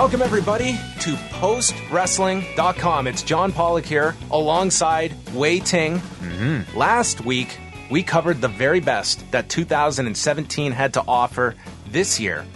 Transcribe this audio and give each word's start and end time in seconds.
Welcome, 0.00 0.22
everybody, 0.22 0.72
to 1.00 1.10
postwrestling.com. 1.42 3.06
It's 3.06 3.22
John 3.22 3.52
Pollock 3.52 3.84
here 3.84 4.16
alongside 4.30 5.12
Wai 5.34 5.58
Ting. 5.58 5.98
Mm-hmm. 5.98 6.74
Last 6.74 7.22
week, 7.22 7.58
we 7.90 8.02
covered 8.02 8.40
the 8.40 8.48
very 8.48 8.80
best 8.80 9.30
that 9.30 9.50
2017 9.50 10.72
had 10.72 10.94
to 10.94 11.04
offer 11.06 11.54
this 11.90 12.18
year. 12.18 12.46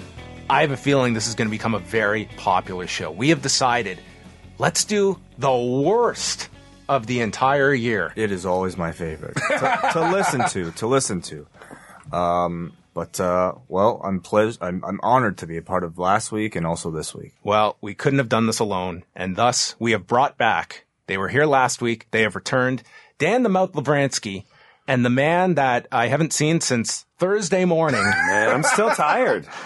I 0.49 0.63
have 0.63 0.71
a 0.71 0.77
feeling 0.79 1.13
this 1.13 1.29
is 1.29 1.35
going 1.35 1.47
to 1.47 1.51
become 1.51 1.75
a 1.75 1.81
very 1.81 2.31
popular 2.39 2.87
show. 2.87 3.11
We 3.11 3.29
have 3.29 3.43
decided 3.43 3.99
let's 4.57 4.87
do 4.87 5.21
the 5.37 5.55
worst 5.55 6.49
of 6.89 7.07
the 7.07 7.21
entire 7.21 7.75
year. 7.75 8.15
It 8.17 8.33
is 8.33 8.47
always 8.47 8.79
my 8.79 8.93
favorite 8.93 9.37
to, 9.37 9.91
to 9.93 10.11
listen 10.11 10.49
to. 10.49 10.71
To 10.71 10.87
listen 10.87 11.21
to. 11.21 11.47
Um, 12.11 12.73
but 12.95 13.21
uh, 13.21 13.55
well, 13.69 14.01
I'm 14.03 14.21
pleased. 14.21 14.63
I'm, 14.63 14.83
I'm 14.85 15.01
honored 15.03 15.39
to 15.39 15.47
be 15.47 15.57
a 15.57 15.63
part 15.63 15.85
of 15.85 15.99
last 15.99 16.33
week 16.33 16.57
and 16.57 16.67
also 16.67 16.91
this 16.91 17.15
week. 17.15 17.35
Well, 17.43 17.77
we 17.81 17.95
couldn't 17.95 18.21
have 18.21 18.29
done 18.29 18.47
this 18.47 18.61
alone, 18.61 19.05
and 19.15 19.37
thus 19.37 19.75
we 19.79 19.93
have 19.93 20.07
brought 20.07 20.39
back. 20.39 20.87
They 21.07 21.19
were 21.19 21.29
here 21.29 21.45
last 21.45 21.83
week. 21.83 22.07
They 22.13 22.23
have 22.23 22.35
returned. 22.35 22.83
Dan 23.19 23.43
the 23.43 23.49
Mouth 23.49 23.73
Lovranski 23.73 24.45
and 24.87 25.05
the 25.05 25.11
man 25.11 25.55
that 25.55 25.87
I 25.93 26.09
haven't 26.09 26.33
seen 26.33 26.61
since 26.61 27.05
Thursday 27.19 27.65
morning. 27.65 28.03
Man, 28.03 28.51
I'm 28.51 28.63
still 28.63 28.91
tired. 28.91 29.47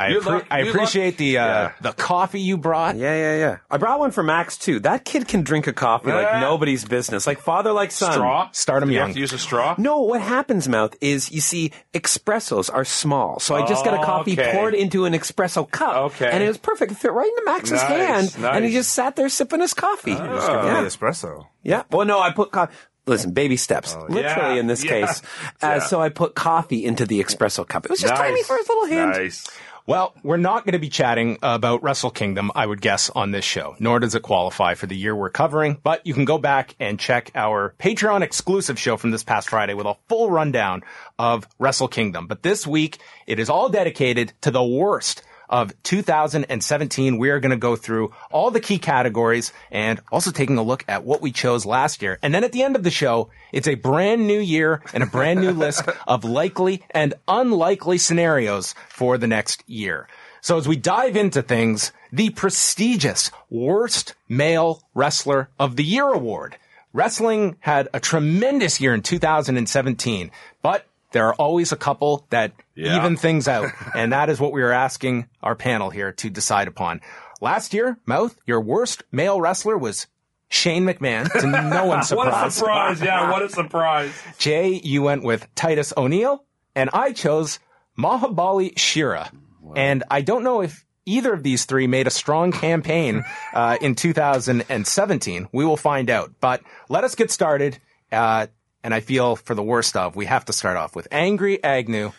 I, 0.00 0.10
appre- 0.12 0.24
look- 0.24 0.46
I 0.50 0.60
you 0.62 0.70
appreciate 0.70 1.16
the 1.18 1.38
uh, 1.38 1.46
Yeah. 1.46 1.72
the 1.80 1.92
coffee 1.92 2.40
you 2.40 2.56
brought. 2.56 2.96
Yeah, 2.96 3.14
yeah, 3.14 3.36
yeah. 3.36 3.56
I 3.70 3.76
brought 3.76 3.98
one 4.00 4.10
for 4.10 4.22
Max 4.22 4.56
too. 4.56 4.80
That 4.80 5.04
kid 5.04 5.28
can 5.28 5.42
drink 5.42 5.66
a 5.66 5.72
coffee 5.72 6.08
Yeah. 6.08 6.16
like 6.16 6.40
nobody's 6.40 6.84
business, 6.84 7.26
like 7.26 7.40
father, 7.40 7.72
like 7.72 7.90
son. 7.90 8.12
straw. 8.12 8.48
Start 8.52 8.82
'em 8.82 8.88
Do 8.88 8.94
you 8.94 8.98
young. 9.00 9.08
have 9.08 9.14
to 9.14 9.20
use 9.20 9.32
a 9.32 9.38
straw. 9.38 9.74
No, 9.78 10.00
what 10.00 10.20
happens, 10.20 10.68
mouth, 10.68 10.94
is 11.00 11.30
you 11.30 11.40
see, 11.40 11.72
espressos 11.92 12.72
are 12.72 12.84
small. 12.84 13.38
So 13.40 13.54
I 13.54 13.66
just 13.66 13.84
got 13.84 13.94
a 13.94 14.04
coffee 14.04 14.32
Okay. 14.32 14.52
poured 14.52 14.74
into 14.74 15.04
an 15.04 15.12
espresso 15.12 15.70
cup. 15.70 15.96
Okay. 16.12 16.30
And 16.30 16.42
it 16.42 16.48
was 16.48 16.58
perfect. 16.58 16.92
It 16.92 16.98
fit 16.98 17.12
right 17.12 17.26
into 17.28 17.42
Max's 17.44 17.72
Nice, 17.82 18.34
hand. 18.34 18.44
And 18.44 18.64
he 18.64 18.72
just 18.72 18.92
sat 18.94 19.16
there 19.16 19.28
sipping 19.28 19.60
his 19.60 19.74
coffee. 19.74 20.14
Just 20.14 20.48
yeah. 20.48 20.80
me 20.80 20.86
espresso. 20.86 21.46
Yeah. 21.62 21.82
Well, 21.90 22.06
no, 22.06 22.20
I 22.20 22.30
put 22.32 22.50
coffee. 22.52 22.74
Listen, 23.06 23.32
baby 23.32 23.56
steps. 23.56 23.96
Literally 24.08 24.54
Yeah, 24.54 24.60
in 24.60 24.66
this 24.66 24.84
yeah, 24.84 24.90
case. 25.06 25.22
Uh, 25.62 25.66
yeah. 25.66 25.78
So 25.80 26.00
I 26.00 26.10
put 26.10 26.34
coffee 26.34 26.84
into 26.84 27.06
the 27.06 27.18
espresso 27.22 27.66
cup. 27.66 27.84
It 27.86 27.90
was 27.90 28.00
just 28.00 28.14
tiny 28.14 28.42
for 28.44 28.56
his 28.56 28.68
little 28.68 28.86
hand. 28.86 29.10
Nice. 29.12 29.46
Well, 29.90 30.14
we're 30.22 30.36
not 30.36 30.64
going 30.64 30.74
to 30.74 30.78
be 30.78 30.88
chatting 30.88 31.38
about 31.42 31.82
Wrestle 31.82 32.12
Kingdom, 32.12 32.52
I 32.54 32.64
would 32.64 32.80
guess, 32.80 33.10
on 33.10 33.32
this 33.32 33.44
show, 33.44 33.74
nor 33.80 33.98
does 33.98 34.14
it 34.14 34.22
qualify 34.22 34.74
for 34.74 34.86
the 34.86 34.94
year 34.94 35.16
we're 35.16 35.30
covering, 35.30 35.78
but 35.82 36.06
you 36.06 36.14
can 36.14 36.24
go 36.24 36.38
back 36.38 36.76
and 36.78 36.96
check 36.96 37.32
our 37.34 37.74
Patreon 37.80 38.22
exclusive 38.22 38.78
show 38.78 38.96
from 38.96 39.10
this 39.10 39.24
past 39.24 39.50
Friday 39.50 39.74
with 39.74 39.86
a 39.86 39.96
full 40.08 40.30
rundown 40.30 40.84
of 41.18 41.44
Wrestle 41.58 41.88
Kingdom. 41.88 42.28
But 42.28 42.44
this 42.44 42.68
week, 42.68 42.98
it 43.26 43.40
is 43.40 43.50
all 43.50 43.68
dedicated 43.68 44.32
to 44.42 44.52
the 44.52 44.62
worst 44.62 45.24
of 45.50 45.74
2017. 45.82 47.18
We 47.18 47.28
are 47.28 47.40
going 47.40 47.50
to 47.50 47.56
go 47.58 47.76
through 47.76 48.14
all 48.30 48.50
the 48.50 48.60
key 48.60 48.78
categories 48.78 49.52
and 49.70 50.00
also 50.10 50.30
taking 50.30 50.56
a 50.56 50.62
look 50.62 50.84
at 50.88 51.04
what 51.04 51.20
we 51.20 51.32
chose 51.32 51.66
last 51.66 52.00
year. 52.00 52.18
And 52.22 52.32
then 52.32 52.44
at 52.44 52.52
the 52.52 52.62
end 52.62 52.76
of 52.76 52.84
the 52.84 52.90
show, 52.90 53.28
it's 53.52 53.68
a 53.68 53.74
brand 53.74 54.26
new 54.26 54.40
year 54.40 54.80
and 54.94 55.02
a 55.02 55.06
brand 55.06 55.40
new 55.40 55.50
list 55.64 55.86
of 56.06 56.24
likely 56.24 56.82
and 56.90 57.12
unlikely 57.28 57.98
scenarios 57.98 58.74
for 58.88 59.18
the 59.18 59.26
next 59.26 59.68
year. 59.68 60.08
So 60.40 60.56
as 60.56 60.66
we 60.66 60.76
dive 60.76 61.16
into 61.16 61.42
things, 61.42 61.92
the 62.12 62.30
prestigious 62.30 63.30
worst 63.50 64.14
male 64.28 64.82
wrestler 64.94 65.50
of 65.58 65.76
the 65.76 65.84
year 65.84 66.08
award. 66.08 66.56
Wrestling 66.92 67.56
had 67.60 67.88
a 67.92 68.00
tremendous 68.00 68.80
year 68.80 68.94
in 68.94 69.02
2017, 69.02 70.30
but 70.62 70.86
there 71.12 71.26
are 71.26 71.34
always 71.34 71.72
a 71.72 71.76
couple 71.76 72.26
that 72.30 72.52
Yeah. 72.74 72.96
even 72.96 73.16
things 73.16 73.48
out. 73.48 73.70
and 73.94 74.12
that 74.12 74.28
is 74.30 74.40
what 74.40 74.52
we 74.52 74.62
are 74.62 74.72
asking 74.72 75.28
our 75.42 75.54
panel 75.54 75.90
here 75.90 76.12
to 76.12 76.30
decide 76.30 76.68
upon. 76.68 77.00
Last 77.40 77.72
year, 77.74 77.98
Mouth, 78.06 78.36
your 78.46 78.60
worst 78.60 79.02
male 79.10 79.40
wrestler 79.40 79.76
was 79.78 80.06
Shane 80.48 80.84
McMahon, 80.84 81.30
to 81.40 81.46
no 81.46 81.84
one's 81.86 82.08
surprise. 82.08 82.32
What 82.32 82.46
a 82.46 82.50
surprise. 82.50 83.00
Yeah, 83.00 83.30
what 83.30 83.42
a 83.42 83.48
surprise. 83.48 84.12
Jay, 84.38 84.80
you 84.82 85.02
went 85.02 85.22
with 85.22 85.46
Titus 85.54 85.92
O'Neil, 85.96 86.44
and 86.74 86.90
I 86.92 87.12
chose 87.12 87.60
Mahabali 87.98 88.76
Shera. 88.78 89.30
And 89.76 90.02
I 90.10 90.22
don't 90.22 90.42
know 90.42 90.60
if 90.62 90.84
either 91.06 91.32
of 91.32 91.42
these 91.44 91.64
three 91.64 91.86
made 91.86 92.06
a 92.06 92.10
strong 92.10 92.50
campaign 92.52 93.24
uh, 93.54 93.76
in 93.80 93.94
2017. 93.94 95.48
We 95.52 95.64
will 95.64 95.76
find 95.76 96.10
out. 96.10 96.32
But 96.40 96.62
let 96.88 97.04
us 97.04 97.14
get 97.14 97.30
started. 97.30 97.78
Uh, 98.10 98.48
and 98.82 98.94
I 98.94 99.00
feel 99.00 99.36
for 99.36 99.54
the 99.54 99.62
worst 99.62 99.96
of, 99.96 100.16
we 100.16 100.26
have 100.26 100.44
to 100.46 100.52
start 100.52 100.76
off 100.76 100.96
with 100.96 101.08
Angry 101.10 101.62
Agnew. 101.62 102.12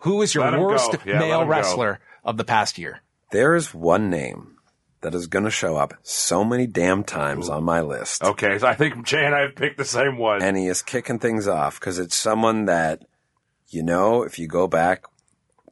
Who 0.00 0.22
is 0.22 0.34
your 0.34 0.58
worst. 0.58 0.94
Yeah, 1.04 1.18
male 1.18 1.40
him 1.42 1.46
go. 1.46 1.50
wrestler 1.50 2.00
of 2.24 2.36
the 2.36 2.44
past 2.44 2.78
year? 2.78 3.00
There 3.32 3.54
is 3.54 3.74
one 3.74 4.08
name 4.10 4.56
that 5.00 5.14
is 5.14 5.26
going 5.26 5.44
to 5.44 5.50
show 5.50 5.76
up 5.76 5.94
so 6.02 6.44
many 6.44 6.66
damn 6.66 7.04
times 7.04 7.48
on 7.48 7.64
my 7.64 7.80
list. 7.80 8.22
Okay, 8.22 8.58
so 8.58 8.66
I 8.66 8.74
think 8.74 9.04
Jay 9.04 9.24
and 9.24 9.34
I 9.34 9.40
have 9.42 9.54
picked 9.56 9.78
the 9.78 9.84
same 9.84 10.18
one. 10.18 10.42
and 10.42 10.56
he 10.56 10.66
is 10.66 10.82
kicking 10.82 11.18
things 11.18 11.46
off 11.46 11.78
because 11.78 11.98
it's 11.98 12.16
someone 12.16 12.64
that, 12.66 13.04
you 13.68 13.82
know, 13.82 14.22
if 14.22 14.38
you 14.38 14.46
go 14.46 14.66
back 14.66 15.04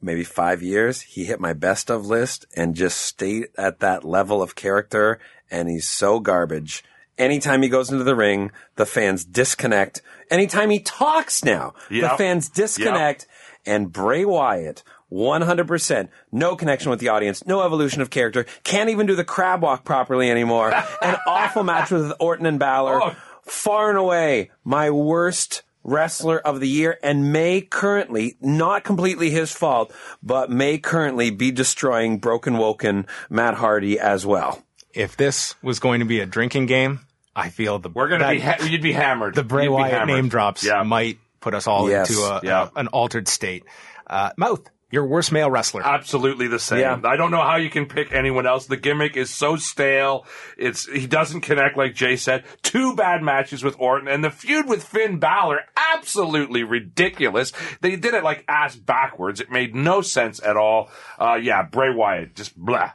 maybe 0.01 0.25
five 0.25 0.63
years, 0.63 1.01
he 1.03 1.25
hit 1.25 1.41
my 1.41 1.53
best 1.53 1.91
of 1.91 2.07
list 2.07 2.47
and 2.57 2.75
just 2.75 2.99
stayed 2.99 3.49
at 3.57 3.81
that 3.81 4.05
level 4.05 4.43
of 4.43 4.55
character. 4.55 5.19
And 5.51 5.69
he's 5.69 5.89
so 5.89 6.21
garbage. 6.21 6.85
Anytime 7.17 7.63
he 7.63 7.69
goes 7.69 7.91
into 7.91 8.05
the 8.05 8.17
ring, 8.17 8.51
the 8.77 8.87
fans 8.87 9.25
disconnect. 9.25 10.03
Anytime 10.35 10.71
he 10.71 10.81
talks 10.81 11.45
now, 11.45 11.75
the 11.89 12.09
fans 12.19 12.49
disconnect. 12.49 13.27
And 13.67 13.91
Bray 13.91 14.25
Wyatt, 14.27 14.83
100%, 15.11 16.09
no 16.33 16.55
connection 16.57 16.91
with 16.91 17.01
the 17.01 17.09
audience, 17.09 17.47
no 17.47 17.63
evolution 17.63 18.03
of 18.03 18.11
character, 18.11 18.45
can't 18.63 18.91
even 18.91 19.07
do 19.07 19.15
the 19.17 19.25
crab 19.25 19.63
walk 19.63 19.85
properly 19.85 20.31
anymore. 20.31 20.73
An 21.03 21.17
awful 21.27 21.63
match 21.65 21.91
with 21.91 22.13
Orton 22.21 22.45
and 22.47 22.59
Balor 22.59 23.01
Oh. 23.03 23.17
far 23.43 23.89
and 23.89 23.99
away 23.99 24.51
my 24.65 24.91
worst 24.91 25.63
wrestler 25.83 26.39
of 26.41 26.61
the 26.61 26.69
year 26.69 26.99
and 27.03 27.33
may 27.33 27.61
currently, 27.61 28.37
not 28.41 28.85
completely 28.85 29.31
his 29.31 29.53
fault, 29.53 29.93
but 30.23 30.51
may 30.51 30.77
currently 30.79 31.31
be 31.31 31.51
destroying 31.51 32.19
Broken 32.19 32.59
Woken 32.59 33.07
Matt 33.31 33.55
Hardy 33.55 33.99
as 33.99 34.27
well. 34.27 34.63
If 34.95 35.17
this 35.17 35.55
was 35.63 35.79
going 35.81 36.01
to 36.01 36.07
be 36.07 36.21
a 36.21 36.27
drinking 36.27 36.67
game, 36.67 37.01
I 37.37 37.49
feel 37.51 37.79
the 37.79 37.89
We're 37.89 38.09
gonna 38.09 38.25
that- 38.25 38.31
be 38.33 38.41
ha- 38.41 38.57
you'd 38.71 38.83
be 38.83 38.93
hammered. 38.93 39.35
the 39.35 39.43
Bray 39.45 39.65
You'd 39.65 39.73
Wyatt 39.73 40.07
name 40.07 40.29
drops 40.29 40.65
Yeah. 40.65 40.83
might 40.83 41.19
put 41.41 41.55
us 41.55 41.67
all 41.67 41.91
Yes. 41.91 42.11
into 42.11 42.23
a, 42.23 42.41
Yeah. 42.43 42.69
a- 42.75 42.79
an 42.79 42.89
altered 42.89 43.29
state. 43.29 43.65
Uh, 44.07 44.31
Mouth, 44.37 44.63
your 44.91 45.05
worst 45.07 45.33
male 45.33 45.51
wrestler. 45.51 45.83
Absolutely 45.85 46.47
the 46.47 46.61
same. 46.61 46.79
Yeah. 46.79 47.01
I 47.05 47.17
don't 47.17 47.33
know 47.33 47.43
how 47.43 47.57
you 47.57 47.69
can 47.71 47.87
pick 47.87 48.13
anyone 48.13 48.47
else. 48.47 48.67
The 48.67 48.77
gimmick 48.77 49.17
is 49.17 49.29
so 49.35 49.57
stale. 49.57 50.25
It's 50.57 50.87
he 50.89 51.09
doesn't 51.09 51.41
connect 51.41 51.77
like 51.77 51.95
Jay 51.95 52.15
said. 52.17 52.45
Two 52.63 52.95
bad 52.95 53.21
matches 53.23 53.65
with 53.65 53.75
Orton 53.81 54.07
and 54.07 54.23
the 54.23 54.31
feud 54.31 54.69
with 54.69 54.85
Finn 54.85 55.19
Balor 55.19 55.61
absolutely 55.93 56.63
ridiculous. 56.63 57.53
They 57.81 57.97
did 57.97 58.15
it 58.15 58.23
like 58.23 58.45
ass 58.47 58.77
backwards. 58.77 59.41
It 59.41 59.51
made 59.51 59.75
no 59.75 60.01
sense 60.03 60.41
at 60.43 60.57
all. 60.57 60.91
Uh, 61.19 61.35
yeah, 61.43 61.63
Bray 61.65 61.93
Wyatt 61.93 62.37
just 62.37 62.57
blah. 62.57 62.93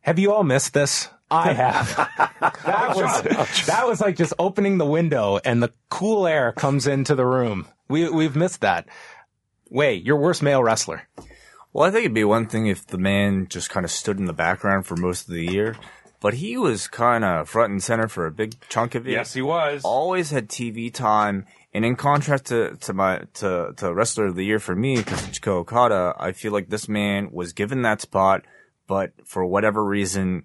Have 0.00 0.18
you 0.18 0.32
all 0.32 0.42
missed 0.42 0.74
this? 0.74 1.08
I 1.30 1.52
have. 1.52 1.94
that 2.64 2.92
was 2.94 3.22
that 3.66 3.86
was 3.86 4.00
like 4.00 4.16
just 4.16 4.32
opening 4.38 4.78
the 4.78 4.86
window 4.86 5.38
and 5.44 5.62
the 5.62 5.72
cool 5.88 6.26
air 6.26 6.52
comes 6.52 6.86
into 6.86 7.14
the 7.14 7.26
room. 7.26 7.66
We 7.88 8.08
we've 8.08 8.36
missed 8.36 8.60
that. 8.62 8.88
Wai, 9.68 9.90
your 9.90 10.16
worst 10.16 10.42
male 10.42 10.62
wrestler. 10.62 11.08
Well, 11.72 11.86
I 11.86 11.92
think 11.92 12.04
it'd 12.04 12.14
be 12.14 12.24
one 12.24 12.46
thing 12.46 12.66
if 12.66 12.86
the 12.86 12.98
man 12.98 13.46
just 13.48 13.70
kind 13.70 13.84
of 13.84 13.92
stood 13.92 14.18
in 14.18 14.24
the 14.24 14.32
background 14.32 14.86
for 14.86 14.96
most 14.96 15.28
of 15.28 15.34
the 15.34 15.44
year, 15.44 15.76
but 16.20 16.34
he 16.34 16.56
was 16.56 16.88
kind 16.88 17.24
of 17.24 17.48
front 17.48 17.70
and 17.70 17.80
center 17.80 18.08
for 18.08 18.26
a 18.26 18.32
big 18.32 18.54
chunk 18.68 18.96
of 18.96 19.06
it. 19.06 19.12
Yes, 19.12 19.34
he 19.34 19.42
was. 19.42 19.82
Always 19.84 20.30
had 20.30 20.48
TV 20.48 20.92
time, 20.92 21.46
and 21.72 21.84
in 21.84 21.94
contrast 21.94 22.46
to, 22.46 22.76
to 22.76 22.92
my 22.92 23.22
to 23.34 23.72
to 23.76 23.94
wrestler 23.94 24.26
of 24.26 24.34
the 24.34 24.44
year 24.44 24.58
for 24.58 24.74
me, 24.74 24.96
Kazuchika 24.96 25.48
Okada, 25.48 26.14
I 26.18 26.32
feel 26.32 26.50
like 26.50 26.70
this 26.70 26.88
man 26.88 27.30
was 27.30 27.52
given 27.52 27.82
that 27.82 28.00
spot, 28.00 28.44
but 28.88 29.12
for 29.24 29.46
whatever 29.46 29.84
reason, 29.84 30.42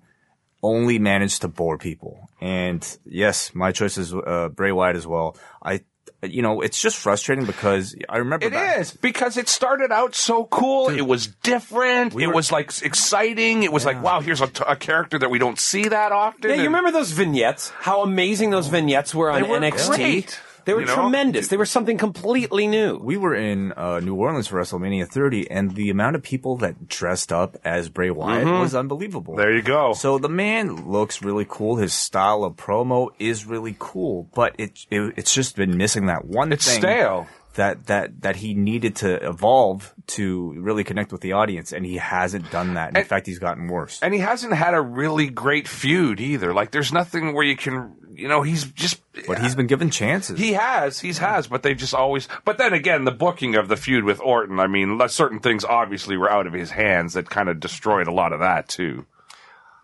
only 0.65 0.97
managed 0.99 1.41
to 1.41 1.47
bore 1.47 1.77
people. 1.77 2.29
And 2.41 2.81
yes, 3.05 3.53
my 3.53 3.71
choice 3.71 3.97
is 3.97 4.13
uh, 4.13 4.49
Bray 4.57 4.71
Wyatt 4.71 4.95
as 4.95 5.05
well. 5.07 5.35
I 5.63 5.81
you 6.23 6.41
know, 6.41 6.61
it's 6.61 6.81
just 6.81 6.97
frustrating 6.97 7.45
because 7.45 7.95
I 8.09 8.17
remember 8.17 8.47
It 8.47 8.53
back- 8.53 8.79
is 8.79 8.91
because 8.91 9.37
it 9.37 9.47
started 9.47 9.91
out 9.91 10.15
so 10.15 10.45
cool. 10.45 10.89
it 10.89 11.01
was 11.05 11.27
different. 11.43 12.15
it 12.15 12.27
were- 12.27 12.33
was 12.33 12.51
like 12.51 12.71
exciting. 12.81 13.61
It 13.63 13.71
was 13.71 13.85
like, 13.85 14.01
wow, 14.01 14.21
here's 14.21 14.41
a, 14.41 14.47
t- 14.47 14.63
a 14.67 14.75
character 14.75 15.19
that 15.19 15.29
we 15.29 15.37
don't 15.37 15.59
see 15.59 15.87
that 15.87 16.11
often. 16.11 16.49
Yeah, 16.49 16.55
you 16.57 16.63
remember 16.63 16.91
those 16.91 17.11
vignettes? 17.11 17.69
How 17.79 18.01
amazing 18.01 18.49
those 18.49 18.67
vignettes 18.67 19.13
were 19.13 19.29
on 19.29 19.41
They 19.43 19.47
were 19.49 19.59
NXT. 19.59 19.95
great. 19.95 20.39
They 20.65 20.73
were 20.73 20.81
You 20.81 20.87
know? 20.87 20.95
tremendous. 20.95 21.47
They 21.47 21.57
were 21.57 21.65
something 21.65 21.97
completely 21.97 22.67
new. 22.67 22.97
we 22.97 23.17
were 23.17 23.35
in 23.35 23.71
uh, 23.73 23.99
New 24.01 24.15
Orleans 24.15 24.47
for 24.47 24.59
WrestleMania 24.59 25.07
30, 25.07 25.49
and 25.49 25.75
the 25.75 25.89
amount 25.89 26.15
of 26.15 26.23
people 26.23 26.57
that 26.57 26.87
dressed 26.87 27.31
up 27.31 27.55
as 27.63 27.87
Bray 27.89 28.09
Wyatt 28.09 28.45
was 28.47 28.75
unbelievable. 28.75 29.33
Mm-hmm. 29.35 29.41
There 29.41 29.55
you 29.55 29.61
go. 29.61 29.93
So 29.93 30.17
the 30.17 30.29
man 30.29 30.87
looks 30.91 31.21
really 31.21 31.45
cool. 31.47 31.77
His 31.77 31.93
style 31.93 32.43
of 32.43 32.55
promo 32.55 33.09
is 33.19 33.45
really 33.45 33.75
cool, 33.79 34.27
but 34.35 34.55
it, 34.57 34.85
it 34.89 35.13
it's 35.17 35.33
just 35.33 35.55
been 35.55 35.77
missing 35.77 36.07
that 36.07 36.25
one 36.25 36.51
It's 36.51 36.67
thing 36.67 36.79
stale. 36.81 37.27
That 37.55 37.87
that 37.87 38.21
that 38.21 38.37
he 38.37 38.53
needed 38.53 38.95
to 38.97 39.15
evolve 39.27 39.93
to 40.07 40.53
really 40.57 40.83
connect 40.83 41.11
with 41.11 41.21
the 41.21 41.33
audience, 41.33 41.71
and 41.73 41.85
he 41.85 41.97
hasn't 41.97 42.51
done 42.51 42.75
that. 42.75 42.89
In 42.91 42.97
And- 42.97 43.07
fact, 43.07 43.25
he's 43.27 43.39
gotten 43.39 43.67
worse. 43.67 43.99
and 44.01 44.13
he 44.13 44.19
hasn't 44.19 44.53
had 44.53 44.73
a 44.73 44.81
really 44.81 45.27
great 45.29 45.67
feud 45.67 46.19
either. 46.19 46.53
Like, 46.53 46.71
there's 46.71 46.93
nothing 46.93 47.33
where 47.33 47.43
you 47.43 47.55
can, 47.57 47.95
you 48.13 48.27
know, 48.27 48.41
he's 48.43 48.65
just. 48.65 49.01
but 49.27 49.39
he's 49.39 49.55
been 49.55 49.67
given 49.67 49.89
chances. 49.89 50.37
He 50.39 50.53
has, 50.53 50.99
he's 50.99 51.17
has, 51.17 51.47
but 51.47 51.63
they've 51.63 51.77
just 51.77 51.93
always. 51.93 52.27
But 52.43 52.57
then 52.57 52.73
again, 52.73 53.05
the 53.05 53.11
booking 53.11 53.55
of 53.55 53.67
the 53.67 53.77
feud 53.77 54.03
with 54.03 54.19
Orton. 54.21 54.59
I 54.59 54.67
mean, 54.67 54.99
certain 55.07 55.39
things 55.39 55.63
obviously 55.65 56.17
were 56.17 56.29
out 56.29 56.47
of 56.47 56.53
his 56.53 56.71
hands 56.71 57.13
that 57.13 57.29
kind 57.29 57.49
of 57.49 57.59
destroyed 57.59 58.07
a 58.07 58.13
lot 58.13 58.33
of 58.33 58.39
that 58.41 58.67
too. 58.67 59.05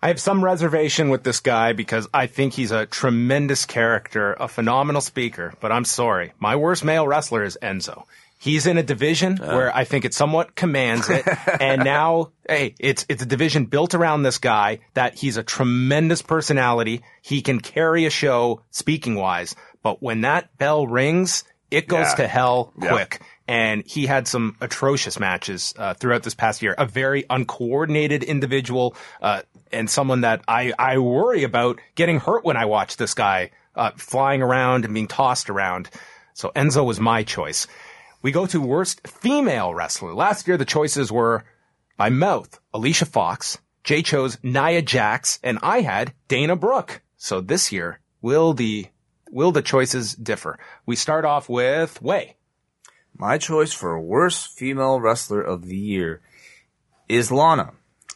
I 0.04 0.08
have 0.08 0.20
some 0.20 0.44
reservation 0.44 1.10
with 1.10 1.24
this 1.24 1.40
guy 1.42 1.74
because 1.74 2.08
I 2.12 2.26
think 2.26 2.54
he's 2.54 2.72
a 2.72 2.88
tremendous 2.88 3.66
character, 3.66 4.34
a 4.40 4.48
phenomenal 4.48 5.02
speaker, 5.02 5.54
but 5.60 5.72
I'm 5.72 5.86
sorry. 5.86 6.34
My 6.40 6.56
worst 6.56 6.84
male 6.84 7.08
wrestler 7.08 7.44
is 7.44 7.58
Enzo. 7.62 8.06
He's 8.40 8.66
in 8.66 8.80
a 8.80 8.84
division 8.84 9.38
oh. 9.40 9.56
where 9.56 9.76
I 9.76 9.84
think 9.84 10.04
it 10.04 10.16
somewhat 10.16 10.56
commands 10.56 11.08
it. 11.12 11.24
and 11.62 11.84
now, 11.84 12.32
hey, 12.50 12.74
it's, 12.80 13.06
it's 13.10 13.22
a 13.22 13.28
division 13.28 13.66
built 13.66 13.94
around 13.94 14.24
this 14.24 14.40
guy 14.40 14.80
that 14.96 15.14
he's 15.14 15.38
a 15.38 15.44
tremendous 15.44 16.24
personality. 16.24 17.04
He 17.22 17.44
can 17.44 17.60
carry 17.60 18.06
a 18.06 18.10
show 18.10 18.64
speaking 18.72 19.14
wise, 19.14 19.56
but 19.84 20.02
when 20.02 20.22
that 20.22 20.58
bell 20.58 20.88
rings, 20.88 21.44
it 21.70 21.88
goes 21.88 22.08
Yeah. 22.08 22.16
to 22.16 22.28
hell 22.28 22.74
quick 22.80 23.22
and 23.52 23.86
he 23.86 24.06
had 24.06 24.30
some 24.30 24.56
atrocious 24.62 25.20
matches 25.20 25.74
uh, 25.78 25.94
throughout 25.94 26.24
this 26.24 26.34
past 26.34 26.62
year. 26.62 26.74
A 26.78 26.86
very 26.86 27.26
uncoordinated 27.30 28.24
individual, 28.24 28.96
uh, 29.22 29.42
and 29.74 29.90
someone 29.90 30.22
that 30.22 30.42
I 30.48 30.72
I 30.80 31.00
worry 31.00 31.44
about 31.44 31.82
getting 31.96 32.22
hurt 32.22 32.46
when 32.46 32.56
I 32.56 32.64
watch 32.64 32.96
this 32.96 33.14
guy 33.14 33.52
uh, 33.76 33.92
flying 33.98 34.42
around 34.42 34.86
and 34.86 34.94
being 34.94 35.10
tossed 35.10 35.50
around. 35.50 35.90
So 36.34 36.52
Enzo 36.56 36.86
was 36.86 37.02
my 37.02 37.24
choice. 37.24 37.68
We 38.22 38.32
go 38.32 38.46
to 38.46 38.62
worst 38.62 39.06
female 39.06 39.74
wrestler. 39.74 40.14
Last 40.14 40.48
year 40.48 40.56
the 40.56 40.64
choices 40.64 41.12
were 41.12 41.44
by 41.98 42.10
mouth 42.10 42.58
Alicia 42.74 43.06
Fox. 43.06 43.58
Jay 43.84 44.02
chose 44.02 44.38
Nia 44.44 44.82
Jax, 44.82 45.40
and 45.44 45.60
I 45.62 45.82
had 45.82 46.14
Dana 46.30 46.56
Brooke. 46.56 47.02
So 47.18 47.42
this 47.42 47.74
year, 47.74 48.00
will 48.22 48.54
the 48.54 48.88
will 49.30 49.52
the 49.52 49.62
choices 49.62 50.16
differ? 50.16 50.58
We 50.86 50.96
start 50.96 51.26
off 51.26 51.50
with 51.50 52.02
Wai. 52.02 52.36
My 53.22 53.38
choice 53.38 53.72
for 53.72 54.00
worst 54.00 54.58
female 54.58 55.00
wrestler 55.00 55.44
of 55.44 55.68
the 55.68 55.78
year 55.78 56.22
is 57.08 57.32
Lana. 57.32 57.74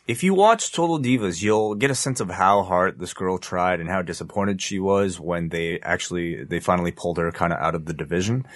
If 0.08 0.24
you 0.24 0.34
watch 0.34 0.74
Total 0.74 0.98
Divas, 0.98 1.44
you'll 1.44 1.76
get 1.76 1.92
a 1.92 1.96
sense 1.96 2.20
of 2.20 2.32
how 2.32 2.64
hard 2.64 2.98
this 2.98 3.14
girl 3.14 3.38
tried 3.38 3.80
and 3.80 3.88
how 3.88 4.02
disappointed 4.02 4.64
she 4.64 4.80
was 4.80 5.20
when 5.20 5.50
they 5.50 5.80
actually 5.82 6.44
they 6.44 6.60
finally 6.60 6.92
pulled 6.92 7.20
her 7.20 7.32
kind 7.32 7.54
of 7.54 7.60
out 7.60 7.76
of 7.76 7.86
the 7.86 7.94
division. 7.94 8.48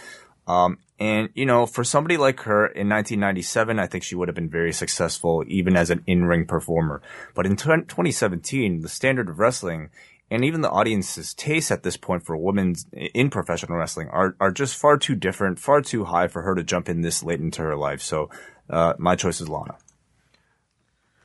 Um, 0.47 0.79
and 0.99 1.29
you 1.35 1.45
know, 1.45 1.67
for 1.67 1.83
somebody 1.83 2.17
like 2.17 2.39
her 2.39 2.65
in 2.65 2.89
1997, 2.89 3.77
I 3.77 3.85
think 3.85 4.03
she 4.03 4.15
would 4.15 4.27
have 4.27 4.33
been 4.33 4.49
very 4.49 4.73
successful 4.73 5.43
even 5.45 5.75
as 5.75 5.91
an 5.91 6.03
in-ring 6.07 6.47
performer. 6.47 7.03
But 7.35 7.45
in 7.45 7.57
20- 7.57 7.87
2017, 7.87 8.81
the 8.81 8.89
standard 8.89 9.29
of 9.29 9.37
wrestling 9.37 9.91
and 10.31 10.45
even 10.45 10.61
the 10.61 10.69
audience's 10.69 11.33
taste 11.33 11.71
at 11.71 11.83
this 11.83 11.97
point 11.97 12.25
for 12.25 12.37
women 12.37 12.75
in 12.93 13.29
professional 13.29 13.77
wrestling 13.77 14.09
are, 14.09 14.35
are 14.39 14.51
just 14.51 14.75
far 14.75 14.97
too 14.97 15.15
different, 15.15 15.59
far 15.59 15.81
too 15.81 16.05
high 16.05 16.27
for 16.27 16.41
her 16.43 16.55
to 16.55 16.63
jump 16.63 16.89
in 16.89 17.01
this 17.01 17.23
late 17.23 17.39
into 17.39 17.61
her 17.61 17.75
life. 17.75 18.01
So, 18.01 18.29
uh, 18.69 18.93
my 18.97 19.15
choice 19.15 19.41
is 19.41 19.49
Lana. 19.49 19.77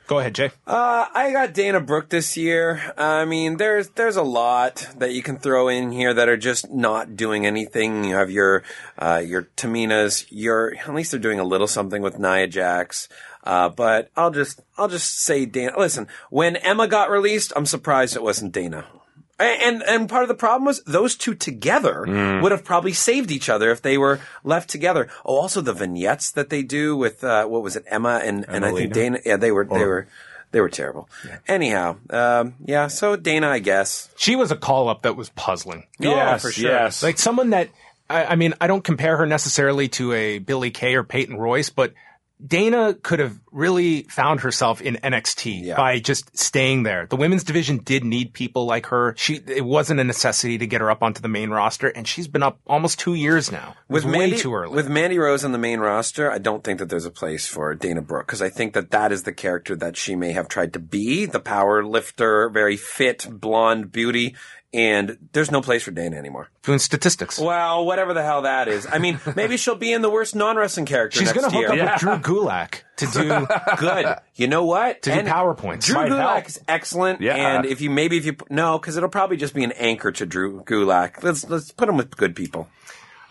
Go 0.07 0.19
ahead, 0.19 0.35
Jay. 0.35 0.51
Uh, 0.67 1.07
I 1.15 1.33
got 1.33 1.55
Dana 1.55 1.81
Brooke 1.81 2.11
this 2.11 2.37
year. 2.37 2.93
I 2.99 3.25
mean, 3.25 3.57
there's 3.57 3.89
there's 3.91 4.17
a 4.17 4.23
lot 4.23 4.87
that 4.99 5.15
you 5.15 5.23
can 5.23 5.39
throw 5.39 5.69
in 5.69 5.93
here 5.93 6.13
that 6.13 6.29
are 6.29 6.37
just 6.37 6.71
not 6.71 7.17
doing 7.17 7.47
anything. 7.47 8.05
You 8.05 8.17
have 8.17 8.31
your 8.31 8.65
uh, 8.99 9.23
your 9.25 9.45
Taminas. 9.57 10.27
Your 10.29 10.75
at 10.77 10.95
least 10.95 11.13
they're 11.13 11.21
doing 11.21 11.41
a 11.41 11.45
little 11.45 11.67
something 11.67 12.03
with 12.03 12.19
Nia 12.19 12.47
Jax. 12.49 13.09
Uh, 13.45 13.69
but 13.69 14.11
I'll 14.17 14.31
just 14.31 14.61
I'll 14.79 14.89
just 14.89 15.21
say 15.21 15.45
Dana. 15.45 15.79
Listen, 15.79 16.09
when 16.31 16.57
Emma 16.57 16.89
got 16.89 17.11
released, 17.11 17.53
I'm 17.55 17.67
surprised 17.67 18.17
it 18.17 18.23
wasn't 18.23 18.53
Dana. 18.53 18.87
And 19.39 19.83
and 19.83 20.09
part 20.09 20.23
of 20.23 20.29
the 20.29 20.35
problem 20.35 20.65
was 20.65 20.83
those 20.85 21.17
two 21.17 21.35
together 21.35 22.05
would 22.41 22.53
have 22.53 22.65
probably 22.65 22.93
saved 22.93 23.31
each 23.31 23.49
other 23.49 23.71
if 23.71 23.83
they 23.83 23.99
were 23.99 24.21
left 24.45 24.71
together. 24.71 25.09
Oh, 25.25 25.37
also 25.37 25.61
the 25.61 25.73
vignettes 25.73 26.31
that 26.31 26.51
they 26.51 26.63
do 26.63 26.97
with 26.97 27.23
uh, 27.23 27.45
what 27.45 27.63
was 27.63 27.77
it, 27.77 27.85
Emma 27.89 28.21
and 28.23 28.47
and 28.49 28.65
I 28.65 28.73
think 28.73 28.93
Dana. 28.93 29.19
Yeah, 29.27 29.37
they 29.37 29.51
were 29.51 29.65
they 29.65 29.85
were 29.85 30.07
they 30.53 30.61
were 30.61 30.69
terrible. 30.69 31.09
Anyhow, 31.49 31.97
um, 32.11 32.55
yeah. 32.65 32.87
So 32.87 33.17
Dana, 33.17 33.49
I 33.49 33.59
guess. 33.59 34.09
She 34.17 34.37
was 34.37 34.53
a 34.53 34.57
call 34.57 34.89
up 34.89 35.03
that 35.03 35.17
was 35.17 35.31
puzzling. 35.31 35.89
Yeah, 35.99 36.39
for 36.39 36.53
sure. 36.53 36.71
Yes. 36.71 37.03
Like 37.03 37.19
someone 37.19 37.51
that, 37.51 37.71
I, 38.09 38.25
I 38.27 38.37
mean, 38.37 38.55
I 38.61 38.69
don't 38.69 38.85
compare 38.85 39.17
her 39.17 39.27
necessarily 39.27 39.89
to 39.89 40.13
a 40.13 40.39
Billie 40.39 40.71
Kay 40.71 40.95
or 40.95 41.03
Peyton 41.03 41.37
Royce, 41.37 41.71
but 41.71 41.93
Dana 42.47 42.95
could 42.95 43.21
have 43.21 43.44
really 43.55 44.03
found 44.03 44.41
herself 44.41 44.81
in 44.83 44.97
NXT 44.97 45.63
Yeah. 45.65 45.77
by 45.77 46.01
just 46.01 46.37
staying 46.37 46.83
there. 46.83 47.07
The 47.09 47.17
women's 47.17 47.45
division 47.45 47.79
did 47.79 48.03
need 48.05 48.33
people 48.33 48.67
like 48.67 48.87
her. 48.87 49.15
She, 49.17 49.37
it 49.47 49.65
wasn't 49.65 50.01
a 50.01 50.05
necessity 50.05 50.59
to 50.59 50.67
get 50.67 50.81
her 50.81 50.91
up 50.91 51.03
onto 51.03 51.23
the 51.23 51.29
main 51.29 51.51
roster, 51.51 51.87
and 51.89 52.07
she's 52.07 52.27
been 52.29 52.43
up 52.43 52.59
almost 52.67 52.99
two 52.99 53.15
years 53.15 53.53
now. 53.53 53.77
With 53.89 54.05
way 54.05 54.11
Mandy, 54.19 54.37
too 54.39 54.55
early. 54.55 54.75
with 54.75 54.89
Mandy 54.89 55.19
Rose 55.19 55.45
on 55.45 55.53
the 55.53 55.59
main 55.59 55.79
roster, 55.81 56.31
I 56.31 56.39
don't 56.39 56.65
think 56.65 56.81
that 56.81 56.89
there's 56.89 57.05
a 57.07 57.11
place 57.13 57.47
for 57.47 57.75
Dana 57.75 58.03
Brooke 58.03 58.27
because 58.27 58.43
I 58.43 58.49
think 58.49 58.75
that 58.75 58.91
that 58.91 59.13
is 59.13 59.23
the 59.23 59.33
character 59.33 59.77
that 59.77 59.97
she 59.97 60.17
may 60.17 60.33
have 60.33 60.49
tried 60.49 60.73
to 60.73 60.79
be, 60.81 61.25
the 61.25 61.41
power 61.41 61.85
lifter, 61.85 62.49
very 62.51 62.77
fit, 62.77 63.27
blonde 63.31 63.93
beauty, 63.93 64.35
and 64.73 65.17
there's 65.33 65.53
no 65.53 65.61
place 65.63 65.85
for 65.85 65.93
Dana 65.93 66.17
anymore. 66.17 66.49
doing 66.65 66.81
statistics. 66.81 67.39
Well, 67.39 67.85
whatever 67.87 68.13
the 68.13 68.25
hell 68.25 68.43
that 68.43 68.67
is. 68.67 68.89
I 68.91 68.99
mean, 68.99 69.21
maybe 69.37 69.57
she'll 69.57 69.77
be 69.77 69.93
in 69.93 70.03
the 70.03 70.11
worst 70.11 70.35
non-wrestling 70.35 70.87
character 70.87 71.21
She's 71.21 71.33
going 71.33 71.49
to 71.49 71.57
hook 71.57 71.77
year. 71.77 71.85
up 71.85 71.93
with 71.93 72.01
Drew 72.01 72.17
Gulak 72.19 72.81
to 72.97 73.07
do 73.07 73.47
Good. 73.79 74.17
You 74.37 74.49
know 74.49 74.65
what? 74.65 75.03
To 75.03 75.15
do 75.15 75.21
PowerPoints. 75.21 75.83
Drew 75.85 75.95
Might 75.95 76.11
help. 76.11 76.45
Gulak 76.45 76.49
is 76.49 76.61
excellent. 76.67 77.21
Yeah. 77.21 77.37
And 77.37 77.67
if 77.67 77.81
you 77.81 77.89
maybe 77.89 78.17
if 78.17 78.25
you 78.25 78.37
no, 78.51 78.79
because 78.79 78.97
it'll 78.97 79.09
probably 79.09 79.37
just 79.37 79.55
be 79.55 79.63
an 79.63 79.71
anchor 79.73 80.11
to 80.11 80.27
Drew 80.27 80.63
Gulak. 80.65 81.23
Let's 81.23 81.49
let's 81.49 81.71
put 81.71 81.89
him 81.89 81.97
with 81.97 82.17
good 82.17 82.35
people. 82.35 82.69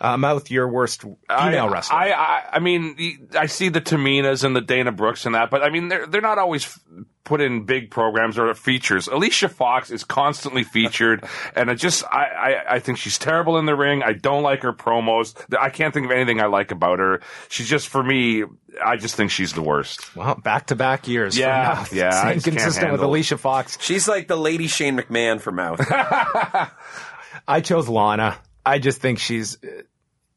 Uh, 0.03 0.17
mouth 0.17 0.51
your 0.51 0.67
worst 0.67 1.01
female 1.01 1.19
I, 1.29 1.67
wrestler. 1.67 1.95
I, 1.98 2.12
I, 2.12 2.43
I 2.53 2.60
mean, 2.60 2.95
the- 2.95 3.39
I 3.39 3.48
see 3.48 3.69
the 3.69 3.81
Taminas 3.81 4.43
and 4.43 4.55
the 4.55 4.62
Dana 4.62 4.91
Brooks 4.91 5.25
and 5.25 5.33
that, 5.36 5.50
but 5.50 5.63
I 5.63 5.69
mean, 5.69 5.88
they're 5.88 6.05
they're 6.05 6.22
not 6.22 6.38
always 6.38 6.65
f- 6.65 6.79
put 7.24 7.39
in 7.39 7.63
big 7.65 7.89
programs 7.89 8.38
or 8.38 8.53
features. 8.53 9.07
Alicia 9.07 9.48
Fox 9.48 9.89
is 9.91 10.03
constantly 10.03 10.63
featured, 10.65 11.24
and 11.55 11.72
I 11.72 11.75
just, 11.75 12.03
I, 12.05 12.25
I, 12.25 12.75
I 12.75 12.79
think 12.79 12.98
she's 12.98 13.17
terrible 13.17 13.57
in 13.57 13.65
the 13.65 13.75
ring. 13.75 14.03
I 14.03 14.12
don't 14.13 14.43
like 14.43 14.63
her 14.63 14.74
promos. 14.74 15.33
I 15.57 15.69
can't 15.69 15.93
think 15.93 16.05
of 16.05 16.12
anything 16.12 16.41
I 16.41 16.48
like 16.48 16.72
about 16.72 17.00
her. 17.00 17.22
She's 17.50 17.69
just 17.69 17.88
for 17.88 18.03
me. 18.03 18.43
I 18.83 18.98
just 18.98 19.15
think 19.15 19.31
she's 19.31 19.53
the 19.53 19.62
worst. 19.62 20.15
well, 20.17 20.36
back 20.36 20.67
to 20.67 20.75
back 20.75 21.07
years. 21.07 21.38
Yeah, 21.38 21.75
Mouth. 21.75 21.93
yeah, 21.93 22.07
I 22.07 22.12
Staying 22.12 22.33
just 22.33 22.45
can't 22.45 22.57
consistent 22.57 22.91
with. 22.91 23.01
Alicia 23.01 23.38
Fox. 23.38 23.77
She's 23.79 24.07
like 24.07 24.27
the 24.27 24.36
lady 24.36 24.67
Shane 24.67 24.98
McMahon 24.98 25.39
for 25.39 25.51
mouth. 25.51 25.79
I 27.48 27.62
chose 27.62 27.88
Lana. 27.89 28.38
I 28.65 28.79
just 28.79 29.01
think 29.01 29.19
she's, 29.19 29.57
uh, 29.63 29.67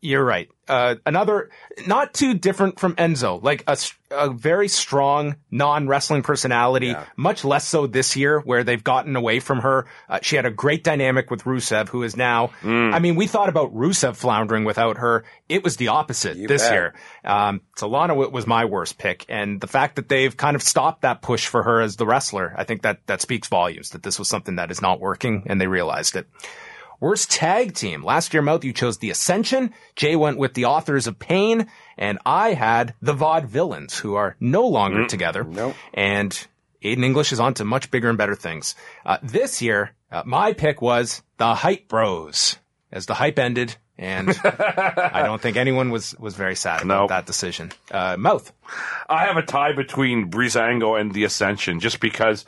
You're 0.07 0.25
right. 0.25 0.49
Uh, 0.69 0.97
another, 1.05 1.51
not 1.87 2.15
too 2.15 2.35
different 2.35 2.79
from 2.79 2.95
Enzo, 2.95 3.43
like 3.43 3.65
a 4.11 4.31
very 4.31 4.69
strong 4.69 5.35
non-wrestling 5.51 6.23
personality, 6.23 6.95
much 7.17 7.45
less 7.45 7.67
so 7.67 7.87
this 7.89 8.15
year 8.17 8.39
where 8.41 8.63
they've 8.63 8.83
gotten 8.83 9.17
away 9.17 9.41
from 9.41 9.61
her. 9.61 9.87
Uh, 10.09 10.21
she 10.23 10.37
had 10.37 10.47
a 10.47 10.51
great 10.51 10.85
dynamic 10.85 11.29
with 11.31 11.43
Rusev, 11.43 11.89
who 11.89 12.05
is 12.05 12.17
now, 12.17 12.51
I 12.63 12.99
mean, 13.01 13.17
we 13.17 13.27
thought 13.27 13.49
about 13.49 13.75
Rusev 13.75 14.15
floundering 14.17 14.65
without 14.65 14.99
her. 14.99 15.25
It 15.49 15.65
was 15.65 15.77
the 15.77 15.89
opposite 15.89 16.37
this 16.47 16.63
bet. 16.63 16.73
year. 16.73 16.95
Um, 17.25 17.63
so 17.77 17.89
Lana 17.89 18.13
w- 18.15 18.31
was 18.31 18.47
my 18.47 18.65
worst 18.65 18.99
pick. 18.99 19.25
And 19.29 19.61
the 19.61 19.67
fact 19.69 19.97
that 19.97 20.09
they've 20.09 20.37
kind 20.37 20.55
of 20.55 20.63
stopped 20.63 21.03
that 21.03 21.21
push 21.21 21.47
for 21.49 21.65
her 21.65 21.81
as 21.81 21.97
the 21.97 22.07
wrestler, 22.07 22.55
I 22.57 22.63
think 22.63 22.83
that, 22.83 23.05
that 23.07 23.21
speaks 23.21 23.49
volumes 23.49 23.91
that 23.91 24.05
this 24.05 24.21
was 24.21 24.29
something 24.29 24.57
that 24.57 24.71
is 24.71 24.81
not 24.81 25.01
working 25.01 25.45
and 25.47 25.61
they 25.61 25.67
realized 25.67 26.15
it. 26.15 26.29
Worst 27.01 27.31
tag 27.31 27.75
team. 27.75 28.05
Last 28.05 28.33
year, 28.33 28.43
Mouth, 28.43 28.65
you 28.65 28.73
chose 28.73 28.99
The 28.99 29.11
Ascension. 29.11 29.73
Jay 29.95 30.17
went 30.17 30.39
with 30.39 30.55
the 30.55 30.65
authors 30.67 31.07
of 31.07 31.19
Pain. 31.19 31.67
And 31.99 32.19
I 32.27 32.53
had 32.55 32.95
the 33.01 33.15
Vaudevillains, 33.15 33.99
who 33.99 34.15
are 34.15 34.37
no 34.41 34.67
longer 34.67 35.07
together. 35.07 35.45
Nope. 35.45 35.75
And 35.95 36.33
Aiden 36.83 37.05
English 37.05 37.33
is 37.33 37.41
on 37.41 37.55
to 37.55 37.65
much 37.65 37.91
bigger 37.91 38.09
and 38.09 38.19
better 38.19 38.35
things. 38.35 38.75
Uh, 39.05 39.19
this 39.23 39.61
year, 39.63 39.93
uh, 40.13 40.23
my 40.27 40.53
pick 40.53 40.81
was 40.83 41.23
the 41.39 41.55
Hype 41.55 41.89
Bros. 41.89 42.57
As 42.93 43.07
the 43.07 43.15
hype 43.15 43.39
ended, 43.41 43.77
and 43.99 44.31
I 44.45 45.23
don't 45.25 45.43
think 45.43 45.57
anyone 45.57 45.91
was, 45.91 46.15
was 46.21 46.37
very 46.37 46.55
sad 46.55 46.83
about 46.83 47.01
Nope. 47.01 47.09
that 47.09 47.27
decision. 47.27 47.73
Uh, 47.91 48.17
Mouth. 48.17 48.53
I 49.09 49.25
have 49.27 49.37
a 49.37 49.43
tie 49.43 49.73
between 49.73 50.31
Breezango 50.31 50.99
and 50.99 51.13
the 51.13 51.25
Ascension 51.25 51.81
just 51.81 51.99
because 51.99 52.47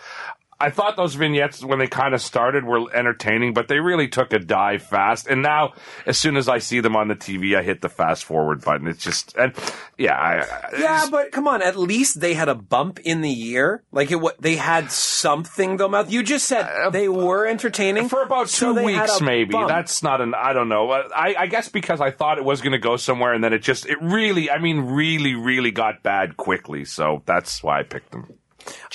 I 0.61 0.71
thought 0.71 0.97
those 0.97 1.15
vignettes 1.15 1.63
when 1.63 1.79
they 1.79 1.87
kind 1.87 2.15
of 2.15 2.21
started 2.21 2.65
were 2.65 2.93
entertaining, 2.93 3.55
but 3.55 3.69
they 3.69 3.79
really 3.79 4.09
took 4.09 4.33
a 4.33 4.41
dive 4.41 4.83
fast. 4.83 5.29
And 5.29 5.41
now, 5.41 5.75
as 6.05 6.19
soon 6.19 6.37
as 6.37 6.49
I 6.49 6.59
see 6.59 6.81
them 6.81 6.97
on 6.97 7.07
the 7.07 7.15
TV, 7.15 7.57
I 7.57 7.63
hit 7.63 7.81
the 7.81 7.89
fast 7.89 8.25
forward 8.25 8.65
button. 8.65 8.89
It's 8.89 9.05
just, 9.05 9.37
and 9.37 9.53
yeah, 9.97 10.17
I, 10.17 10.77
Yeah, 10.77 11.07
but 11.11 11.31
come 11.31 11.47
on. 11.47 11.63
At 11.63 11.77
least 11.77 12.21
they 12.21 12.35
had 12.35 12.49
a 12.49 12.57
bump 12.57 12.99
in 13.01 13.21
the 13.21 13.31
year. 13.31 13.85
Like 13.93 14.11
it, 14.11 14.21
they 14.41 14.57
had 14.57 14.91
something 14.91 15.77
though. 15.77 15.89
Mouth. 15.89 16.11
You 16.11 16.25
just 16.25 16.47
said 16.47 16.91
they 16.91 17.09
were 17.09 17.47
entertaining 17.47 18.09
for 18.09 18.23
about 18.23 18.49
two 18.49 18.75
had 18.75 18.85
weeks, 18.85 19.21
maybe. 19.21 19.53
bump. 19.53 19.69
That's 19.69 20.03
not 20.03 20.21
an. 20.21 20.35
I 20.35 20.55
don't 20.55 20.69
know. 20.69 20.91
Uh, 20.91 21.09
I, 21.15 21.37
I 21.39 21.47
guess 21.47 21.69
because 21.69 22.01
I 22.01 22.11
thought 22.11 22.39
it 22.39 22.45
was 22.45 22.63
going 22.63 22.73
to 22.73 22.79
go 22.79 22.97
somewhere, 22.97 23.33
and 23.33 23.45
then 23.45 23.53
it 23.53 23.61
just, 23.61 23.87
it 23.87 23.99
really, 24.03 24.51
I 24.51 24.59
mean, 24.59 24.81
really, 24.81 25.37
really 25.37 25.71
got 25.71 26.03
bad 26.03 26.37
quickly. 26.37 26.85
So 26.85 27.23
that's 27.27 27.63
why 27.63 27.79
I 27.79 27.83
picked 27.85 28.11
them. 28.11 28.35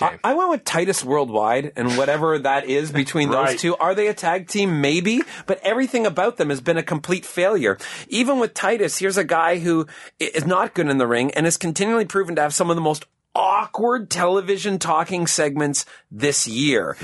I, 0.02 0.20
I 0.24 0.34
went 0.34 0.50
with 0.50 0.64
Titus 0.64 1.04
Worldwide 1.04 1.74
and 1.76 1.98
whatever 1.98 2.40
that 2.40 2.66
is 2.66 2.92
between 2.92 3.30
those 3.30 3.56
two. 3.56 3.76
Are 3.78 3.94
they 3.94 4.08
a 4.08 4.14
tag 4.14 4.48
team? 4.48 4.82
Maybe, 4.82 5.22
but 5.46 5.60
everything 5.64 6.06
about 6.06 6.38
them 6.38 6.50
has 6.50 6.62
been 6.62 6.78
a 6.78 6.84
complete 6.84 7.26
failure. 7.26 7.78
Even 8.08 8.40
with 8.40 8.54
Titus, 8.54 8.98
here's 8.98 9.18
a 9.18 9.24
guy 9.24 9.60
who 9.60 9.88
is 10.20 10.46
not 10.46 10.74
good 10.74 10.88
in 10.88 10.98
the 10.98 11.08
ring 11.08 11.32
and 11.32 11.46
is 11.46 11.58
continually 11.58 12.06
proven 12.06 12.36
to 12.36 12.42
have 12.42 12.54
some 12.54 12.70
of 12.70 12.76
the 12.76 12.82
most 12.82 13.06
awkward 13.36 14.10
television 14.10 14.80
talking 14.80 15.28
segments 15.28 15.86
this 16.12 16.48
year. 16.48 16.96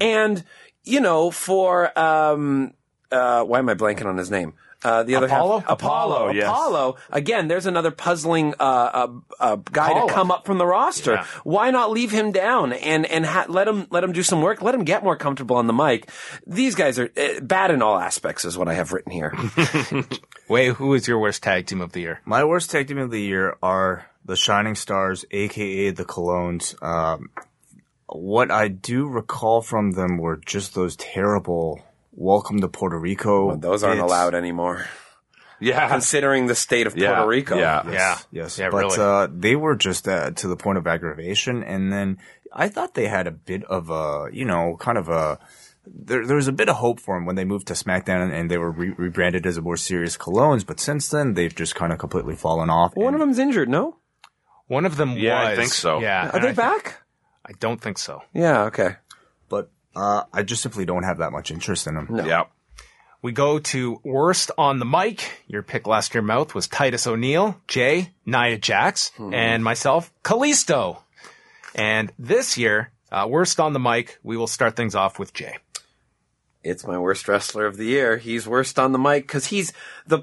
And, 0.00 0.44
you 0.84 1.00
know, 1.00 1.30
for, 1.30 1.98
um, 1.98 2.74
uh, 3.10 3.42
why 3.44 3.58
am 3.58 3.68
I 3.68 3.74
blanking 3.74 4.06
on 4.06 4.16
his 4.16 4.30
name? 4.30 4.54
Uh, 4.84 5.02
the 5.02 5.16
other 5.16 5.26
Apollo? 5.26 5.60
half, 5.60 5.70
Apollo, 5.70 6.14
Apollo, 6.14 6.32
yes. 6.32 6.44
Apollo. 6.46 6.96
Again, 7.10 7.48
there's 7.48 7.66
another 7.66 7.90
puzzling 7.90 8.54
uh, 8.60 8.62
uh, 8.62 9.08
uh, 9.40 9.56
guy 9.56 9.92
Call 9.92 10.06
to 10.06 10.14
come 10.14 10.30
up 10.30 10.46
from 10.46 10.58
the 10.58 10.66
roster. 10.66 11.14
Yeah. 11.14 11.26
Why 11.42 11.72
not 11.72 11.90
leave 11.90 12.12
him 12.12 12.30
down 12.30 12.72
and 12.72 13.04
and 13.06 13.26
ha- 13.26 13.46
let 13.48 13.66
him 13.66 13.88
let 13.90 14.04
him 14.04 14.12
do 14.12 14.22
some 14.22 14.40
work? 14.40 14.62
Let 14.62 14.74
him 14.74 14.84
get 14.84 15.02
more 15.02 15.16
comfortable 15.16 15.56
on 15.56 15.66
the 15.66 15.72
mic. 15.72 16.08
These 16.46 16.76
guys 16.76 16.98
are 17.00 17.10
uh, 17.16 17.40
bad 17.40 17.72
in 17.72 17.82
all 17.82 17.98
aspects, 17.98 18.44
is 18.44 18.56
what 18.56 18.68
I 18.68 18.74
have 18.74 18.92
written 18.92 19.10
here. 19.10 19.34
Wai, 20.48 20.68
who 20.68 20.94
is 20.94 21.08
your 21.08 21.18
worst 21.18 21.42
tag 21.42 21.66
team 21.66 21.80
of 21.80 21.92
the 21.92 22.00
year? 22.00 22.20
My 22.24 22.44
worst 22.44 22.70
tag 22.70 22.86
team 22.86 22.98
of 22.98 23.10
the 23.10 23.20
year 23.20 23.56
are 23.60 24.06
the 24.24 24.36
Shining 24.36 24.76
Stars, 24.76 25.24
aka 25.32 25.90
the 25.90 26.04
Colóns. 26.04 26.80
Um, 26.82 27.30
what 28.06 28.50
I 28.50 28.68
do 28.68 29.08
recall 29.08 29.60
from 29.60 29.92
them 29.92 30.18
were 30.18 30.36
just 30.36 30.74
those 30.74 30.96
terrible 30.96 31.82
"Welcome 32.20 32.60
to 32.60 32.68
Puerto 32.68 32.98
Rico." 32.98 33.56
Those 33.56 33.82
aren't 33.84 34.00
bits. 34.00 34.10
allowed 34.12 34.34
anymore, 34.34 34.84
Yeah. 35.60 35.88
considering 35.88 36.46
the 36.46 36.54
state 36.54 36.86
of 36.86 36.96
Yeah, 36.96 37.14
Puerto 37.14 37.28
Rico. 37.28 37.56
yeah. 37.58 37.82
Yeah. 37.90 38.18
Yes, 38.32 38.58
Yeah, 38.58 38.70
but 38.70 38.78
really. 38.84 38.96
uh, 38.98 39.28
they 39.30 39.54
were 39.56 39.76
just 39.76 40.08
uh, 40.08 40.30
to 40.32 40.48
the 40.48 40.56
point 40.56 40.78
of 40.78 40.86
aggravation, 40.86 41.62
and 41.62 41.92
then 41.92 42.18
I 42.52 42.68
thought 42.68 42.94
they 42.94 43.08
had 43.08 43.26
a 43.26 43.30
bit 43.30 43.62
of 43.64 43.90
a, 43.90 44.28
you 44.32 44.44
know, 44.44 44.76
kind 44.78 44.98
of 44.98 45.08
a. 45.08 45.38
There, 45.86 46.26
there 46.26 46.36
was 46.36 46.48
a 46.48 46.52
bit 46.52 46.68
of 46.68 46.76
hope 46.76 47.00
for 47.00 47.16
them 47.16 47.24
when 47.24 47.36
they 47.36 47.44
moved 47.46 47.66
to 47.68 47.72
SmackDown 47.74 48.30
and 48.30 48.50
they 48.50 48.58
were 48.58 48.70
re- 48.70 48.94
rebranded 48.98 49.46
as 49.46 49.56
a 49.56 49.62
more 49.62 49.76
serious 49.78 50.18
Colóns, 50.18 50.66
but 50.66 50.80
since 50.80 51.08
then 51.08 51.32
they've 51.32 51.54
just 51.54 51.74
kind 51.74 51.92
of 51.94 51.98
completely 51.98 52.36
fallen 52.36 52.68
off. 52.68 52.92
One 52.94 53.14
of 53.14 53.20
them's 53.20 53.38
injured. 53.38 53.70
No, 53.70 53.96
One 54.66 54.84
of 54.84 54.96
them 54.98 55.12
Yeah, 55.16 55.40
I 55.40 55.50
was. 55.50 55.58
think 55.58 55.72
so. 55.72 56.00
Yeah. 56.00 56.28
are 56.28 56.34
and 56.34 56.44
they 56.44 56.48
I 56.48 56.52
thi- 56.52 56.56
back? 56.56 57.00
I 57.46 57.52
don't 57.58 57.80
think 57.80 57.96
so. 57.96 58.20
Yeah. 58.34 58.64
Okay. 58.64 58.96
but 59.48 59.70
uh, 59.94 60.24
I 60.32 60.42
just 60.42 60.62
simply 60.62 60.84
don't 60.84 61.02
have 61.02 61.18
that 61.18 61.32
much 61.32 61.50
interest 61.50 61.86
in 61.86 61.94
them. 61.94 62.08
Yeah. 62.24 62.44
We 63.20 63.32
go 63.32 63.58
to 63.58 64.00
worst 64.04 64.52
on 64.56 64.78
the 64.78 64.84
mic. 64.84 65.42
Your 65.48 65.62
pick 65.62 65.88
last 65.88 66.14
year, 66.14 66.22
mouth 66.22 66.54
was 66.54 66.68
Titus 66.68 67.06
O'Neil, 67.06 67.60
Jay, 67.66 68.12
Nia 68.24 68.58
Jax, 68.58 69.10
and 69.18 69.64
myself, 69.64 70.12
Kalisto. 70.22 70.98
And 71.74 72.12
this 72.16 72.56
year, 72.56 72.92
uh, 73.10 73.26
worst 73.28 73.58
on 73.58 73.72
the 73.72 73.80
mic, 73.80 74.18
we 74.22 74.36
will 74.36 74.46
start 74.46 74.76
things 74.76 74.94
off 74.94 75.18
with 75.18 75.34
Jay. 75.34 75.56
It's 76.62 76.86
my 76.86 76.98
worst 76.98 77.26
wrestler 77.26 77.66
of 77.66 77.76
the 77.76 77.86
year. 77.86 78.18
He's 78.18 78.46
worst 78.46 78.78
on 78.78 78.92
the 78.92 78.98
mic 78.98 79.26
because 79.26 79.46
he's 79.46 79.72
the 80.06 80.22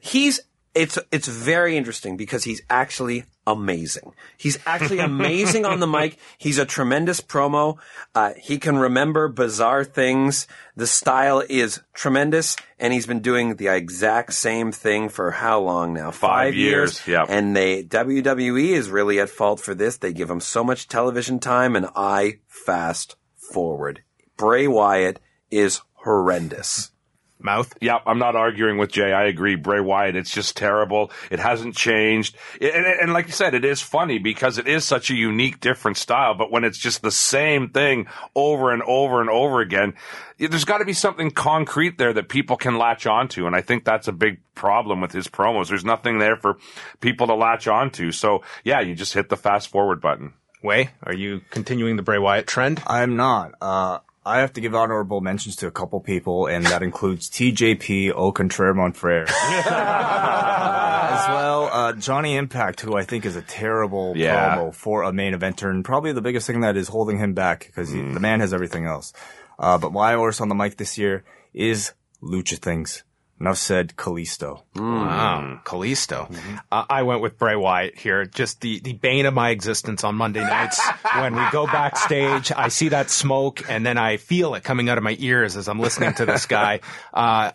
he's 0.00 0.40
it's 0.74 0.98
it's 1.10 1.28
very 1.28 1.76
interesting 1.76 2.16
because 2.16 2.44
he's 2.44 2.62
actually 2.68 3.24
amazing. 3.46 4.12
He's 4.36 4.58
actually 4.66 4.98
amazing 4.98 5.64
on 5.64 5.80
the 5.80 5.86
mic. 5.98 6.18
He's 6.36 6.58
a 6.58 6.66
tremendous 6.66 7.20
promo. 7.20 7.78
Uh, 8.14 8.34
he 8.36 8.58
can 8.58 8.76
remember 8.76 9.28
bizarre 9.28 9.84
things. 9.84 10.46
The 10.76 10.86
style 10.86 11.42
is 11.48 11.80
tremendous, 11.94 12.56
and 12.78 12.92
he's 12.92 13.06
been 13.06 13.20
doing 13.20 13.56
the 13.56 13.68
exact 13.68 14.34
same 14.34 14.70
thing 14.70 15.08
for 15.08 15.30
how 15.30 15.60
long 15.60 15.94
now? 15.94 16.10
Five 16.10 16.54
years, 16.54 17.06
yep. 17.06 17.26
And 17.28 17.56
they 17.56 17.82
WWE 17.82 18.68
is 18.70 18.90
really 18.90 19.18
at 19.18 19.30
fault 19.30 19.60
for 19.60 19.74
this. 19.74 19.96
They 19.96 20.12
give 20.12 20.30
him 20.30 20.40
so 20.40 20.62
much 20.62 20.88
television 20.88 21.40
time, 21.40 21.74
and 21.74 21.86
I 21.96 22.38
fast 22.46 23.16
forward. 23.36 24.02
Bray 24.36 24.68
Wyatt 24.68 25.20
is 25.50 25.80
horrendous. 25.94 26.90
Mouth. 27.40 27.72
Yeah, 27.80 27.98
I'm 28.06 28.18
not 28.18 28.34
arguing 28.36 28.78
with 28.78 28.90
Jay. 28.92 29.12
I 29.12 29.24
agree. 29.24 29.54
Bray 29.54 29.80
Wyatt, 29.80 30.16
it's 30.16 30.32
just 30.32 30.56
terrible. 30.56 31.10
It 31.30 31.38
hasn't 31.38 31.76
changed. 31.76 32.36
It- 32.60 32.74
and, 32.74 32.86
and 32.86 33.12
like 33.12 33.26
you 33.26 33.32
said, 33.32 33.54
it 33.54 33.64
is 33.64 33.80
funny 33.80 34.18
because 34.18 34.58
it 34.58 34.66
is 34.66 34.84
such 34.84 35.10
a 35.10 35.14
unique, 35.14 35.60
different 35.60 35.96
style. 35.96 36.34
But 36.34 36.50
when 36.50 36.64
it's 36.64 36.78
just 36.78 37.02
the 37.02 37.10
same 37.10 37.70
thing 37.70 38.06
over 38.34 38.72
and 38.72 38.82
over 38.82 39.20
and 39.20 39.30
over 39.30 39.60
again, 39.60 39.94
there's 40.38 40.64
got 40.64 40.78
to 40.78 40.84
be 40.84 40.92
something 40.92 41.30
concrete 41.30 41.98
there 41.98 42.12
that 42.12 42.28
people 42.28 42.56
can 42.56 42.76
latch 42.78 43.06
onto. 43.06 43.46
And 43.46 43.54
I 43.56 43.60
think 43.60 43.84
that's 43.84 44.08
a 44.08 44.12
big 44.12 44.40
problem 44.54 45.00
with 45.00 45.12
his 45.12 45.28
promos. 45.28 45.68
There's 45.68 45.84
nothing 45.84 46.18
there 46.18 46.36
for 46.36 46.58
people 47.00 47.26
to 47.28 47.34
latch 47.34 47.68
onto. 47.68 48.10
So 48.12 48.42
yeah, 48.64 48.80
you 48.80 48.94
just 48.94 49.14
hit 49.14 49.28
the 49.28 49.36
fast 49.36 49.68
forward 49.68 50.00
button. 50.00 50.34
Wai, 50.62 50.90
are 51.04 51.14
you 51.14 51.40
continuing 51.50 51.94
the 51.96 52.02
Bray 52.02 52.18
Wyatt 52.18 52.48
trend? 52.48 52.82
I'm 52.86 53.14
not. 53.16 53.52
Uh, 53.60 53.98
I 54.26 54.40
have 54.40 54.52
to 54.54 54.60
give 54.60 54.74
honorable 54.74 55.20
mentions 55.20 55.56
to 55.56 55.66
a 55.66 55.70
couple 55.70 56.00
people, 56.00 56.46
and 56.46 56.66
that 56.66 56.82
includes 56.82 57.30
TJP 57.30 58.12
Au 58.12 58.32
Contraire 58.32 58.74
Monfrere. 58.74 59.26
As 59.28 61.28
well, 61.28 61.64
uh, 61.72 61.92
Johnny 61.94 62.36
Impact, 62.36 62.80
who 62.82 62.96
I 62.96 63.04
think 63.04 63.24
is 63.24 63.36
a 63.36 63.42
terrible 63.42 64.12
Yeah. 64.16 64.56
promo 64.56 64.74
for 64.74 65.02
a 65.02 65.12
main 65.12 65.32
eventer, 65.34 65.70
and 65.70 65.84
probably 65.84 66.12
the 66.12 66.20
biggest 66.20 66.46
thing 66.46 66.60
that 66.60 66.76
is 66.76 66.88
holding 66.88 67.18
him 67.18 67.32
back 67.32 67.66
because 67.66 67.90
Mm. 67.90 68.14
the 68.14 68.20
man 68.20 68.40
has 68.40 68.52
everything 68.52 68.84
else. 68.84 69.12
Uh, 69.58 69.78
but 69.78 69.92
my 69.92 70.16
worst 70.16 70.40
on 70.40 70.48
the 70.48 70.54
mic 70.54 70.76
this 70.76 70.98
year 70.98 71.24
is 71.54 71.92
Lucha 72.22 72.58
Things. 72.58 73.02
Enough 73.40 73.58
said, 73.58 73.94
Kalisto. 73.96 74.62
Wow, 74.74 75.60
Kalisto. 75.64 76.34
Uh, 76.72 76.84
I 76.90 77.04
went 77.04 77.20
with 77.20 77.38
Bray 77.38 77.54
Wyatt 77.54 77.96
here. 77.96 78.24
Just 78.24 78.60
the, 78.60 78.80
the 78.80 78.94
bane 78.94 79.26
of 79.26 79.34
my 79.34 79.50
existence 79.50 80.02
on 80.02 80.16
Monday 80.16 80.40
nights. 80.40 80.80
when 81.16 81.36
we 81.36 81.42
go 81.52 81.66
backstage, 81.66 82.50
I 82.50 82.68
see 82.68 82.88
that 82.88 83.10
smoke 83.10 83.70
and 83.70 83.86
then 83.86 83.96
I 83.96 84.16
feel 84.16 84.54
it 84.54 84.64
coming 84.64 84.88
out 84.88 84.98
of 84.98 85.04
my 85.04 85.16
ears 85.20 85.56
as 85.56 85.68
I'm 85.68 85.78
listening 85.78 86.14
to 86.14 86.26
this 86.26 86.46
guy. 86.46 86.80
Uh, 87.12 87.52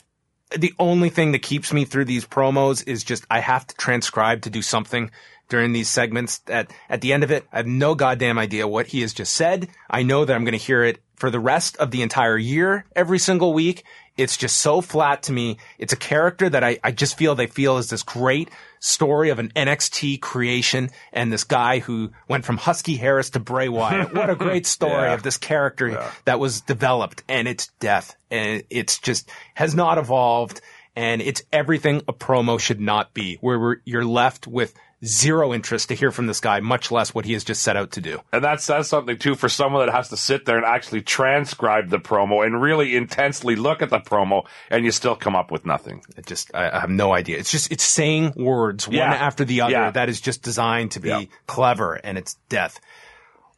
the 0.58 0.74
only 0.80 1.10
thing 1.10 1.32
that 1.32 1.42
keeps 1.42 1.74
me 1.74 1.86
through 1.86 2.06
these 2.06 2.26
promos 2.26 2.88
is 2.88 3.04
just 3.04 3.26
I 3.30 3.40
have 3.40 3.66
to 3.68 3.76
transcribe 3.76 4.42
to 4.44 4.50
do 4.50 4.62
something 4.62 5.12
during 5.50 5.72
these 5.74 5.90
segments. 5.90 6.42
At 6.48 6.72
at 6.90 7.02
the 7.02 7.14
end 7.14 7.24
of 7.24 7.32
it, 7.32 7.46
I 7.52 7.58
have 7.58 7.68
no 7.68 7.96
goddamn 7.96 8.38
idea 8.40 8.68
what 8.68 8.88
he 8.88 9.02
has 9.02 9.14
just 9.14 9.34
said. 9.34 9.68
I 9.90 10.04
know 10.04 10.26
that 10.26 10.34
I'm 10.34 10.44
going 10.44 10.54
to 10.58 10.58
hear 10.66 10.84
it 10.84 11.00
for 11.16 11.30
the 11.30 11.40
rest 11.40 11.78
of 11.78 11.92
the 11.92 12.02
entire 12.02 12.38
year, 12.38 12.86
every 12.96 13.20
single 13.20 13.54
week. 13.54 13.84
It's 14.16 14.38
just 14.38 14.58
so 14.58 14.82
flat 14.82 15.24
to 15.24 15.32
me. 15.32 15.58
It's 15.80 15.94
a 15.94 15.98
character 15.98 16.48
that 16.48 16.64
I, 16.64 16.78
I 16.84 16.92
just 16.92 17.18
feel 17.18 17.34
they 17.34 17.48
feel 17.48 17.78
is 17.80 17.90
this 17.90 18.04
great 18.04 18.50
story 18.80 19.30
of 19.30 19.40
an 19.40 19.50
NXT 19.56 20.22
creation 20.22 20.92
and 21.12 21.32
this 21.34 21.46
guy 21.46 21.80
who 21.80 22.12
went 22.28 22.46
from 22.46 22.58
Husky 22.58 22.96
Harris 22.96 23.32
to 23.32 23.40
Bray 23.40 23.70
Wyatt. 23.70 24.14
What 24.14 24.30
a 24.30 24.36
great 24.36 24.66
story 24.78 24.92
Yeah. 25.08 25.14
of 25.14 25.24
this 25.24 25.38
character 25.38 26.04
that 26.26 26.40
was 26.40 26.62
developed 26.62 27.24
and 27.28 27.48
it's 27.48 27.68
death 27.80 28.16
and 28.30 28.62
it's 28.70 29.00
just 29.00 29.32
has 29.56 29.74
not 29.74 29.98
evolved 29.98 30.62
and 30.96 31.20
it's 31.22 31.42
everything 31.52 32.04
a 32.08 32.14
promo 32.14 32.60
should 32.60 32.80
not 32.82 33.16
be, 33.16 33.38
where 33.42 33.60
we're, 33.60 33.78
you're 33.84 34.06
left 34.06 34.46
with 34.46 34.76
zero 35.06 35.54
interest 35.54 35.90
to 35.90 35.96
hear 35.96 36.12
from 36.12 36.28
this 36.28 36.40
guy, 36.40 36.60
much 36.60 36.92
less 36.92 37.14
what 37.14 37.26
he 37.26 37.34
has 37.34 37.44
just 37.44 37.62
set 37.64 37.76
out 37.76 37.92
to 37.92 38.02
do. 38.02 38.22
And 38.32 38.44
that 38.44 38.62
says 38.62 38.88
something 38.88 39.18
too 39.18 39.36
for 39.36 39.50
someone 39.50 39.86
that 39.86 39.92
has 39.94 40.10
to 40.10 40.18
sit 40.18 40.46
there 40.46 40.58
and 40.58 40.66
actually 40.66 41.02
transcribe 41.02 41.90
the 41.90 42.00
promo 42.00 42.46
and 42.46 42.62
really 42.62 42.96
intensely 42.96 43.56
look 43.56 43.82
at 43.82 43.90
the 43.90 44.00
promo, 44.00 44.46
and 44.70 44.86
you 44.86 44.92
still 44.92 45.16
come 45.16 45.36
up 45.36 45.52
with 45.52 45.66
nothing. 45.66 46.04
It 46.18 46.26
just, 46.26 46.54
I, 46.56 46.70
I 46.70 46.80
have 46.80 46.90
no 46.90 47.14
idea. 47.14 47.38
It's 47.38 47.52
just, 47.52 47.72
it's 47.72 47.84
saying 47.84 48.34
words 48.36 48.88
Yeah. 48.90 49.10
one 49.10 49.18
after 49.18 49.46
the 49.46 49.62
other 49.62 49.72
Yeah. 49.72 49.92
that 49.92 50.10
is 50.10 50.22
just 50.22 50.42
designed 50.42 50.92
to 50.92 51.00
be 51.00 51.10
Yeah. 51.10 51.22
clever 51.48 51.94
and 51.96 52.18
it's 52.18 52.36
death. 52.50 52.80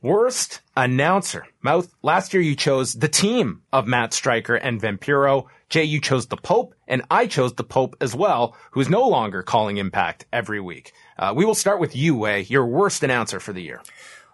Worst 0.05 0.61
announcer. 0.77 1.47
Mouth, 1.63 1.91
last 2.03 2.31
year 2.31 2.43
you 2.43 2.55
chose 2.55 2.93
the 2.93 3.07
team 3.07 3.63
of 3.73 3.87
Matt 3.87 4.13
Striker 4.13 4.53
and 4.53 4.79
Vampiro. 4.79 5.47
Jay, 5.67 5.83
you 5.83 5.99
chose 5.99 6.27
the 6.27 6.37
Pope, 6.37 6.75
and 6.87 7.01
I 7.09 7.25
chose 7.25 7.55
the 7.55 7.63
Pope 7.63 7.95
as 7.99 8.13
well, 8.13 8.55
who 8.69 8.81
is 8.81 8.87
no 8.87 9.07
longer 9.07 9.41
calling 9.41 9.77
Impact 9.77 10.27
every 10.31 10.61
week. 10.61 10.93
Uh, 11.17 11.33
we 11.35 11.43
will 11.43 11.55
start 11.55 11.79
with 11.79 11.95
you, 11.95 12.13
Wai, 12.13 12.45
your 12.47 12.67
worst 12.67 13.01
announcer 13.01 13.39
for 13.39 13.51
the 13.51 13.63
year. 13.63 13.81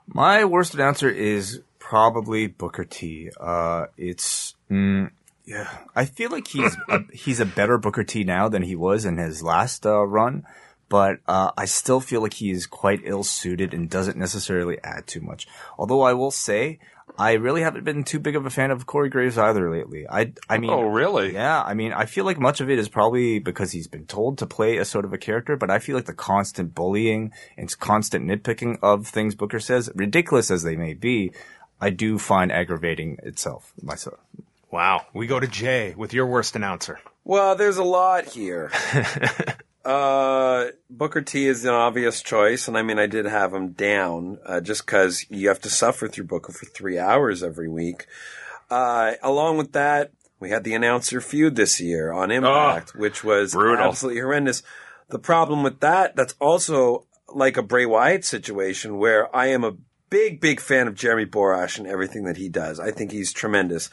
My 0.07 0.43
worst 0.43 0.73
announcer 0.73 1.09
is 1.09 1.61
probably 1.79 2.47
Booker 2.47 2.83
T. 2.83 3.29
Uh, 3.39 3.85
it's 3.95 4.55
mm, 4.69 5.09
yeah. 5.45 5.69
I 5.95 6.03
feel 6.03 6.31
like 6.31 6.47
he's 6.49 6.75
a, 6.89 6.99
he's 7.13 7.39
a 7.39 7.45
better 7.45 7.77
Booker 7.77 8.03
T 8.03 8.25
now 8.25 8.49
than 8.49 8.63
he 8.63 8.75
was 8.75 9.05
in 9.05 9.15
his 9.15 9.41
last 9.41 9.85
uh, 9.85 10.05
run, 10.05 10.43
but 10.91 11.19
uh, 11.27 11.51
I 11.57 11.65
still 11.65 12.01
feel 12.01 12.21
like 12.21 12.33
he 12.35 12.51
is 12.51 12.67
quite 12.67 12.99
ill 13.05 13.23
suited 13.23 13.73
and 13.73 13.89
doesn't 13.89 14.17
necessarily 14.17 14.77
add 14.83 15.07
too 15.07 15.21
much. 15.21 15.47
Although 15.79 16.01
I 16.01 16.13
will 16.13 16.31
say. 16.31 16.77
I 17.19 17.33
really 17.33 17.61
haven't 17.61 17.83
been 17.83 18.05
too 18.05 18.19
big 18.19 18.37
of 18.37 18.45
a 18.45 18.49
fan 18.49 18.71
of 18.71 18.85
Corey 18.85 19.09
Graves 19.09 19.37
either 19.37 19.69
lately. 19.69 20.07
I, 20.09 20.31
I 20.49 20.57
mean, 20.59 20.69
Oh, 20.69 20.83
really? 20.83 21.33
yeah, 21.33 21.61
I 21.61 21.73
mean, 21.73 21.91
I 21.91 22.05
feel 22.05 22.23
like 22.23 22.39
much 22.39 22.61
of 22.61 22.69
it 22.69 22.79
is 22.79 22.87
probably 22.87 23.37
because 23.39 23.73
he's 23.73 23.89
been 23.89 24.05
told 24.05 24.37
to 24.37 24.47
play 24.47 24.77
a 24.77 24.85
sort 24.85 25.03
of 25.03 25.11
a 25.11 25.17
character, 25.17 25.57
but 25.57 25.69
I 25.69 25.79
feel 25.79 25.97
like 25.97 26.05
the 26.05 26.13
constant 26.13 26.73
bullying 26.73 27.33
and 27.57 27.77
constant 27.79 28.25
nitpicking 28.25 28.79
of 28.81 29.07
things 29.07 29.35
Booker 29.35 29.59
says, 29.59 29.91
ridiculous 29.93 30.49
as 30.49 30.63
they 30.63 30.77
may 30.77 30.93
be, 30.93 31.33
I 31.81 31.89
do 31.89 32.17
find 32.17 32.49
aggravating 32.49 33.17
itself 33.23 33.73
myself. 33.81 34.19
Wow. 34.71 35.05
We 35.13 35.27
go 35.27 35.37
to 35.41 35.47
Jay 35.47 35.93
with 35.97 36.13
your 36.13 36.27
worst 36.27 36.55
announcer. 36.55 36.97
Well, 37.25 37.55
there's 37.55 37.77
a 37.77 37.83
lot 37.83 38.23
here. 38.25 38.71
uh, 39.85 40.67
Booker 40.89 41.21
T 41.21 41.47
is 41.47 41.65
an 41.65 41.73
obvious 41.73 42.21
choice, 42.21 42.67
and 42.67 42.77
I 42.77 42.81
mean, 42.83 42.99
I 42.99 43.07
did 43.07 43.25
have 43.25 43.53
him 43.53 43.71
down 43.71 44.39
uh, 44.45 44.61
just 44.61 44.85
because 44.85 45.25
you 45.29 45.47
have 45.47 45.61
to 45.61 45.69
suffer 45.69 46.07
through 46.07 46.25
Booker 46.25 46.51
for 46.51 46.65
three 46.65 46.99
hours 46.99 47.43
every 47.43 47.67
week. 47.67 48.05
Uh, 48.69 49.13
along 49.21 49.57
with 49.57 49.73
that, 49.73 50.11
we 50.39 50.49
had 50.49 50.63
the 50.63 50.73
announcer 50.73 51.21
feud 51.21 51.55
this 51.55 51.79
year 51.79 52.11
on 52.11 52.31
Impact, 52.31 52.95
which 52.95 53.23
was 53.23 53.53
brutal. 53.53 53.85
absolutely 53.85 54.21
horrendous. 54.21 54.63
The 55.09 55.19
problem 55.19 55.61
with 55.61 55.79
that, 55.81 56.15
that's 56.15 56.35
also 56.39 57.05
like 57.27 57.57
a 57.57 57.63
Bray 57.63 57.85
Wyatt 57.85 58.25
situation 58.25 58.97
where 58.97 59.33
I 59.35 59.47
am 59.47 59.63
a 59.63 59.73
big, 60.11 60.39
big 60.39 60.59
fan 60.59 60.87
of 60.87 60.93
Jeremy 60.93 61.25
Borash 61.25 61.79
and 61.79 61.87
everything 61.87 62.25
that 62.25 62.37
he 62.37 62.49
does. 62.49 62.79
I 62.79 62.91
think 62.91 63.11
he's 63.11 63.33
tremendous. 63.33 63.89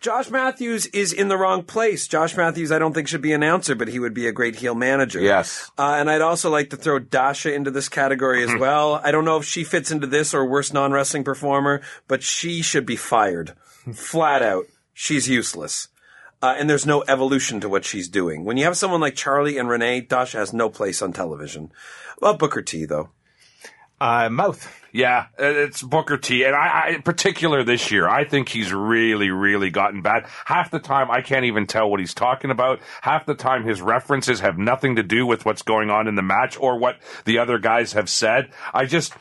Josh 0.00 0.28
Matthews 0.28 0.86
is 0.86 1.12
in 1.12 1.28
the 1.28 1.38
wrong 1.38 1.62
place. 1.62 2.06
Josh 2.06 2.36
Matthews, 2.36 2.70
I 2.72 2.78
don't 2.78 2.92
think 2.92 3.08
should 3.08 3.22
be 3.22 3.32
an 3.32 3.42
announcer, 3.42 3.74
but 3.74 3.88
he 3.88 3.98
would 3.98 4.12
be 4.12 4.26
a 4.26 4.32
great 4.32 4.56
heel 4.56 4.74
manager. 4.74 5.20
Yes. 5.20 5.70
Uh, 5.78 5.94
and 5.96 6.10
I'd 6.10 6.20
also 6.20 6.50
like 6.50 6.70
to 6.70 6.76
throw 6.76 6.98
Dasha 6.98 7.54
into 7.54 7.70
this 7.70 7.88
category 7.88 8.42
as 8.42 8.54
well. 8.60 9.00
I 9.02 9.12
don't 9.12 9.24
know 9.24 9.38
if 9.38 9.46
she 9.46 9.64
fits 9.64 9.90
into 9.90 10.06
this 10.08 10.34
or 10.34 10.44
worst 10.44 10.74
non-wrestling 10.74 11.24
performer, 11.24 11.80
but 12.08 12.22
she 12.22 12.60
should 12.60 12.84
be 12.84 12.96
fired. 12.96 13.52
Flat 13.94 14.42
out. 14.42 14.66
She's 14.92 15.28
useless. 15.28 15.88
Uh, 16.42 16.56
and 16.58 16.68
there's 16.68 16.86
no 16.86 17.04
evolution 17.06 17.60
to 17.60 17.68
what 17.68 17.84
she's 17.84 18.08
doing. 18.08 18.44
When 18.44 18.56
you 18.56 18.64
have 18.64 18.76
someone 18.76 19.00
like 19.00 19.14
Charlie 19.14 19.56
and 19.56 19.68
Renee, 19.68 20.00
Dasha 20.00 20.38
has 20.38 20.52
no 20.52 20.68
place 20.68 21.00
on 21.00 21.12
television. 21.12 21.70
Well, 22.20 22.34
Booker 22.34 22.62
T, 22.62 22.86
though. 22.86 23.10
Uh, 24.00 24.30
Mouth. 24.30 24.76
Yeah, 24.92 25.26
it's 25.38 25.82
Booker 25.82 26.16
T, 26.16 26.42
and 26.42 26.56
I, 26.56 26.66
I, 26.66 26.88
in 26.96 27.02
particular 27.02 27.62
this 27.62 27.92
year, 27.92 28.08
I 28.08 28.24
think 28.24 28.48
he's 28.48 28.72
really, 28.72 29.30
really 29.30 29.70
gotten 29.70 30.02
bad. 30.02 30.26
Half 30.46 30.72
the 30.72 30.80
time, 30.80 31.10
I 31.10 31.20
can't 31.20 31.44
even 31.44 31.66
tell 31.66 31.88
what 31.88 32.00
he's 32.00 32.14
talking 32.14 32.50
about. 32.50 32.80
Half 33.02 33.26
the 33.26 33.34
time, 33.34 33.64
his 33.64 33.80
references 33.80 34.40
have 34.40 34.58
nothing 34.58 34.96
to 34.96 35.04
do 35.04 35.26
with 35.26 35.44
what's 35.44 35.62
going 35.62 35.90
on 35.90 36.08
in 36.08 36.16
the 36.16 36.22
match 36.22 36.58
or 36.58 36.76
what 36.78 36.98
the 37.24 37.38
other 37.38 37.58
guys 37.58 37.92
have 37.92 38.08
said. 38.08 38.50
I 38.74 38.86
just, 38.86 39.12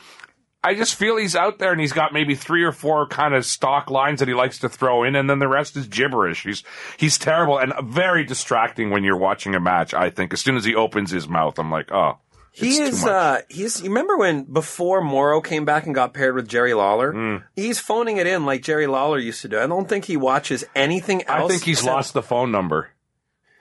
I 0.64 0.74
just 0.74 0.96
feel 0.96 1.18
he's 1.18 1.36
out 1.36 1.60
there 1.60 1.72
and 1.72 1.80
he's 1.80 1.94
got 1.94 2.14
maybe 2.14 2.34
three 2.34 2.64
or 2.64 2.72
four 2.72 3.06
kind 3.06 3.36
of 3.36 3.46
stock 3.46 3.92
lines 3.92 4.20
that 4.20 4.28
he 4.28 4.34
likes 4.34 4.60
to 4.60 4.70
throw 4.70 5.04
in, 5.04 5.16
and 5.16 5.30
then 5.30 5.40
the 5.40 5.48
rest 5.48 5.78
is 5.78 5.88
gibberish. 5.88 6.44
He's 6.44 6.64
he's 6.98 7.20
terrible 7.20 7.60
and 7.60 7.74
very 7.84 8.24
distracting 8.24 8.90
when 8.90 9.04
you're 9.04 9.18
watching 9.18 9.54
a 9.54 9.60
match. 9.60 9.94
I 9.94 10.10
think 10.10 10.34
as 10.34 10.42
soon 10.42 10.56
as 10.56 10.66
he 10.66 10.74
opens 10.74 11.12
his 11.12 11.28
mouth, 11.28 11.60
I'm 11.60 11.70
like, 11.70 11.92
oh. 11.92 12.18
He 12.60 12.68
it's 12.70 12.78
too 12.78 12.84
is, 12.84 13.02
much. 13.04 13.12
uh, 13.12 13.38
he's, 13.50 13.82
you 13.82 13.90
remember 13.90 14.18
when 14.18 14.44
before 14.44 15.02
Mauro 15.02 15.42
came 15.42 15.66
back 15.66 15.86
and 15.86 15.96
got 15.96 16.14
paired 16.14 16.36
with 16.36 16.48
Jerry 16.48 16.74
Lawler? 16.74 17.14
Mm. 17.14 17.44
He's 17.56 17.80
phoning 17.80 18.18
it 18.18 18.28
in 18.28 18.46
like 18.46 18.62
Jerry 18.64 18.88
Lawler 18.88 19.18
used 19.20 19.42
to 19.44 19.48
do. 19.48 19.60
I 19.60 19.68
don't 19.68 19.88
think 19.88 20.06
he 20.06 20.18
watches 20.18 20.64
anything 20.76 21.22
else. 21.24 21.30
I 21.30 21.40
else. 21.42 21.52
think 21.52 21.64
he's 21.64 21.80
except- 21.80 21.94
lost 21.96 22.14
the 22.14 22.22
phone 22.24 22.52
number. 22.52 22.90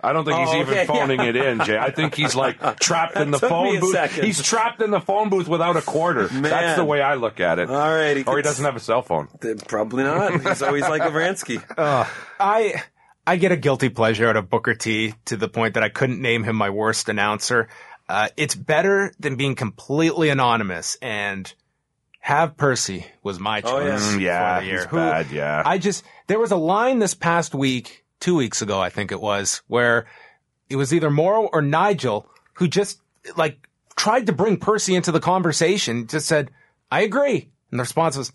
I 0.00 0.12
don't 0.12 0.24
think 0.24 0.38
he's 0.38 0.48
Oh, 0.50 0.60
even 0.60 0.74
okay, 0.74 0.86
phoning 0.86 1.18
yeah. 1.18 1.26
it 1.26 1.36
in, 1.36 1.64
Jay. 1.64 1.76
I 1.76 1.90
think 1.90 2.14
he's 2.14 2.36
like 2.36 2.60
trapped 2.80 3.16
in 3.16 3.32
the 3.32 3.38
Took 3.38 3.50
me 3.50 3.56
phone 3.56 3.76
a 3.78 3.80
booth. 3.80 3.92
second. 3.92 4.24
He's 4.26 4.40
trapped 4.40 4.80
in 4.80 4.92
the 4.92 5.00
phone 5.00 5.28
booth 5.28 5.48
without 5.48 5.76
a 5.76 5.82
quarter. 5.82 6.28
That's 6.28 6.76
the 6.76 6.84
way 6.84 7.02
I 7.02 7.14
look 7.14 7.40
at 7.40 7.58
it. 7.58 7.68
All 7.68 7.76
right, 7.76 8.16
he 8.16 8.22
or 8.22 8.36
he 8.36 8.42
doesn't 8.44 8.64
have 8.64 8.76
a 8.76 8.80
cell 8.80 9.02
phone. 9.02 9.26
Probably 9.66 10.04
not. 10.04 10.40
He's 10.40 10.62
always 10.62 10.82
like 10.84 11.02
Lovranski. 11.02 11.60
I 12.38 12.82
I 13.26 13.36
get 13.36 13.50
a 13.50 13.56
guilty 13.56 13.88
pleasure 13.88 14.28
out 14.28 14.36
of 14.36 14.48
Booker 14.48 14.74
T 14.74 15.14
to 15.24 15.36
the 15.36 15.48
point 15.48 15.74
that 15.74 15.82
I 15.82 15.88
couldn't 15.88 16.22
name 16.22 16.44
him 16.44 16.54
my 16.54 16.70
worst 16.70 17.08
announcer. 17.08 17.68
Uh, 18.08 18.28
it's 18.36 18.54
better 18.54 19.12
than 19.20 19.36
being 19.36 19.54
completely 19.54 20.28
anonymous 20.30 20.96
and 21.02 21.52
have 22.20 22.56
Percy 22.56 23.06
was 23.22 23.38
my 23.38 23.60
choice. 23.60 23.72
Oh, 23.72 23.80
yeah. 23.80 23.96
Mm, 23.98 24.14
for 24.14 24.20
yeah, 24.20 24.60
the 24.60 24.66
year. 24.66 24.76
he's 24.76 24.84
Who- 24.86 24.96
bad, 24.96 25.30
yeah. 25.30 25.62
I 25.64 25.78
just 25.78 26.04
there 26.26 26.38
was 26.38 26.50
a 26.50 26.56
line 26.56 26.98
this 27.00 27.14
past 27.14 27.54
week, 27.54 28.04
two 28.20 28.34
weeks 28.34 28.62
ago, 28.62 28.80
I 28.80 28.88
think 28.90 29.12
it 29.12 29.20
was, 29.20 29.62
where 29.68 30.06
it 30.70 30.76
was 30.76 30.92
either 30.94 31.10
Mauro 31.10 31.44
or 31.52 31.62
Nigel 31.62 32.26
who 32.54 32.66
just 32.68 33.00
like 33.36 33.68
tried 33.96 34.26
to 34.26 34.32
bring 34.32 34.56
Percy 34.56 34.94
into 34.94 35.12
the 35.12 35.20
conversation. 35.20 36.06
Just 36.06 36.26
said, 36.26 36.50
"I 36.90 37.02
agree," 37.02 37.50
and 37.70 37.78
the 37.78 37.82
response 37.82 38.16
was. 38.16 38.32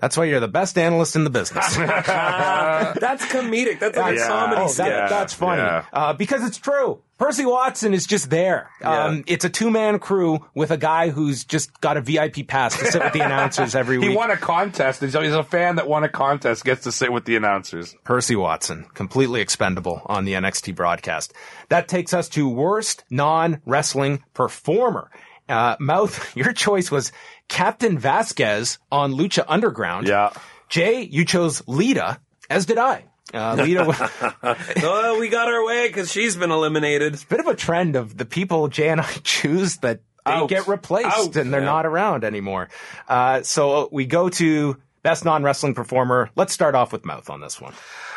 That's 0.00 0.16
why 0.16 0.26
you're 0.26 0.38
the 0.38 0.46
best 0.46 0.78
analyst 0.78 1.16
in 1.16 1.24
the 1.24 1.30
business. 1.30 1.74
That's 1.76 3.24
comedic. 3.26 3.80
That's 3.80 3.96
like 3.96 4.16
Yeah. 4.16 4.24
a 4.26 4.28
comedy 4.28 4.60
Oh, 4.62 4.72
that, 4.74 4.88
Yeah, 4.88 5.08
that's 5.08 5.34
funny. 5.34 5.60
yeah. 5.62 5.84
Uh, 5.92 6.12
because 6.12 6.44
it's 6.46 6.56
true. 6.58 7.02
Percy 7.18 7.44
Watson 7.44 7.94
is 7.94 8.06
just 8.06 8.30
there. 8.30 8.70
Um, 8.80 9.24
it's 9.26 9.44
a 9.44 9.50
two 9.50 9.70
man 9.70 9.98
crew 9.98 10.46
with 10.54 10.70
a 10.70 10.76
guy 10.76 11.10
who's 11.10 11.44
just 11.44 11.80
got 11.80 11.96
a 11.96 12.00
VIP 12.00 12.46
pass 12.46 12.78
to 12.78 12.86
sit 12.86 13.02
with 13.02 13.12
the 13.12 13.20
announcers 13.24 13.74
every 13.74 13.96
He 13.96 14.00
week. 14.00 14.10
He 14.10 14.16
won 14.16 14.30
a 14.30 14.36
contest. 14.36 15.00
He's 15.00 15.14
a 15.14 15.42
fan 15.42 15.76
that 15.76 15.88
won 15.88 16.04
a 16.04 16.08
contest, 16.08 16.64
gets 16.64 16.84
to 16.84 16.92
sit 16.92 17.12
with 17.12 17.24
the 17.24 17.34
announcers. 17.34 17.96
Percy 18.04 18.36
Watson, 18.36 18.86
completely 18.94 19.40
expendable 19.40 20.00
on 20.06 20.24
the 20.24 20.34
NXT 20.34 20.76
broadcast. 20.76 21.34
That 21.70 21.88
takes 21.88 22.14
us 22.14 22.28
to 22.30 22.48
worst 22.48 23.04
non 23.10 23.60
wrestling 23.66 24.22
performer. 24.32 25.10
Uh, 25.48 25.76
Mouth, 25.80 26.36
your 26.36 26.52
choice 26.52 26.90
was 26.90 27.10
Captain 27.48 27.98
Vasquez 27.98 28.78
on 28.92 29.14
Lucha 29.14 29.44
Underground. 29.48 30.06
Yeah. 30.06 30.32
Jay, 30.68 31.02
you 31.02 31.24
chose 31.24 31.62
Lita, 31.66 32.20
as 32.48 32.66
did 32.66 32.78
I. 32.78 33.04
Uh, 33.34 33.54
Lita 33.62 33.84
was 33.84 34.00
Oh, 34.82 35.18
we 35.20 35.28
got 35.28 35.48
our 35.48 35.64
way 35.64 35.86
because 35.88 36.10
she's 36.10 36.36
been 36.36 36.50
eliminated. 36.50 37.12
It's 37.14 37.24
a 37.24 37.26
bit 37.26 37.40
of 37.40 37.46
a 37.46 37.54
trend 37.54 37.94
of 37.96 38.16
the 38.16 38.24
people 38.24 38.68
Jay 38.68 38.88
and 38.88 39.00
I 39.00 39.04
choose 39.22 39.76
that 39.78 40.00
they 40.24 40.32
Out. 40.32 40.48
get 40.48 40.66
replaced 40.68 41.06
Out. 41.16 41.36
and 41.36 41.52
they're 41.52 41.60
not 41.60 41.86
around 41.86 42.24
anymore. 42.24 42.68
Uh, 43.08 43.42
so 43.42 43.88
we 43.92 44.06
go 44.06 44.28
to 44.30 44.76
best 45.02 45.24
non 45.24 45.42
wrestling 45.42 45.74
performer. 45.74 46.30
Let's 46.36 46.52
start 46.52 46.74
off 46.74 46.92
with 46.92 47.04
Mouth 47.04 47.30
on 47.30 47.40
this 47.40 47.60
one. 47.60 47.72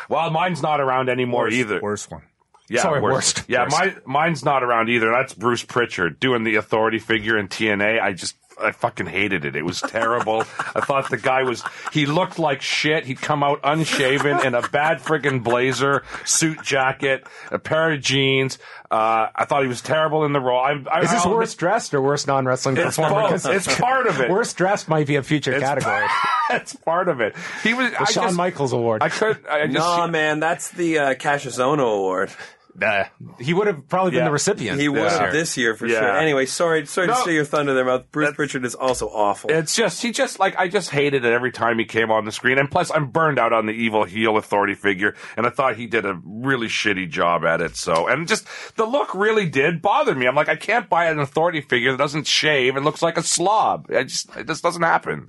Well, 0.08 0.30
mine's 0.30 0.62
not 0.62 0.80
around 0.80 1.08
anymore 1.08 1.48
either. 1.48 1.80
Worst 1.80 2.10
one. 2.10 2.22
Yeah, 2.68 2.80
Sorry, 2.82 3.00
worst. 3.00 3.38
worst. 3.38 3.48
Yeah, 3.50 3.64
Worst. 3.64 3.76
my 3.78 3.94
mine's 4.06 4.44
not 4.44 4.62
around 4.62 4.88
either. 4.88 5.10
That's 5.10 5.34
Bruce 5.34 5.62
Pritchard 5.64 6.18
doing 6.20 6.42
the 6.44 6.54
authority 6.56 6.98
figure 6.98 7.36
in 7.36 7.48
TNA. 7.48 8.00
I 8.00 8.12
just 8.12 8.36
I 8.60 8.72
fucking 8.72 9.06
hated 9.06 9.44
it. 9.44 9.56
It 9.56 9.64
was 9.64 9.80
terrible. 9.80 10.40
I 10.74 10.80
thought 10.80 11.10
the 11.10 11.16
guy 11.16 11.42
was 11.42 11.62
he 11.92 12.06
looked 12.06 12.38
like 12.38 12.62
shit. 12.62 13.04
He'd 13.04 13.20
come 13.20 13.42
out 13.42 13.60
unshaven 13.64 14.44
in 14.46 14.54
a 14.54 14.62
bad 14.68 15.00
friggin' 15.00 15.42
blazer, 15.42 16.02
suit 16.24 16.62
jacket, 16.62 17.26
a 17.50 17.58
pair 17.58 17.92
of 17.92 18.00
jeans. 18.00 18.58
Uh, 18.90 19.28
I 19.34 19.46
thought 19.46 19.62
he 19.62 19.68
was 19.68 19.80
terrible 19.80 20.24
in 20.26 20.32
the 20.34 20.40
role. 20.40 20.60
I, 20.60 20.72
I, 20.90 21.00
Is 21.02 21.10
this 21.10 21.24
I'll- 21.24 21.32
worst 21.34 21.56
dressed 21.58 21.94
or 21.94 22.02
worst 22.02 22.26
non 22.26 22.44
wrestling 22.44 22.76
It's 22.76 22.96
performer? 22.96 23.30
both. 23.30 23.46
It's 23.46 23.74
part 23.80 24.06
of 24.06 24.20
it. 24.20 24.30
Worst 24.30 24.56
dressed 24.56 24.88
might 24.88 25.06
be 25.06 25.16
a 25.16 25.22
future 25.22 25.58
category. 25.58 26.06
That's 26.50 26.74
part 26.76 27.08
of 27.08 27.20
it. 27.20 27.34
He 27.62 27.72
was 27.72 27.90
The 27.90 28.02
I 28.02 28.04
Shawn 28.04 28.24
just, 28.24 28.36
Michaels 28.36 28.72
Award. 28.74 29.02
I 29.02 29.08
could. 29.08 29.46
I 29.46 29.66
just, 29.66 29.78
Nah, 29.78 30.06
man, 30.06 30.40
that's 30.40 30.70
the 30.72 30.98
uh, 30.98 31.14
Cassius 31.14 31.58
Ohno 31.58 31.96
Award. 31.96 32.30
Uh, 32.80 33.04
he 33.38 33.52
would 33.52 33.66
have 33.66 33.86
probably 33.88 34.12
been 34.12 34.20
Yeah. 34.20 34.24
the 34.24 34.30
recipient. 34.32 34.80
He 34.80 34.88
would 34.88 35.02
this 35.02 35.12
have 35.12 35.20
year. 35.22 35.32
this 35.32 35.56
year 35.58 35.74
for 35.74 35.86
Yeah. 35.86 35.98
sure. 36.00 36.16
Anyway, 36.16 36.46
sorry, 36.46 36.86
sorry 36.86 37.08
to 37.08 37.12
No. 37.12 37.20
steal 37.20 37.34
your 37.34 37.44
thunder 37.44 37.74
there, 37.74 37.84
mouth. 37.84 38.10
Bruce 38.10 38.34
Pritchard 38.34 38.64
is 38.64 38.74
also 38.74 39.08
awful. 39.08 39.50
It's 39.50 39.76
just 39.76 40.00
he 40.02 40.10
just 40.10 40.38
like 40.38 40.58
I 40.58 40.68
just 40.68 40.88
hated 40.90 41.24
it 41.26 41.32
every 41.32 41.52
time 41.52 41.78
he 41.78 41.84
came 41.84 42.10
on 42.10 42.24
the 42.24 42.32
screen, 42.32 42.58
and 42.58 42.70
plus 42.70 42.90
I'm 42.90 43.08
burned 43.08 43.38
out 43.38 43.52
on 43.52 43.66
the 43.66 43.72
evil 43.72 44.04
heel 44.04 44.38
authority 44.38 44.74
figure, 44.74 45.14
and 45.36 45.46
I 45.46 45.50
thought 45.50 45.76
he 45.76 45.86
did 45.86 46.06
a 46.06 46.18
really 46.24 46.68
shitty 46.68 47.10
job 47.10 47.44
at 47.44 47.60
it. 47.60 47.76
So, 47.76 48.06
and 48.08 48.26
just 48.26 48.46
the 48.76 48.86
look 48.86 49.14
really 49.14 49.46
did 49.46 49.82
bother 49.82 50.14
me. 50.14 50.26
I'm 50.26 50.34
like, 50.34 50.48
I 50.48 50.56
can't 50.56 50.88
buy 50.88 51.06
an 51.06 51.18
authority 51.18 51.60
figure 51.60 51.90
that 51.92 51.98
doesn't 51.98 52.26
shave 52.26 52.74
and 52.76 52.84
looks 52.86 53.02
like 53.02 53.18
a 53.18 53.22
slob. 53.22 53.88
I 53.94 54.04
just 54.04 54.34
it 54.36 54.46
just 54.46 54.62
doesn't 54.62 54.82
happen. 54.82 55.28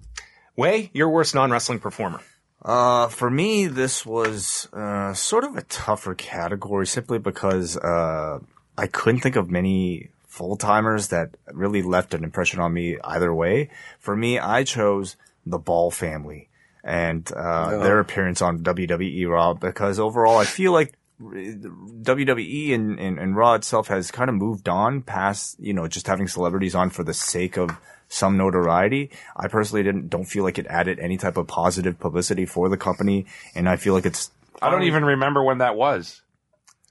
Wai, 0.56 0.91
your 0.93 1.10
worst 1.10 1.36
non 1.36 1.51
wrestling 1.51 1.79
performer. 1.79 2.21
Uh, 2.63 3.08
for 3.10 3.30
me, 3.30 3.67
this 3.67 4.06
was 4.06 4.69
uh, 4.71 5.13
sort 5.13 5.43
of 5.43 5.58
a 5.58 5.63
tougher 5.63 6.15
category 6.15 6.88
simply 6.88 7.19
because 7.19 7.78
uh, 7.78 8.39
I 8.78 8.88
couldn't 8.88 9.21
think 9.21 9.36
of 9.36 9.52
many 9.52 10.10
full 10.28 10.56
timers 10.56 11.10
that 11.10 11.36
really 11.52 11.82
left 11.82 12.13
an 12.13 12.23
impression 12.23 12.60
on 12.60 12.73
me 12.73 12.97
either 13.04 13.34
way. 13.34 13.69
For 13.99 14.15
me, 14.15 14.39
I 14.39 14.63
chose 14.63 15.17
the 15.45 15.60
Ball 15.60 15.91
family 15.91 16.49
and 16.84 17.30
uh, 17.34 17.80
their 17.80 17.99
appearance 17.99 18.41
on 18.41 18.60
WWE 18.60 19.30
Raw 19.30 19.54
because 19.54 19.99
overall, 19.99 20.38
I 20.38 20.45
feel 20.45 20.71
like 20.71 20.93
WWE 21.21 22.73
and, 22.73 22.99
and, 22.99 23.19
and 23.19 23.36
Raw 23.36 23.54
itself 23.54 23.89
has 23.89 24.10
kind 24.12 24.30
of 24.30 24.36
moved 24.36 24.67
on 24.67 25.02
past, 25.02 25.60
you 25.60 25.73
know, 25.73 25.88
just 25.88 26.08
having 26.08 26.28
celebrities 26.28 26.76
on 26.76 26.89
for 26.89 27.04
the 27.04 27.13
sake 27.13 27.58
of 27.58 27.78
some 28.13 28.38
notoriety. 28.38 29.10
I 29.36 29.47
personally 29.47 29.84
didn't, 29.84 30.10
don't 30.10 30.26
feel 30.26 30.43
like 30.43 30.58
it 30.60 30.67
added 30.67 30.99
any 30.99 31.17
type 31.17 31.36
of 31.38 31.47
positive 31.47 31.99
publicity 31.99 32.45
for 32.45 32.69
the 32.69 32.78
company. 32.78 33.26
And 33.56 33.67
I 33.67 33.76
feel 33.78 33.93
like 33.93 34.06
it's, 34.06 34.32
I 34.62 34.69
don't 34.69 34.84
even 34.84 35.04
remember 35.04 35.43
when 35.43 35.58
that 35.58 35.76
was. 35.76 36.21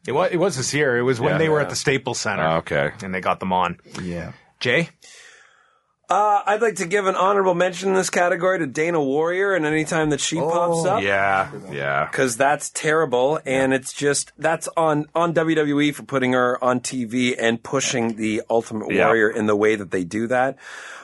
It 0.06 0.12
was, 0.12 0.30
it 0.32 0.37
was 0.38 0.56
this 0.56 0.74
year. 0.74 0.98
It 0.98 1.02
was 1.02 1.20
when 1.20 1.32
Yeah. 1.35 1.38
they 1.38 1.48
were 1.48 1.61
at 1.61 1.70
the 1.70 1.76
Staples 1.76 2.18
Center. 2.18 2.42
Oh, 2.44 2.56
okay. 2.56 2.90
And 3.04 3.14
they 3.14 3.20
got 3.20 3.38
them 3.40 3.52
on. 3.52 3.78
yeah. 4.02 4.32
Jay? 4.58 4.88
Uh, 6.12 6.42
I'd 6.44 6.61
like 6.61 6.77
to 6.77 6.87
give 6.87 7.07
an 7.07 7.14
honorable 7.16 7.55
mention 7.55 7.88
in 7.88 7.94
this 7.94 8.11
category 8.11 8.59
to 8.59 8.66
Dana 8.66 9.03
Warrior, 9.03 9.55
and 9.55 9.64
anytime 9.64 10.11
that 10.11 10.20
she 10.20 10.37
pops 10.37 10.85
up, 10.85 11.03
Yeah, 11.03 11.51
yeah. 11.70 12.05
because 12.05 12.37
that's 12.37 12.68
terrible, 12.68 13.40
and 13.46 13.72
it's 13.72 13.94
just 13.94 14.31
that's 14.37 14.68
on 14.77 15.07
on 15.14 15.33
WWE 15.33 15.94
for 15.94 16.03
putting 16.03 16.35
her 16.35 16.62
on 16.62 16.81
TV 16.81 17.35
and 17.38 17.62
pushing 17.62 18.16
the 18.16 18.42
Ultimate 18.51 18.90
Yeah. 18.92 19.07
Warrior 19.07 19.31
in 19.31 19.46
the 19.46 19.57
way 19.57 19.75
that 19.75 19.90
they 19.90 20.05
do 20.05 20.27
that. 20.27 20.59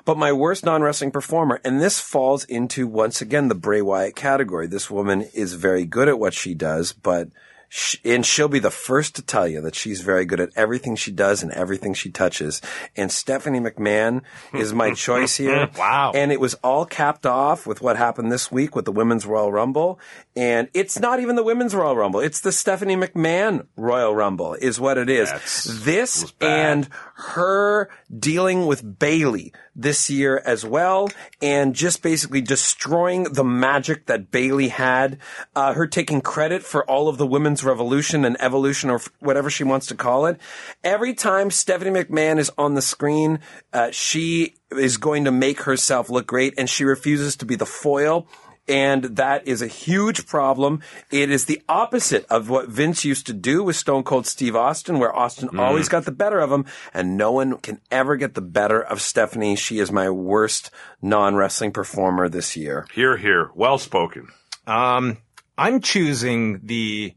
But 0.04 0.18
my 0.18 0.30
worst 0.32 0.66
non 0.66 0.82
wrestling 0.82 1.10
performer, 1.10 1.58
and 1.64 1.80
this 1.80 2.00
falls 2.00 2.44
into 2.44 2.86
once 2.86 3.22
again 3.22 3.48
the 3.48 3.54
Bray 3.54 3.80
Wyatt 3.80 4.14
category. 4.14 4.66
This 4.66 4.90
woman 4.90 5.22
is 5.32 5.54
very 5.54 5.86
good 5.86 6.08
at 6.08 6.18
what 6.18 6.34
she 6.34 6.52
does, 6.52 6.92
but. 6.92 7.28
Sh 7.68 7.96
and 8.04 8.24
she'll 8.24 8.48
be 8.48 8.58
the 8.58 8.70
first 8.70 9.16
to 9.16 9.22
tell 9.22 9.46
you 9.46 9.60
that 9.60 9.74
she's 9.74 10.00
very 10.00 10.24
good 10.24 10.40
at 10.40 10.50
everything 10.56 10.96
she 10.96 11.10
does 11.10 11.42
and 11.42 11.52
everything 11.52 11.94
she 11.94 12.10
touches. 12.10 12.60
And 12.96 13.10
Stephanie 13.12 13.60
McMahon 13.60 14.22
is 14.54 14.72
my 14.72 14.92
choice 14.94 15.36
here. 15.36 15.70
Wow. 15.78 16.12
And 16.14 16.32
it 16.32 16.40
was 16.40 16.54
all 16.64 16.84
capped 16.84 17.26
off 17.26 17.66
with 17.66 17.80
what 17.80 17.96
happened 17.96 18.32
this 18.32 18.50
week 18.50 18.74
with 18.74 18.84
the 18.84 18.92
Women's 18.92 19.26
Royal 19.26 19.52
Rumble. 19.52 19.98
And 20.38 20.68
it's 20.72 21.00
not 21.00 21.18
even 21.18 21.34
the 21.34 21.42
Women's 21.42 21.74
Royal 21.74 21.96
Rumble. 21.96 22.20
It's 22.20 22.42
the 22.42 22.52
Stephanie 22.52 22.94
McMahon 22.94 23.66
Royal 23.76 24.14
Rumble 24.14 24.54
is 24.54 24.78
what 24.78 24.96
it 24.96 25.10
is. 25.10 25.28
That's- 25.28 25.64
this 25.64 26.32
and 26.40 26.88
her 27.14 27.88
dealing 28.16 28.66
with 28.66 29.00
Bayley 29.00 29.52
this 29.74 30.08
year 30.08 30.40
as 30.46 30.64
well 30.64 31.10
and 31.42 31.74
just 31.74 32.02
basically 32.02 32.40
destroying 32.40 33.24
the 33.24 33.42
magic 33.42 34.06
that 34.06 34.30
Bayley 34.30 34.68
had. 34.68 35.18
Uh, 35.56 35.72
her 35.72 35.88
taking 35.88 36.20
credit 36.20 36.62
for 36.62 36.88
all 36.88 37.08
of 37.08 37.18
the 37.18 37.26
women's 37.26 37.64
revolution 37.64 38.24
and 38.24 38.36
evolution 38.40 38.90
or 38.90 39.00
whatever 39.18 39.50
she 39.50 39.64
wants 39.64 39.86
to 39.86 39.96
call 39.96 40.26
it. 40.26 40.40
Every 40.84 41.14
time 41.14 41.50
Stephanie 41.50 41.90
McMahon 41.90 42.38
is 42.38 42.52
on 42.56 42.74
the 42.74 42.82
screen, 42.82 43.40
uh, 43.72 43.90
she 43.90 44.54
is 44.70 44.98
going 44.98 45.24
to 45.24 45.32
make 45.32 45.62
herself 45.62 46.08
look 46.08 46.28
great 46.28 46.54
and 46.56 46.70
she 46.70 46.84
refuses 46.84 47.34
to 47.38 47.44
be 47.44 47.56
the 47.56 47.66
foil. 47.66 48.28
And 48.68 49.04
that 49.04 49.46
is 49.46 49.62
a 49.62 49.66
huge 49.66 50.26
problem. 50.26 50.82
It 51.10 51.30
is 51.30 51.46
the 51.46 51.62
opposite 51.68 52.26
of 52.26 52.50
what 52.50 52.68
Vince 52.68 53.04
used 53.04 53.26
to 53.26 53.32
do 53.32 53.62
with 53.62 53.76
Stone 53.76 54.02
Cold 54.02 54.26
Steve 54.26 54.54
Austin, 54.54 54.98
where 54.98 55.14
Austin 55.14 55.58
always 55.58 55.88
got 55.88 56.04
the 56.04 56.12
better 56.12 56.38
of 56.40 56.52
him, 56.52 56.66
and 56.92 57.16
no 57.16 57.32
one 57.32 57.56
can 57.58 57.80
ever 57.90 58.16
get 58.16 58.34
the 58.34 58.42
better 58.42 58.80
of 58.80 59.00
Stephanie. 59.00 59.56
She 59.56 59.78
is 59.78 59.90
my 59.90 60.10
worst 60.10 60.70
non-wrestling 61.00 61.72
performer 61.72 62.28
this 62.28 62.56
year. 62.56 62.86
Here, 62.92 63.16
here. 63.16 63.50
Well 63.54 63.78
spoken. 63.78 64.28
Um, 64.66 65.18
I'm 65.56 65.80
choosing 65.80 66.60
the 66.64 67.14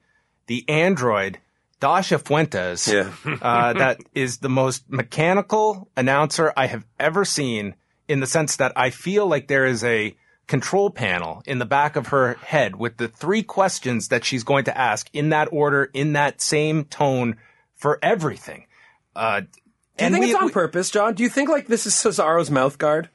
the 0.48 0.68
android 0.70 1.38
Dasha 1.80 2.20
Fuentes. 2.20 2.88
Yeah. 2.88 3.12
uh, 3.42 3.74
that 3.84 4.02
is 4.16 4.38
the 4.38 4.50
most 4.50 4.90
mechanical 4.90 5.90
announcer 5.98 6.54
I 6.56 6.68
have 6.68 6.86
ever 7.00 7.26
seen. 7.26 7.76
In 8.08 8.20
the 8.20 8.28
sense 8.28 8.58
that 8.58 8.74
I 8.76 8.90
feel 8.90 9.26
like 9.26 9.48
there 9.48 9.66
is 9.66 9.86
a 9.86 10.16
control 10.48 10.90
panel 10.90 11.42
in 11.46 11.60
the 11.60 11.66
back 11.66 11.96
of 11.96 12.08
her 12.08 12.34
head 12.36 12.76
with 12.76 12.98
the 12.98 13.08
three 13.08 13.44
questions 13.44 14.10
that 14.10 14.26
she's 14.26 14.44
going 14.44 14.66
to 14.66 14.78
ask 14.78 15.10
in 15.14 15.30
that 15.30 15.48
order, 15.52 15.90
in 15.94 16.14
that 16.14 16.42
same 16.42 16.84
tone 16.86 17.38
for 17.76 17.98
everything. 18.02 18.66
Uh, 19.16 19.42
Do 19.42 19.46
you 19.46 19.50
and 20.00 20.14
think 20.14 20.26
we- 20.26 20.32
it's 20.32 20.40
on 20.40 20.46
we- 20.48 20.52
purpose, 20.52 20.90
John? 20.90 21.14
Do 21.14 21.24
you 21.24 21.30
think 21.30 21.50
like 21.50 21.68
this 21.68 21.86
is 21.86 21.94
Cesaro's 21.94 22.52
mouth 22.52 22.78
guard? 22.78 23.10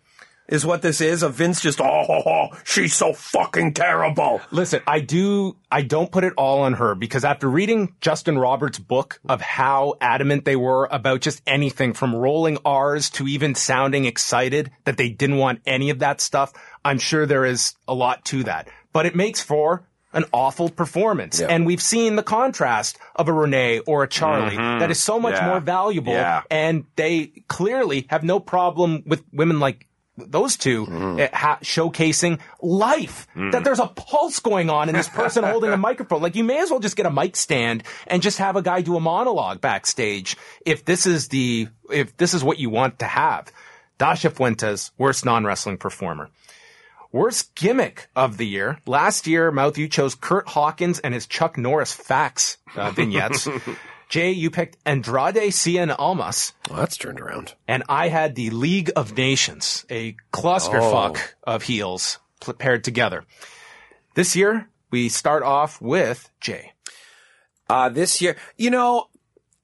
Is 0.49 0.65
what 0.65 0.83
this 0.83 1.01
is? 1.01 1.23
Of 1.23 1.35
Vince 1.35 1.61
just, 1.61 1.81
oh, 1.81 2.49
she's 2.65 2.95
so 2.95 3.13
fucking 3.13 3.75
terrible. 3.75 4.41
Listen, 4.53 4.81
I 4.87 5.01
do, 5.01 5.57
I 5.71 5.83
don't 5.83 6.11
put 6.13 6.23
it 6.23 6.35
all 6.37 6.61
on 6.61 6.75
her 6.75 6.95
because 6.95 7.25
after 7.25 7.49
reading 7.49 7.95
Justin 8.01 8.39
Roberts' 8.39 8.79
book 8.79 9.21
of 9.29 9.41
how 9.41 9.95
adamant 10.01 10.45
they 10.45 10.57
were 10.57 10.89
about 10.91 11.21
just 11.21 11.43
anything 11.47 11.95
from 11.95 12.15
rolling 12.15 12.59
R's 12.65 13.11
to 13.11 13.27
even 13.27 13.57
sounding 13.57 14.05
excited 14.05 14.71
that 14.85 14.97
they 14.97 15.09
didn't 15.09 15.39
want 15.39 15.63
any 15.67 15.91
of 15.91 15.99
that 15.99 16.21
stuff, 16.21 16.53
I'm 16.85 16.99
sure 16.99 17.27
there 17.27 17.45
is 17.45 17.75
a 17.89 17.95
lot 17.95 18.25
to 18.27 18.45
that. 18.45 18.69
But 18.93 19.07
it 19.07 19.17
makes 19.17 19.43
for 19.43 19.87
an 20.13 20.25
awful 20.33 20.71
performance. 20.71 21.41
Yeah. 21.41 21.49
And 21.49 21.67
we've 21.67 21.83
seen 21.83 22.17
the 22.17 22.23
contrast 22.23 22.99
of 23.17 23.29
a 23.29 23.33
Renee 23.33 23.81
or 23.81 24.05
a 24.05 24.09
Charlie 24.09 24.57
mm-hmm. 24.57 24.79
that 24.79 24.91
is 24.91 24.99
so 24.99 25.21
much 25.21 25.35
Yeah. 25.35 25.49
more 25.49 25.61
valuable. 25.61 26.13
Yeah. 26.13 26.43
And 26.51 26.85
they 26.97 27.33
clearly 27.49 28.07
have 28.09 28.25
no 28.25 28.41
problem 28.41 29.03
with 29.05 29.23
women 29.33 29.61
like 29.61 29.87
those 30.17 30.57
2 30.57 30.87
uh, 30.87 31.29
ha- 31.37 31.59
showcasing 31.63 32.41
life. 32.61 33.27
That 33.35 33.65
there's 33.65 33.81
a 33.81 33.87
pulse 33.87 34.41
going 34.41 34.71
on 34.71 34.89
in 34.89 34.95
this 34.95 35.09
person 35.09 35.45
holding 35.53 35.73
a 35.73 35.77
microphone. 35.77 36.23
Like 36.23 36.35
you 36.37 36.45
may 36.45 36.59
as 36.61 36.71
well 36.71 36.81
just 36.81 36.97
get 36.97 37.07
a 37.07 37.11
mic 37.11 37.37
stand 37.37 37.83
and 38.07 38.23
just 38.23 38.39
have 38.39 38.57
a 38.57 38.63
guy 38.63 38.81
do 38.81 38.97
a 38.97 39.01
monologue 39.01 39.61
backstage. 39.61 40.37
If 40.65 40.85
this 40.85 41.07
is 41.07 41.29
the, 41.29 41.69
if 41.91 42.17
this 42.17 42.35
is 42.35 42.43
what 42.43 42.59
you 42.59 42.71
want 42.71 42.99
to 43.01 43.07
have. 43.07 43.53
Dasha 43.99 44.29
Fuentes, 44.31 44.91
worst 44.99 45.25
non-wrestling 45.25 45.79
performer. 45.79 46.31
Worst 47.13 47.55
gimmick 47.55 48.09
of 48.15 48.37
the 48.37 48.47
year. 48.47 48.79
Last 48.85 49.27
year, 49.27 49.51
Mouth, 49.51 49.79
you 49.79 49.89
chose 49.89 50.15
Kurt 50.15 50.47
Hawkins 50.49 50.99
and 50.99 51.15
his 51.15 51.27
Chuck 51.27 51.57
Norris 51.57 51.93
facts 51.93 52.59
uh, 52.77 52.91
vignettes. 52.91 53.49
Jay, 54.09 54.31
you 54.31 54.51
picked 54.51 54.77
Andrade 54.87 55.53
Cien 55.53 55.95
Almas. 55.99 56.53
Well, 56.71 56.79
that's 56.79 56.97
turned 56.97 57.21
around. 57.21 57.55
And 57.67 57.83
I 57.89 58.09
had 58.09 58.35
the 58.35 58.51
League 58.51 58.91
of 58.95 59.17
Nations, 59.17 59.85
a 59.91 60.17
clusterfuck 60.33 61.19
of 61.45 61.65
heels 61.65 62.19
paired 62.59 62.85
together. 62.85 63.25
This 64.15 64.37
year, 64.37 64.69
we 64.91 65.09
start 65.09 65.43
off 65.43 65.81
with 65.81 66.31
Jay. 66.41 66.73
Uh, 67.69 67.89
this 67.89 68.23
year, 68.23 68.37
you 68.57 68.71
know, 68.71 69.09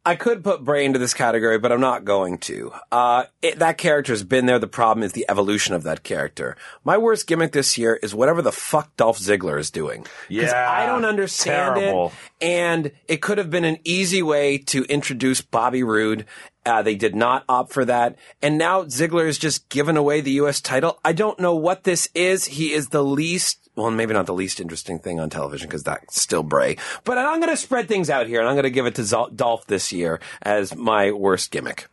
I 0.04 0.16
could 0.16 0.42
put 0.42 0.64
Bray 0.64 0.84
into 0.84 0.98
this 0.98 1.14
category, 1.14 1.58
but 1.58 1.70
I'm 1.70 1.80
not 1.80 2.04
going 2.04 2.38
to. 2.38 2.72
Uh, 2.90 3.24
it, 3.40 3.60
that 3.60 3.78
character's 3.78 4.24
been 4.24 4.46
there. 4.46 4.58
The 4.58 4.66
problem 4.66 5.04
is 5.04 5.12
the 5.12 5.26
evolution 5.28 5.74
of 5.74 5.84
that 5.84 6.02
character. 6.02 6.56
My 6.82 6.98
worst 6.98 7.28
gimmick 7.28 7.52
this 7.52 7.78
year 7.78 8.00
is 8.02 8.12
whatever 8.12 8.42
the 8.42 8.50
fuck 8.50 8.96
Dolph 8.96 9.20
Ziggler 9.20 9.60
is 9.60 9.70
doing. 9.70 10.04
Yeah, 10.28 10.68
I 10.68 10.86
don't 10.86 11.04
understand 11.04 11.76
terrible. 11.76 12.06
it. 12.40 12.44
And 12.44 12.92
it 13.06 13.22
could 13.22 13.38
have 13.38 13.50
been 13.50 13.64
an 13.64 13.78
easy 13.84 14.22
way 14.22 14.58
to 14.58 14.82
introduce 14.84 15.40
Bobby 15.40 15.84
Roode. 15.84 16.26
Uh, 16.66 16.82
they 16.82 16.96
did 16.96 17.14
not 17.14 17.44
opt 17.48 17.72
for 17.72 17.84
that. 17.84 18.16
And 18.40 18.58
now 18.58 18.82
Ziggler 18.84 19.28
is 19.28 19.38
just 19.38 19.68
giving 19.68 19.96
away 19.96 20.20
the 20.20 20.32
U.S. 20.32 20.60
title. 20.60 20.98
I 21.04 21.12
don't 21.12 21.38
know 21.38 21.54
what 21.54 21.84
this 21.84 22.08
is. 22.14 22.46
He 22.46 22.72
is 22.72 22.88
the 22.88 23.04
least, 23.04 23.61
well, 23.76 23.90
maybe 23.90 24.12
not 24.12 24.26
the 24.26 24.34
least 24.34 24.60
interesting 24.60 24.98
thing 24.98 25.18
on 25.20 25.30
television 25.30 25.68
because 25.68 25.82
that's 25.82 26.20
still 26.20 26.42
Bray. 26.42 26.76
But 27.04 27.18
I'm 27.18 27.40
going 27.40 27.50
to 27.50 27.56
spread 27.56 27.88
things 27.88 28.10
out 28.10 28.26
here 28.26 28.40
and 28.40 28.48
I'm 28.48 28.54
going 28.54 28.64
to 28.64 28.70
give 28.70 28.86
it 28.86 28.94
to 28.96 29.02
Zol- 29.02 29.34
Dolph 29.34 29.66
this 29.66 29.92
year 29.92 30.20
as 30.42 30.74
my 30.76 31.10
worst 31.12 31.50
gimmick. 31.50 31.88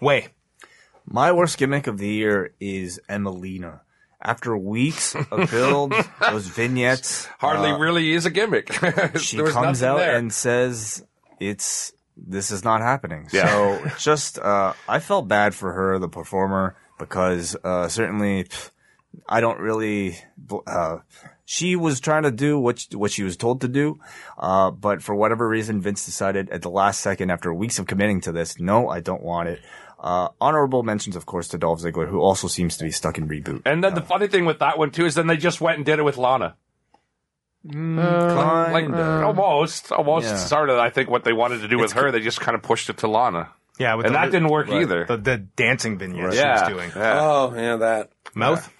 Wai. 0.00 0.28
My 1.06 1.32
worst 1.32 1.58
gimmick 1.58 1.86
of 1.86 1.98
the 1.98 2.08
year 2.08 2.54
is 2.60 3.00
Emmalina. 3.08 3.80
After 4.22 4.56
weeks 4.56 5.14
of 5.14 5.50
build, 5.50 5.92
those 6.18 6.46
vignettes, 6.46 7.26
Hardly 7.38 7.70
uh, 7.72 7.78
really 7.78 8.12
is 8.14 8.24
a 8.24 8.30
gimmick. 8.30 8.72
she 9.18 9.36
comes 9.36 9.82
out 9.82 9.98
there. 9.98 10.16
and 10.16 10.32
says 10.32 11.04
it's 11.40 11.92
this 12.16 12.50
is 12.50 12.64
not 12.64 12.80
happening. 12.80 13.28
Yeah. 13.32 13.48
So 13.50 13.90
just 13.98 14.38
uh, 14.38 14.72
I 14.88 15.00
felt 15.00 15.28
bad 15.28 15.54
for 15.54 15.72
her, 15.72 15.98
the 15.98 16.08
performer, 16.08 16.74
because 16.98 17.54
uh, 17.64 17.88
certainly 17.88 18.44
pff, 18.44 18.70
I 19.28 19.40
don't 19.40 19.58
really 19.60 20.18
uh, 20.66 20.98
she 21.44 21.76
was 21.76 22.00
trying 22.00 22.22
to 22.24 22.30
do 22.30 22.58
what 22.58 22.78
she, 22.80 22.96
what 22.96 23.10
she 23.10 23.22
was 23.22 23.36
told 23.36 23.60
to 23.62 23.68
do, 23.68 24.00
uh, 24.38 24.70
but 24.70 25.02
for 25.02 25.14
whatever 25.14 25.46
reason, 25.48 25.80
Vince 25.80 26.04
decided 26.06 26.48
at 26.50 26.62
the 26.62 26.70
last 26.70 27.00
second, 27.00 27.30
after 27.30 27.52
weeks 27.52 27.78
of 27.78 27.86
committing 27.86 28.20
to 28.22 28.32
this, 28.32 28.58
no, 28.58 28.88
I 28.88 29.00
don't 29.00 29.22
want 29.22 29.48
it. 29.50 29.60
Uh, 30.00 30.28
honorable 30.40 30.82
mentions, 30.82 31.16
of 31.16 31.24
course, 31.26 31.48
to 31.48 31.58
Dolph 31.58 31.80
Ziggler, 31.80 32.08
who 32.08 32.20
also 32.20 32.46
seems 32.48 32.76
to 32.78 32.84
be 32.84 32.90
stuck 32.90 33.16
in 33.18 33.28
reboot. 33.28 33.62
And 33.64 33.82
then 33.82 33.94
the 33.94 34.02
funny 34.02 34.26
thing 34.28 34.44
with 34.44 34.58
that 34.58 34.78
one 34.78 34.90
too 34.90 35.06
is 35.06 35.14
then 35.14 35.26
they 35.26 35.36
just 35.36 35.60
went 35.60 35.76
and 35.78 35.86
did 35.86 35.98
it 35.98 36.02
with 36.02 36.16
Lana. 36.18 36.56
Like 37.64 38.88
almost, 38.90 39.92
almost 39.92 40.26
Yeah. 40.26 40.36
started. 40.36 40.78
I 40.78 40.90
think 40.90 41.08
what 41.08 41.24
they 41.24 41.32
wanted 41.32 41.60
to 41.62 41.68
do 41.68 41.78
with 41.78 41.92
her, 41.92 42.10
they 42.10 42.20
just 42.20 42.40
kind 42.40 42.54
of 42.54 42.62
pushed 42.62 42.90
it 42.90 42.98
to 42.98 43.08
Lana, 43.08 43.48
Yeah, 43.78 43.94
with 43.94 44.06
and 44.06 44.14
the, 44.14 44.18
that 44.18 44.30
didn't 44.30 44.48
work 44.48 44.68
right. 44.68 44.82
either. 44.82 45.04
the, 45.06 45.16
the 45.16 45.38
dancing 45.38 45.96
vignette 45.98 46.32
she 46.34 46.38
yeah, 46.38 46.60
was 46.60 46.68
doing. 46.68 46.90
yeah. 46.94 47.18
Oh, 47.20 47.52
yeah, 47.56 47.76
that. 47.76 48.10
Mouth. 48.34 48.70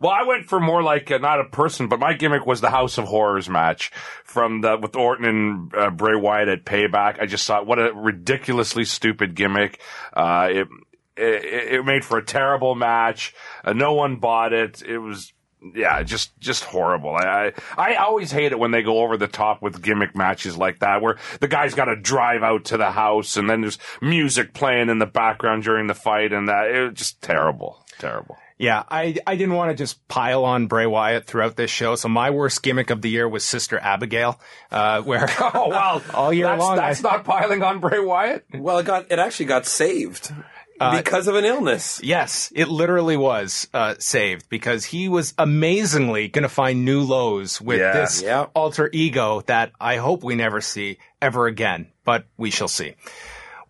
Well, 0.00 0.12
I 0.12 0.22
went 0.22 0.46
for 0.46 0.58
more 0.58 0.82
like 0.82 1.10
uh, 1.10 1.18
not 1.18 1.40
a 1.40 1.44
person, 1.44 1.88
but 1.88 2.00
my 2.00 2.14
gimmick 2.14 2.46
was 2.46 2.62
the 2.62 2.70
House 2.70 2.96
of 2.96 3.04
Horrors 3.04 3.50
match 3.50 3.92
from 4.24 4.62
the 4.62 4.78
with 4.78 4.96
Orton 4.96 5.26
and 5.26 5.74
uh, 5.74 5.90
Bray 5.90 6.16
Wyatt 6.16 6.48
at 6.48 6.64
Payback. 6.64 7.20
I 7.20 7.26
just 7.26 7.46
thought 7.46 7.66
what 7.66 7.78
a 7.78 7.92
ridiculously 7.92 8.84
stupid 8.86 9.34
gimmick. 9.34 9.78
Uh, 10.14 10.48
it, 10.50 10.68
it 11.16 11.74
it 11.74 11.84
made 11.84 12.04
for 12.04 12.16
a 12.16 12.24
terrible 12.24 12.74
match. 12.74 13.34
Uh, 13.62 13.74
no 13.74 13.92
one 13.92 14.16
bought 14.16 14.52
it. 14.54 14.82
It 14.82 14.98
was. 14.98 15.32
Yeah, 15.74 16.02
just 16.02 16.40
just 16.40 16.64
horrible. 16.64 17.14
I, 17.14 17.52
I 17.76 17.92
I 17.92 17.94
always 17.96 18.32
hate 18.32 18.52
it 18.52 18.58
when 18.58 18.70
they 18.70 18.82
go 18.82 19.00
over 19.02 19.18
the 19.18 19.28
top 19.28 19.60
with 19.60 19.82
gimmick 19.82 20.16
matches 20.16 20.56
like 20.56 20.78
that, 20.78 21.02
where 21.02 21.18
the 21.40 21.48
guy's 21.48 21.74
got 21.74 21.84
to 21.84 21.96
drive 21.96 22.42
out 22.42 22.64
to 22.66 22.78
the 22.78 22.90
house 22.90 23.36
and 23.36 23.50
then 23.50 23.60
there's 23.60 23.76
music 24.00 24.54
playing 24.54 24.88
in 24.88 24.98
the 25.00 25.04
background 25.04 25.64
during 25.64 25.86
the 25.86 25.94
fight, 25.94 26.32
and 26.32 26.48
that 26.48 26.70
it 26.70 26.88
was 26.88 26.98
just 26.98 27.20
terrible, 27.20 27.84
terrible. 27.98 28.38
Yeah, 28.60 28.82
I 28.90 29.16
I 29.26 29.36
didn't 29.36 29.54
want 29.54 29.70
to 29.70 29.74
just 29.74 30.06
pile 30.06 30.44
on 30.44 30.66
Bray 30.66 30.84
Wyatt 30.84 31.24
throughout 31.24 31.56
this 31.56 31.70
show. 31.70 31.94
So 31.94 32.08
my 32.08 32.28
worst 32.28 32.62
gimmick 32.62 32.90
of 32.90 33.00
the 33.00 33.08
year 33.08 33.26
was 33.26 33.42
Sister 33.42 33.78
Abigail, 33.78 34.38
uh, 34.70 35.00
where 35.08 35.26
Oh 35.40 35.68
wow! 35.68 36.02
All 36.12 36.30
year 36.32 36.46
that's, 36.46 36.60
long, 36.60 36.76
That's 36.76 37.02
I- 37.04 37.10
not 37.10 37.24
piling 37.24 37.62
on 37.62 37.80
Bray 37.80 37.98
Wyatt. 38.00 38.44
Well, 38.54 38.78
it 38.78 38.84
got 38.86 39.10
it 39.10 39.18
actually 39.18 39.46
got 39.46 39.64
saved 39.64 40.30
because 40.78 41.26
of 41.28 41.36
an 41.36 41.44
illness. 41.44 42.00
Yes, 42.02 42.50
it 42.54 42.68
literally 42.68 43.16
was 43.16 43.68
uh, 43.74 43.94
saved 43.98 44.48
because 44.48 44.84
he 44.84 45.08
was 45.08 45.34
amazingly 45.38 46.28
going 46.28 46.42
to 46.42 46.48
find 46.48 46.84
new 46.84 47.00
lows 47.02 47.60
with 47.60 47.80
Yeah. 47.80 47.92
this 47.92 48.22
Yeah. 48.22 48.46
alter 48.54 48.88
ego 48.92 49.42
that 49.46 49.72
I 49.80 49.96
hope 49.96 50.22
we 50.24 50.34
never 50.36 50.60
see 50.62 50.98
ever 51.20 51.46
again, 51.46 51.88
but 52.04 52.24
we 52.38 52.50
shall 52.50 52.68
see. 52.68 52.94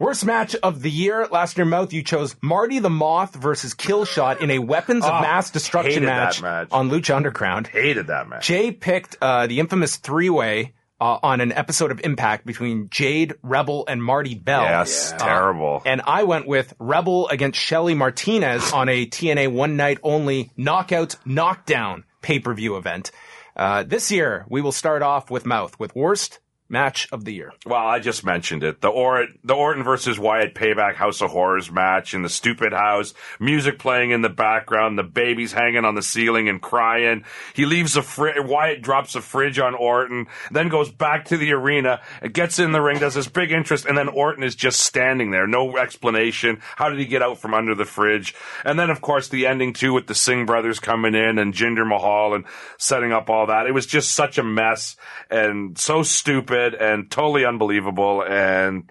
Worst 0.00 0.24
match 0.24 0.54
of 0.56 0.80
the 0.80 0.90
year, 0.90 1.26
last 1.30 1.58
year, 1.58 1.66
mouth. 1.66 1.92
You 1.92 2.02
chose 2.02 2.34
Marty 2.42 2.78
the 2.78 2.88
Moth 2.88 3.34
versus 3.34 3.74
Killshot 3.74 4.40
in 4.40 4.50
a 4.50 4.58
weapons 4.58 5.04
of 5.04 5.10
Oh, 5.12 5.20
mass 5.20 5.50
destruction 5.50 6.06
match, 6.06 6.40
match. 6.40 6.68
on 6.72 6.88
Lucha 6.88 7.14
Underground. 7.14 7.66
Hated 7.66 8.06
that 8.06 8.26
match. 8.26 8.46
Jay 8.46 8.72
picked 8.72 9.18
uh, 9.20 9.46
the 9.46 9.60
infamous 9.60 9.96
three 9.98 10.30
way 10.30 10.72
uh, 11.02 11.18
on 11.22 11.42
an 11.42 11.52
episode 11.52 11.90
of 11.90 12.00
Impact 12.02 12.46
between 12.46 12.88
Jade, 12.88 13.34
Rebel, 13.42 13.84
and 13.88 14.02
Marti 14.02 14.34
Belle. 14.34 14.62
Yes, 14.62 15.12
Uh, 15.12 15.18
terrible. 15.18 15.82
and 15.84 16.00
I 16.06 16.22
went 16.22 16.46
with 16.46 16.72
Rebel 16.78 17.28
against 17.28 17.60
Shelly 17.60 17.92
Martinez 17.94 18.72
on 18.72 18.88
a 18.88 19.04
TNA 19.04 19.52
one 19.52 19.76
night 19.76 19.98
only 20.02 20.50
knockout 20.56 21.16
knockdown 21.26 22.04
pay 22.22 22.38
per 22.38 22.54
view 22.54 22.78
event. 22.78 23.10
Uh, 23.54 23.82
this 23.82 24.10
year, 24.10 24.46
we 24.48 24.62
will 24.62 24.72
start 24.72 25.02
off 25.02 25.30
with 25.30 25.44
Mouth 25.44 25.78
with 25.78 25.94
worst 25.94 26.38
match 26.70 27.08
of 27.10 27.24
the 27.24 27.34
year. 27.34 27.52
Well, 27.66 27.86
I 27.86 27.98
just 27.98 28.24
mentioned 28.24 28.62
it. 28.62 28.80
The 28.80 28.88
Orton, 28.88 29.38
the 29.42 29.54
Orton 29.54 29.82
versus 29.82 30.18
Wyatt 30.18 30.54
payback 30.54 30.94
House 30.94 31.20
of 31.20 31.30
Horrors 31.30 31.70
match 31.70 32.14
in 32.14 32.22
the 32.22 32.28
stupid 32.28 32.72
house, 32.72 33.12
music 33.40 33.78
playing 33.78 34.12
in 34.12 34.22
the 34.22 34.28
background, 34.28 34.96
the 34.96 35.02
baby's 35.02 35.52
hanging 35.52 35.84
on 35.84 35.96
the 35.96 36.02
ceiling 36.02 36.48
and 36.48 36.62
crying. 36.62 37.24
He 37.54 37.66
leaves 37.66 37.94
the 37.94 38.02
fridge, 38.02 38.36
Wyatt 38.38 38.82
drops 38.82 39.16
a 39.16 39.20
fridge 39.20 39.58
on 39.58 39.74
Orton, 39.74 40.28
then 40.52 40.68
goes 40.68 40.90
back 40.90 41.26
to 41.26 41.36
the 41.36 41.52
arena, 41.52 42.00
gets 42.32 42.58
in 42.58 42.72
the 42.72 42.80
ring, 42.80 42.98
does 42.98 43.14
this 43.14 43.28
big 43.28 43.50
interest, 43.50 43.84
and 43.86 43.98
then 43.98 44.08
Orton 44.08 44.44
is 44.44 44.54
just 44.54 44.80
standing 44.80 45.32
there. 45.32 45.48
No 45.48 45.76
explanation. 45.76 46.60
How 46.76 46.88
did 46.88 47.00
he 47.00 47.06
get 47.06 47.22
out 47.22 47.38
from 47.38 47.52
under 47.52 47.74
the 47.74 47.84
fridge? 47.84 48.34
And 48.64 48.78
then, 48.78 48.90
of 48.90 49.00
course, 49.00 49.28
the 49.28 49.46
ending 49.46 49.72
too 49.72 49.92
with 49.92 50.06
the 50.06 50.14
Singh 50.14 50.46
brothers 50.46 50.78
coming 50.78 51.14
in 51.14 51.38
and 51.38 51.52
Jinder 51.52 51.86
Mahal 51.86 52.34
and 52.34 52.44
setting 52.78 53.12
up 53.12 53.28
all 53.28 53.46
that. 53.46 53.66
It 53.66 53.74
was 53.74 53.86
just 53.86 54.12
such 54.12 54.38
a 54.38 54.44
mess 54.44 54.96
and 55.30 55.76
so 55.76 56.02
stupid 56.02 56.59
and 56.74 57.10
totally 57.10 57.44
unbelievable 57.44 58.22
and 58.22 58.90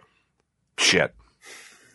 shit. 0.78 1.14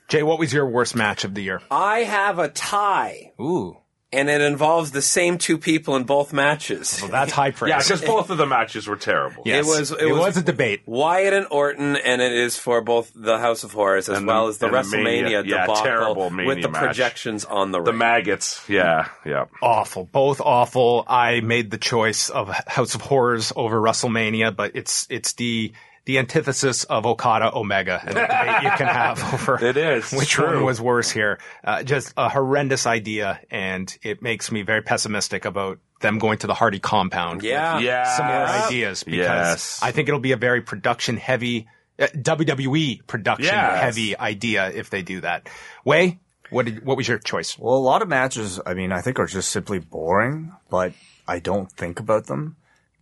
Jay, 0.08 0.22
what 0.22 0.38
was 0.38 0.52
your 0.52 0.68
worst 0.68 0.94
match 0.94 1.24
of 1.24 1.34
the 1.34 1.42
year? 1.42 1.60
I 1.70 2.00
have 2.00 2.38
a 2.38 2.48
tie, 2.48 3.32
Ooh, 3.40 3.78
and 4.14 4.31
it 4.31 4.40
involves 4.40 4.92
the 4.92 5.03
same 5.03 5.38
two 5.38 5.59
people 5.59 5.96
in 5.96 6.05
both 6.05 6.33
matches. 6.33 6.98
well, 7.03 7.11
that's 7.11 7.33
high 7.33 7.50
praise. 7.50 7.70
Yeah, 7.70 7.79
because 7.79 8.00
both 8.03 8.31
of 8.31 8.38
the 8.38 8.46
matches 8.46 8.87
were 8.87 8.96
terrible. 8.96 9.42
Yes. 9.44 9.66
It 9.66 9.68
was- 9.68 9.90
it 9.92 10.00
it 10.00 10.07
was- 10.12 10.20
was 10.20 10.37
a 10.38 10.42
debate. 10.42 10.83
Wyatt 10.87 11.33
and 11.35 11.46
Orton, 11.50 11.96
and 11.96 12.22
it 12.22 12.33
is 12.33 12.57
for 12.57 12.81
both 12.81 13.11
the 13.14 13.38
House 13.38 13.64
of 13.64 13.72
Horrors 13.72 14.09
as 14.09 14.18
And 14.18 14.29
the- 14.29 14.33
well 14.33 14.46
as 14.48 14.59
the 14.59 14.66
and 14.66 14.74
the 14.74 14.79
WrestleMania 14.79 15.03
Mania- 15.22 15.42
yeah, 15.42 15.62
debacle 15.62 15.77
terrible 15.85 16.31
Mania 16.31 16.48
with 16.48 16.62
the 16.62 16.68
match. 16.68 16.83
projections 16.83 17.44
on 17.44 17.72
the 17.72 17.81
The 17.83 17.90
ring. 17.90 17.98
maggots. 17.98 18.61
Yeah, 18.68 19.09
yeah. 19.24 19.44
awful, 19.62 20.05
both 20.05 20.40
awful. 20.40 21.05
I 21.09 21.40
made 21.40 21.70
the 21.70 21.79
choice 21.79 22.29
of 22.31 22.48
House 22.66 22.94
of 22.94 23.00
Horrors 23.03 23.53
over 23.57 23.81
WrestleMania, 23.81 24.55
but 24.55 24.72
it's 24.74 25.07
it's 25.11 25.33
the 25.35 25.72
the 26.07 26.19
antithesis 26.19 26.85
of 26.85 27.07
Okada 27.07 27.51
Omega 27.57 27.99
and 28.05 28.11
the 28.17 28.21
debate 28.21 28.62
you 28.62 28.71
can 28.77 28.87
have 28.88 29.23
over 29.35 29.64
It 29.64 29.77
is. 29.77 30.12
Which 30.12 30.29
true. 30.31 30.57
one 30.57 30.64
was 30.64 30.81
worse 30.81 31.11
here. 31.11 31.38
Uh, 31.64 31.83
just 31.83 32.12
a 32.17 32.29
horrendous 32.29 32.87
idea, 32.87 33.40
and 33.51 33.97
it 34.03 34.21
makes 34.23 34.53
me 34.53 34.62
very 34.62 34.83
pessimistic 34.83 35.45
about 35.47 35.79
them 36.01 36.19
going 36.19 36.38
to 36.38 36.47
the 36.47 36.55
Hardy 36.55 36.79
compound. 36.79 37.37
with 37.37 37.45
Yeah. 37.51 37.79
Yeah. 37.79 38.05
similar 38.17 38.67
ideas 38.67 39.03
because 39.05 39.19
Yes. 39.27 39.81
I 39.83 39.93
think 39.93 40.09
it'll 40.09 40.21
be 40.21 40.33
a 40.33 40.37
very 40.37 40.61
production 40.61 41.17
heavy, 41.17 41.69
uh, 41.99 42.09
WWE 42.14 43.01
production 43.07 43.47
Yes. 43.55 43.81
heavy 43.81 44.19
idea 44.19 44.71
if 44.71 44.90
they 44.90 45.01
do 45.01 45.23
that. 45.23 45.49
Wai, 45.85 46.19
what 46.51 46.67
did, 46.67 46.85
what 46.85 46.99
was 46.99 47.09
your 47.09 47.19
choice? 47.19 47.59
Well, 47.59 47.75
a 47.75 47.79
lot 47.79 48.03
of 48.03 48.09
matches, 48.09 48.61
I 48.67 48.75
mean, 48.75 48.93
I 48.93 49.01
think 49.01 49.19
are 49.19 49.27
just 49.27 49.49
simply 49.49 49.79
boring, 49.79 50.53
but 50.69 50.93
I 51.27 51.38
don't 51.38 51.73
think 51.73 51.99
about 52.01 52.27
them. 52.27 52.57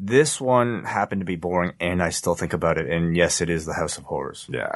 This 0.05 0.41
one 0.41 0.83
happened 0.83 1.21
to 1.21 1.25
be 1.25 1.37
boring, 1.37 1.75
and 1.79 2.03
I 2.03 2.11
still 2.11 2.35
think 2.35 2.53
about 2.53 2.77
it. 2.77 2.91
And 2.91 3.17
yes, 3.17 3.41
it 3.41 3.49
is 3.49 3.67
the 3.67 3.73
House 3.73 3.99
of 3.99 4.05
Horrors. 4.05 4.49
Yeah. 4.51 4.73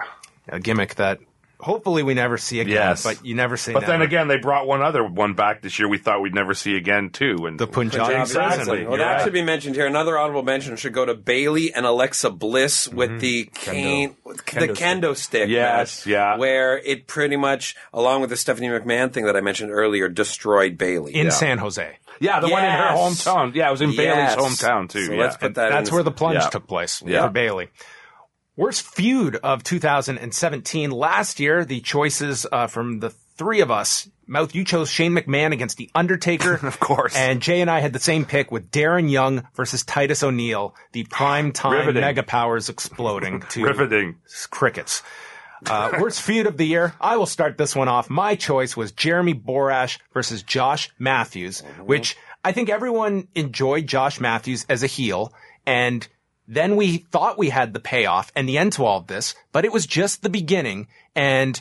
A 0.49 0.61
gimmick 0.61 0.95
that 0.95 1.19
hopefully 1.59 2.05
we 2.05 2.15
never 2.15 2.39
see 2.39 2.61
again. 2.61 2.75
Yes. 2.75 3.03
but 3.03 3.25
you 3.25 3.35
never 3.35 3.57
say. 3.57 3.73
But 3.73 3.81
never. 3.81 3.93
then 3.93 4.03
again, 4.03 4.29
they 4.29 4.37
brought 4.37 4.69
one 4.69 4.83
other 4.83 5.05
one 5.05 5.35
back 5.35 5.63
this 5.63 5.79
year 5.79 5.89
we 5.89 5.99
thought 5.99 6.21
we'd 6.21 6.35
never 6.35 6.55
see 6.55 6.77
again, 6.77 7.11
too. 7.11 7.47
And 7.47 7.59
the 7.59 7.67
Punjabi 7.67 8.15
Exactly. 8.15 8.83
Well, 8.83 8.91
You're 8.91 8.99
that 8.99 9.15
right. 9.15 9.25
should 9.25 9.33
be 9.33 9.43
mentioned 9.43 9.75
here. 9.75 9.87
Another 9.87 10.17
honorable 10.19 10.43
mention 10.43 10.77
should 10.77 10.93
go 10.93 11.05
to 11.05 11.15
Bayley 11.15 11.75
and 11.75 11.87
Alexa 11.87 12.31
Bliss 12.31 12.87
mm-hmm. 12.87 12.97
with 12.97 13.21
the 13.21 13.51
cane, 13.55 14.17
the 14.25 14.33
Kendo 14.35 14.77
kendo 14.77 15.17
stick. 15.17 15.49
Yes, 15.49 16.07
match, 16.07 16.13
yeah. 16.13 16.37
Where 16.37 16.79
it 16.79 17.07
pretty 17.07 17.37
much, 17.37 17.75
along 17.93 18.21
with 18.21 18.31
the 18.31 18.37
Stephanie 18.37 18.69
McMahon 18.69 19.13
thing 19.13 19.27
that 19.27 19.37
I 19.37 19.41
mentioned 19.41 19.71
earlier, 19.71 20.09
destroyed 20.09 20.79
Bayley. 20.79 21.15
in 21.15 21.31
San 21.31 21.59
Jose. 21.59 21.99
Yeah, 22.21 22.41
the 22.41 22.49
one 22.49 22.65
in 22.65 22.71
her 22.71 22.77
Yes. 22.95 22.99
hometown. 23.25 23.55
Yeah, 23.55 23.69
it 23.69 23.71
was 23.71 23.81
in 23.83 23.91
Yes. 23.93 24.35
Bayley's 24.37 24.37
hometown, 24.61 24.89
too. 24.89 25.07
So 25.07 25.13
yeah. 25.13 25.21
let's 25.21 25.37
put 25.37 25.55
that 25.55 25.67
in. 25.67 25.73
That's 25.73 25.89
in 25.91 25.95
where 25.95 26.05
the 26.05 26.11
plunge 26.11 26.41
Yeah. 26.43 26.49
took 26.49 26.67
place 26.67 27.03
Yeah. 27.07 27.23
for 27.27 27.31
Bailey. 27.31 27.69
Worst 28.57 28.87
feud 28.87 29.37
of 29.37 29.63
2017. 29.65 30.91
Last 30.91 31.41
year, 31.41 31.65
the 31.65 31.81
choices 31.81 32.47
uh, 32.51 32.67
from 32.69 33.01
the 33.01 33.11
three 33.37 33.61
of 33.61 33.71
us. 33.71 34.09
Mouth, 34.27 34.55
you 34.55 34.65
chose 34.65 34.91
Shane 34.91 35.13
McMahon 35.13 35.53
against 35.53 35.77
The 35.77 35.91
Undertaker. 35.95 36.55
Of 36.67 36.81
course. 36.81 37.15
And 37.15 37.43
Jay 37.43 37.61
and 37.61 37.71
I 37.71 37.81
had 37.81 37.93
the 37.93 37.99
same 37.99 38.25
pick 38.25 38.51
with 38.51 38.71
Darren 38.71 39.11
Young 39.11 39.47
versus 39.55 39.85
Titus 39.85 40.23
O'Neil. 40.23 40.75
The 40.93 41.05
prime 41.05 41.53
time 41.53 41.73
Riveting. 41.73 42.01
mega 42.01 42.23
powers 42.23 42.71
exploding 42.71 43.41
to 43.51 43.63
Riveting. 43.65 44.17
crickets. 44.51 45.03
Uh, 45.65 45.93
worst 46.01 46.21
feud 46.23 46.47
of 46.47 46.57
the 46.57 46.67
year. 46.67 46.95
I 47.01 47.17
will 47.17 47.27
start 47.27 47.57
this 47.57 47.75
one 47.75 47.89
off. 47.89 48.11
My 48.11 48.35
choice 48.35 48.77
was 48.77 48.93
Jeremy 48.93 49.35
Borash 49.35 49.99
versus 50.13 50.43
Josh 50.43 50.91
Matthews, 50.99 51.61
which 51.85 52.17
I 52.45 52.53
think 52.53 52.69
everyone 52.69 53.29
enjoyed 53.35 53.87
Josh 53.87 54.21
Matthews 54.21 54.67
as 54.69 54.83
a 54.83 54.87
heel. 54.87 55.33
And 55.67 56.07
then 56.47 56.77
we 56.77 56.99
thought 56.99 57.39
we 57.39 57.49
had 57.49 57.73
the 57.73 57.81
payoff 57.81 58.31
and 58.37 58.49
the 58.49 58.59
end 58.59 58.75
to 58.75 58.85
all 58.85 58.99
of 58.99 59.07
this, 59.07 59.35
but 59.53 59.65
it 59.65 59.73
was 59.73 59.87
just 59.87 60.23
the 60.23 60.29
beginning. 60.29 60.89
And 61.15 61.61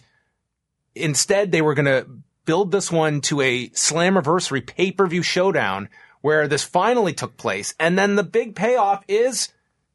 instead 0.94 1.52
they 1.52 1.62
were 1.62 1.74
going 1.74 1.86
to 1.86 2.08
build 2.46 2.72
this 2.72 2.92
one 2.92 3.22
to 3.22 3.42
a 3.42 3.70
Slammiversary 3.70 4.66
pay-per-view 4.66 5.24
showdown 5.24 5.90
where 6.22 6.48
this 6.48 6.64
finally 6.64 7.14
took 7.14 7.38
place. 7.38 7.74
And 7.80 7.98
then 7.98 8.16
the 8.16 8.24
big 8.24 8.56
payoff 8.56 9.04
is 9.08 9.50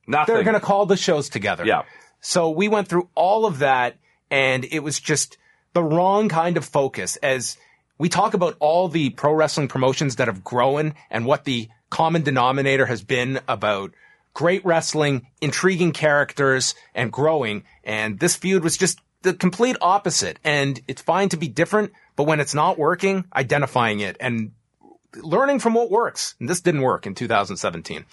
Nothing. 0.06 0.34
they're 0.34 0.44
going 0.44 0.54
to 0.54 0.60
call 0.60 0.86
the 0.86 0.96
shows 0.96 1.28
together. 1.28 1.64
Yeah. 1.64 1.82
So 2.20 2.50
we 2.50 2.68
went 2.68 2.88
through 2.88 3.08
all 3.14 3.46
of 3.46 3.60
that 3.60 3.96
and 4.30 4.64
it 4.64 4.80
was 4.80 5.00
just 5.00 5.38
the 5.72 5.82
wrong 5.82 6.28
kind 6.28 6.56
of 6.56 6.64
focus 6.64 7.16
as 7.16 7.56
we 7.98 8.08
talk 8.08 8.34
about 8.34 8.56
all 8.60 8.88
the 8.88 9.10
pro 9.10 9.32
wrestling 9.32 9.68
promotions 9.68 10.16
that 10.16 10.28
have 10.28 10.42
grown 10.42 10.94
and 11.10 11.26
what 11.26 11.44
the 11.44 11.68
common 11.90 12.22
denominator 12.22 12.86
has 12.86 13.02
been 13.02 13.40
about 13.46 13.92
great 14.32 14.64
wrestling, 14.64 15.26
intriguing 15.40 15.92
characters 15.92 16.74
and 16.94 17.12
growing. 17.12 17.64
And 17.84 18.18
this 18.18 18.36
feud 18.36 18.64
was 18.64 18.76
just 18.76 19.00
the 19.22 19.34
complete 19.34 19.76
opposite. 19.80 20.38
And 20.44 20.80
it's 20.88 21.02
fine 21.02 21.28
to 21.30 21.36
be 21.36 21.48
different, 21.48 21.92
but 22.16 22.24
when 22.24 22.40
it's 22.40 22.54
not 22.54 22.78
working, 22.78 23.24
identifying 23.34 24.00
it 24.00 24.16
and 24.20 24.52
learning 25.16 25.58
from 25.58 25.74
what 25.74 25.90
works. 25.90 26.36
And 26.40 26.48
this 26.48 26.60
didn't 26.60 26.82
work 26.82 27.06
in 27.06 27.14
2017. 27.14 28.04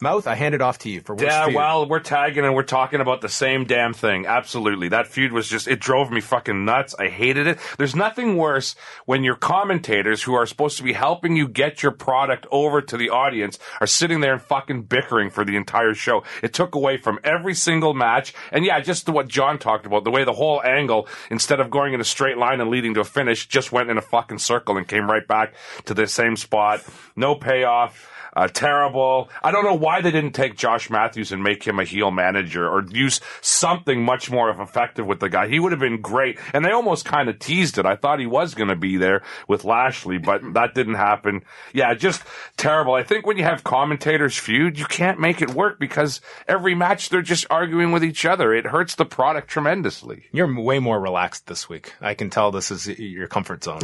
Mouth, 0.00 0.26
I 0.26 0.34
hand 0.34 0.54
it 0.54 0.62
off 0.62 0.78
to 0.78 0.88
you 0.90 1.00
for 1.02 1.14
worst 1.14 1.24
Yeah, 1.26 1.44
feud. 1.44 1.54
well, 1.56 1.86
we're 1.88 2.00
tagging 2.00 2.44
and 2.44 2.54
we're 2.54 2.62
talking 2.62 3.00
about 3.00 3.20
the 3.20 3.28
same 3.28 3.64
damn 3.66 3.92
thing. 3.92 4.24
Absolutely. 4.26 4.88
That 4.88 5.06
feud 5.06 5.32
was 5.32 5.46
just, 5.48 5.68
it 5.68 5.78
drove 5.80 6.10
me 6.10 6.20
fucking 6.20 6.64
nuts. 6.64 6.94
I 6.98 7.08
hated 7.08 7.46
it. 7.46 7.58
There's 7.76 7.94
nothing 7.94 8.36
worse 8.36 8.74
when 9.04 9.24
your 9.24 9.34
commentators 9.34 10.22
who 10.22 10.34
are 10.34 10.46
supposed 10.46 10.78
to 10.78 10.82
be 10.82 10.94
helping 10.94 11.36
you 11.36 11.46
get 11.46 11.82
your 11.82 11.92
product 11.92 12.46
over 12.50 12.80
to 12.80 12.96
the 12.96 13.10
audience 13.10 13.58
are 13.80 13.86
sitting 13.86 14.20
there 14.20 14.32
and 14.32 14.42
fucking 14.42 14.82
bickering 14.84 15.28
for 15.30 15.44
the 15.44 15.56
entire 15.56 15.94
show. 15.94 16.22
It 16.42 16.54
took 16.54 16.74
away 16.74 16.96
from 16.96 17.18
every 17.22 17.54
single 17.54 17.92
match. 17.94 18.32
And 18.52 18.64
yeah, 18.64 18.80
just 18.80 19.08
what 19.08 19.28
John 19.28 19.58
talked 19.58 19.84
about, 19.86 20.04
the 20.04 20.10
way 20.10 20.24
the 20.24 20.32
whole 20.32 20.62
angle, 20.62 21.08
instead 21.30 21.60
of 21.60 21.70
going 21.70 21.92
in 21.92 22.00
a 22.00 22.04
straight 22.04 22.38
line 22.38 22.60
and 22.60 22.70
leading 22.70 22.94
to 22.94 23.00
a 23.00 23.04
finish, 23.04 23.46
just 23.46 23.70
went 23.70 23.90
in 23.90 23.98
a 23.98 24.02
fucking 24.02 24.38
circle 24.38 24.76
and 24.78 24.88
came 24.88 25.10
right 25.10 25.26
back 25.28 25.54
to 25.84 25.94
the 25.94 26.06
same 26.06 26.36
spot. 26.36 26.82
No 27.16 27.34
payoff. 27.34 28.09
Uh, 28.34 28.48
terrible. 28.48 29.28
I 29.42 29.50
don't 29.50 29.64
know 29.64 29.74
why 29.74 30.00
they 30.00 30.10
didn't 30.10 30.32
take 30.32 30.56
Josh 30.56 30.90
Matthews 30.90 31.32
and 31.32 31.42
make 31.42 31.64
him 31.64 31.78
a 31.78 31.84
heel 31.84 32.10
manager 32.10 32.68
or 32.68 32.84
use 32.90 33.20
something 33.40 34.02
much 34.02 34.30
more 34.30 34.50
effective 34.50 35.06
with 35.06 35.20
the 35.20 35.28
guy. 35.28 35.48
He 35.48 35.58
would 35.58 35.72
have 35.72 35.80
been 35.80 36.00
great. 36.00 36.38
And 36.52 36.64
they 36.64 36.70
almost 36.70 37.04
kind 37.04 37.28
of 37.28 37.38
teased 37.38 37.78
it. 37.78 37.86
I 37.86 37.96
thought 37.96 38.20
he 38.20 38.26
was 38.26 38.54
going 38.54 38.68
to 38.68 38.76
be 38.76 38.96
there 38.96 39.22
with 39.48 39.64
Lashley, 39.64 40.18
but 40.18 40.42
that 40.54 40.74
didn't 40.74 40.94
happen. 40.94 41.42
Yeah, 41.72 41.94
just 41.94 42.22
terrible. 42.56 42.94
I 42.94 43.02
think 43.02 43.26
when 43.26 43.36
you 43.36 43.44
have 43.44 43.64
commentators 43.64 44.36
feud, 44.36 44.78
you 44.78 44.84
can't 44.84 45.20
make 45.20 45.42
it 45.42 45.50
work 45.50 45.78
because 45.78 46.20
every 46.46 46.74
match 46.74 47.08
they're 47.08 47.22
just 47.22 47.46
arguing 47.50 47.92
with 47.92 48.04
each 48.04 48.24
other. 48.24 48.54
It 48.54 48.66
hurts 48.66 48.94
the 48.94 49.04
product 49.06 49.48
tremendously. 49.48 50.24
You're 50.32 50.60
way 50.60 50.78
more 50.78 51.00
relaxed 51.00 51.46
this 51.46 51.68
week. 51.68 51.94
I 52.00 52.14
can 52.14 52.30
tell 52.30 52.50
this 52.50 52.70
is 52.70 52.86
your 52.86 53.28
comfort 53.28 53.64
zone. 53.64 53.80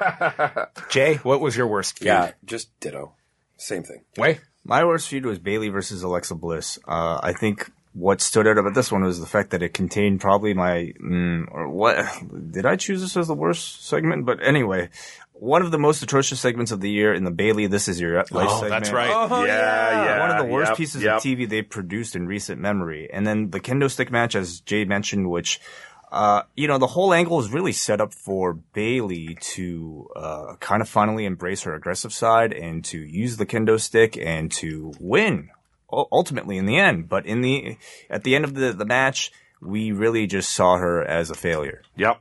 Jay, 0.90 1.16
what 1.16 1.40
was 1.40 1.56
your 1.56 1.66
worst 1.66 1.98
feud? 1.98 2.06
Yeah, 2.06 2.32
just 2.44 2.78
ditto. 2.80 3.14
Same 3.60 3.82
thing. 3.82 4.04
Wai? 4.16 4.40
My 4.64 4.84
worst 4.84 5.08
feud 5.08 5.24
was 5.26 5.38
Bayley 5.38 5.68
versus 5.68 6.02
Alexa 6.02 6.34
Bliss. 6.34 6.78
Uh, 6.86 7.20
I 7.22 7.32
think 7.32 7.70
what 7.92 8.20
stood 8.20 8.46
out 8.46 8.56
about 8.58 8.74
this 8.74 8.90
one 8.92 9.02
was 9.04 9.18
the 9.20 9.26
fact 9.26 9.50
that 9.50 9.62
it 9.62 9.74
contained 9.74 10.20
probably 10.20 10.54
my, 10.54 10.92
mm, 11.02 11.44
or 11.50 11.68
what, 11.68 12.04
did 12.50 12.64
I 12.66 12.76
choose 12.76 13.00
this 13.00 13.16
as 13.16 13.26
the 13.28 13.34
worst 13.34 13.84
segment? 13.86 14.24
But 14.26 14.42
anyway, 14.46 14.88
one 15.32 15.62
of 15.62 15.70
the 15.70 15.78
most 15.78 16.02
atrocious 16.02 16.40
segments 16.40 16.72
of 16.72 16.80
the 16.80 16.90
year 16.90 17.12
in 17.14 17.24
the 17.24 17.30
Bayley 17.30 17.66
This 17.66 17.88
Is 17.88 18.00
Your 18.00 18.16
Life 18.16 18.28
Oh, 18.32 18.60
segment. 18.60 18.70
that's 18.70 18.92
right. 18.92 19.08
yeah, 19.46 20.04
yeah. 20.04 20.20
One 20.20 20.30
of 20.30 20.46
the 20.46 20.52
worst 20.52 20.70
Yep, 20.70 20.76
pieces 20.78 21.02
yep. 21.02 21.16
of 21.16 21.22
TV 21.22 21.48
they've 21.48 21.68
produced 21.68 22.14
in 22.16 22.26
recent 22.26 22.60
memory. 22.60 23.08
And 23.12 23.26
then 23.26 23.50
the 23.50 23.60
kendo 23.60 23.90
stick 23.90 24.10
match, 24.10 24.34
as 24.34 24.60
Jay 24.60 24.84
mentioned, 24.84 25.28
which, 25.30 25.58
uh, 26.10 26.42
you 26.56 26.66
know, 26.66 26.78
the 26.78 26.86
whole 26.86 27.12
angle 27.14 27.40
is 27.40 27.52
really 27.52 27.72
set 27.72 28.00
up 28.00 28.12
for 28.12 28.54
Bayley 28.54 29.36
to, 29.40 30.08
uh, 30.16 30.54
kind 30.60 30.82
of 30.82 30.88
finally 30.88 31.24
embrace 31.24 31.62
her 31.62 31.74
aggressive 31.74 32.12
side 32.12 32.52
and 32.52 32.84
to 32.86 32.98
use 32.98 33.36
the 33.36 33.46
kendo 33.46 33.80
stick 33.80 34.16
and 34.16 34.50
to 34.52 34.92
win 35.00 35.50
ultimately 35.92 36.56
in 36.56 36.66
the 36.66 36.76
end. 36.76 37.08
But 37.08 37.26
in 37.26 37.40
the, 37.40 37.76
at 38.08 38.24
the 38.24 38.34
end 38.34 38.44
of 38.44 38.54
the, 38.54 38.72
the 38.72 38.84
match, 38.84 39.32
we 39.60 39.92
really 39.92 40.26
just 40.26 40.50
saw 40.50 40.76
her 40.76 41.04
as 41.04 41.30
a 41.30 41.34
failure. 41.34 41.82
Yep. 41.96 42.20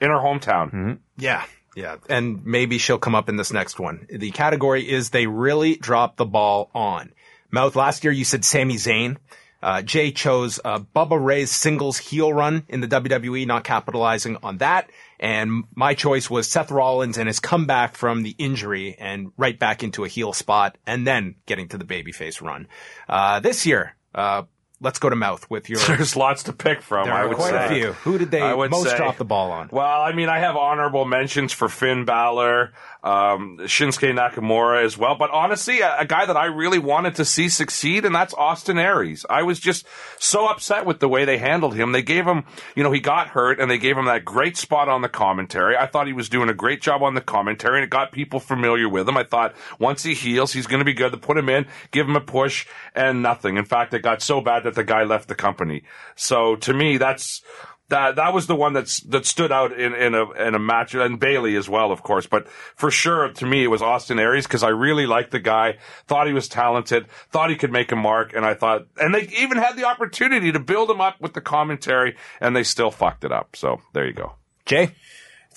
In 0.00 0.10
her 0.10 0.18
hometown. 0.18 0.98
Yeah. 1.16 1.44
Yeah. 1.74 1.96
And 2.08 2.44
maybe 2.44 2.78
she'll 2.78 2.98
come 2.98 3.14
up 3.14 3.28
in 3.28 3.36
this 3.36 3.52
next 3.52 3.78
one. 3.78 4.06
The 4.10 4.30
category 4.30 4.88
is 4.88 5.10
they 5.10 5.26
really 5.26 5.76
dropped 5.76 6.16
the 6.16 6.24
ball 6.24 6.70
on. 6.74 7.12
Mouth, 7.50 7.76
last 7.76 8.04
year 8.04 8.12
you 8.12 8.24
said 8.24 8.44
Sami 8.44 8.74
Zayn. 8.74 9.16
Uh, 9.62 9.82
Jay 9.82 10.12
chose 10.12 10.60
uh, 10.64 10.78
Bubba 10.78 11.22
Ray's 11.22 11.50
singles 11.50 11.98
heel 11.98 12.32
run 12.32 12.64
in 12.68 12.80
the 12.80 12.88
WWE, 12.88 13.46
not 13.46 13.64
capitalizing 13.64 14.36
on 14.42 14.58
that. 14.58 14.90
And 15.18 15.64
my 15.74 15.94
choice 15.94 16.30
was 16.30 16.48
Seth 16.48 16.70
Rollins 16.70 17.18
and 17.18 17.26
his 17.26 17.40
comeback 17.40 17.96
from 17.96 18.22
the 18.22 18.36
injury 18.38 18.96
and 18.98 19.32
right 19.36 19.58
back 19.58 19.82
into 19.82 20.04
a 20.04 20.08
heel 20.08 20.32
spot 20.32 20.78
and 20.86 21.06
then 21.06 21.34
getting 21.46 21.68
to 21.68 21.78
the 21.78 21.84
babyface 21.84 22.40
run. 22.40 22.68
Uh, 23.08 23.40
this 23.40 23.66
year, 23.66 23.96
uh, 24.14 24.42
let's 24.80 24.98
go 24.98 25.08
to 25.10 25.16
Mouth 25.16 25.48
with 25.50 25.68
your. 25.68 25.78
There's 25.86 26.16
lots 26.16 26.44
to 26.44 26.52
pick 26.52 26.82
from. 26.82 27.06
There 27.06 27.14
I 27.14 27.22
are 27.22 27.28
would 27.28 27.36
quite 27.36 27.50
say. 27.50 27.66
a 27.66 27.68
few. 27.68 27.92
Who 27.92 28.18
did 28.18 28.30
they 28.30 28.40
I 28.42 28.54
would 28.54 28.70
most 28.70 28.90
say- 28.90 28.96
drop 28.96 29.16
the 29.16 29.24
ball 29.24 29.50
on? 29.50 29.68
Well, 29.72 30.02
I 30.02 30.12
mean, 30.12 30.28
I 30.28 30.38
have 30.40 30.56
honorable 30.56 31.04
mentions 31.04 31.52
for 31.52 31.68
Finn 31.68 32.04
Balor, 32.04 32.72
um, 33.02 33.58
Shinsuke 33.62 34.12
Nakamura 34.14 34.84
as 34.84 34.96
well. 34.98 35.16
But 35.16 35.30
honestly, 35.30 35.80
a, 35.80 35.98
a 36.00 36.04
guy 36.06 36.26
that 36.26 36.36
I 36.36 36.46
really 36.46 36.78
wanted 36.78 37.14
to 37.16 37.24
see 37.24 37.48
succeed, 37.48 38.04
and 38.04 38.14
that's 38.14 38.34
Austin 38.34 38.78
Aries. 38.78 39.24
I 39.28 39.42
was 39.42 39.58
just 39.60 39.86
so 40.18 40.46
upset 40.46 40.86
with 40.86 41.00
the 41.00 41.08
way 41.08 41.24
they 41.24 41.38
handled 41.38 41.74
him. 41.74 41.92
They 41.92 42.02
gave 42.02 42.26
him, 42.26 42.44
you 42.74 42.82
know, 42.82 42.92
he 42.92 43.00
got 43.00 43.28
hurt, 43.28 43.60
and 43.60 43.70
they 43.70 43.78
gave 43.78 43.96
him 43.96 44.06
that 44.06 44.24
great 44.24 44.56
spot 44.56 44.88
on 44.88 45.02
the 45.02 45.08
commentary. 45.08 45.76
I 45.76 45.86
thought 45.86 46.06
he 46.06 46.12
was 46.12 46.28
doing 46.28 46.48
a 46.48 46.54
great 46.54 46.80
job 46.82 47.02
on 47.02 47.14
the 47.14 47.20
commentary, 47.20 47.78
and 47.78 47.84
it 47.84 47.90
got 47.90 48.12
people 48.12 48.40
familiar 48.40 48.88
with 48.88 49.08
him. 49.08 49.16
I 49.16 49.24
thought 49.24 49.54
once 49.78 50.02
he 50.02 50.14
heals, 50.14 50.52
he's 50.52 50.66
going 50.66 50.80
to 50.80 50.84
be 50.84 50.94
good. 50.94 51.12
To 51.12 51.18
put 51.18 51.38
him 51.38 51.48
in, 51.48 51.66
give 51.90 52.06
him 52.08 52.16
a 52.16 52.20
push, 52.20 52.66
and 52.94 53.22
nothing. 53.22 53.56
In 53.56 53.64
fact, 53.64 53.94
it 53.94 54.02
got 54.02 54.20
so 54.22 54.40
bad 54.40 54.64
that 54.68 54.74
the 54.74 54.84
guy 54.84 55.04
left 55.04 55.28
the 55.28 55.34
company. 55.34 55.82
So 56.14 56.56
to 56.56 56.72
me, 56.72 56.98
that's 56.98 57.42
that 57.88 58.16
that 58.16 58.34
was 58.34 58.46
the 58.46 58.54
one 58.54 58.74
that's 58.74 59.00
that 59.00 59.24
stood 59.24 59.50
out 59.50 59.72
in 59.72 59.94
in 59.94 60.14
a 60.14 60.30
in 60.32 60.54
a 60.54 60.58
match 60.58 60.94
and 60.94 61.18
Bayley 61.18 61.56
as 61.56 61.68
well, 61.68 61.90
of 61.90 62.02
course. 62.02 62.26
But 62.26 62.46
for 62.76 62.90
sure, 62.90 63.30
to 63.30 63.46
me, 63.46 63.64
it 63.64 63.68
was 63.68 63.82
Austin 63.82 64.18
Aries 64.18 64.46
because 64.46 64.62
I 64.62 64.68
really 64.68 65.06
liked 65.06 65.30
the 65.30 65.40
guy, 65.40 65.78
thought 66.06 66.26
he 66.26 66.32
was 66.32 66.48
talented, 66.48 67.06
thought 67.30 67.50
he 67.50 67.56
could 67.56 67.72
make 67.72 67.90
a 67.90 67.96
mark, 67.96 68.34
and 68.34 68.44
I 68.44 68.54
thought, 68.54 68.86
and 69.00 69.14
they 69.14 69.22
even 69.38 69.56
had 69.56 69.76
the 69.76 69.86
opportunity 69.86 70.52
to 70.52 70.60
build 70.60 70.90
him 70.90 71.00
up 71.00 71.20
with 71.20 71.32
the 71.32 71.40
commentary, 71.40 72.16
and 72.40 72.54
they 72.54 72.62
still 72.62 72.90
fucked 72.90 73.24
it 73.24 73.32
up. 73.32 73.56
So 73.56 73.80
there 73.94 74.06
you 74.06 74.12
go. 74.12 74.34
Jay? 74.66 74.90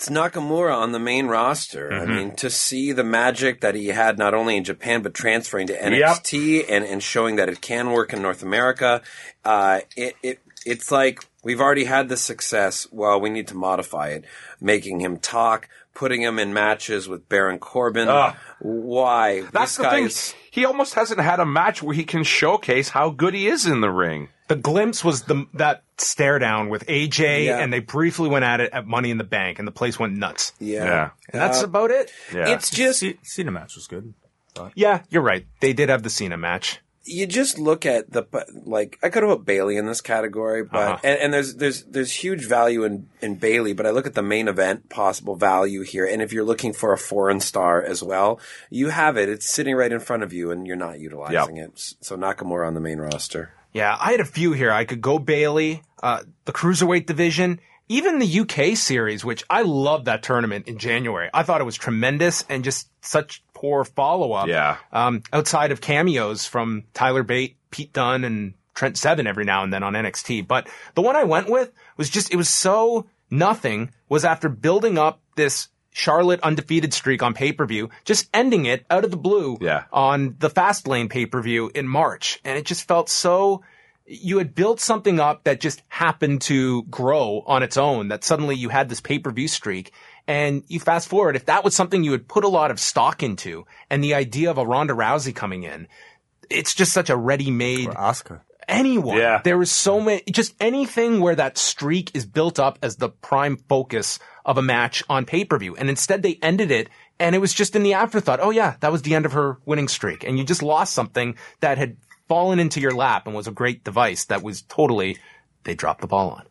It's 0.02 0.10
Nakamura 0.10 0.76
on 0.76 0.90
the 0.90 0.98
main 0.98 1.28
roster. 1.28 1.92
I 1.92 2.04
mean, 2.06 2.34
to 2.34 2.50
see 2.50 2.90
the 2.90 3.04
magic 3.04 3.60
that 3.60 3.76
he 3.76 3.86
had 3.86 4.18
not 4.18 4.34
only 4.34 4.56
in 4.56 4.64
Japan 4.64 5.00
but 5.00 5.14
transferring 5.14 5.68
to 5.68 5.78
NXT 5.78 6.64
and, 6.68 6.84
and 6.84 7.00
showing 7.00 7.36
that 7.36 7.48
it 7.48 7.60
can 7.60 7.92
work 7.92 8.12
in 8.12 8.20
North 8.20 8.42
America, 8.42 9.00
uh, 9.44 9.82
it, 9.96 10.16
it 10.24 10.40
it's 10.66 10.90
like 10.90 11.24
we've 11.44 11.60
already 11.60 11.84
had 11.84 12.08
the 12.08 12.16
success. 12.16 12.88
Well, 12.90 13.20
we 13.20 13.30
need 13.30 13.46
to 13.48 13.54
modify 13.56 14.08
it, 14.08 14.24
making 14.60 14.98
him 14.98 15.18
talk, 15.18 15.68
putting 15.94 16.20
him 16.20 16.40
in 16.40 16.52
matches 16.52 17.06
with 17.08 17.28
Baron 17.28 17.60
Corbin. 17.60 18.08
Ugh. 18.08 18.34
Why? 18.58 19.42
That's 19.52 19.76
this 19.76 19.84
the 19.84 19.90
thing. 19.90 20.04
is- 20.06 20.34
He 20.50 20.64
almost 20.64 20.94
hasn't 20.94 21.20
had 21.20 21.38
a 21.38 21.46
match 21.46 21.80
where 21.80 21.94
he 21.94 22.02
can 22.02 22.24
showcase 22.24 22.88
how 22.88 23.10
good 23.10 23.34
he 23.34 23.46
is 23.46 23.66
in 23.66 23.80
the 23.80 23.90
ring. 23.90 24.30
The 24.52 24.60
glimpse 24.60 25.02
was 25.02 25.22
the 25.22 25.46
that 25.54 25.82
stare 25.96 26.38
down 26.38 26.68
with 26.68 26.86
AJ, 26.86 27.46
Yeah. 27.46 27.58
and 27.60 27.72
they 27.72 27.78
briefly 27.80 28.28
went 28.28 28.44
at 28.44 28.60
it 28.60 28.70
at 28.72 28.86
Money 28.86 29.10
in 29.10 29.16
the 29.16 29.24
Bank, 29.24 29.58
and 29.58 29.66
the 29.66 29.72
place 29.72 29.98
went 29.98 30.14
nuts. 30.14 30.52
yeah. 30.58 30.84
Yeah. 30.84 31.10
And 31.32 31.40
that's 31.40 31.62
about 31.62 31.90
it. 31.90 32.10
Yeah. 32.34 32.48
It's 32.50 32.68
just 32.70 33.00
C- 33.00 33.18
Cena 33.22 33.50
match 33.50 33.74
was 33.76 33.86
good. 33.86 34.12
Yeah, 34.74 35.00
you're 35.08 35.22
right. 35.22 35.46
They 35.60 35.72
did 35.72 35.88
have 35.88 36.02
the 36.02 36.10
Cena 36.10 36.36
match. 36.36 36.80
you 37.04 37.26
just 37.26 37.58
look 37.58 37.84
at 37.86 38.12
the 38.12 38.22
like 38.64 38.96
I 39.02 39.08
could 39.08 39.22
have 39.24 39.38
put 39.38 39.44
Bayley 39.46 39.76
in 39.76 39.86
this 39.86 40.00
category, 40.00 40.62
but 40.64 40.78
Uh-huh. 40.92 40.98
and, 41.02 41.18
and 41.18 41.34
there's 41.34 41.54
there's 41.56 41.82
there's 41.84 42.12
huge 42.12 42.44
value 42.46 42.84
in 42.84 43.08
in 43.22 43.36
Bayley, 43.36 43.72
but 43.72 43.86
I 43.86 43.90
look 43.90 44.06
at 44.06 44.14
the 44.14 44.22
main 44.22 44.46
event 44.48 44.88
possible 44.90 45.34
value 45.34 45.82
here, 45.82 46.04
and 46.06 46.20
if 46.22 46.32
you're 46.32 46.44
looking 46.44 46.72
for 46.74 46.92
a 46.92 46.98
foreign 46.98 47.40
star 47.40 47.82
as 47.82 48.02
well, 48.04 48.38
you 48.70 48.90
have 48.90 49.16
it. 49.16 49.28
It's 49.28 49.48
sitting 49.48 49.74
right 49.74 49.90
in 49.90 49.98
front 50.00 50.22
of 50.22 50.32
you, 50.32 50.50
and 50.52 50.66
you're 50.66 50.76
not 50.76 51.00
utilizing 51.00 51.56
it. 51.56 51.72
So 52.02 52.16
Nakamura 52.16 52.66
on 52.68 52.74
the 52.74 52.80
main 52.80 52.98
roster. 52.98 53.50
Yeah, 53.72 53.96
I 53.98 54.10
had 54.12 54.20
a 54.20 54.24
few 54.24 54.52
here. 54.52 54.70
I 54.70 54.84
could 54.84 55.00
go 55.00 55.18
Bayley, 55.18 55.82
uh, 56.02 56.22
the 56.44 56.52
cruiserweight 56.52 57.06
division, 57.06 57.60
even 57.88 58.18
the 58.18 58.40
UK 58.40 58.76
series, 58.76 59.24
which 59.24 59.44
I 59.50 59.62
loved 59.62 60.06
that 60.06 60.22
tournament 60.22 60.68
in 60.68 60.78
January. 60.78 61.30
I 61.32 61.42
thought 61.42 61.60
it 61.60 61.64
was 61.64 61.76
tremendous 61.76 62.44
and 62.48 62.64
just 62.64 62.88
such 63.04 63.42
poor 63.54 63.84
follow 63.84 64.32
up. 64.32 64.48
Yeah. 64.48 64.76
Um, 64.92 65.22
outside 65.32 65.72
of 65.72 65.80
cameos 65.80 66.46
from 66.46 66.84
Tyler 66.94 67.22
Bate, 67.22 67.56
Pete 67.70 67.92
Dunne, 67.92 68.24
and 68.24 68.54
Trent 68.74 68.96
Seven 68.96 69.26
every 69.26 69.44
now 69.44 69.62
and 69.62 69.72
then 69.72 69.82
on 69.82 69.94
NXT. 69.94 70.46
But 70.46 70.68
the 70.94 71.02
one 71.02 71.16
I 71.16 71.24
went 71.24 71.48
with 71.48 71.72
was 71.96 72.10
just, 72.10 72.32
it 72.32 72.36
was 72.36 72.48
so 72.48 73.06
nothing 73.30 73.92
was 74.08 74.24
after 74.24 74.48
building 74.48 74.98
up 74.98 75.20
this 75.36 75.68
Charlotte 75.92 76.40
undefeated 76.40 76.94
streak 76.94 77.22
on 77.22 77.34
pay-per-view, 77.34 77.90
just 78.04 78.28
ending 78.32 78.64
it 78.64 78.84
out 78.90 79.04
of 79.04 79.10
the 79.10 79.16
blue 79.16 79.58
Yeah. 79.60 79.84
on 79.92 80.36
the 80.38 80.48
Fastlane 80.50 81.10
pay-per-view 81.10 81.70
in 81.74 81.86
March. 81.86 82.40
And 82.44 82.58
it 82.58 82.64
just 82.64 82.88
felt 82.88 83.08
so, 83.10 83.62
you 84.06 84.38
had 84.38 84.54
built 84.54 84.80
something 84.80 85.20
up 85.20 85.44
that 85.44 85.60
just 85.60 85.82
happened 85.88 86.40
to 86.42 86.82
grow 86.84 87.44
on 87.46 87.62
its 87.62 87.76
own, 87.76 88.08
that 88.08 88.24
suddenly 88.24 88.56
you 88.56 88.70
had 88.70 88.88
this 88.88 89.00
pay-per-view 89.00 89.48
streak. 89.48 89.92
And 90.26 90.64
you 90.66 90.80
fast 90.80 91.08
forward, 91.08 91.36
if 91.36 91.46
that 91.46 91.62
was 91.64 91.74
something 91.74 92.02
you 92.02 92.12
had 92.12 92.26
put 92.26 92.44
a 92.44 92.48
lot 92.48 92.70
of 92.70 92.80
stock 92.80 93.22
into, 93.22 93.66
and 93.90 94.02
the 94.02 94.14
idea 94.14 94.50
of 94.50 94.58
a 94.58 94.66
Ronda 94.66 94.94
Rousey 94.94 95.34
coming 95.34 95.62
in, 95.62 95.88
it's 96.48 96.74
just 96.74 96.92
such 96.92 97.10
a 97.10 97.16
ready-made 97.16 97.90
Oscar 97.96 98.42
anyone. 98.68 99.18
Yeah. 99.18 99.40
There 99.42 99.58
was 99.58 99.70
so 99.70 100.00
many, 100.00 100.22
just 100.30 100.54
anything 100.60 101.20
where 101.20 101.34
that 101.34 101.58
streak 101.58 102.10
is 102.14 102.24
built 102.24 102.58
up 102.58 102.78
as 102.82 102.96
the 102.96 103.08
prime 103.08 103.56
focus 103.56 104.18
of 104.44 104.58
a 104.58 104.62
match 104.62 105.02
on 105.08 105.24
pay-per-view. 105.24 105.76
And 105.76 105.88
instead 105.88 106.22
they 106.22 106.38
ended 106.42 106.70
it 106.70 106.88
and 107.20 107.34
it 107.34 107.38
was 107.38 107.54
just 107.54 107.76
in 107.76 107.82
the 107.82 107.94
afterthought. 107.94 108.40
Oh 108.40 108.50
yeah, 108.50 108.76
that 108.80 108.90
was 108.92 109.02
the 109.02 109.14
end 109.14 109.26
of 109.26 109.32
her 109.32 109.58
winning 109.64 109.88
streak. 109.88 110.24
And 110.24 110.38
you 110.38 110.44
just 110.44 110.62
lost 110.62 110.92
something 110.94 111.36
that 111.60 111.78
had 111.78 111.96
fallen 112.28 112.58
into 112.58 112.80
your 112.80 112.92
lap 112.94 113.26
and 113.26 113.34
was 113.36 113.46
a 113.46 113.52
great 113.52 113.84
device 113.84 114.24
that 114.26 114.42
was 114.42 114.62
totally, 114.62 115.18
they 115.64 115.74
dropped 115.74 116.00
the 116.00 116.06
ball 116.06 116.30
on. 116.30 116.46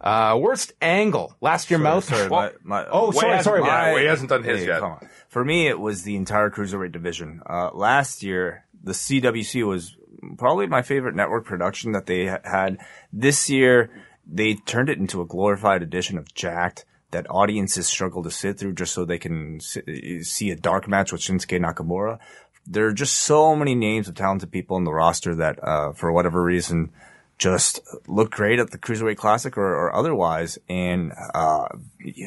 Uh, 0.00 0.36
worst 0.38 0.72
angle. 0.82 1.34
Last 1.40 1.70
year, 1.70 1.78
mouth. 1.78 2.04
Sorry, 2.04 2.28
Well, 2.28 2.52
my, 2.62 2.82
my, 2.82 2.88
oh, 2.90 3.06
Wai 3.06 3.12
sorry, 3.12 3.28
hasn't- 3.32 3.44
sorry. 3.44 3.60
yeah, 3.62 3.66
my- 3.66 3.92
Wai 3.92 4.02
hasn't 4.02 4.28
done 4.28 4.42
his 4.44 4.60
Hey, 4.60 4.66
yet. 4.66 4.82
For 5.28 5.44
me, 5.44 5.66
it 5.68 5.80
was 5.80 6.02
the 6.02 6.16
entire 6.16 6.50
cruiserweight 6.50 6.92
division. 6.92 7.40
Uh, 7.48 7.70
last 7.72 8.22
year, 8.22 8.64
the 8.84 8.92
CWC 8.92 9.66
was 9.66 9.96
probably 10.38 10.66
my 10.66 10.82
favorite 10.82 11.14
network 11.16 11.44
production 11.44 11.92
that 11.92 12.06
they 12.06 12.26
ha- 12.26 12.38
had. 12.44 12.78
This 13.12 13.48
year, 13.50 13.90
they 14.26 14.54
turned 14.54 14.90
it 14.90 14.98
into 14.98 15.20
a 15.22 15.26
glorified 15.26 15.82
edition 15.82 16.18
of 16.18 16.32
Jakked 16.34 16.84
that 17.16 17.26
audiences 17.30 17.86
struggle 17.86 18.22
to 18.22 18.30
sit 18.30 18.58
through 18.58 18.74
just 18.74 18.92
so 18.92 19.04
they 19.06 19.18
can 19.18 19.58
see 19.60 20.50
a 20.50 20.56
dark 20.56 20.86
match 20.86 21.12
with 21.12 21.22
Shinsuke 21.22 21.58
Nakamura. 21.58 22.18
There 22.66 22.86
are 22.86 22.92
just 22.92 23.14
so 23.18 23.56
many 23.56 23.74
names 23.74 24.06
of 24.06 24.14
talented 24.14 24.50
people 24.52 24.76
in 24.76 24.84
the 24.84 24.92
roster 24.92 25.34
that, 25.36 25.58
uh, 25.64 25.92
for 25.92 26.12
whatever 26.12 26.42
reason, 26.42 26.90
just 27.38 27.80
look 28.06 28.30
great 28.32 28.58
at 28.58 28.70
the 28.70 28.76
Cruiserweight 28.78 29.16
Classic 29.16 29.56
or, 29.56 29.74
or 29.74 29.94
otherwise. 29.94 30.58
And, 30.68 31.12
uh, 31.34 31.68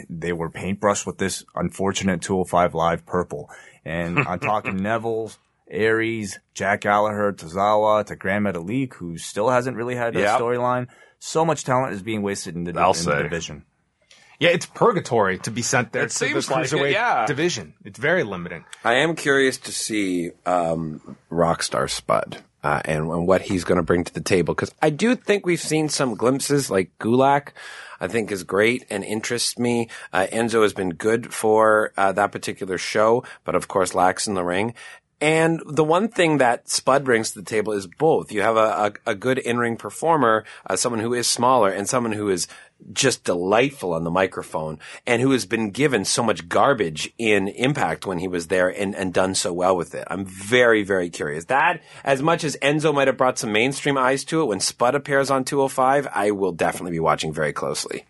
they 0.10 0.34
were 0.34 0.50
paintbrushed 0.50 1.06
with 1.06 1.20
this 1.20 1.44
unfortunate 1.56 2.22
205 2.22 2.74
Live 2.74 3.06
purple. 3.06 3.50
And 3.86 4.18
I'm 4.28 4.40
talking 4.40 4.78
Neville's, 4.78 5.38
Aries, 5.70 6.40
Jack 6.56 6.82
Gallagher, 6.82 7.32
Tozawa, 7.34 8.06
to 8.08 8.16
Gran 8.16 8.44
Metalik, 8.44 8.94
who 8.96 9.18
still 9.20 9.50
hasn't 9.50 9.78
really 9.78 9.96
had 9.96 10.16
a 10.16 10.20
Yep. 10.20 10.40
storyline. 10.40 10.88
So 11.20 11.46
much 11.46 11.64
talent 11.64 11.94
is 11.94 12.02
being 12.02 12.22
wasted 12.24 12.56
in 12.56 12.64
the, 12.64 12.70
in 12.72 12.76
the 12.76 13.24
division. 13.24 13.66
Yeah, 14.40 14.50
it's 14.50 14.66
purgatory 14.66 15.38
to 15.40 15.52
be 15.52 15.62
sent 15.62 15.92
there 15.92 16.04
It 16.04 16.12
to 16.12 16.16
seems 16.16 16.48
the 16.48 16.54
like 16.54 16.72
it, 16.72 16.92
yeah. 16.92 17.26
division. 17.26 17.74
It's 17.84 18.00
very 18.00 18.24
limiting. 18.24 18.64
I 18.86 18.96
am 18.96 19.16
curious 19.16 19.58
to 19.58 19.72
see 19.74 20.32
um, 20.46 21.18
Rockstar 21.30 21.90
Spud 21.90 22.38
uh, 22.64 22.82
and, 22.86 23.10
and 23.12 23.28
what 23.28 23.42
he's 23.42 23.66
going 23.66 23.78
to 23.78 23.84
bring 23.84 24.06
to 24.06 24.14
the 24.14 24.22
table 24.22 24.54
because 24.54 24.74
I 24.82 24.92
do 24.92 25.16
think 25.16 25.46
we've 25.46 25.60
seen 25.60 25.90
some 25.90 26.16
glimpses 26.16 26.72
like 26.72 26.98
Gulak. 27.00 27.50
I 28.02 28.08
think 28.08 28.32
is 28.32 28.46
great 28.46 28.86
and 28.90 29.04
interests 29.04 29.60
me. 29.60 29.90
Uh, 30.14 30.26
Enzo 30.32 30.62
has 30.62 30.74
been 30.74 30.92
good 30.92 31.34
for 31.34 31.92
uh, 31.98 32.14
that 32.14 32.32
particular 32.32 32.78
show, 32.78 33.26
but 33.44 33.56
of 33.56 33.68
course 33.68 33.94
lacks 33.94 34.26
in 34.26 34.36
the 34.36 34.44
ring. 34.44 34.74
And 35.22 35.62
the 35.66 35.84
one 35.84 36.08
thing 36.08 36.38
that 36.38 36.70
Spud 36.70 37.04
brings 37.04 37.32
to 37.32 37.40
the 37.40 37.46
table 37.46 37.74
is 37.74 37.88
both. 37.88 38.32
You 38.32 38.42
have 38.42 38.56
a, 38.56 38.94
a, 39.06 39.12
a 39.12 39.16
good 39.16 39.38
in-ring 39.38 39.76
performer, 39.76 40.46
uh, 40.66 40.78
someone 40.78 41.02
who 41.02 41.14
is 41.14 41.28
smaller, 41.28 41.70
and 41.70 41.90
someone 41.90 42.14
who 42.14 42.30
is 42.30 42.48
just 42.94 43.26
delightful 43.26 43.94
on 43.94 44.06
the 44.06 44.12
microphone, 44.12 44.80
and 45.06 45.22
who 45.22 45.32
has 45.32 45.46
been 45.46 45.72
given 45.72 46.06
so 46.06 46.24
much 46.24 46.48
garbage 46.48 47.14
in 47.18 47.50
Impact 47.50 48.06
when 48.06 48.20
he 48.20 48.30
was 48.30 48.48
there 48.48 48.70
and, 48.70 48.96
and 48.96 49.14
done 49.14 49.36
so 49.36 49.52
well 49.52 49.76
with 49.76 49.94
it. 49.94 50.08
I'm 50.10 50.24
very, 50.24 50.84
very 50.84 51.10
curious. 51.10 51.46
That, 51.46 51.82
as 52.06 52.22
much 52.22 52.46
as 52.46 52.56
Enzo 52.62 52.94
might 52.94 53.08
have 53.08 53.18
brought 53.18 53.38
some 53.38 53.52
mainstream 53.52 53.98
eyes 53.98 54.24
to 54.26 54.42
it, 54.42 54.46
when 54.46 54.62
Spud 54.62 54.96
appears 54.96 55.30
on 55.30 55.44
205, 55.44 56.08
I 56.14 56.32
will 56.32 56.54
definitely 56.54 56.92
be 56.92 57.00
watching 57.02 57.34
very 57.34 57.52
closely. 57.52 58.06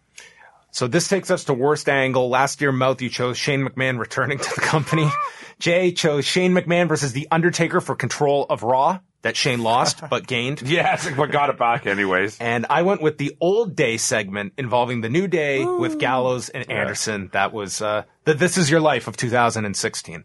So 0.72 0.88
this 0.88 1.08
takes 1.08 1.32
us 1.32 1.46
to 1.46 1.54
worst 1.54 1.90
angle. 1.90 2.30
Last 2.30 2.62
year, 2.62 2.72
Mouth, 2.72 3.02
you 3.02 3.10
chose 3.10 3.38
Shane 3.38 3.68
McMahon 3.68 4.00
returning 4.00 4.38
to 4.38 4.56
the 4.56 4.62
company. 4.62 5.10
Jay 5.60 5.92
chose 5.92 6.26
Shane 6.26 6.54
McMahon 6.54 6.88
versus 6.88 7.12
The 7.12 7.28
Undertaker 7.32 7.82
for 7.82 7.96
control 7.96 8.46
of 8.50 8.64
Raw 8.64 9.00
that 9.22 9.36
Shane 9.36 9.62
lost 9.62 10.02
but 10.10 10.26
gained. 10.26 10.62
Yes, 10.62 11.10
but 11.18 11.32
got 11.32 11.50
it 11.50 11.58
back 11.58 11.86
anyways. 11.86 12.40
And 12.40 12.66
I 12.70 12.84
went 12.84 13.02
with 13.02 13.18
the 13.18 13.36
old 13.42 13.76
day 13.76 13.98
segment 13.98 14.54
involving 14.58 15.02
the 15.02 15.10
new 15.10 15.28
day 15.28 15.66
with 15.66 16.00
Gallows 16.00 16.50
and 16.50 16.70
Anderson. 16.72 17.30
That 17.34 17.52
was 17.52 17.82
uh, 17.82 18.04
the 18.24 18.34
This 18.34 18.58
Is 18.58 18.70
Your 18.70 18.80
Life 18.80 19.08
of 19.08 19.18
2016. 19.18 20.24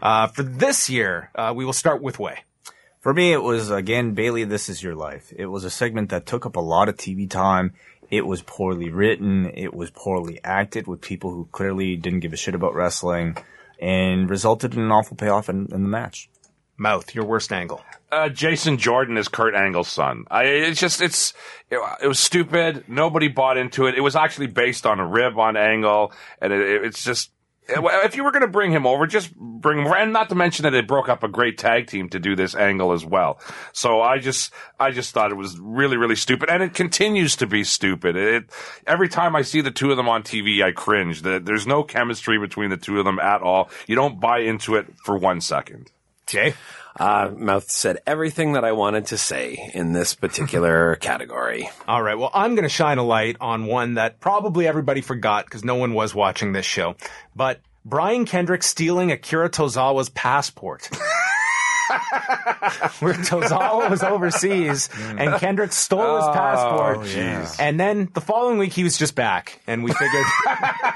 Uh, 0.00 0.26
for 0.28 0.42
this 0.42 0.88
year, 0.88 1.30
uh, 1.34 1.52
we 1.56 1.64
will 1.64 1.72
start 1.72 2.02
with 2.02 2.18
Wai. 2.18 2.44
For 3.00 3.14
me, 3.14 3.32
it 3.32 3.42
was 3.42 3.70
again 3.70 4.14
Bayley. 4.14 4.42
This 4.42 4.68
is 4.68 4.82
your 4.82 4.96
life. 4.96 5.32
It 5.36 5.46
was 5.46 5.64
a 5.64 5.70
segment 5.70 6.10
that 6.10 6.26
took 6.26 6.44
up 6.44 6.56
a 6.56 6.60
lot 6.60 6.88
of 6.88 6.96
TV 6.96 7.30
time. 7.30 7.72
It 8.10 8.26
was 8.26 8.42
poorly 8.42 8.90
written. 8.90 9.50
It 9.54 9.74
was 9.74 9.90
poorly 9.90 10.40
acted 10.44 10.86
with 10.86 11.00
people 11.00 11.30
who 11.30 11.48
clearly 11.52 11.96
didn't 11.96 12.20
give 12.20 12.32
a 12.32 12.36
shit 12.36 12.54
about 12.54 12.74
wrestling, 12.74 13.36
and 13.80 14.28
resulted 14.30 14.74
in 14.74 14.80
an 14.80 14.92
awful 14.92 15.16
payoff 15.16 15.48
in, 15.48 15.66
in 15.72 15.82
the 15.82 15.88
match. 15.88 16.28
Mouth, 16.78 17.14
your 17.14 17.24
worst 17.24 17.52
angle. 17.52 17.82
uh, 18.12 18.28
Jason 18.28 18.76
Jordan 18.76 19.16
is 19.16 19.28
Kurt 19.28 19.54
Angle's 19.54 19.88
son. 19.88 20.24
I, 20.30 20.44
it's 20.44 20.78
just, 20.78 21.00
it's, 21.00 21.32
it, 21.70 21.78
it 22.02 22.06
was 22.06 22.18
stupid. 22.18 22.84
Nobody 22.86 23.28
bought 23.28 23.56
into 23.56 23.86
it. 23.86 23.94
It 23.94 24.02
was 24.02 24.14
actually 24.14 24.48
based 24.48 24.84
on 24.84 25.00
a 25.00 25.06
rib 25.06 25.38
on 25.38 25.56
Angle, 25.56 26.12
and 26.40 26.52
it, 26.52 26.60
it- 26.60 26.84
it's 26.84 27.02
just, 27.02 27.30
if 27.68 28.16
you 28.16 28.24
were 28.24 28.30
going 28.30 28.42
to 28.42 28.48
bring 28.48 28.70
him 28.70 28.86
over, 28.86 29.06
just 29.06 29.34
bring 29.36 29.78
him 29.80 29.86
over. 29.86 29.96
And 29.96 30.12
not 30.12 30.28
to 30.28 30.34
mention 30.34 30.62
that 30.64 30.74
it 30.74 30.86
broke 30.86 31.08
up 31.08 31.22
a 31.22 31.28
great 31.28 31.58
tag 31.58 31.86
team 31.88 32.08
to 32.10 32.18
do 32.18 32.36
this 32.36 32.54
angle 32.54 32.92
as 32.92 33.04
well. 33.04 33.40
So 33.72 34.00
I 34.00 34.18
just, 34.18 34.52
I 34.78 34.90
just 34.90 35.12
thought 35.12 35.32
it 35.32 35.36
was 35.36 35.58
really, 35.58 35.96
really 35.96 36.16
stupid. 36.16 36.48
And 36.48 36.62
it 36.62 36.74
continues 36.74 37.36
to 37.36 37.46
be 37.46 37.64
stupid. 37.64 38.16
It, 38.16 38.44
every 38.86 39.08
time 39.08 39.34
I 39.34 39.42
see 39.42 39.60
the 39.60 39.70
two 39.70 39.90
of 39.90 39.96
them 39.96 40.08
on 40.08 40.22
TV, 40.22 40.62
I 40.62 40.72
cringe. 40.72 41.22
The- 41.22 41.40
There's 41.40 41.66
no 41.66 41.82
chemistry 41.82 42.38
between 42.38 42.70
the 42.70 42.76
two 42.76 42.98
of 42.98 43.04
them 43.04 43.18
at 43.18 43.42
all. 43.42 43.70
You 43.86 43.96
don't 43.96 44.20
buy 44.20 44.38
into 44.40 44.76
it 44.76 44.86
for 45.04 45.18
one 45.18 45.40
second. 45.40 45.90
Jay? 46.26 46.54
Uh, 46.98 47.30
Mouth 47.36 47.70
said 47.70 47.98
everything 48.06 48.52
that 48.54 48.64
I 48.64 48.72
wanted 48.72 49.06
to 49.06 49.18
say 49.18 49.70
in 49.74 49.92
this 49.92 50.14
particular 50.14 50.96
category. 51.00 51.68
All 51.86 52.02
right. 52.02 52.16
Well, 52.18 52.30
I'm 52.32 52.54
going 52.54 52.62
to 52.62 52.68
shine 52.70 52.98
a 52.98 53.02
light 53.02 53.36
on 53.40 53.66
one 53.66 53.94
that 53.94 54.18
probably 54.20 54.66
everybody 54.66 55.02
forgot 55.02 55.44
because 55.44 55.64
no 55.64 55.74
one 55.74 55.92
was 55.94 56.14
watching 56.14 56.52
this 56.52 56.64
show. 56.66 56.96
But 57.34 57.60
Brian 57.84 58.24
Kendrick 58.24 58.62
stealing 58.62 59.12
Akira 59.12 59.50
Tozawa's 59.50 60.08
passport. 60.08 60.88
Where 62.98 63.14
Tozawa 63.14 63.88
was 63.88 64.02
overseas 64.02 64.88
and 64.98 65.38
Kendrick 65.38 65.72
stole 65.72 66.16
his 66.16 66.26
passport. 66.34 66.98
jeez. 67.06 67.56
And 67.60 67.78
then 67.78 68.08
the 68.12 68.20
following 68.20 68.58
week 68.58 68.72
he 68.72 68.82
was 68.82 68.98
just 68.98 69.14
back 69.14 69.60
and 69.68 69.84
we 69.84 69.92
figured, 69.92 70.24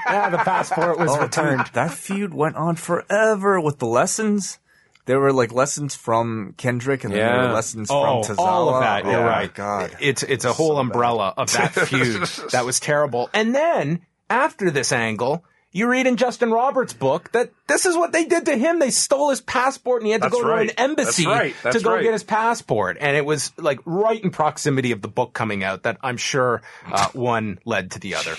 yeah, 0.07 0.29
the 0.29 0.39
passport 0.39 0.99
was 0.99 1.17
returned. 1.17 1.63
Dude, 1.65 1.73
that 1.75 1.91
feud 1.93 2.33
went 2.33 2.57
on 2.57 2.75
forever 2.75 3.61
with 3.61 3.79
the 3.79 3.85
lessons. 3.85 4.59
There 5.05 5.19
were 5.19 5.33
like 5.33 5.51
lessons 5.51 5.95
from 5.95 6.53
Kendrick, 6.57 7.03
and 7.03 7.13
then 7.13 7.19
there 7.19 7.35
Yeah. 7.35 7.47
were 7.47 7.53
lessons 7.53 7.89
Oh, 7.91 8.23
from 8.23 8.35
Tozawa. 8.35 8.39
all 8.47 8.69
of 8.75 8.81
that. 8.81 9.05
Oh 9.05 9.11
You're 9.11 9.23
my. 9.25 9.47
God. 9.47 9.95
It's 9.99 10.23
it's 10.23 10.45
a 10.45 10.53
whole 10.53 10.77
umbrella 10.77 11.33
of 11.37 11.51
that 11.53 11.73
feud 11.87 12.23
that 12.51 12.65
was 12.65 12.79
terrible. 12.79 13.29
And 13.33 13.53
then 13.55 14.01
after 14.29 14.69
this 14.71 14.91
angle, 14.91 15.43
you 15.73 15.87
read 15.87 16.05
in 16.05 16.17
Justin 16.17 16.51
Roberts' 16.51 16.91
book 16.93 17.31
that 17.31 17.49
this 17.67 17.85
is 17.85 17.95
what 17.95 18.11
they 18.11 18.25
did 18.25 18.45
to 18.47 18.57
him. 18.57 18.79
They 18.79 18.89
stole 18.91 19.29
his 19.29 19.39
passport 19.41 20.01
and 20.01 20.07
he 20.07 20.11
had 20.11 20.21
to 20.21 20.29
That's 20.29 20.41
go 20.41 20.47
right. 20.47 20.69
to 20.69 20.73
an 20.83 20.89
embassy 20.91 21.23
That's 21.23 21.39
right. 21.39 21.55
That's 21.63 21.77
to 21.77 21.83
go 21.83 21.93
right. 21.93 22.03
get 22.03 22.11
his 22.13 22.23
passport. 22.23 22.97
And 22.99 23.15
it 23.15 23.25
was 23.25 23.53
like 23.57 23.79
right 23.85 24.21
in 24.21 24.31
proximity 24.31 24.91
of 24.91 25.01
the 25.01 25.07
book 25.07 25.33
coming 25.33 25.63
out 25.63 25.83
that 25.83 25.97
I'm 26.03 26.17
sure 26.17 26.61
uh, 26.85 27.07
one 27.13 27.59
led 27.65 27.91
to 27.91 27.99
the 27.99 28.15
other. 28.15 28.35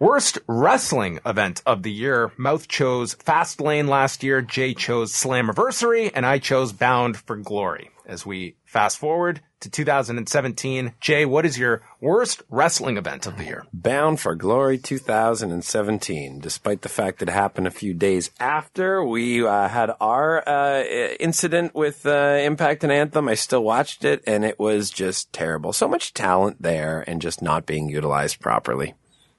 Worst 0.00 0.40
wrestling 0.48 1.20
event 1.24 1.62
of 1.64 1.84
the 1.84 1.92
year. 1.92 2.32
Mouth 2.36 2.66
chose 2.66 3.14
Fastlane 3.14 3.88
last 3.88 4.24
year. 4.24 4.42
Jay 4.42 4.74
chose 4.74 5.12
Slammiversary, 5.12 6.10
and 6.12 6.26
I 6.26 6.38
chose 6.40 6.72
Bound 6.72 7.16
for 7.16 7.36
Glory. 7.36 7.90
As 8.04 8.26
we 8.26 8.56
fast 8.64 8.98
forward 8.98 9.40
to 9.60 9.70
2017, 9.70 10.94
Jay, 11.00 11.24
what 11.24 11.46
is 11.46 11.56
your 11.56 11.82
worst 12.00 12.42
wrestling 12.50 12.96
event 12.96 13.26
of 13.26 13.38
the 13.38 13.44
year? 13.44 13.66
Bound 13.72 14.18
for 14.18 14.34
Glory 14.34 14.78
2017. 14.78 16.40
Despite 16.40 16.82
the 16.82 16.88
fact 16.88 17.20
that 17.20 17.28
it 17.28 17.32
happened 17.32 17.68
a 17.68 17.70
few 17.70 17.94
days 17.94 18.32
after 18.40 19.02
we 19.04 19.46
uh, 19.46 19.68
had 19.68 19.92
our 20.00 20.46
uh, 20.46 20.82
incident 21.20 21.72
with 21.72 22.04
uh, 22.04 22.40
Impact 22.42 22.82
and 22.82 22.92
Anthem, 22.92 23.28
I 23.28 23.34
still 23.34 23.62
watched 23.62 24.04
it 24.04 24.24
and 24.26 24.44
it 24.44 24.58
was 24.58 24.90
just 24.90 25.32
terrible. 25.32 25.72
So 25.72 25.86
much 25.86 26.12
talent 26.12 26.60
there 26.60 27.04
and 27.06 27.22
just 27.22 27.40
not 27.40 27.64
being 27.64 27.88
utilized 27.88 28.40
properly. 28.40 28.94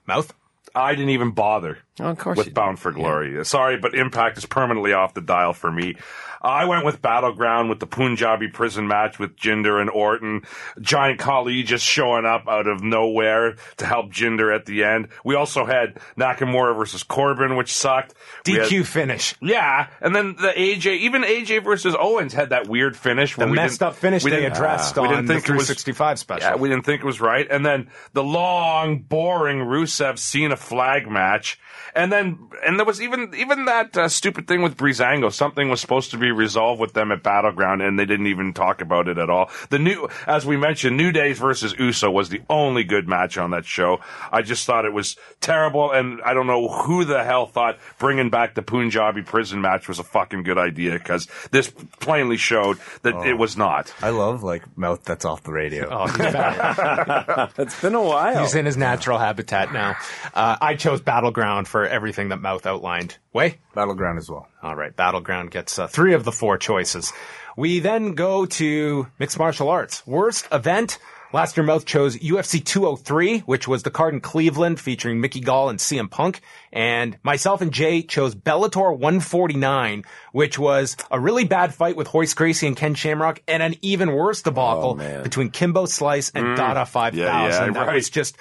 Mouth? 0.07 0.33
I 0.75 0.93
didn't 0.93 1.09
even 1.11 1.31
bother 1.31 1.79
Oh, 1.99 2.09
of 2.09 2.17
course 2.17 2.37
with 2.37 2.53
Bound 2.53 2.77
for 2.77 2.91
Glory. 2.91 3.43
Sorry, 3.45 3.77
but 3.77 3.95
Impact 3.95 4.37
is 4.37 4.45
permanently 4.45 4.91
off 4.93 5.13
the 5.13 5.21
dial 5.21 5.53
for 5.53 5.71
me. 5.71 5.95
I 6.41 6.65
went 6.65 6.85
with 6.85 7.01
Battleground 7.01 7.69
with 7.69 7.79
the 7.79 7.87
Punjabi 7.87 8.49
prison 8.49 8.87
match 8.87 9.17
with 9.17 9.35
Jinder 9.35 9.81
and 9.81 9.89
Orton. 9.89 10.43
Giant 10.79 11.19
Khali 11.19 11.63
just 11.63 11.83
showing 11.83 12.25
up 12.25 12.47
out 12.47 12.67
of 12.67 12.83
nowhere 12.83 13.55
to 13.77 13.85
help 13.85 14.11
Jinder 14.11 14.53
at 14.53 14.65
the 14.65 14.83
end. 14.83 15.07
We 15.23 15.33
also 15.33 15.65
had 15.65 15.97
Nakamura 16.19 16.75
versus 16.77 17.01
Corbin, 17.01 17.55
which 17.55 17.73
sucked. 17.73 18.13
We 18.45 18.53
had- 18.55 18.67
DQ 18.67 18.85
finish. 18.85 19.33
yeah, 19.41 19.87
and 20.01 20.15
then 20.15 20.35
the 20.39 20.49
AJ, 20.55 20.97
even 20.99 21.23
AJ 21.23 21.63
versus 21.63 21.95
Owens 21.97 22.33
had 22.33 22.49
that 22.49 22.67
weird 22.67 22.95
finish. 22.95 23.35
The 23.35 23.47
we 23.47 23.53
messed 23.53 23.81
up 23.81 23.95
finish 23.95 24.23
they 24.23 24.29
didn't- 24.29 24.51
uh, 24.51 24.55
addressed 24.55 24.97
we 24.97 25.03
on 25.03 25.09
didn't 25.09 25.25
the 25.27 25.33
think 25.35 25.43
was- 25.45 25.65
365 25.67 26.19
special. 26.19 26.49
Yeah, 26.49 26.55
we 26.57 26.69
didn't 26.69 26.85
think 26.85 27.01
it 27.01 27.05
was 27.05 27.21
right. 27.21 27.47
And 27.49 27.65
then 27.65 27.89
the 28.13 28.23
long, 28.23 28.99
boring 28.99 29.59
Rusev 29.59 30.19
Cena 30.19 30.57
flag 30.57 31.09
match. 31.09 31.57
And 31.95 32.11
then, 32.11 32.49
and 32.65 32.77
there 32.77 32.85
was 32.85 33.01
even 33.01 33.33
even 33.35 33.65
that 33.65 33.95
uh, 33.95 34.09
stupid 34.09 34.47
thing 34.47 34.61
with 34.61 34.75
Breezango. 34.75 35.31
Something 35.31 35.69
was 35.69 35.79
supposed 35.79 36.11
to 36.11 36.17
be 36.17 36.31
resolved 36.31 36.81
with 36.81 36.93
them 36.93 37.11
at 37.11 37.23
Battleground, 37.23 37.81
and 37.81 37.97
they 37.97 38.05
didn't 38.05 38.27
even 38.27 38.53
talk 38.53 38.81
about 38.81 39.07
it 39.07 39.17
at 39.17 39.29
all. 39.29 39.49
The 39.69 39.79
new, 39.79 40.09
as 40.27 40.45
we 40.45 40.57
mentioned, 40.57 40.97
New 40.97 41.11
Days 41.11 41.39
versus 41.39 41.73
Uso 41.79 42.11
was 42.11 42.29
the 42.29 42.41
only 42.49 42.83
good 42.83 43.07
match 43.07 43.37
on 43.37 43.51
that 43.51 43.65
show. 43.65 43.99
I 44.31 44.41
just 44.41 44.65
thought 44.65 44.83
it 44.85 44.93
was 44.93 45.15
terrible, 45.39 45.91
and 45.91 46.21
I 46.23 46.33
don't 46.33 46.47
know 46.47 46.67
who 46.67 47.05
the 47.05 47.23
hell 47.23 47.45
thought 47.45 47.77
bringing 47.97 48.29
back 48.29 48.55
the 48.55 48.61
Punjabi 48.61 49.21
prison 49.21 49.61
match 49.61 49.87
was 49.87 49.99
a 49.99 50.03
fucking 50.03 50.43
good 50.43 50.57
idea 50.57 50.93
because 50.93 51.27
this 51.51 51.71
plainly 51.99 52.37
showed 52.37 52.77
that 53.03 53.25
it 53.25 53.37
was 53.37 53.55
not. 53.55 53.93
I 54.01 54.09
love 54.09 54.43
like 54.43 54.77
mouth 54.77 55.03
that's 55.05 55.23
off 55.23 55.43
the 55.43 55.53
radio. 55.53 55.87
Oh, 55.89 56.07
he's 56.07 56.17
back. 56.17 57.51
It's 57.57 57.79
been 57.81 57.95
a 57.95 58.01
while. 58.01 58.41
He's 58.41 58.55
in 58.55 58.65
his 58.65 58.75
natural 58.77 59.17
habitat 59.17 59.71
now. 59.71 59.95
Uh, 60.33 60.57
I 60.59 60.75
chose 60.75 61.01
Battleground 61.01 61.67
for 61.67 61.84
everything 61.87 62.29
that 62.29 62.41
Mouth 62.41 62.65
outlined. 62.65 63.17
Wai? 63.33 63.57
Battleground 63.73 64.17
as 64.17 64.29
well. 64.29 64.47
All 64.61 64.75
right. 64.75 64.95
Battleground 64.95 65.51
gets 65.51 65.77
uh, 65.79 65.87
three 65.87 66.13
of 66.13 66.23
the 66.23 66.31
four 66.31 66.57
choices. 66.57 67.11
We 67.57 67.79
then 67.79 68.13
go 68.13 68.45
to 68.45 69.07
mixed 69.19 69.39
martial 69.39 69.69
arts. 69.69 70.05
Worst 70.05 70.47
event. 70.51 70.97
Last 71.33 71.57
year, 71.57 71.65
Mouth 71.65 71.85
chose 71.85 72.15
UFC 72.17 72.63
203, 72.63 73.39
which 73.39 73.67
was 73.67 73.83
the 73.83 73.91
card 73.91 74.13
in 74.13 74.21
Cleveland 74.21 74.79
featuring 74.79 75.19
Mickey 75.19 75.41
Gall 75.41 75.67
and 75.67 75.79
CM 75.79 76.09
Punk. 76.09 76.39
And 76.71 77.17
myself 77.23 77.59
and 77.61 77.73
Jay 77.73 78.03
chose 78.03 78.33
Bellator 78.33 78.91
149, 78.97 80.03
which 80.31 80.57
was 80.57 80.95
a 81.11 81.19
really 81.19 81.43
bad 81.43 81.73
fight 81.73 81.97
with 81.97 82.13
Royce 82.13 82.33
Gracie 82.33 82.67
and 82.67 82.77
Ken 82.77 82.95
Shamrock, 82.95 83.41
and 83.49 83.61
an 83.61 83.75
even 83.81 84.13
worse 84.13 84.43
debacle 84.43 84.95
man. 84.95 85.23
between 85.23 85.49
Kimbo 85.49 85.87
Slice 85.87 86.29
and 86.29 86.55
Dada 86.55 86.85
5000. 86.85 87.17
yeah, 87.17 87.49
that 87.49 87.87
right. 87.87 87.95
was 87.95 88.09
just 88.09 88.37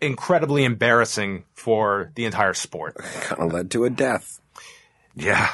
incredibly 0.00 0.64
embarrassing 0.64 1.44
for 1.54 2.10
the 2.14 2.24
entire 2.24 2.54
sport. 2.54 2.96
kind 3.20 3.42
of 3.42 3.52
led 3.52 3.70
to 3.72 3.84
a 3.84 3.90
death. 3.90 4.40
Yeah. 5.14 5.50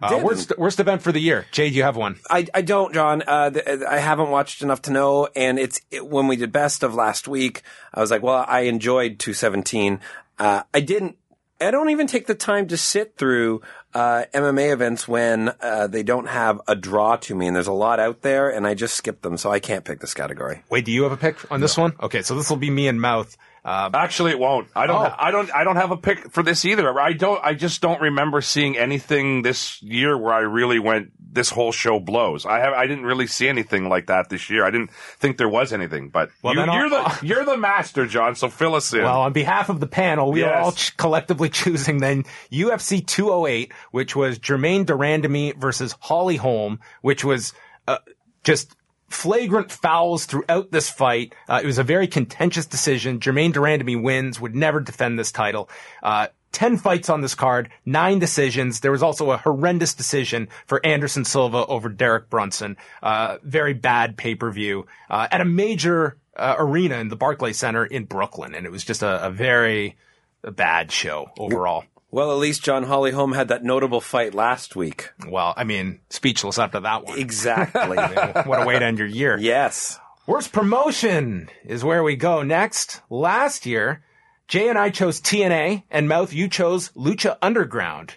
Uh, 0.00 0.20
worst, 0.22 0.52
worst 0.56 0.78
event 0.78 1.02
for 1.02 1.10
the 1.10 1.18
year. 1.18 1.44
Jay, 1.50 1.70
do 1.70 1.76
you 1.76 1.82
have 1.82 1.96
one? 1.96 2.20
I, 2.30 2.46
I 2.54 2.62
don't, 2.62 2.94
John. 2.94 3.22
Uh, 3.26 3.50
th- 3.50 3.82
I 3.82 3.98
haven't 3.98 4.30
watched 4.30 4.62
enough 4.62 4.82
to 4.82 4.92
know. 4.92 5.28
And 5.34 5.58
it's 5.58 5.80
it, 5.90 6.06
when 6.06 6.28
we 6.28 6.36
did 6.36 6.52
best 6.52 6.84
of 6.84 6.94
last 6.94 7.26
week, 7.26 7.62
I 7.92 8.00
was 8.00 8.10
like, 8.10 8.22
well, 8.22 8.44
I 8.46 8.60
enjoyed 8.60 9.18
217. 9.18 10.00
Uh, 10.38 10.62
I 10.72 10.80
didn't. 10.80 11.16
I 11.60 11.72
don't 11.72 11.90
even 11.90 12.06
take 12.06 12.28
the 12.28 12.36
time 12.36 12.68
to 12.68 12.76
sit 12.76 13.16
through 13.16 13.62
uh, 13.92 14.24
MMA 14.32 14.72
events 14.72 15.08
when 15.08 15.52
uh, 15.60 15.88
they 15.88 16.04
don't 16.04 16.28
have 16.28 16.60
a 16.68 16.76
draw 16.76 17.16
to 17.16 17.34
me, 17.34 17.48
and 17.48 17.56
there's 17.56 17.66
a 17.66 17.72
lot 17.72 17.98
out 17.98 18.22
there, 18.22 18.48
and 18.48 18.64
I 18.64 18.74
just 18.74 18.94
skip 18.94 19.22
them, 19.22 19.36
so 19.36 19.50
I 19.50 19.58
can't 19.58 19.84
pick 19.84 19.98
this 19.98 20.14
category. 20.14 20.62
Wait, 20.70 20.84
do 20.84 20.92
you 20.92 21.02
have 21.02 21.10
a 21.10 21.16
pick 21.16 21.50
on 21.50 21.60
this 21.60 21.76
one? 21.76 21.94
Okay, 22.00 22.22
so 22.22 22.36
this 22.36 22.48
will 22.48 22.58
be 22.58 22.70
me 22.70 22.86
and 22.86 23.00
Mouth. 23.00 23.36
Uh, 23.68 23.90
Actually, 23.92 24.30
it 24.30 24.38
won't. 24.38 24.68
I 24.74 24.86
don't. 24.86 25.06
Oh. 25.06 25.14
I 25.18 25.30
don't. 25.30 25.54
I 25.54 25.62
don't 25.64 25.76
have 25.76 25.90
a 25.90 25.96
pick 25.98 26.30
for 26.32 26.42
this 26.42 26.64
either. 26.64 26.98
I 26.98 27.12
don't. 27.12 27.38
I 27.44 27.52
just 27.52 27.82
don't 27.82 28.00
remember 28.00 28.40
seeing 28.40 28.78
anything 28.78 29.42
this 29.42 29.82
year 29.82 30.16
where 30.16 30.32
I 30.32 30.40
really 30.40 30.78
went. 30.78 31.12
This 31.30 31.50
whole 31.50 31.70
show 31.72 32.00
blows. 32.00 32.46
I 32.46 32.60
have. 32.60 32.72
I 32.72 32.86
didn't 32.86 33.04
really 33.04 33.26
see 33.26 33.46
anything 33.46 33.90
like 33.90 34.06
that 34.06 34.30
this 34.30 34.48
year. 34.48 34.64
I 34.64 34.70
didn't 34.70 34.90
think 35.18 35.36
there 35.36 35.50
was 35.50 35.74
anything. 35.74 36.08
But 36.08 36.30
Well, 36.42 36.54
you, 36.54 36.64
you're 36.72 36.88
the 36.88 37.18
you're 37.22 37.44
the 37.44 37.58
master, 37.58 38.06
John. 38.06 38.34
So 38.36 38.48
fill 38.48 38.74
us 38.74 38.94
in. 38.94 39.02
well, 39.02 39.20
on 39.20 39.34
behalf 39.34 39.68
of 39.68 39.80
the 39.80 39.86
panel, 39.86 40.32
we 40.32 40.44
are 40.44 40.54
all 40.54 40.72
ch- 40.72 40.96
collectively 40.96 41.48
choosing 41.50 41.98
then 41.98 42.24
UFC 42.50 43.06
208, 43.06 43.72
which 43.90 44.16
was 44.16 44.38
Germaine 44.38 44.84
de 44.84 44.94
Randamie 44.94 45.54
versus 45.54 45.94
Holly 46.00 46.36
Holm, 46.36 46.80
which 47.02 47.22
was 47.22 47.52
uh, 47.86 47.98
just 48.42 48.74
flagrant 49.08 49.72
fouls 49.72 50.26
throughout 50.26 50.70
this 50.70 50.90
fight. 50.90 51.34
Uh, 51.48 51.60
it 51.62 51.66
was 51.66 51.78
a 51.78 51.84
very 51.84 52.06
contentious 52.06 52.66
decision. 52.66 53.20
Germaine 53.20 53.52
de 53.52 53.60
Randamie 53.60 54.00
wins, 54.00 54.40
would 54.40 54.54
never 54.54 54.80
defend 54.80 55.18
this 55.18 55.32
title. 55.32 55.68
Uh, 56.02 56.28
10 56.52 56.78
fights 56.78 57.10
on 57.10 57.20
this 57.20 57.34
card, 57.34 57.68
nine 57.84 58.18
decisions. 58.18 58.80
There 58.80 58.90
was 58.90 59.02
also 59.02 59.30
a 59.30 59.36
horrendous 59.36 59.94
decision 59.94 60.48
for 60.66 60.84
Anderson 60.84 61.24
Silva 61.24 61.66
over 61.66 61.88
Derek 61.88 62.30
Brunson. 62.30 62.76
Uh, 63.02 63.38
very 63.42 63.74
bad 63.74 64.16
pay-per-view, 64.16 64.86
uh, 65.10 65.28
at 65.30 65.40
a 65.40 65.44
major, 65.44 66.16
uh, 66.36 66.54
arena 66.58 66.96
in 66.96 67.08
the 67.08 67.16
Barclay 67.16 67.52
Center 67.52 67.84
in 67.84 68.04
Brooklyn. 68.04 68.54
And 68.54 68.64
it 68.64 68.72
was 68.72 68.84
just 68.84 69.02
a, 69.02 69.26
a 69.26 69.30
very 69.30 69.96
bad 70.42 70.90
show 70.90 71.30
overall. 71.38 71.84
Well, 72.10 72.32
at 72.32 72.38
least 72.38 72.64
John 72.64 72.84
Holly 72.84 73.10
Holm 73.10 73.32
had 73.32 73.48
that 73.48 73.62
notable 73.62 74.00
fight 74.00 74.34
last 74.34 74.74
week. 74.74 75.10
Well, 75.26 75.52
I 75.56 75.64
mean, 75.64 76.00
speechless 76.08 76.58
after 76.58 76.80
that 76.80 77.04
one. 77.04 77.18
Exactly. 77.18 77.96
what 78.46 78.62
a 78.62 78.66
way 78.66 78.78
to 78.78 78.84
end 78.84 78.98
your 78.98 79.06
year. 79.06 79.36
yes. 79.38 79.98
Worst 80.26 80.52
promotion 80.52 81.48
is 81.64 81.82
where 81.82 82.02
we 82.02 82.14
go 82.14 82.42
next. 82.42 83.00
Last 83.08 83.64
year, 83.64 84.02
Jay 84.46 84.68
and 84.68 84.78
I 84.78 84.90
chose 84.90 85.20
TNA, 85.22 85.84
and 85.90 86.06
Mouth, 86.08 86.34
you 86.34 86.48
chose 86.48 86.90
Lucha 86.90 87.38
Underground. 87.40 88.16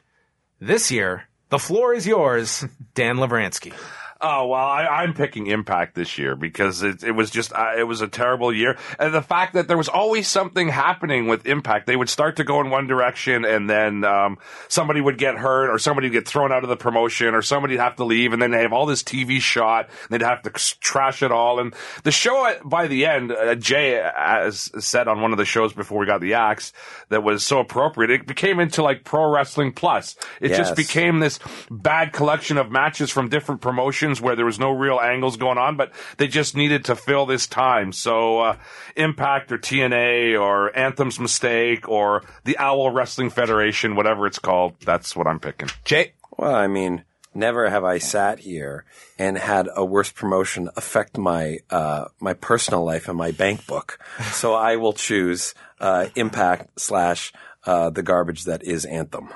This 0.60 0.92
year, 0.92 1.30
the 1.50 1.60
floor 1.60 1.94
is 1.94 2.06
yours, 2.06 2.66
Dan 2.96 3.16
Lovranski. 3.18 3.74
Oh 4.22 4.48
well, 4.48 4.64
I, 4.66 4.86
I'm 4.86 5.14
picking 5.14 5.48
Impact 5.48 5.96
this 5.96 6.18
year 6.18 6.36
because 6.36 6.84
it, 6.84 7.04
it 7.04 7.12
was 7.12 7.30
just 7.30 7.52
uh, 7.54 7.74
it 7.78 7.84
was 7.84 8.02
a 8.02 8.08
terrible 8.08 8.54
year, 8.54 8.78
and 9.00 9.14
the 9.14 9.22
fact 9.22 9.54
that 9.54 9.68
there 9.68 9.78
was 9.78 9.90
always 9.90 10.28
something 10.28 10.70
happening 10.70 11.28
with 11.28 11.46
Impact. 11.46 11.88
They 11.88 11.96
would 11.96 12.10
start 12.10 12.36
to 12.38 12.44
go 12.44 12.62
in 12.62 12.70
one 12.70 12.88
direction, 12.88 13.44
and 13.46 13.70
then 13.70 14.04
um, 14.04 14.38
somebody 14.68 15.02
would 15.02 15.18
get 15.18 15.36
hurt, 15.36 15.70
or 15.70 15.78
somebody 15.80 16.08
would 16.08 16.14
get 16.14 16.28
thrown 16.28 16.52
out 16.52 16.64
of 16.64 16.70
the 16.70 16.78
promotion, 16.78 17.34
or 17.36 17.42
somebody'd 17.42 17.80
have 17.80 17.98
to 17.98 18.06
leave, 18.06 18.32
and 18.34 18.42
then 18.42 18.52
they 18.52 18.62
have 18.62 18.74
all 18.74 18.86
this 18.86 19.04
TV 19.04 19.42
shot, 19.42 19.90
and 19.90 20.10
they'd 20.10 20.26
have 20.26 20.42
to 20.44 20.50
trash 20.80 21.24
it 21.24 21.32
all. 21.32 21.60
And 21.60 21.74
the 22.04 22.12
show 22.12 22.56
by 22.64 22.88
the 22.88 23.06
end, 23.06 23.32
uh, 23.32 23.56
Jay 23.56 24.00
as 24.00 24.72
said 24.80 25.08
on 25.08 25.22
one 25.22 25.32
of 25.32 25.38
the 25.38 25.46
shows 25.46 25.74
before 25.74 26.00
we 26.00 26.06
got 26.06 26.22
the 26.22 26.36
axe, 26.36 26.74
that 27.10 27.24
was 27.24 27.46
so 27.46 27.60
appropriate. 27.60 28.12
It 28.12 28.28
became 28.28 28.60
into 28.60 28.84
like 28.84 29.04
Pro 29.04 29.30
Wrestling 29.32 29.74
Plus. 29.74 30.16
It 30.40 30.50
just 30.50 30.72
Yes. 30.72 30.76
became 30.76 30.92
became 31.02 31.20
this 31.20 31.40
bad 31.72 32.12
collection 32.12 32.58
of 32.58 32.70
matches 32.70 33.10
from 33.10 33.30
different 33.30 33.62
promotions 33.62 34.11
where 34.20 34.36
there 34.36 34.46
was 34.46 34.60
no 34.60 34.72
real 34.72 35.00
angles 35.00 35.38
going 35.38 35.58
on, 35.58 35.78
but 35.78 35.92
they 36.18 36.28
just 36.28 36.56
needed 36.56 36.86
to 36.86 36.96
fill 36.96 37.26
this 37.26 37.48
time. 37.48 37.94
So, 37.94 38.40
uh, 38.40 38.58
Impact 38.96 39.52
or 39.52 39.58
TNA 39.58 40.40
or 40.40 40.76
Anthem's 40.76 41.20
Mistake 41.20 41.88
or 41.88 42.24
the 42.44 42.58
Owl 42.58 42.90
Wrestling 42.90 43.30
Federation, 43.30 43.96
whatever 43.96 44.26
it's 44.26 44.40
called, 44.40 44.76
that's 44.84 45.16
what 45.16 45.28
I'm 45.28 45.40
picking. 45.40 45.70
Jay? 45.86 46.14
Well, 46.38 46.56
I 46.56 46.68
mean, 46.68 47.04
never 47.34 47.70
have 47.70 47.84
I 47.84 47.98
sat 47.98 48.40
here 48.40 48.86
and 49.18 49.38
had 49.38 49.68
a 49.76 49.86
worse 49.86 50.12
promotion 50.12 50.70
affect 50.76 51.18
my 51.18 51.60
uh, 51.70 52.06
my 52.20 52.34
personal 52.34 52.84
life 52.84 53.08
and 53.08 53.18
my 53.18 53.32
bank 53.32 53.66
book. 53.68 54.00
So 54.32 54.54
I 54.54 54.76
will 54.76 54.94
choose 54.94 55.54
uh, 55.80 56.08
Impact 56.16 56.80
slash 56.80 57.32
uh, 57.66 57.90
the 57.90 58.04
garbage 58.04 58.46
that 58.46 58.64
is 58.64 58.86
Anthem. 58.86 59.30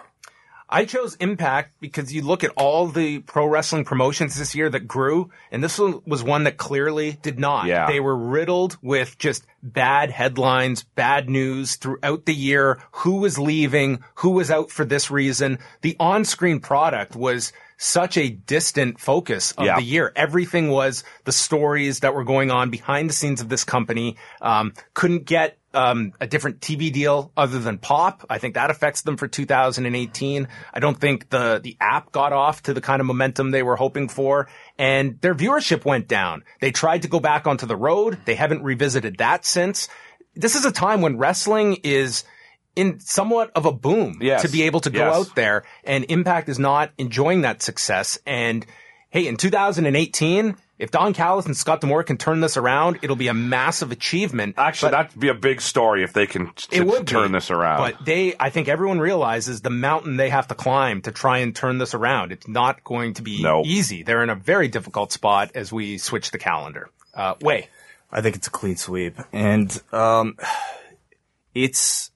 I 0.67 0.85
chose 0.85 1.15
Impact 1.15 1.73
because 1.79 2.13
you 2.13 2.23
look 2.23 2.43
at 2.43 2.51
all 2.57 2.87
the 2.87 3.19
pro 3.19 3.45
wrestling 3.45 3.85
promotions 3.85 4.35
this 4.35 4.55
year 4.55 4.69
that 4.69 4.87
grew, 4.87 5.29
and 5.51 5.63
this 5.63 5.77
one 5.77 6.01
was 6.05 6.23
one 6.23 6.45
that 6.45 6.57
clearly 6.57 7.19
did 7.21 7.37
not. 7.39 7.67
Yeah. 7.67 7.87
They 7.87 7.99
were 7.99 8.15
riddled 8.15 8.77
with 8.81 9.17
just 9.19 9.45
bad 9.61 10.09
headlines, 10.09 10.83
bad 10.83 11.29
news 11.29 11.75
throughout 11.75 12.25
the 12.25 12.33
year. 12.33 12.81
Who 12.91 13.17
was 13.17 13.37
leaving? 13.37 14.03
Who 14.15 14.31
was 14.31 14.49
out 14.49 14.71
for 14.71 14.85
this 14.85 15.11
reason? 15.11 15.59
The 15.81 15.95
on-screen 15.99 16.59
product 16.59 17.15
was 17.15 17.53
such 17.77 18.17
a 18.17 18.29
distant 18.29 18.99
focus 18.99 19.51
of 19.53 19.65
Yeah. 19.65 19.75
the 19.75 19.83
year. 19.83 20.11
Everything 20.15 20.69
was 20.69 21.03
the 21.25 21.31
stories 21.31 21.99
that 21.99 22.13
were 22.13 22.23
going 22.23 22.51
on 22.51 22.69
behind 22.69 23.09
the 23.09 23.13
scenes 23.13 23.41
of 23.41 23.49
this 23.49 23.63
company. 23.63 24.17
Um, 24.41 24.73
couldn't 24.93 25.25
get 25.25 25.57
um, 25.73 26.13
a 26.21 26.27
different 26.27 26.61
TV 26.61 26.89
deal 26.91 27.33
other 27.35 27.59
than 27.59 27.77
Pop. 27.77 28.25
I 28.29 28.37
think 28.37 28.53
that 28.53 28.69
affects 28.69 29.01
them 29.01 29.17
for 29.17 29.27
2018. 29.27 30.47
I 30.73 30.79
don't 30.79 30.97
think 30.97 31.29
the 31.29 31.59
the 31.61 31.75
app 31.81 32.13
got 32.13 32.31
off 32.31 32.63
to 32.63 32.73
the 32.73 32.79
kind 32.79 33.01
of 33.01 33.05
momentum 33.05 33.51
they 33.51 33.61
were 33.63 33.75
hoping 33.75 34.07
for, 34.07 34.47
and 34.79 35.19
their 35.19 35.35
viewership 35.35 35.83
went 35.83 36.07
down. 36.07 36.43
They 36.61 36.71
tried 36.71 37.01
to 37.01 37.09
go 37.09 37.19
back 37.19 37.45
onto 37.45 37.65
the 37.65 37.75
road. 37.75 38.19
They 38.23 38.35
haven't 38.35 38.63
revisited 38.63 39.17
that 39.17 39.45
since. 39.45 39.89
This 40.33 40.55
is 40.55 40.63
a 40.63 40.71
time 40.71 41.01
when 41.01 41.17
wrestling 41.17 41.77
is 41.83 42.23
in 42.75 42.99
somewhat 42.99 43.51
of 43.55 43.65
a 43.65 43.71
boom 43.71 44.17
Yes. 44.21 44.41
to 44.43 44.47
be 44.49 44.63
able 44.63 44.79
to 44.81 44.89
go 44.89 45.05
Yes. 45.05 45.15
out 45.15 45.35
there 45.35 45.63
and 45.83 46.05
Impact 46.09 46.49
is 46.49 46.59
not 46.59 46.91
enjoying 46.97 47.41
that 47.41 47.61
success. 47.61 48.17
And 48.25 48.65
hey, 49.09 49.27
in 49.27 49.37
2018, 49.37 50.57
if 50.77 50.91
Don 50.91 51.13
Callis 51.13 51.45
and 51.45 51.55
Scott 51.55 51.79
D'Amore 51.79 52.03
can 52.03 52.17
turn 52.17 52.41
this 52.41 52.57
around, 52.57 52.99
it'll 53.01 53.15
be 53.15 53.29
a 53.29 53.33
massive 53.33 53.93
achievement. 53.93 54.55
Actually, 54.57 54.91
But 54.91 55.03
that'd 55.03 55.19
be 55.19 55.29
a 55.29 55.33
big 55.33 55.61
story 55.61 56.03
if 56.03 56.11
they 56.11 56.27
can 56.27 56.51
t- 56.53 56.67
it 56.75 56.85
would 56.85 57.07
turn 57.07 57.31
be. 57.31 57.37
this 57.37 57.49
around. 57.49 57.77
But 57.77 58.03
they, 58.05 58.33
I 58.37 58.49
think 58.49 58.67
everyone 58.67 58.99
realizes 58.99 59.61
the 59.61 59.69
mountain 59.69 60.17
they 60.17 60.29
have 60.29 60.49
to 60.49 60.55
climb 60.55 61.01
to 61.03 61.13
try 61.13 61.37
and 61.37 61.55
turn 61.55 61.77
this 61.77 61.93
around. 61.93 62.33
It's 62.33 62.47
not 62.49 62.83
going 62.83 63.13
to 63.13 63.21
be 63.21 63.41
No. 63.41 63.61
easy. 63.63 64.03
They're 64.03 64.21
in 64.23 64.29
a 64.29 64.35
very 64.35 64.67
difficult 64.67 65.13
spot 65.13 65.51
as 65.55 65.71
we 65.71 65.97
switch 65.97 66.31
the 66.31 66.37
calendar. 66.39 66.89
Uh, 67.13 67.35
Wai. 67.39 67.69
I 68.11 68.19
think 68.21 68.35
it's 68.35 68.47
a 68.47 68.51
clean 68.51 68.75
sweep. 68.75 69.15
And 69.31 69.81
um 69.93 70.35
it's 71.53 72.11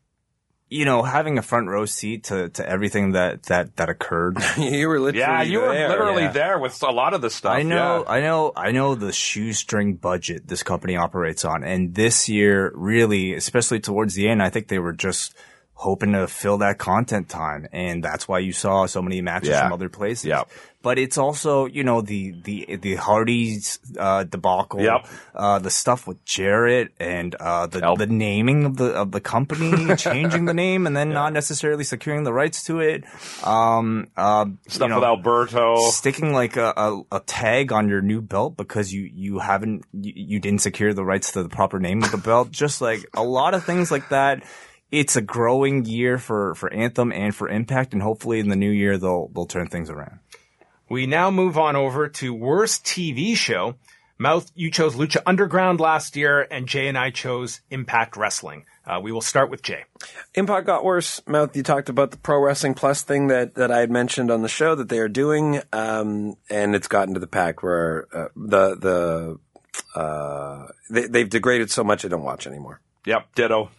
you 0.69 0.85
know, 0.85 1.01
having 1.01 1.37
a 1.39 1.41
front 1.41 1.67
row 1.67 1.85
seat 1.85 2.25
to, 2.25 2.49
to 2.49 2.67
everything 2.67 3.13
that, 3.13 3.43
that, 3.43 3.75
that 3.77 3.89
occurred. 3.89 4.37
you 4.57 4.87
were 4.87 4.99
literally 4.99 5.19
yeah, 5.19 5.41
you 5.41 5.59
were 5.61 5.73
there. 5.73 5.89
literally 5.89 6.23
Yeah. 6.23 6.31
there 6.31 6.59
with 6.59 6.81
a 6.83 6.91
lot 6.91 7.13
of 7.15 7.21
the 7.21 7.29
stuff. 7.29 7.53
I 7.53 7.63
know, 7.63 8.03
yeah. 8.05 8.11
I 8.13 8.21
know, 8.21 8.53
I 8.55 8.71
know 8.71 8.93
the 8.93 9.11
shoestring 9.11 9.95
budget 9.95 10.47
this 10.47 10.61
company 10.61 10.95
operates 10.95 11.43
on. 11.43 11.63
And 11.63 11.95
this 11.95 12.29
year, 12.29 12.71
really, 12.75 13.33
especially 13.33 13.79
towards 13.79 14.13
the 14.13 14.29
end, 14.29 14.43
I 14.43 14.49
think 14.49 14.67
they 14.67 14.79
were 14.79 14.93
just 14.93 15.33
hoping 15.81 16.11
to 16.11 16.27
fill 16.27 16.57
that 16.57 16.77
content 16.77 17.29
time. 17.29 17.65
And 17.71 18.03
that's 18.03 18.27
why 18.27 18.39
you 18.39 18.51
saw 18.51 18.85
so 18.85 19.01
many 19.01 19.21
matches 19.21 19.47
Yeah. 19.51 19.61
from 19.63 19.71
other 19.71 19.87
places. 19.87 20.25
Yep. 20.25 20.49
But 20.81 20.97
it's 20.99 21.17
also, 21.17 21.65
you 21.67 21.83
know, 21.85 22.01
the, 22.01 22.33
the, 22.43 22.75
the 22.75 22.95
Hardys, 22.95 23.79
uh, 23.97 24.25
debacle, 24.25 24.81
Yep. 24.81 25.07
uh, 25.35 25.59
the 25.59 25.69
stuff 25.69 26.05
with 26.05 26.23
Jarrett 26.25 26.91
and, 26.99 27.33
uh, 27.35 27.67
the, 27.67 27.79
Help. 27.79 27.97
the 27.99 28.07
naming 28.07 28.65
of 28.65 28.75
the, 28.75 28.91
of 28.93 29.11
the 29.13 29.21
company, 29.21 29.95
changing 29.97 30.45
the 30.45 30.53
name 30.53 30.85
and 30.85 30.95
then 30.97 31.09
not 31.11 31.31
necessarily 31.31 31.85
securing 31.85 32.23
the 32.25 32.33
rights 32.33 32.63
to 32.65 32.79
it. 32.81 33.05
Um, 33.45 34.07
uh, 34.17 34.45
Stuff 34.67 34.81
you 34.83 34.89
know, 34.89 34.95
with 34.99 35.05
Alberto. 35.05 35.77
sticking 35.91 36.33
like 36.33 36.57
a, 36.57 36.73
a, 36.75 37.01
a 37.13 37.19
tag 37.21 37.71
on 37.71 37.87
your 37.87 38.01
new 38.01 38.21
belt 38.21 38.57
because 38.57 38.93
you, 38.93 39.09
you 39.13 39.39
haven't, 39.39 39.85
you, 39.93 40.11
you 40.15 40.39
didn't 40.41 40.59
secure 40.61 40.93
the 40.93 41.05
rights 41.05 41.31
to 41.33 41.43
the 41.43 41.49
proper 41.49 41.79
name 41.79 42.03
of 42.03 42.11
the 42.11 42.17
belt. 42.17 42.51
Just 42.51 42.81
like 42.81 43.05
a 43.13 43.23
lot 43.23 43.53
of 43.53 43.63
things 43.65 43.91
like 43.91 44.09
that. 44.09 44.43
It's 44.91 45.15
a 45.15 45.21
growing 45.21 45.85
year 45.85 46.17
for, 46.17 46.55
for 46.55 46.71
Anthem 46.73 47.11
and 47.11 47.35
for 47.35 47.47
Impact, 47.47 47.93
and 47.93 48.01
hopefully 48.01 48.39
in 48.39 48.49
the 48.49 48.55
new 48.55 48.71
year 48.71 48.97
they'll 48.97 49.27
they'll 49.27 49.45
turn 49.45 49.67
things 49.67 49.89
around. 49.89 50.19
We 50.89 51.05
now 51.05 51.29
move 51.29 51.57
on 51.57 51.75
over 51.75 52.07
to 52.07 52.33
worst 52.33 52.83
TV 52.83 53.35
show. 53.35 53.75
Mouth, 54.21 54.51
you 54.53 54.69
chose 54.69 54.95
Lucha 54.95 55.21
Underground 55.25 55.79
last 55.79 56.17
year, 56.17 56.45
and 56.51 56.67
Jay 56.67 56.89
and 56.89 56.97
I 56.97 57.09
chose 57.09 57.61
Impact 57.69 58.17
Wrestling. 58.17 58.65
Uh, 58.85 58.99
we 59.01 59.13
will 59.13 59.21
start 59.21 59.49
with 59.49 59.61
Jay. 59.61 59.85
Impact 60.33 60.65
got 60.65 60.83
worse. 60.83 61.21
Mouth, 61.25 61.55
you 61.55 61.63
talked 61.63 61.87
about 61.87 62.11
the 62.11 62.17
Pro 62.17 62.43
Wrestling 62.43 62.73
Plus 62.73 63.01
thing 63.01 63.27
that, 63.27 63.55
that 63.55 63.71
I 63.71 63.79
had 63.79 63.89
mentioned 63.89 64.29
on 64.29 64.41
the 64.41 64.49
show 64.49 64.75
that 64.75 64.89
they 64.89 64.99
are 64.99 65.07
doing, 65.07 65.61
um, 65.71 66.35
and 66.49 66.75
it's 66.75 66.89
gotten 66.89 67.13
to 67.13 67.19
the 67.21 67.27
pact 67.27 67.63
where 67.63 68.07
uh, 68.13 68.27
the 68.35 68.75
the 68.75 69.99
uh, 69.99 70.67
they, 70.89 71.07
they've 71.07 71.29
degraded 71.29 71.71
so 71.71 71.85
much 71.85 72.03
I 72.03 72.09
don't 72.09 72.23
watch 72.23 72.45
anymore. 72.45 72.81
Yep, 73.05 73.35
ditto. 73.35 73.71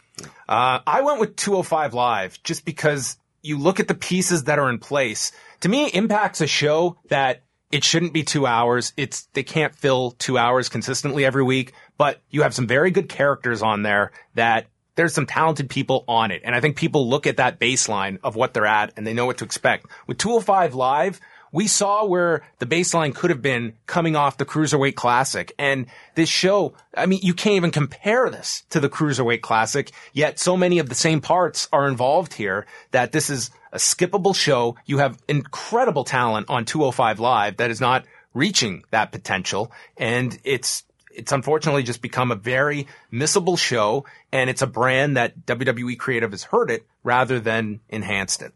Uh, 0.49 0.81
I 0.87 1.03
went 1.03 1.21
with 1.21 1.37
205 1.37 1.95
Live 1.95 2.43
just 2.43 2.65
because 2.65 3.17
you 3.43 3.59
look 3.59 3.81
at 3.81 3.89
the 3.89 3.95
pieces 3.95 4.45
that 4.45 4.59
are 4.59 4.69
in 4.69 4.79
place. 4.79 5.33
To 5.61 5.69
me, 5.69 5.89
Impact's 5.89 6.41
a 6.41 6.47
show 6.47 6.97
that 7.09 7.43
it 7.71 7.85
shouldn't 7.85 8.13
be 8.13 8.25
two 8.25 8.47
hours. 8.47 8.93
It's, 8.97 9.29
they 9.33 9.43
can't 9.43 9.75
fill 9.75 10.13
two 10.13 10.37
hours 10.37 10.69
consistently 10.69 11.25
every 11.25 11.45
week, 11.45 11.73
but 11.97 12.21
you 12.31 12.43
have 12.43 12.55
some 12.55 12.67
very 12.67 12.91
good 12.91 13.09
characters 13.09 13.63
on 13.63 13.83
there 13.83 14.13
that 14.35 14.67
there's 14.97 15.15
some 15.15 15.27
talented 15.27 15.71
people 15.71 16.05
on 16.09 16.31
it. 16.31 16.43
And 16.45 16.55
I 16.55 16.61
think 16.61 16.77
people 16.77 17.09
look 17.09 17.27
at 17.27 17.37
that 17.37 17.61
baseline 17.61 18.19
of 18.23 18.37
what 18.37 18.53
they're 18.53 18.67
at 18.67 18.93
and 18.97 19.07
they 19.07 19.15
know 19.15 19.27
what 19.27 19.39
to 19.39 19.45
expect. 19.45 19.87
With 20.07 20.19
205 20.19 20.75
Live, 20.75 21.21
we 21.53 21.67
saw 21.67 22.05
where 22.05 22.43
the 22.59 22.67
baseline 22.67 23.15
could 23.15 23.31
have 23.31 23.43
been 23.43 23.75
coming 23.87 24.17
off 24.17 24.37
the 24.37 24.45
Cruiserweight 24.45 24.95
Classic. 24.95 25.53
And 25.59 25.87
this 26.15 26.29
show, 26.29 26.75
I 26.97 27.07
mean, 27.07 27.21
you 27.23 27.35
can't 27.35 27.57
even 27.57 27.71
compare 27.71 28.31
this 28.31 28.65
to 28.71 28.81
the 28.81 28.89
Cruiserweight 28.89 29.41
Classic, 29.41 29.91
yet 30.13 30.39
so 30.39 30.57
many 30.57 30.79
of 30.79 30.89
the 30.89 30.95
same 30.95 31.21
parts 31.21 31.69
are 31.73 31.89
involved 31.89 32.35
here 32.35 32.67
that 32.93 33.13
this 33.13 33.31
is 33.31 33.51
a 33.73 33.79
skippable 33.79 34.35
show. 34.35 34.77
You 34.87 34.99
have 34.99 35.19
incredible 35.29 36.05
talent 36.05 36.49
on 36.49 36.65
205 36.65 37.21
Live 37.21 37.57
that 37.59 37.71
is 37.71 37.81
not 37.81 38.05
reaching 38.35 38.85
that 38.91 39.13
potential. 39.13 39.73
And 39.97 40.39
it's, 40.45 40.85
it's 41.13 41.33
unfortunately 41.33 41.83
just 41.83 42.03
become 42.03 42.31
a 42.31 42.37
very 42.37 42.87
missable 43.13 43.59
show. 43.59 44.07
And 44.33 44.49
it's 44.49 44.63
a 44.63 44.67
brand 44.67 45.17
that 45.17 45.47
WWE 45.47 45.99
Creative 45.99 46.31
has 46.31 46.45
hurt 46.45 46.71
it 46.71 46.87
rather 47.03 47.41
than 47.41 47.81
enhanced 47.89 48.43
it. 48.43 48.53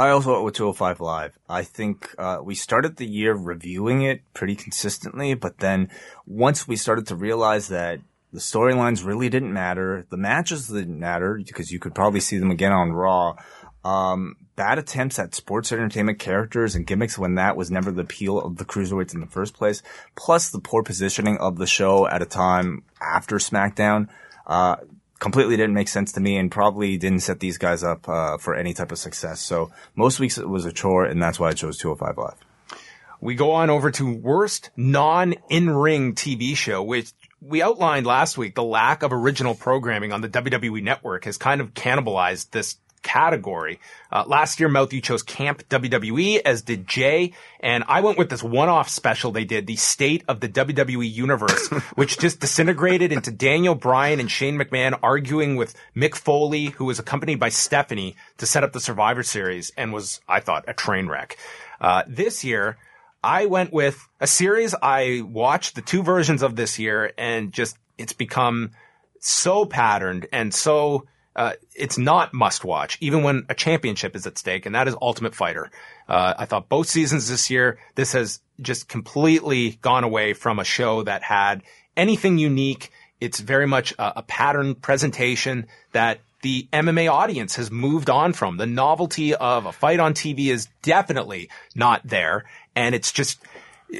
I 0.00 0.08
also 0.08 0.32
went 0.32 0.44
with 0.46 0.54
205 0.54 1.02
Live. 1.02 1.38
I 1.46 1.62
think 1.62 2.14
uh, 2.16 2.38
we 2.42 2.54
started 2.54 2.96
the 2.96 3.06
year 3.06 3.34
reviewing 3.34 4.00
it 4.00 4.22
pretty 4.32 4.56
consistently, 4.56 5.34
but 5.34 5.58
then 5.58 5.90
once 6.26 6.66
we 6.66 6.76
started 6.76 7.06
to 7.08 7.16
realize 7.16 7.68
that 7.68 8.00
the 8.32 8.40
storylines 8.40 9.04
really 9.04 9.28
didn't 9.28 9.52
matter, 9.52 10.06
the 10.08 10.16
matches 10.16 10.68
didn't 10.68 10.98
matter 10.98 11.38
because 11.46 11.70
you 11.70 11.78
could 11.78 11.94
probably 11.94 12.20
see 12.20 12.38
them 12.38 12.50
again 12.50 12.72
on 12.72 12.92
Raw. 12.92 13.36
Um, 13.84 14.36
bad 14.56 14.78
attempts 14.78 15.18
at 15.18 15.34
sports 15.34 15.70
entertainment 15.70 16.18
characters 16.18 16.74
and 16.74 16.86
gimmicks 16.86 17.18
when 17.18 17.34
that 17.34 17.58
was 17.58 17.70
never 17.70 17.92
the 17.92 18.00
appeal 18.00 18.40
of 18.40 18.56
the 18.56 18.64
cruiserweights 18.64 19.12
in 19.12 19.20
the 19.20 19.26
first 19.26 19.52
place. 19.52 19.82
Plus 20.16 20.48
the 20.48 20.60
poor 20.60 20.82
positioning 20.82 21.36
of 21.36 21.58
the 21.58 21.66
show 21.66 22.08
at 22.08 22.22
a 22.22 22.26
time 22.26 22.84
after 23.02 23.36
SmackDown. 23.36 24.08
Uh, 24.46 24.76
completely 25.20 25.56
didn't 25.56 25.74
make 25.74 25.88
sense 25.88 26.12
to 26.12 26.20
me 26.20 26.36
and 26.36 26.50
probably 26.50 26.96
didn't 26.96 27.20
set 27.20 27.38
these 27.38 27.58
guys 27.58 27.84
up 27.84 28.08
uh, 28.08 28.38
for 28.38 28.54
any 28.54 28.74
type 28.74 28.90
of 28.90 28.98
success. 28.98 29.40
So 29.40 29.70
most 29.94 30.18
weeks 30.18 30.38
it 30.38 30.48
was 30.48 30.64
a 30.64 30.72
chore, 30.72 31.04
and 31.04 31.22
that's 31.22 31.38
why 31.38 31.50
I 31.50 31.52
chose 31.52 31.78
205 31.78 32.18
Live. 32.18 32.80
We 33.20 33.34
go 33.34 33.52
on 33.52 33.68
over 33.68 33.90
to 33.92 34.14
worst 34.14 34.70
non-in-ring 34.76 36.14
TV 36.14 36.56
show, 36.56 36.82
which 36.82 37.12
we 37.42 37.62
outlined 37.62 38.06
last 38.06 38.38
week. 38.38 38.54
The 38.54 38.64
lack 38.64 39.02
of 39.02 39.12
original 39.12 39.54
programming 39.54 40.12
on 40.12 40.22
the 40.22 40.28
WWE 40.28 40.82
network 40.82 41.26
has 41.26 41.36
kind 41.36 41.60
of 41.60 41.74
cannibalized 41.74 42.50
this 42.50 42.78
category. 43.02 43.80
Uh, 44.12 44.24
last 44.26 44.60
year, 44.60 44.68
Mouth, 44.68 44.92
you 44.92 45.00
chose 45.00 45.22
Camp 45.22 45.68
WWE, 45.68 46.40
as 46.44 46.62
did 46.62 46.86
Jay, 46.86 47.32
and 47.60 47.84
I 47.88 48.00
went 48.00 48.18
with 48.18 48.30
this 48.30 48.42
one-off 48.42 48.88
special 48.88 49.32
they 49.32 49.44
did, 49.44 49.66
the 49.66 49.76
State 49.76 50.24
of 50.28 50.40
the 50.40 50.48
WWE 50.48 51.10
Universe, 51.10 51.68
which 51.94 52.18
just 52.18 52.40
disintegrated 52.40 53.12
into 53.12 53.30
Daniel 53.30 53.74
Bryan 53.74 54.20
and 54.20 54.30
Shane 54.30 54.58
McMahon 54.58 54.98
arguing 55.02 55.56
with 55.56 55.74
Mick 55.96 56.14
Foley, 56.14 56.66
who 56.66 56.84
was 56.84 56.98
accompanied 56.98 57.40
by 57.40 57.48
Stephanie 57.48 58.16
to 58.38 58.46
set 58.46 58.64
up 58.64 58.72
the 58.72 58.80
Survivor 58.80 59.22
Series, 59.22 59.72
and 59.76 59.92
was, 59.92 60.20
I 60.28 60.40
thought, 60.40 60.64
a 60.68 60.74
train 60.74 61.08
wreck. 61.08 61.36
Uh, 61.80 62.02
this 62.06 62.44
year, 62.44 62.76
I 63.22 63.46
went 63.46 63.72
with 63.72 64.08
a 64.18 64.26
series 64.26 64.74
I 64.80 65.22
watched 65.26 65.74
the 65.74 65.82
two 65.82 66.02
versions 66.02 66.42
of 66.42 66.56
this 66.56 66.78
year 66.78 67.12
and 67.18 67.52
just 67.52 67.76
it's 67.98 68.14
become 68.14 68.70
so 69.18 69.66
patterned 69.66 70.26
and 70.32 70.54
so 70.54 71.06
uh, 71.40 71.54
it's 71.74 71.96
not 71.96 72.34
must 72.34 72.66
watch 72.66 72.98
even 73.00 73.22
when 73.22 73.46
a 73.48 73.54
championship 73.54 74.14
is 74.14 74.26
at 74.26 74.36
stake 74.36 74.66
and 74.66 74.74
that 74.74 74.86
is 74.86 74.94
Ultimate 75.00 75.34
Fighter. 75.34 75.70
Uh, 76.06 76.34
I 76.36 76.44
thought 76.44 76.68
both 76.68 76.86
seasons 76.86 77.30
this 77.30 77.48
year 77.48 77.78
this 77.94 78.12
has 78.12 78.40
just 78.60 78.88
completely 78.88 79.78
gone 79.80 80.04
away 80.04 80.34
from 80.34 80.58
a 80.58 80.64
show 80.64 81.02
that 81.04 81.22
had 81.22 81.62
anything 81.96 82.36
unique. 82.36 82.92
It's 83.22 83.40
very 83.40 83.66
much 83.66 83.92
a, 83.92 84.18
a 84.18 84.22
pattern 84.22 84.74
presentation 84.74 85.66
that 85.92 86.20
the 86.42 86.68
MMA 86.74 87.10
audience 87.10 87.56
has 87.56 87.70
moved 87.70 88.10
on 88.10 88.34
from. 88.34 88.58
The 88.58 88.66
novelty 88.66 89.34
of 89.34 89.64
a 89.64 89.72
fight 89.72 89.98
on 89.98 90.12
TV 90.12 90.48
is 90.48 90.68
definitely 90.82 91.48
not 91.74 92.02
there. 92.04 92.44
And 92.76 92.94
it's 92.94 93.12
just 93.12 93.42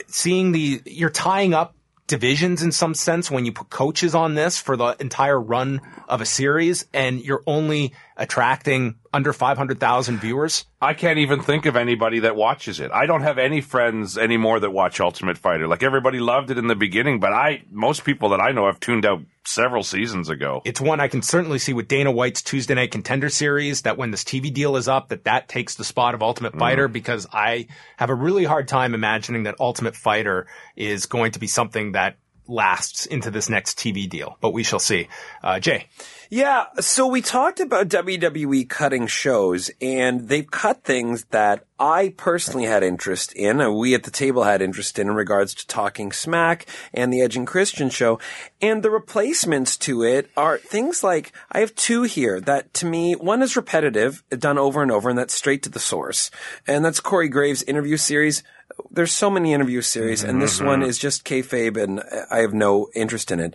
seeing 0.08 0.52
the, 0.52 0.82
you're 0.84 1.08
tying 1.08 1.54
up 1.54 1.74
divisions 2.10 2.64
in 2.64 2.72
some 2.72 2.92
sense 2.92 3.30
when 3.30 3.46
you 3.46 3.52
put 3.52 3.70
coaches 3.70 4.16
on 4.16 4.34
this 4.34 4.58
for 4.58 4.76
the 4.76 4.96
entire 4.98 5.40
run 5.40 5.80
of 6.08 6.20
a 6.20 6.26
series 6.26 6.84
and 6.92 7.20
you're 7.20 7.44
only 7.46 7.94
attracting 8.16 8.96
under 9.12 9.32
500,000 9.32 10.18
viewers. 10.18 10.64
I 10.80 10.94
can't 10.94 11.18
even 11.18 11.40
think 11.40 11.66
of 11.66 11.76
anybody 11.76 12.20
that 12.20 12.36
watches 12.36 12.80
it. 12.80 12.90
I 12.92 13.06
don't 13.06 13.22
have 13.22 13.38
any 13.38 13.60
friends 13.60 14.16
anymore 14.16 14.60
that 14.60 14.70
watch 14.70 15.00
Ultimate 15.00 15.36
Fighter. 15.36 15.66
Like 15.66 15.82
everybody 15.82 16.20
loved 16.20 16.50
it 16.50 16.58
in 16.58 16.68
the 16.68 16.76
beginning, 16.76 17.20
but 17.20 17.32
I 17.32 17.62
most 17.70 18.04
people 18.04 18.30
that 18.30 18.40
I 18.40 18.52
know 18.52 18.66
have 18.66 18.78
tuned 18.80 19.04
out 19.04 19.22
several 19.44 19.82
seasons 19.82 20.28
ago. 20.28 20.62
It's 20.64 20.80
one 20.80 21.00
I 21.00 21.08
can 21.08 21.22
certainly 21.22 21.58
see 21.58 21.72
with 21.72 21.88
Dana 21.88 22.12
White's 22.12 22.42
Tuesday 22.42 22.74
Night 22.74 22.92
Contender 22.92 23.28
Series 23.28 23.82
that 23.82 23.96
when 23.96 24.10
this 24.10 24.22
TV 24.22 24.52
deal 24.52 24.76
is 24.76 24.86
up, 24.86 25.08
that 25.08 25.24
that 25.24 25.48
takes 25.48 25.74
the 25.74 25.84
spot 25.84 26.14
of 26.14 26.22
Ultimate 26.22 26.50
mm-hmm. 26.50 26.60
Fighter 26.60 26.88
because 26.88 27.26
I 27.32 27.66
have 27.96 28.10
a 28.10 28.14
really 28.14 28.44
hard 28.44 28.68
time 28.68 28.94
imagining 28.94 29.44
that 29.44 29.56
Ultimate 29.58 29.96
Fighter 29.96 30.46
is 30.76 31.06
going 31.06 31.32
to 31.32 31.38
be 31.38 31.46
something 31.46 31.92
that 31.92 32.16
lasts 32.50 33.06
into 33.06 33.30
this 33.30 33.48
next 33.48 33.78
TV 33.78 34.08
deal, 34.08 34.36
but 34.40 34.52
we 34.52 34.62
shall 34.62 34.78
see. 34.78 35.08
Uh, 35.42 35.60
Jay. 35.60 35.86
Yeah, 36.32 36.66
so 36.78 37.08
we 37.08 37.22
talked 37.22 37.58
about 37.58 37.88
WWE 37.88 38.68
cutting 38.68 39.08
shows, 39.08 39.68
and 39.80 40.28
they've 40.28 40.48
cut 40.48 40.84
things 40.84 41.24
that 41.30 41.64
I 41.76 42.14
personally 42.16 42.66
had 42.66 42.84
interest 42.84 43.32
in. 43.32 43.76
We 43.76 43.94
at 43.94 44.04
the 44.04 44.12
table 44.12 44.44
had 44.44 44.62
interest 44.62 45.00
in 45.00 45.08
in 45.08 45.14
regards 45.16 45.54
to 45.54 45.66
Talking 45.66 46.12
Smack 46.12 46.66
and 46.94 47.12
the 47.12 47.20
Edge 47.20 47.36
and 47.36 47.48
Christian 47.48 47.90
show. 47.90 48.20
And 48.62 48.84
the 48.84 48.92
replacements 48.92 49.76
to 49.78 50.04
it 50.04 50.30
are 50.36 50.58
things 50.58 51.02
like, 51.02 51.32
I 51.50 51.60
have 51.60 51.74
two 51.74 52.04
here 52.04 52.40
that 52.42 52.72
to 52.74 52.86
me, 52.86 53.14
one 53.14 53.42
is 53.42 53.56
repetitive, 53.56 54.22
done 54.30 54.56
over 54.56 54.82
and 54.82 54.92
over, 54.92 55.08
and 55.08 55.18
that's 55.18 55.34
straight 55.34 55.64
to 55.64 55.70
the 55.70 55.80
source. 55.80 56.30
And 56.64 56.84
that's 56.84 57.00
Corey 57.00 57.28
Graves' 57.28 57.64
interview 57.64 57.96
series 57.96 58.44
there's 58.90 59.12
so 59.12 59.30
many 59.30 59.52
interview 59.52 59.82
series, 59.82 60.22
and 60.22 60.40
this 60.40 60.60
one 60.60 60.80
mm-hmm. 60.80 60.88
is 60.88 60.98
just 60.98 61.24
kayfabe, 61.24 61.76
and 61.76 62.02
I 62.30 62.38
have 62.38 62.54
no 62.54 62.88
interest 62.94 63.30
in 63.30 63.40
it. 63.40 63.54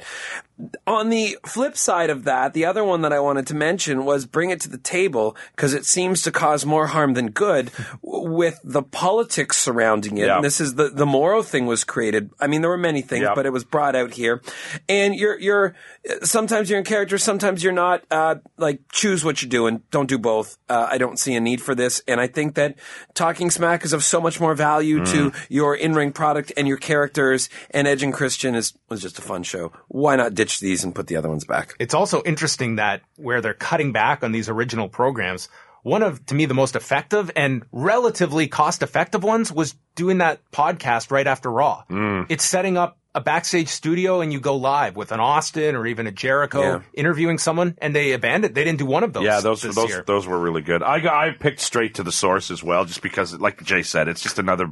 On 0.88 1.10
the 1.10 1.38
flip 1.46 1.76
side 1.76 2.10
of 2.10 2.24
that, 2.24 2.54
the 2.54 2.64
other 2.64 2.84
one 2.84 3.02
that 3.02 3.12
I 3.12 3.20
wanted 3.20 3.46
to 3.48 3.56
mention 3.56 4.06
was 4.06 4.26
bring 4.26 4.52
it 4.52 4.62
to 4.62 4.70
the 4.70 4.78
table 4.78 5.36
because 5.54 5.74
it 5.74 5.86
seems 5.86 6.22
to 6.22 6.32
cause 6.32 6.66
more 6.66 6.88
harm 6.88 7.14
than 7.14 7.32
good 7.32 7.72
with 8.02 8.60
the 8.64 8.82
politics 8.82 9.58
surrounding 9.58 10.18
it. 10.18 10.28
Yeah. 10.28 10.38
And 10.38 10.46
this 10.46 10.62
is 10.62 10.76
the 10.76 10.90
the 10.90 11.06
Mauro 11.06 11.44
thing 11.44 11.66
was 11.66 11.84
created. 11.84 12.30
I 12.40 12.48
mean, 12.48 12.62
there 12.62 12.70
were 12.70 12.78
many 12.78 13.02
things, 13.02 13.24
Yeah. 13.24 13.34
but 13.36 13.46
it 13.46 13.52
was 13.52 13.66
brought 13.66 13.96
out 13.96 14.14
here. 14.14 14.42
And 14.88 15.14
you're 15.14 15.38
you're 15.38 15.76
sometimes 16.24 16.70
you're 16.70 16.80
in 16.80 16.86
character, 16.86 17.18
sometimes 17.18 17.64
you're 17.64 17.74
not. 17.74 18.04
Uh, 18.10 18.36
like 18.58 18.80
choose 18.92 19.24
what 19.24 19.42
you're 19.42 19.50
doing. 19.50 19.84
Don't 19.92 20.08
do 20.08 20.18
both. 20.18 20.58
Uh, 20.70 20.88
I 20.90 20.98
don't 20.98 21.20
see 21.20 21.36
a 21.36 21.40
need 21.40 21.62
for 21.62 21.76
this, 21.76 22.02
and 22.08 22.20
I 22.20 22.28
think 22.28 22.56
that 22.56 22.76
talking 23.14 23.52
smack 23.52 23.84
is 23.86 23.94
of 23.94 24.04
so 24.04 24.22
much 24.22 24.40
more 24.40 24.56
value 24.56 25.06
to 25.06 25.32
your 25.50 25.76
in 25.76 25.94
ring 25.94 26.12
product 26.12 26.54
and 26.56 26.68
your 26.68 26.78
characters. 26.78 27.50
And 27.72 27.88
Edge 27.88 28.04
and 28.04 28.14
Christian 28.14 28.56
is 28.56 28.74
was 28.90 29.02
just 29.02 29.20
a 29.20 29.22
fun 29.22 29.44
show. 29.44 29.72
Why 29.90 30.16
not 30.16 30.34
ditch 30.34 30.46
ditch 30.46 30.60
these 30.60 30.84
and 30.84 30.94
put 30.94 31.08
the 31.08 31.16
other 31.16 31.30
ones 31.30 31.46
back. 31.46 31.74
It's 31.80 31.94
also 31.94 32.22
interesting 32.24 32.76
that 32.76 33.02
where 33.18 33.42
they're 33.42 33.54
cutting 33.54 33.92
back 33.92 34.24
on 34.24 34.32
these 34.32 34.50
original 34.50 34.90
programs, 34.90 35.50
one 35.84 36.04
of, 36.04 36.26
to 36.28 36.36
me, 36.36 36.46
the 36.46 36.54
most 36.54 36.76
effective 36.76 37.32
and 37.36 37.64
relatively 37.72 38.48
cost 38.48 38.84
effective 38.84 39.24
ones 39.24 39.52
was 39.52 39.76
doing 39.96 40.20
that 40.20 40.40
podcast 40.52 41.12
right 41.12 41.28
after 41.28 41.52
Raw. 41.52 41.84
Mm. 41.90 42.28
It's 42.30 42.44
setting 42.44 42.78
up 42.78 42.98
a 43.16 43.22
backstage 43.22 43.70
studio 43.70 44.20
and 44.22 44.32
you 44.34 44.40
go 44.40 44.56
live 44.58 44.96
with 44.96 45.12
an 45.14 45.20
Austin 45.20 45.76
or 45.76 45.88
even 45.88 46.06
a 46.06 46.12
Jericho 46.12 46.62
Yeah. 46.62 46.80
interviewing 46.94 47.38
someone 47.38 47.76
and 47.80 47.96
they 47.96 48.12
abandoned, 48.12 48.54
they 48.54 48.64
didn't 48.64 48.78
do 48.80 48.86
one 48.86 49.04
of 49.04 49.14
those. 49.14 49.24
Yeah, 49.24 49.40
those 49.40 49.62
this 49.62 49.74
those 49.74 49.90
year. 49.90 50.04
those 50.06 50.28
were 50.28 50.38
really 50.38 50.62
good. 50.62 50.84
I 50.84 51.00
got, 51.00 51.14
I 51.14 51.32
picked 51.32 51.62
straight 51.62 51.96
to 51.96 52.04
the 52.04 52.12
source 52.12 52.52
as 52.52 52.62
well, 52.62 52.86
just 52.86 53.02
because, 53.02 53.34
like 53.40 53.64
Jay 53.64 53.82
said, 53.82 54.08
it's 54.08 54.22
just 54.22 54.38
another 54.38 54.68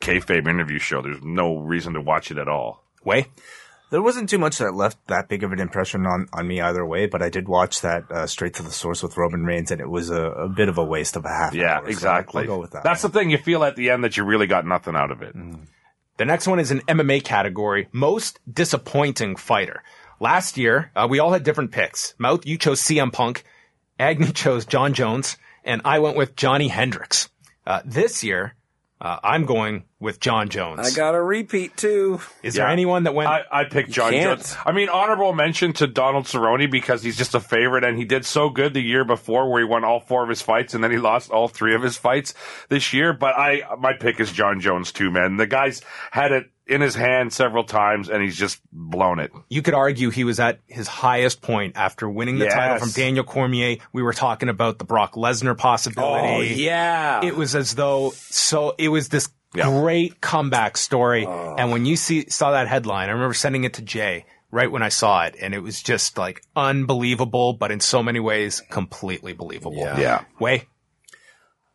kayfabe 0.00 0.46
interview 0.46 0.78
show. 0.78 1.00
There's 1.02 1.22
no 1.22 1.56
reason 1.56 1.94
to 1.94 2.00
watch 2.00 2.30
it 2.30 2.38
at 2.38 2.48
all. 2.48 2.84
Wai. 3.02 3.26
There 3.88 4.02
wasn't 4.02 4.28
too 4.28 4.38
much 4.38 4.58
that 4.58 4.74
left 4.74 4.98
that 5.06 5.28
big 5.28 5.44
of 5.44 5.52
an 5.52 5.60
impression 5.60 6.06
on, 6.06 6.26
on 6.32 6.46
me 6.48 6.60
either 6.60 6.84
way, 6.84 7.06
but 7.06 7.22
I 7.22 7.28
did 7.30 7.46
watch 7.48 7.82
that 7.82 8.10
uh, 8.10 8.26
straight 8.26 8.54
to 8.54 8.64
the 8.64 8.72
source 8.72 9.00
with 9.00 9.16
Roman 9.16 9.44
Reigns, 9.44 9.70
and 9.70 9.80
it 9.80 9.88
was 9.88 10.10
a, 10.10 10.22
a 10.22 10.48
bit 10.48 10.68
of 10.68 10.76
a 10.76 10.84
waste 10.84 11.14
of 11.14 11.24
a 11.24 11.28
half. 11.28 11.54
Yeah, 11.54 11.76
hour, 11.76 11.84
so 11.84 11.90
exactly. 11.90 12.42
I'll 12.42 12.48
go 12.48 12.58
with 12.58 12.72
that. 12.72 12.82
That's 12.82 13.02
the 13.02 13.08
thing. 13.10 13.30
You 13.30 13.38
feel 13.38 13.62
at 13.62 13.76
the 13.76 13.90
end 13.90 14.02
that 14.02 14.16
you 14.16 14.24
really 14.24 14.48
got 14.48 14.66
nothing 14.66 14.96
out 14.96 15.12
of 15.12 15.22
it. 15.22 15.36
The 16.16 16.24
next 16.24 16.46
one 16.48 16.58
is 16.58 16.70
an 16.70 16.80
MMA 16.82 17.24
category, 17.24 17.88
most 17.92 18.40
disappointing 18.50 19.36
fighter. 19.36 19.82
Last 20.18 20.56
year, 20.56 20.90
uh, 20.96 21.06
we 21.10 21.18
all 21.18 21.32
had 21.32 21.42
different 21.42 21.72
picks. 21.72 22.14
Mouth, 22.18 22.46
you 22.46 22.56
chose 22.56 22.80
CM 22.80 23.12
Punk, 23.12 23.44
Agnew 23.98 24.32
chose 24.32 24.64
Jon 24.64 24.94
Jones, 24.94 25.36
and 25.62 25.82
I 25.84 25.98
went 25.98 26.16
with 26.16 26.34
Johnny 26.34 26.68
Hendricks. 26.68 27.28
Uh, 27.66 27.82
this 27.84 28.24
year, 28.24 28.54
uh, 29.00 29.18
I'm 29.22 29.44
going 29.44 29.84
with 30.00 30.20
Jon 30.20 30.48
Jones. 30.48 30.80
I 30.80 30.96
got 30.96 31.14
a 31.14 31.22
repeat 31.22 31.76
too. 31.76 32.20
is 32.42 32.54
there 32.54 32.66
anyone 32.66 33.04
that 33.04 33.14
went? 33.14 33.28
I, 33.28 33.42
I 33.50 33.64
picked 33.64 33.90
John 33.90 34.10
can't. 34.12 34.40
Jones. 34.40 34.56
I 34.64 34.72
mean, 34.72 34.88
honorable 34.88 35.34
mention 35.34 35.74
to 35.74 35.86
Donald 35.86 36.24
Cerrone 36.24 36.70
because 36.70 37.02
he's 37.02 37.16
just 37.16 37.34
a 37.34 37.40
favorite, 37.40 37.84
and 37.84 37.98
he 37.98 38.04
did 38.04 38.24
so 38.24 38.48
good 38.48 38.72
the 38.72 38.80
year 38.80 39.04
before, 39.04 39.50
where 39.50 39.60
he 39.60 39.68
won 39.68 39.84
all 39.84 40.00
four 40.00 40.22
of 40.22 40.28
his 40.30 40.40
fights, 40.40 40.72
and 40.72 40.82
then 40.82 40.90
he 40.90 40.98
lost 40.98 41.30
all 41.30 41.48
three 41.48 41.74
of 41.74 41.82
his 41.82 41.98
fights 41.98 42.32
this 42.70 42.94
year. 42.94 43.12
But 43.12 43.34
I, 43.36 43.62
my 43.78 43.92
pick 43.92 44.18
is 44.18 44.32
Jon 44.32 44.60
Jones 44.60 44.92
too, 44.92 45.10
man. 45.10 45.36
The 45.36 45.46
guy's 45.46 45.82
had 46.10 46.32
it 46.32 46.50
in 46.66 46.80
his 46.80 46.94
hand 46.96 47.32
several 47.32 47.62
times, 47.64 48.08
and 48.08 48.22
he's 48.22 48.36
just 48.36 48.60
blown 48.72 49.18
it. 49.20 49.30
you 49.48 49.62
could 49.62 49.74
argue 49.74 50.10
he 50.10 50.24
was 50.24 50.40
at 50.40 50.60
his 50.66 50.88
highest 50.88 51.40
point 51.42 51.76
after 51.76 52.08
winning 52.10 52.38
the 52.38 52.48
title 52.48 52.78
from 52.78 52.90
Daniel 52.90 53.24
Cormier. 53.24 53.76
We 53.92 54.02
were 54.02 54.12
talking 54.12 54.48
about 54.48 54.78
the 54.78 54.84
Brock 54.84 55.14
Lesnar 55.14 55.56
possibility. 55.56 56.26
Oh 56.26 56.40
yeah. 56.40 57.24
it 57.24 57.36
was 57.36 57.54
as 57.54 57.74
though 57.76 58.10
so 58.16 58.74
it 58.78 58.88
was 58.88 59.08
this 59.10 59.28
Yeah. 59.54 59.70
great 59.70 60.20
comeback 60.20 60.76
story 60.76 61.24
Oh. 61.26 61.54
and 61.56 61.70
when 61.70 61.86
you 61.86 61.96
see 61.96 62.28
saw 62.28 62.50
that 62.50 62.66
headline 62.68 63.08
i 63.08 63.12
remember 63.12 63.32
sending 63.32 63.64
it 63.64 63.74
to 63.74 63.82
jay 63.82 64.26
right 64.50 64.70
when 64.70 64.82
i 64.82 64.90
saw 64.90 65.22
it 65.24 65.34
and 65.40 65.54
it 65.54 65.60
was 65.62 65.82
just 65.82 66.18
like 66.18 66.42
unbelievable 66.54 67.54
but 67.54 67.70
in 67.70 67.80
so 67.80 68.02
many 68.02 68.20
ways 68.20 68.60
completely 68.70 69.32
believable 69.32 69.76
Yeah. 69.78 69.98
Yeah. 69.98 70.24
Wai 70.40 70.66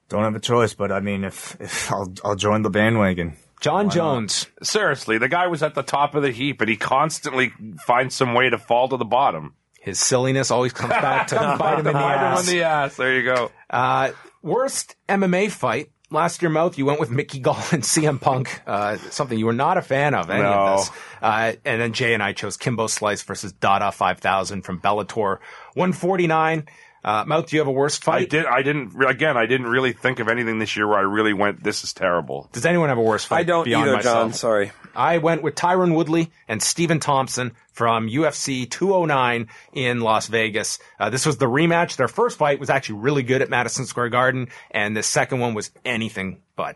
Don't 0.10 0.24
have 0.24 0.36
a 0.36 0.40
choice, 0.42 0.74
but 0.76 0.92
I 0.92 1.00
mean, 1.00 1.24
if, 1.24 1.56
if 1.62 1.92
I'll 1.92 2.14
I'll 2.26 2.36
join 2.36 2.62
the 2.62 2.70
bandwagon. 2.70 3.38
John 3.62 3.90
jones 3.90 4.48
Seriously, 4.62 5.18
the 5.18 5.30
guy 5.30 5.48
was 5.48 5.64
at 5.64 5.74
the 5.76 5.84
top 5.84 6.14
of 6.16 6.24
the 6.24 6.32
heap, 6.32 6.60
and 6.62 6.70
he 6.70 6.76
constantly 6.76 7.54
finds 7.86 8.14
some 8.16 8.34
way 8.34 8.50
to 8.50 8.58
fall 8.58 8.90
to 8.90 8.98
the 8.98 9.06
bottom. 9.06 9.56
his 9.80 10.00
silliness 10.00 10.52
always 10.52 10.74
comes 10.74 10.92
back 10.92 11.28
to 11.28 11.36
bite 11.60 11.80
him 11.80 11.88
in 11.88 11.94
the 11.94 12.00
ass 12.00 12.48
in 12.50 12.56
the 12.58 12.64
ass. 12.64 12.96
There 12.98 13.16
you 13.18 13.24
go. 13.34 13.52
Uh, 13.70 14.12
worst 14.42 14.96
MMA 15.08 15.50
fight. 15.52 15.92
Last 16.14 16.42
year, 16.42 16.52
mouth, 16.52 16.78
you 16.78 16.86
went 16.86 17.00
with 17.00 17.10
Mickey 17.10 17.40
Gall 17.40 17.56
and 17.72 17.84
CM 17.92 18.20
Punk, 18.20 18.62
uh, 18.68 18.98
something 18.98 19.40
you 19.40 19.46
were 19.46 19.54
not 19.54 19.78
a 19.78 19.82
fan 19.82 20.14
of, 20.14 20.30
any 20.30 20.44
No. 20.44 20.50
of 20.52 20.80
this. 20.80 20.92
Uh, 21.22 21.54
and 21.64 21.80
then 21.82 21.94
Jay 21.94 22.14
and 22.14 22.22
I 22.22 22.34
chose 22.34 22.58
Kimbo 22.58 22.88
Slice 22.88 23.22
versus 23.22 23.54
Dada 23.54 23.94
5000 23.94 24.64
from 24.64 24.82
Bellator 24.82 25.38
149. 25.76 26.66
Uh, 27.04 27.24
mouth, 27.26 27.48
do 27.48 27.56
you 27.56 27.60
have 27.62 27.68
a 27.68 27.72
worst 27.72 28.04
fight? 28.04 28.14
I 28.14 28.20
fight? 28.20 28.30
did. 28.30 28.46
I 28.46 28.62
didn't. 28.62 28.94
Again, 29.04 29.36
I 29.36 29.48
didn't 29.48 29.68
really 29.68 29.92
think 29.92 30.20
of 30.20 30.28
anything 30.28 30.60
this 30.60 30.76
year 30.78 30.88
where 30.88 31.00
I 31.00 31.02
really 31.02 31.34
went. 31.34 31.64
This 31.64 31.84
is 31.84 31.94
terrible. 31.94 32.48
Does 32.52 32.66
anyone 32.66 32.90
have 32.90 33.00
a 33.00 33.04
worst 33.04 33.28
fight? 33.28 33.40
I 33.40 33.44
don't 33.44 33.66
beyond 33.66 33.88
either, 33.88 33.96
myself? 33.98 34.16
John. 34.16 34.34
Sorry. 34.34 34.72
I 34.96 35.18
went 35.18 35.42
with 35.42 35.56
Tyron 35.56 35.96
Woodley 35.96 36.32
and 36.48 36.62
Stephen 36.62 37.00
Thompson 37.00 37.54
from 37.72 38.08
UFC 38.08 38.70
209 38.70 39.48
in 39.74 40.02
Las 40.02 40.28
Vegas. 40.28 40.78
Uh, 41.00 41.10
this 41.10 41.26
was 41.26 41.38
the 41.38 41.48
rematch. 41.48 41.96
Their 41.96 42.08
first 42.08 42.38
fight 42.38 42.60
was 42.60 42.70
actually 42.70 43.00
really 43.00 43.24
good 43.24 43.42
at 43.42 43.50
Madison 43.50 43.86
Square 43.86 44.10
Garden, 44.10 44.50
and 44.70 44.96
the 44.96 45.04
second 45.04 45.40
one 45.40 45.54
was 45.54 45.72
anything 45.84 46.42
but. 46.56 46.76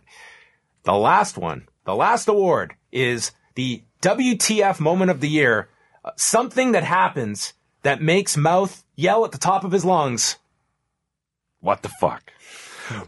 The 0.83 0.93
last 0.93 1.37
one, 1.37 1.67
the 1.83 1.95
last 1.95 2.27
award 2.27 2.75
is 2.91 3.31
the 3.55 3.83
WTF 4.01 4.79
moment 4.79 5.11
of 5.11 5.19
the 5.19 5.29
year. 5.29 5.69
Uh, 6.03 6.11
something 6.15 6.71
that 6.71 6.83
happens 6.83 7.53
that 7.81 8.01
makes 8.01 8.37
Mouth 8.37 8.84
yell 8.95 9.25
at 9.25 9.31
the 9.31 9.37
top 9.37 9.63
of 9.63 9.71
his 9.71 9.85
lungs. 9.85 10.37
What 11.59 11.81
the 11.81 11.89
fuck? 11.89 12.31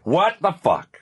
What 0.04 0.38
the 0.42 0.52
fuck? 0.52 1.00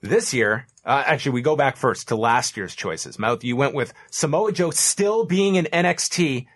This 0.00 0.34
year, 0.34 0.66
uh, 0.84 1.02
actually, 1.06 1.32
we 1.32 1.42
go 1.42 1.56
back 1.56 1.76
first 1.76 2.08
to 2.08 2.16
last 2.16 2.56
year's 2.56 2.74
choices. 2.74 3.18
Mouth, 3.18 3.42
you 3.44 3.56
went 3.56 3.74
with 3.74 3.94
Samoa 4.10 4.52
Joe 4.52 4.70
still 4.70 5.24
being 5.24 5.54
in 5.54 5.66
NXT, 5.66 6.46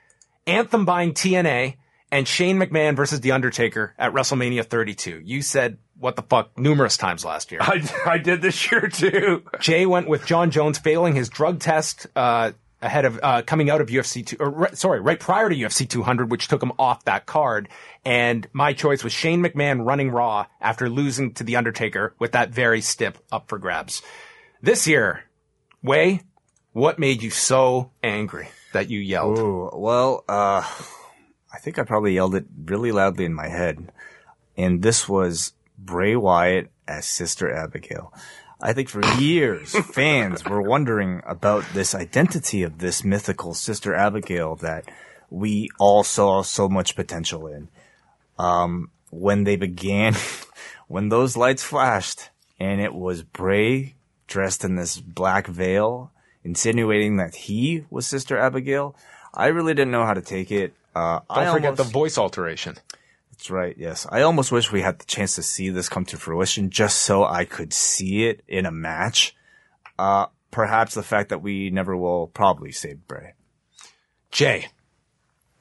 Anthem 0.47 0.85
buying 0.85 1.15
TNA, 1.15 1.77
and 2.11 2.27
Shane 2.27 2.59
McMahon 2.59 2.97
versus 2.97 3.21
The 3.21 3.33
Undertaker 3.33 3.95
at 3.99 4.13
WrestleMania 4.13 4.65
32. 4.65 5.23
You 5.25 5.43
said 5.43 5.79
what 5.99 6.17
the 6.17 6.23
fuck 6.23 6.59
numerous 6.59 6.97
times 6.97 7.25
last 7.25 7.51
year. 7.51 7.61
I, 7.65 7.89
I 8.07 8.19
did 8.19 8.43
this 8.43 8.71
year 8.71 8.89
too. 8.89 9.45
Jay 9.61 9.87
went 9.87 10.09
with 10.09 10.27
Jon 10.27 10.51
Jones 10.51 10.79
failing 10.79 11.15
his 11.15 11.29
drug 11.29 11.61
test 11.61 12.07
uh, 12.17 12.53
ahead 12.81 13.05
of 13.05 13.19
uh, 13.23 13.43
coming 13.43 13.71
out 13.71 13.81
of 13.81 13.89
UFC 13.89 14.25
two, 14.25 14.37
or 14.39 14.71
sorry, 14.75 15.01
right 15.01 15.19
prior 15.19 15.49
to 15.49 15.55
UFC 15.55 15.89
200, 15.89 16.31
which 16.31 16.49
took 16.49 16.63
him 16.63 16.73
off 16.79 17.05
that 17.05 17.27
card. 17.27 17.69
And 18.05 18.47
my 18.53 18.73
choice 18.73 19.03
was 19.03 19.13
Shane 19.13 19.43
McMahon 19.43 19.85
running 19.85 20.11
Raw 20.11 20.47
after 20.61 20.89
losing 20.89 21.35
to 21.35 21.45
The 21.45 21.57
Undertaker 21.57 22.15
with 22.19 22.33
that 22.33 22.51
very 22.51 22.81
stip 22.81 23.19
up 23.33 23.49
for 23.49 23.59
grabs. 23.59 24.03
This 24.63 24.87
year, 24.87 25.25
Wai, 25.83 26.21
what 26.73 26.99
made 26.99 27.23
you 27.23 27.31
so 27.31 27.91
angry 28.03 28.49
that 28.73 28.91
you 28.91 29.01
yelled? 29.01 29.39
Ooh, 29.39 29.71
well, 29.73 30.25
uh, 30.29 30.63
I 31.53 31.59
think 31.61 31.79
I 31.79 31.83
probably 31.83 32.15
yelled 32.15 32.35
it 32.35 32.47
really 32.65 32.93
loudly 32.93 33.25
in 33.25 33.35
my 33.35 33.49
head. 33.49 33.93
And 34.57 34.83
this 34.83 35.09
was 35.09 35.53
Bray 35.79 36.17
Wyatt 36.17 36.71
as 36.87 37.07
Sister 37.07 37.53
Abigail. 37.53 38.13
I 38.61 38.73
think 38.73 38.89
for 38.89 39.05
years, 39.21 39.77
fans 39.93 40.45
were 40.45 40.63
wondering 40.63 41.23
about 41.27 41.65
this 41.75 41.95
identity 41.95 42.63
of 42.63 42.79
this 42.79 43.05
mythical 43.05 43.55
Sister 43.55 43.95
Abigail 43.95 44.57
that 44.57 44.85
we 45.31 45.69
all 45.79 46.03
saw 46.03 46.43
so 46.43 46.69
much 46.69 46.97
potential 46.97 47.47
in. 47.47 47.69
Um, 48.39 48.91
when 49.11 49.45
they 49.45 49.57
began, 49.57 50.15
when 50.89 51.09
those 51.09 51.37
lights 51.37 51.63
flashed 51.63 52.31
and 52.59 52.81
it 52.81 52.95
was 52.95 53.23
Bray 53.23 53.95
dressed 54.27 54.65
in 54.65 54.77
this 54.77 55.01
black 55.01 55.47
veil, 55.47 56.13
insinuating 56.45 57.17
that 57.17 57.35
he 57.35 57.85
was 57.91 58.07
Sister 58.07 58.37
Abigail, 58.39 58.97
I 59.33 59.49
really 59.49 59.75
didn't 59.75 59.93
know 59.93 60.05
how 60.05 60.15
to 60.15 60.23
take 60.23 60.51
it. 60.51 60.75
Uh, 60.95 61.21
Don't 61.29 61.39
I 61.39 61.53
forget 61.53 61.71
almost, 61.71 61.89
the 61.89 61.93
voice 61.93 62.19
alteration. 62.19 62.77
That's 63.39 63.51
right. 63.51 63.77
Yes, 63.79 64.05
I 64.11 64.23
almost 64.23 64.51
wish 64.51 64.73
we 64.73 64.83
had 64.83 64.99
the 64.99 65.05
chance 65.05 65.37
to 65.37 65.45
see 65.45 65.71
this 65.71 65.89
come 65.89 66.05
to 66.07 66.17
fruition, 66.17 66.71
just 66.71 66.99
so 66.99 67.25
I 67.25 67.45
could 67.45 67.73
see 67.73 68.27
it 68.27 68.43
in 68.49 68.67
a 68.67 68.73
match. 68.73 69.37
Uh, 69.97 70.27
perhaps 70.51 70.95
the 70.95 71.05
fact 71.05 71.29
that 71.29 71.41
we 71.41 71.71
never 71.71 71.97
will 71.97 72.27
probably 72.27 72.73
save 72.73 73.07
Bray. 73.07 73.35
Jay, 74.33 74.69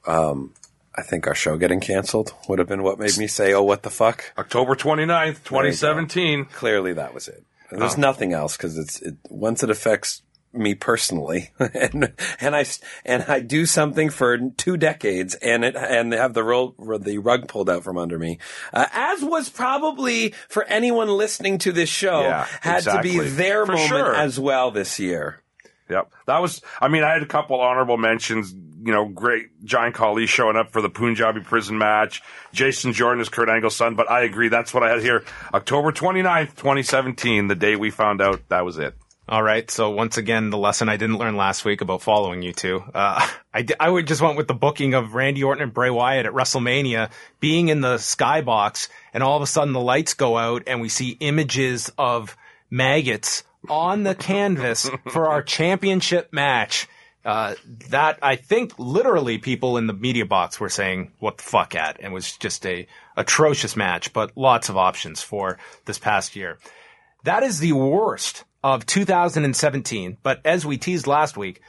Um, 0.06 0.54
I 0.96 1.02
think 1.02 1.26
our 1.28 1.34
show 1.34 1.56
getting 1.56 1.80
canceled 1.80 2.34
would 2.48 2.58
have 2.58 2.66
been 2.66 2.82
what 2.82 2.98
made 2.98 3.16
me 3.16 3.28
say, 3.28 3.52
"Oh, 3.52 3.62
what 3.62 3.84
the 3.84 3.90
fuck." 3.90 4.32
October 4.36 4.74
29th, 4.74 5.44
2017. 5.44 6.46
Clearly, 6.46 6.94
that 6.94 7.14
was 7.14 7.28
it. 7.28 7.44
And 7.70 7.80
there's 7.80 7.98
nothing 7.98 8.32
else 8.32 8.56
because 8.56 8.76
it's 8.76 9.00
it, 9.02 9.16
once 9.28 9.62
it 9.62 9.70
affects 9.70 10.22
me 10.52 10.74
personally, 10.74 11.50
and 11.58 12.12
and 12.40 12.56
I 12.56 12.64
and 13.04 13.22
I 13.24 13.40
do 13.40 13.66
something 13.66 14.10
for 14.10 14.38
two 14.56 14.76
decades, 14.76 15.34
and 15.36 15.64
it 15.64 15.76
and 15.76 16.12
they 16.12 16.16
have 16.16 16.34
the 16.34 16.44
ro- 16.44 16.74
the 17.00 17.18
rug 17.18 17.48
pulled 17.48 17.68
out 17.70 17.84
from 17.84 17.98
under 17.98 18.18
me, 18.18 18.38
uh, 18.72 18.86
as 18.92 19.22
was 19.22 19.48
probably 19.48 20.34
for 20.48 20.64
anyone 20.64 21.08
listening 21.08 21.58
to 21.58 21.72
this 21.72 21.88
show 21.88 22.20
Yeah, 22.22 22.46
had 22.60 22.82
to 22.84 23.00
be 23.02 23.18
their 23.18 23.66
For 23.66 23.72
moment 23.72 23.88
sure. 23.88 24.14
as 24.14 24.38
well 24.40 24.70
this 24.70 24.98
year. 24.98 25.42
Yep. 25.90 26.12
That 26.26 26.40
was, 26.42 26.60
I 26.82 26.88
mean, 26.88 27.02
I 27.02 27.12
had 27.14 27.22
a 27.22 27.26
couple 27.26 27.58
honorable 27.60 27.96
mentions, 27.96 28.52
you 28.52 28.92
know, 28.92 29.06
great 29.06 29.64
Giant 29.64 29.94
Khali 29.94 30.26
showing 30.26 30.54
up 30.54 30.70
for 30.70 30.82
the 30.82 30.90
Punjabi 30.90 31.40
prison 31.40 31.78
match, 31.78 32.22
Jason 32.52 32.92
Jordan 32.92 33.22
is 33.22 33.30
Kurt 33.30 33.48
Angle's 33.48 33.74
son, 33.74 33.94
but 33.94 34.10
I 34.10 34.24
agree. 34.24 34.48
That's 34.50 34.74
what 34.74 34.82
I 34.82 34.90
had 34.90 35.00
here. 35.00 35.24
October 35.54 35.90
29th, 35.90 36.56
2017, 36.56 37.46
the 37.48 37.54
day 37.54 37.74
we 37.74 37.88
found 37.90 38.20
out 38.20 38.42
that 38.50 38.66
was 38.66 38.76
it. 38.76 38.96
All 39.28 39.42
right. 39.42 39.70
So 39.70 39.90
once 39.90 40.16
again, 40.16 40.48
the 40.48 40.56
lesson 40.56 40.88
I 40.88 40.96
didn't 40.96 41.18
learn 41.18 41.36
last 41.36 41.62
week 41.62 41.82
about 41.82 42.00
following 42.00 42.40
you 42.40 42.54
two. 42.54 42.82
Uh, 42.94 43.28
I, 43.54 43.66
I 43.78 43.90
would 43.90 44.06
just 44.06 44.22
went 44.22 44.38
with 44.38 44.48
the 44.48 44.54
booking 44.54 44.94
of 44.94 45.14
Randy 45.14 45.44
Orton 45.44 45.62
and 45.62 45.74
Bray 45.74 45.90
Wyatt 45.90 46.24
at 46.24 46.32
WrestleMania 46.32 47.10
being 47.38 47.68
in 47.68 47.82
the 47.82 47.96
skybox 47.96 48.88
and 49.12 49.22
all 49.22 49.36
of 49.36 49.42
a 49.42 49.46
sudden 49.46 49.74
the 49.74 49.80
lights 49.80 50.14
go 50.14 50.38
out 50.38 50.62
and 50.66 50.80
we 50.80 50.88
see 50.88 51.10
images 51.20 51.92
of 51.98 52.38
maggots 52.70 53.44
on 53.68 54.02
the 54.02 54.14
canvas 54.14 54.88
for 55.10 55.28
our 55.28 55.42
championship 55.42 56.32
match. 56.32 56.88
Uh, 57.22 57.54
that 57.90 58.18
I 58.22 58.36
think 58.36 58.78
literally 58.78 59.36
people 59.36 59.76
in 59.76 59.86
the 59.86 59.92
media 59.92 60.24
box 60.24 60.58
were 60.58 60.70
saying 60.70 61.12
what 61.18 61.36
the 61.36 61.42
fuck 61.42 61.74
at 61.74 61.98
and 62.00 62.14
was 62.14 62.34
just 62.38 62.64
a 62.64 62.86
atrocious 63.14 63.76
match, 63.76 64.14
but 64.14 64.38
lots 64.38 64.70
of 64.70 64.78
options 64.78 65.20
for 65.20 65.58
this 65.84 65.98
past 65.98 66.34
year. 66.34 66.56
That 67.24 67.42
is 67.42 67.58
the 67.58 67.72
worst 67.72 68.44
of 68.62 68.86
2017. 68.86 70.18
But 70.22 70.40
as 70.44 70.66
we 70.66 70.78
teased 70.78 71.06
last 71.06 71.36
week, 71.36 71.60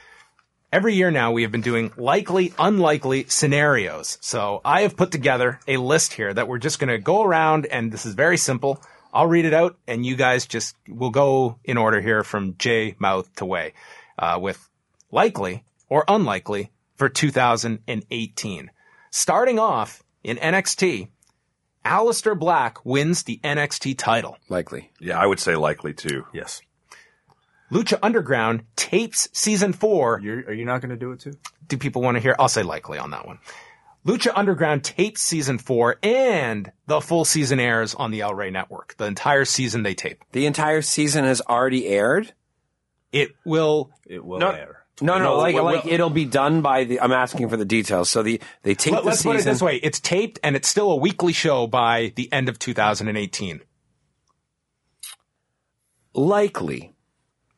every 0.71 0.95
year 0.95 1.11
now 1.11 1.31
we 1.31 1.43
have 1.43 1.51
been 1.51 1.61
doing 1.61 1.91
likely, 1.97 2.53
unlikely 2.57 3.25
scenarios. 3.27 4.17
So 4.21 4.61
I 4.63 4.81
have 4.81 4.97
put 4.97 5.11
together 5.11 5.59
a 5.67 5.77
list 5.77 6.13
here 6.13 6.33
that 6.33 6.47
we're 6.47 6.57
just 6.59 6.79
going 6.79 6.89
to 6.89 6.97
go 6.97 7.23
around 7.23 7.65
and 7.65 7.91
this 7.91 8.05
is 8.05 8.13
very 8.13 8.37
simple. 8.37 8.81
I'll 9.13 9.27
read 9.27 9.45
it 9.45 9.53
out 9.53 9.77
and 9.87 10.05
you 10.05 10.15
guys 10.15 10.45
just 10.45 10.75
will 10.87 11.09
go 11.09 11.57
in 11.63 11.77
order 11.77 12.01
here 12.01 12.23
from 12.23 12.55
J 12.57 12.95
mouth 12.99 13.33
to 13.35 13.45
Wai, 13.45 13.73
uh, 14.17 14.37
with 14.41 14.69
likely 15.11 15.63
or 15.89 16.03
unlikely 16.07 16.71
for 16.95 17.09
2018. 17.09 18.71
Starting 19.11 19.57
off 19.57 20.03
in 20.23 20.37
NXT, 20.37 21.07
Aleister 21.83 22.37
Black 22.37 22.85
wins 22.85 23.23
the 23.23 23.39
NXT 23.43 23.97
title. 23.97 24.37
Likely. 24.49 24.91
Yeah, 24.99 25.17
I 25.17 25.25
would 25.25 25.39
say 25.39 25.55
likely 25.55 25.93
too. 25.93 26.25
Yes. 26.33 26.61
Lucha 27.71 27.99
Underground 28.01 28.63
tapes 28.75 29.29
season 29.33 29.73
four. 29.73 30.19
You're, 30.21 30.39
are 30.47 30.53
you 30.53 30.65
not 30.65 30.81
going 30.81 30.89
to 30.89 30.97
do 30.97 31.11
it 31.11 31.19
too? 31.19 31.33
Do 31.67 31.77
people 31.77 32.01
want 32.01 32.15
to 32.15 32.21
hear? 32.21 32.35
I'll 32.39 32.47
say 32.49 32.63
likely 32.63 32.97
on 32.97 33.11
that 33.11 33.27
one. 33.27 33.39
Lucha 34.07 34.31
Underground 34.35 34.83
tapes 34.83 35.21
season 35.21 35.57
four 35.57 35.97
and 36.01 36.71
the 36.87 37.01
full 37.01 37.25
season 37.25 37.59
airs 37.59 37.93
on 37.93 38.11
the 38.11 38.21
El 38.21 38.33
Rey 38.33 38.49
network. 38.49 38.95
The 38.97 39.05
entire 39.05 39.45
season 39.45 39.83
they 39.83 39.93
tape. 39.93 40.23
The 40.31 40.45
entire 40.45 40.81
season 40.81 41.25
has 41.25 41.41
already 41.41 41.85
aired? 41.87 42.33
It 43.11 43.31
will, 43.45 43.91
It 44.07 44.23
will 44.23 44.39
No. 44.39 44.49
air. 44.51 44.75
No, 45.01 45.17
no, 45.17 45.23
No, 45.23 45.37
like 45.37 45.55
well, 45.55 45.63
like 45.63 45.85
well- 45.85 45.93
it'll 45.93 46.09
be 46.09 46.25
done 46.25 46.61
by 46.61 46.83
the. 46.83 46.99
I'm 46.99 47.13
asking 47.13 47.47
for 47.49 47.55
the 47.55 47.63
details. 47.65 48.09
So 48.09 48.21
the 48.23 48.41
they 48.63 48.75
tape 48.75 48.93
let, 48.93 49.03
the 49.05 49.11
us 49.11 49.17
season. 49.19 49.31
put 49.31 49.39
it 49.39 49.43
this 49.45 49.61
way. 49.61 49.75
It's 49.77 49.99
taped 49.99 50.39
and 50.43 50.55
it's 50.57 50.67
still 50.67 50.91
a 50.91 50.95
weekly 50.97 51.31
show 51.31 51.67
by 51.67 52.11
the 52.15 52.31
end 52.33 52.49
of 52.49 52.59
2018. 52.59 53.61
Likely. 56.13 56.93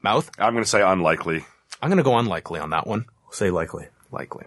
Mouth? 0.03 0.29
I'm 0.39 0.53
going 0.53 0.63
to 0.63 0.69
say 0.69 0.81
unlikely. 0.81 1.45
I'm 1.81 1.89
going 1.89 1.97
to 1.97 2.03
go 2.03 2.17
unlikely 2.17 2.59
on 2.59 2.71
that 2.71 2.87
one. 2.87 3.05
Say 3.31 3.49
likely. 3.51 3.87
Likely. 4.11 4.45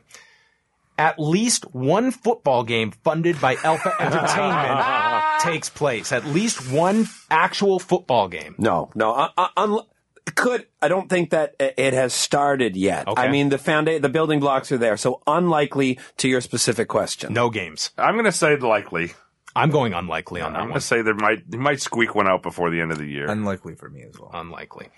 At 0.96 1.18
least 1.18 1.64
one 1.74 2.10
football 2.12 2.62
game 2.62 2.92
funded 3.02 3.40
by 3.40 3.56
Alpha 3.64 3.92
Entertainment 4.00 5.40
takes 5.40 5.68
place. 5.68 6.12
At 6.12 6.24
least 6.26 6.70
one 6.70 7.06
actual 7.30 7.78
football 7.80 8.28
game. 8.28 8.54
No, 8.58 8.90
no. 8.94 9.12
Uh, 9.12 9.28
uh, 9.36 9.48
un- 9.56 9.80
could 10.36 10.66
I 10.80 10.88
don't 10.88 11.08
think 11.08 11.30
that 11.30 11.54
it 11.58 11.92
has 11.94 12.14
started 12.14 12.76
yet. 12.76 13.08
Okay. 13.08 13.20
I 13.22 13.28
mean, 13.30 13.48
the 13.48 13.56
founda- 13.58 14.00
the 14.00 14.08
building 14.08 14.40
blocks 14.40 14.70
are 14.72 14.78
there. 14.78 14.96
So 14.96 15.20
unlikely 15.26 15.98
to 16.18 16.28
your 16.28 16.40
specific 16.40 16.88
question. 16.88 17.32
No 17.32 17.50
games. 17.50 17.90
I'm 17.98 18.14
going 18.14 18.24
to 18.24 18.32
say 18.32 18.56
likely. 18.56 19.12
I'm 19.56 19.70
going 19.70 19.94
unlikely 19.94 20.40
on 20.40 20.52
that 20.52 20.58
one. 20.58 20.62
I'm 20.62 20.68
that 20.68 20.72
going 20.72 20.80
to 20.80 20.86
say 20.86 21.02
there 21.02 21.14
might 21.14 21.48
they 21.50 21.58
might 21.58 21.80
squeak 21.80 22.14
one 22.14 22.26
out 22.28 22.42
before 22.42 22.70
the 22.70 22.80
end 22.80 22.90
of 22.92 22.98
the 22.98 23.06
year. 23.06 23.28
Unlikely 23.28 23.74
for 23.74 23.88
me 23.88 24.02
as 24.02 24.18
well. 24.18 24.30
Unlikely. 24.32 24.88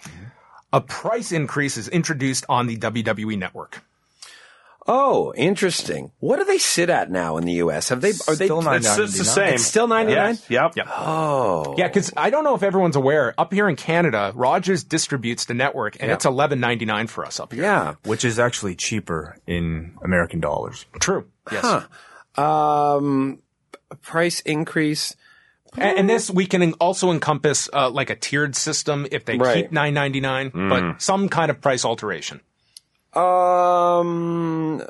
A 0.72 0.80
price 0.80 1.32
increase 1.32 1.76
is 1.76 1.88
introduced 1.88 2.44
on 2.48 2.66
the 2.66 2.76
WWE 2.76 3.38
network. 3.38 3.82
Oh, 4.88 5.34
interesting. 5.36 6.12
What 6.20 6.36
do 6.38 6.44
they 6.44 6.58
sit 6.58 6.90
at 6.90 7.10
now 7.10 7.38
in 7.38 7.44
the 7.44 7.54
U.S.? 7.54 7.88
Have 7.88 8.00
they? 8.00 8.10
Are 8.28 8.36
they? 8.36 8.44
Still 8.44 8.62
not- 8.62 8.76
it's, 8.76 8.86
it's 8.98 9.18
the 9.18 9.24
$9.99. 9.24 9.26
same. 9.26 9.54
It's 9.54 9.64
still 9.64 9.88
99? 9.88 10.28
Yes. 10.34 10.48
Yep. 10.50 10.76
Yep. 10.76 10.86
Oh, 10.90 11.74
Yeah, 11.76 11.88
because 11.88 12.12
I 12.16 12.30
don't 12.30 12.44
know 12.44 12.54
if 12.54 12.62
everyone's 12.62 12.94
aware. 12.94 13.34
Up 13.36 13.52
here 13.52 13.68
in 13.68 13.74
Canada, 13.74 14.30
Rogers 14.36 14.84
distributes 14.84 15.46
the 15.46 15.54
network, 15.54 15.96
and 16.00 16.12
it's 16.12 16.24
eleven 16.24 16.60
ninety 16.60 16.84
nine 16.84 17.08
for 17.08 17.24
us 17.24 17.40
up 17.40 17.52
here. 17.52 17.62
yeah. 17.64 17.94
Which 18.04 18.24
is 18.24 18.38
actually 18.38 18.76
cheaper 18.76 19.38
in 19.44 19.96
American 20.04 20.38
dollars. 20.38 20.86
True. 21.00 21.26
Yes. 21.50 21.84
Um, 22.36 23.40
price 24.02 24.38
increase. 24.40 25.16
And, 25.78 25.98
and 25.98 26.10
this 26.10 26.30
we 26.30 26.46
can 26.46 26.72
also 26.74 27.10
encompass 27.10 27.68
uh, 27.72 27.90
like 27.90 28.10
a 28.10 28.16
tiered 28.16 28.56
system 28.56 29.06
if 29.10 29.24
they 29.24 29.36
Right. 29.38 29.64
keep 29.64 29.72
nine 29.72 29.94
ninety 29.94 30.20
nine, 30.20 30.50
but 30.54 31.00
some 31.02 31.28
kind 31.28 31.50
of 31.50 31.60
price 31.60 31.84
alteration. 31.84 32.40
Um, 33.14 34.82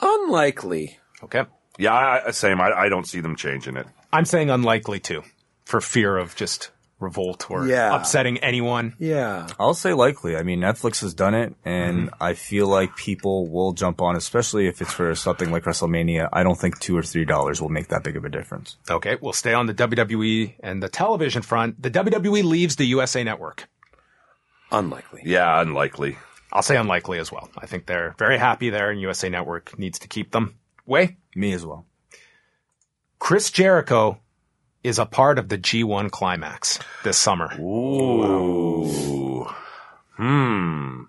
unlikely. 0.00 0.98
Okay. 1.24 1.44
Yeah, 1.78 1.92
I, 1.94 2.26
I- 2.28 2.30
same. 2.30 2.60
I, 2.60 2.70
I 2.72 2.88
don't 2.88 3.06
see 3.06 3.20
them 3.20 3.36
changing 3.36 3.76
it. 3.76 3.86
I'm 4.12 4.24
saying 4.24 4.50
unlikely 4.50 5.00
too, 5.00 5.22
for 5.64 5.80
fear 5.80 6.16
of 6.16 6.34
just 6.34 6.70
revolt 7.00 7.50
or 7.50 7.66
Yeah. 7.66 7.94
upsetting 7.96 8.38
anyone. 8.38 8.94
Yeah. 8.98 9.46
I'll 9.58 9.74
say 9.74 9.94
likely. 9.94 10.36
I 10.36 10.42
mean, 10.42 10.60
Netflix 10.60 11.00
has 11.00 11.14
done 11.14 11.34
it, 11.34 11.54
and 11.64 12.08
mm-hmm. 12.10 12.22
I 12.22 12.34
feel 12.34 12.68
like 12.68 12.94
people 12.96 13.48
will 13.50 13.72
jump 13.72 14.00
on, 14.00 14.16
especially 14.16 14.68
if 14.68 14.80
it's 14.80 14.92
for 14.92 15.14
something 15.14 15.50
like 15.50 15.64
WrestleMania. 15.64 16.28
I 16.32 16.42
don't 16.42 16.58
think 16.58 16.78
two 16.78 16.96
or 16.96 17.02
three 17.02 17.24
dollars 17.24 17.60
will 17.60 17.68
make 17.70 17.88
that 17.88 18.04
big 18.04 18.16
of 18.16 18.24
a 18.24 18.28
difference. 18.28 18.76
Okay, 18.88 19.16
we'll 19.20 19.32
stay 19.32 19.54
on 19.54 19.66
the 19.66 19.74
WWE 19.74 20.54
and 20.60 20.82
the 20.82 20.88
television 20.88 21.42
front. 21.42 21.82
The 21.82 21.90
WWE 21.90 22.44
leaves 22.44 22.76
the 22.76 22.86
USA 22.86 23.24
Network. 23.24 23.68
Unlikely. 24.70 25.22
Yeah, 25.24 25.60
unlikely. 25.60 26.16
I'll 26.52 26.62
say 26.62 26.76
unlikely 26.76 27.18
as 27.18 27.30
well. 27.32 27.48
I 27.56 27.66
think 27.66 27.86
they're 27.86 28.14
very 28.18 28.38
happy 28.38 28.70
there, 28.70 28.90
and 28.90 29.00
USA 29.00 29.28
Network 29.28 29.78
needs 29.78 29.98
to 30.00 30.08
keep 30.08 30.32
them. 30.32 30.56
Wai, 30.86 31.16
Me 31.34 31.52
as 31.52 31.64
well. 31.64 31.86
Chris 33.18 33.50
Jericho 33.50 34.18
is 34.82 34.98
a 34.98 35.06
part 35.06 35.38
of 35.38 35.48
the 35.48 35.58
G1 35.58 36.10
climax 36.10 36.78
this 37.04 37.18
summer. 37.18 37.52
Ooh. 37.60 39.46
Hmm. 40.16 41.02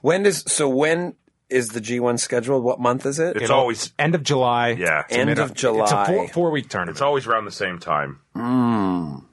When 0.00 0.22
does 0.22 0.50
so? 0.50 0.68
When 0.68 1.14
is 1.48 1.70
the 1.70 1.80
G1 1.80 2.18
scheduled? 2.18 2.62
What 2.64 2.80
month 2.80 3.04
is 3.06 3.18
it? 3.18 3.36
It's 3.36 3.44
It'll- 3.44 3.56
always 3.58 3.92
End 3.98 4.14
of 4.14 4.22
July. 4.22 4.70
yeah. 4.70 5.02
End 5.10 5.38
of 5.38 5.52
July. 5.54 5.82
It's 5.82 5.92
a 5.92 6.04
four, 6.06 6.28
four 6.28 6.50
week 6.50 6.68
tournament. 6.68 6.94
It's 6.96 7.02
always 7.02 7.26
around 7.26 7.44
the 7.44 7.50
same 7.50 7.78
time. 7.78 8.20
Mmm. 8.36 9.24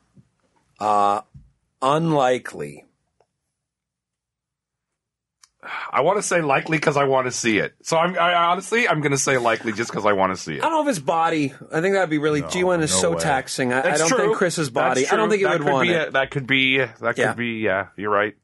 Uh 0.79 1.21
unlikely. 1.81 2.83
I 5.91 6.01
want 6.01 6.17
to 6.17 6.21
say 6.21 6.41
likely 6.41 6.77
because 6.77 6.97
I 6.97 7.05
want 7.05 7.25
to 7.25 7.31
see 7.31 7.57
it. 7.57 7.73
So 7.81 7.97
I'm 7.97 8.17
I, 8.17 8.33
honestly 8.35 8.87
I'm 8.87 9.01
going 9.01 9.11
to 9.11 9.17
say 9.17 9.37
likely 9.37 9.73
just 9.73 9.89
because 9.89 10.05
I 10.05 10.13
want 10.13 10.35
to 10.35 10.41
see 10.41 10.53
it. 10.55 10.59
I 10.59 10.69
don't 10.69 10.71
know 10.73 10.81
if 10.81 10.87
his 10.87 10.99
body. 10.99 11.53
I 11.71 11.81
think 11.81 11.95
that'd 11.95 12.09
be 12.09 12.19
really. 12.19 12.41
G1 12.43 12.83
is 12.83 12.91
no 12.93 13.01
so 13.01 13.11
way. 13.13 13.19
taxing. 13.19 13.73
I, 13.73 13.79
I 13.93 13.97
don't 13.97 14.07
true. 14.07 14.17
think 14.17 14.37
Chris's 14.37 14.69
body. 14.69 15.07
I 15.07 15.11
don't 15.15 15.29
true. 15.29 15.29
think 15.31 15.39
he 15.39 15.43
that 15.45 15.53
would 15.53 15.61
could 15.65 15.71
want 15.73 15.87
be 15.87 15.93
it. 15.93 16.07
A, 16.09 16.11
that 16.11 16.31
could 16.31 16.47
be. 16.47 16.77
That 16.77 17.17
Yeah. 17.17 17.27
could 17.29 17.37
be. 17.37 17.47
Yeah, 17.59 17.87
you're 17.97 18.11
right. 18.11 18.35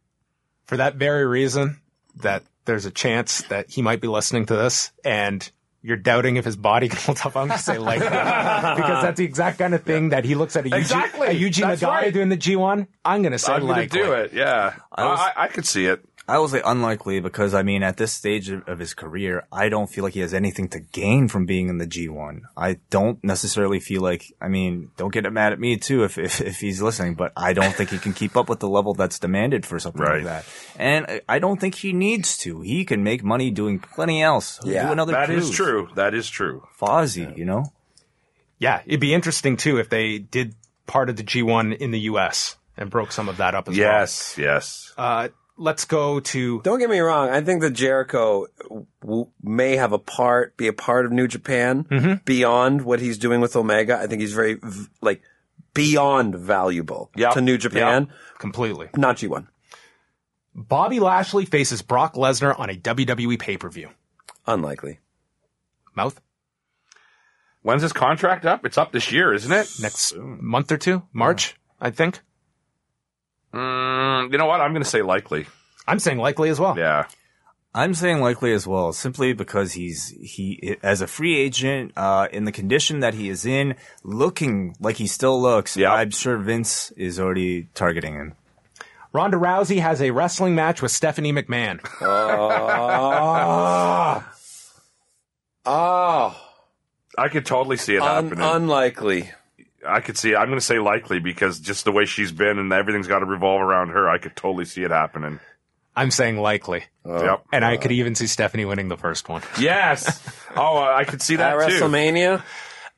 For 0.66 0.78
that 0.78 0.96
very 0.96 1.26
reason, 1.26 1.80
that 2.22 2.44
there's 2.66 2.86
a 2.86 2.92
chance 2.92 3.42
that 3.44 3.70
he 3.70 3.82
might 3.82 4.02
be 4.02 4.08
listening 4.08 4.46
to 4.48 4.56
this 4.56 4.92
and 5.06 5.50
you're 5.86 5.98
doubting 5.98 6.38
if 6.38 6.46
his 6.46 6.56
body 6.56 6.88
can 6.90 6.98
hold 6.98 7.20
up. 7.20 7.36
I'm 7.38 7.48
going 7.48 7.58
to 7.60 7.64
say 7.64 7.78
likely. 7.78 8.08
because 8.08 9.04
that's 9.04 9.18
the 9.18 9.26
exact 9.26 9.60
kind 9.60 9.74
of 9.76 9.84
thing 9.86 10.10
that 10.10 10.24
he 10.26 10.34
looks 10.36 10.56
at 10.56 10.66
a 10.66 10.70
Yuji, 10.70 10.78
Exactly. 10.78 11.28
a 11.28 11.34
Yuji 11.36 11.62
That's 11.62 11.82
Nagata 11.82 11.88
right. 11.88 12.14
doing 12.14 12.30
the 12.30 12.38
G1. 12.38 12.88
I'm 13.04 13.22
going 13.22 13.34
to 13.34 13.38
say 13.40 13.52
I'm 13.54 13.60
going 13.62 13.72
likely. 13.74 14.00
to 14.00 14.06
do 14.06 14.14
it. 14.14 14.34
Yeah, 14.34 14.76
I, 14.92 15.06
was- 15.06 15.20
I, 15.20 15.44
I 15.44 15.48
could 15.50 15.66
see 15.66 15.86
it. 15.86 16.04
I 16.26 16.38
will 16.40 16.48
say 16.48 16.62
unlikely 16.64 17.20
because 17.20 17.54
I 17.54 17.64
mean, 17.64 17.84
at 17.84 17.98
this 17.98 18.14
stage 18.14 18.50
of, 18.50 18.66
of 18.68 18.80
his 18.80 18.94
career, 18.94 19.46
I 19.52 19.68
don't 19.68 19.88
feel 19.90 20.06
like 20.06 20.14
he 20.14 20.22
has 20.22 20.34
anything 20.34 20.70
to 20.70 20.80
gain 20.80 21.28
from 21.28 21.46
being 21.46 21.68
in 21.68 21.80
the 21.80 21.86
G1. 21.86 22.44
I 22.56 22.78
don't 22.90 23.22
necessarily 23.24 23.82
feel 23.82 24.02
like, 24.02 24.34
I 24.40 24.48
mean, 24.48 24.92
don't 24.96 25.12
get 25.14 25.30
mad 25.34 25.52
at 25.52 25.60
me 25.60 25.76
too 25.76 26.06
if, 26.06 26.18
if, 26.18 26.40
if 26.40 26.60
he's 26.62 26.82
listening, 26.82 27.16
but 27.16 27.34
I 27.36 27.52
don't 27.52 27.74
think 27.76 27.90
he 27.90 27.98
can 27.98 28.14
keep 28.14 28.38
up 28.38 28.48
with 28.48 28.60
the 28.62 28.70
level 28.70 28.94
that's 28.94 29.20
demanded 29.20 29.66
for 29.66 29.80
something 29.80 30.02
Right. 30.02 30.24
like 30.24 30.26
that. 30.26 30.46
And 30.78 31.06
I- 31.08 31.22
I 31.28 31.40
don't 31.40 31.60
think 31.60 31.76
he 31.76 31.92
needs 31.92 32.38
to. 32.40 32.62
He 32.62 32.86
can 32.86 33.04
make 33.04 33.22
money 33.24 33.52
doing 33.52 33.80
plenty 33.80 34.22
else. 34.22 34.60
He'll 34.64 34.72
Yeah, 34.74 34.86
do 34.88 34.92
another 34.94 35.12
That 35.14 35.30
is 35.30 35.46
cruise. 35.48 35.56
true. 35.58 35.90
That 35.96 36.14
is 36.14 36.30
true. 36.30 36.66
Fozzy, 36.80 37.38
you 37.38 37.44
know? 37.44 37.66
Yeah, 38.60 38.82
it'd 38.86 39.00
be 39.02 39.14
interesting 39.14 39.58
too 39.58 39.78
if 39.78 39.90
they 39.90 40.20
did 40.20 40.56
part 40.88 41.10
of 41.10 41.18
the 41.18 41.24
G1 41.24 41.76
in 41.78 41.92
the 41.92 42.00
US 42.12 42.56
and 42.78 42.90
broke 42.90 43.12
some 43.12 43.28
of 43.28 43.38
that 43.38 43.56
up 43.56 43.68
as 43.68 43.78
well. 43.78 43.86
Yes. 43.88 44.36
Yes. 44.38 44.94
Uh, 44.98 45.28
let's 45.58 45.86
go 45.86 46.20
to 46.20 46.62
Don't 46.62 46.80
get 46.80 46.90
me 46.90 47.00
wrong. 47.00 47.30
I 47.30 47.42
think 47.42 47.62
that 47.62 47.72
Jericho 47.72 48.48
w- 49.02 49.28
may 49.42 49.76
have 49.76 49.92
a 49.94 50.00
part, 50.00 50.58
be 50.58 50.68
a 50.68 50.74
part 50.74 51.06
of 51.06 51.12
New 51.12 51.28
Japan 51.28 51.84
Mm-hmm. 51.86 52.14
beyond 52.26 52.84
what 52.84 53.00
he's 53.00 53.18
doing 53.18 53.40
with 53.42 53.56
Omega. 53.56 53.98
I 53.98 54.08
think 54.08 54.22
he's 54.22 54.34
very 54.34 54.56
v- 54.56 54.88
like 55.02 55.22
beyond 55.74 56.36
valuable 56.36 57.10
Yep. 57.16 57.34
to 57.34 57.42
New 57.42 57.58
Japan. 57.58 58.10
completely. 58.40 58.90
Not 58.98 59.18
G1. 59.18 59.48
Bobby 60.56 61.00
Lashley 61.00 61.46
faces 61.46 61.82
Brock 61.82 62.14
Lesnar 62.16 62.60
on 62.60 62.70
a 62.70 62.76
WWE 62.76 63.40
pay-per-view. 63.40 63.90
Unlikely. 64.46 65.00
Mouth 65.96 66.20
When's 67.62 67.82
his 67.82 67.94
contract 67.94 68.46
up? 68.46 68.66
It's 68.66 68.78
up 68.78 68.92
this 68.92 69.12
year, 69.12 69.34
isn't 69.34 69.52
it? 69.52 69.70
next 69.82 70.16
month 70.18 70.70
or 70.72 70.78
two, 70.78 71.04
March, 71.14 71.56
I 71.80 71.92
think. 71.92 72.20
Mm, 73.54 74.32
you 74.32 74.38
know 74.38 74.46
what? 74.46 74.62
I'm 74.62 74.72
going 74.72 74.84
to 74.84 74.90
say 74.90 75.02
likely. 75.02 75.46
I'm 75.88 76.00
saying 76.00 76.18
likely 76.18 76.50
as 76.50 76.60
well. 76.60 76.78
Yeah. 76.78 77.06
I'm 77.76 77.96
saying 77.96 78.22
likely 78.22 78.54
as 78.54 78.68
well, 78.68 78.94
simply 78.94 79.34
because 79.34 79.74
he's 79.74 80.10
he 80.22 80.78
as 80.84 81.02
a 81.02 81.08
free 81.08 81.36
agent 81.40 81.92
uh, 81.96 82.28
in 82.32 82.46
the 82.46 82.52
condition 82.52 83.00
that 83.00 83.16
he 83.16 83.30
is 83.30 83.46
in, 83.48 83.76
looking 84.04 84.76
like 84.80 84.98
he 84.98 85.08
still 85.08 85.42
looks. 85.42 85.76
Yeah. 85.76 85.92
I'm 85.92 86.12
sure 86.12 86.38
Vince 86.38 86.92
is 86.92 87.20
already 87.20 87.70
targeting 87.74 88.14
him. 88.14 88.34
Ronda 89.12 89.38
Rousey 89.38 89.80
has 89.80 90.02
a 90.02 90.12
wrestling 90.12 90.54
match 90.56 90.82
with 90.84 90.92
Stephanie 90.92 91.34
McMahon. 91.34 91.80
Oh. 92.02 94.24
oh. 95.66 96.50
I 97.18 97.28
could 97.30 97.46
totally 97.46 97.78
see 97.78 97.96
it 97.96 98.02
Un- 98.02 98.26
happening. 98.30 98.44
unlikely. 98.46 99.32
I 99.86 100.00
could 100.02 100.18
see. 100.18 100.36
I'm 100.36 100.48
going 100.48 100.60
to 100.60 100.66
say 100.66 100.80
likely 100.80 101.20
because 101.20 101.60
just 101.60 101.86
the 101.86 101.92
way 101.92 102.06
she's 102.06 102.32
been 102.32 102.60
and 102.60 102.72
everything's 102.72 103.08
got 103.08 103.20
to 103.20 103.26
revolve 103.26 103.62
around 103.62 103.90
her. 103.90 104.10
I 104.10 104.18
could 104.18 104.36
totally 104.36 104.66
see 104.66 104.84
it 104.84 104.92
happening. 104.92 105.40
I'm 105.96 106.12
saying 106.12 106.38
likely. 106.38 106.86
Oh. 107.06 107.24
yep. 107.24 107.46
And 107.52 107.64
I 107.64 107.78
could 107.78 107.92
even 107.92 108.16
see 108.16 108.28
Stephanie 108.28 108.66
winning 108.66 108.88
the 108.88 108.98
first 108.98 109.30
one. 109.30 109.44
Yes. 109.60 110.22
oh, 110.56 110.78
I 110.82 111.04
could 111.04 111.22
see 111.22 111.36
At 111.36 111.58
that 111.58 111.70
too. 111.70 111.76
WrestleMania? 111.76 112.42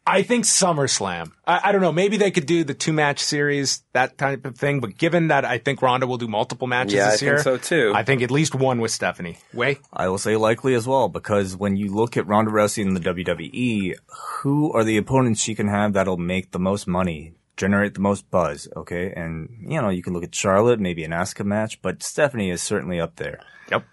I 0.08 0.22
think 0.22 0.46
SummerSlam. 0.46 1.32
I, 1.48 1.62
I 1.66 1.72
don't 1.72 1.82
know. 1.82 1.92
Maybe 1.92 2.18
they 2.18 2.30
could 2.30 2.46
do 2.46 2.64
the 2.64 2.76
two 2.76 2.94
match 2.94 3.20
series, 3.20 3.84
that 3.94 4.18
type 4.18 4.46
of 4.46 4.56
thing. 4.56 4.80
But 4.80 4.98
given 4.98 5.30
that 5.30 5.46
I 5.46 5.58
think 5.58 5.82
Ronda 5.82 6.06
will 6.06 6.18
do 6.18 6.28
multiple 6.28 6.68
matches 6.68 6.94
Yeah, 6.94 7.08
I 7.08 7.12
this 7.12 7.20
think 7.22 7.30
year, 7.30 7.42
so, 7.42 7.58
too. 7.58 7.92
I 7.96 8.04
think 8.04 8.22
at 8.22 8.30
least 8.30 8.54
one 8.54 8.80
with 8.80 8.92
Stephanie. 8.92 9.38
Wai. 9.54 9.78
I 9.92 10.08
will 10.10 10.20
say 10.20 10.36
likely 10.36 10.76
as 10.76 10.86
well 10.88 11.10
because 11.10 11.58
when 11.58 11.76
you 11.76 11.94
look 11.94 12.18
at 12.18 12.28
Ronda 12.28 12.52
Rousey 12.52 12.84
in 12.84 12.94
the 12.94 13.00
WWE, 13.00 13.96
who 14.42 14.72
are 14.74 14.84
the 14.84 14.98
opponents 14.98 15.42
she 15.42 15.56
can 15.56 15.68
have 15.70 15.94
that'll 15.94 16.18
make 16.18 16.52
the 16.52 16.60
most 16.60 16.88
money, 16.88 17.34
generate 17.58 17.96
the 17.96 18.00
most 18.02 18.30
buzz? 18.30 18.68
Okay, 18.76 19.12
and 19.16 19.50
you 19.68 19.82
know 19.82 19.90
you 19.90 20.04
can 20.04 20.14
look 20.14 20.24
at 20.24 20.36
Charlotte, 20.36 20.80
maybe 20.80 21.04
an 21.04 21.12
Asuka 21.12 21.46
match, 21.46 21.82
but 21.82 22.04
Stephanie 22.04 22.52
is 22.52 22.62
certainly 22.62 23.00
up 23.00 23.16
there. 23.16 23.40
Yep. 23.72 23.86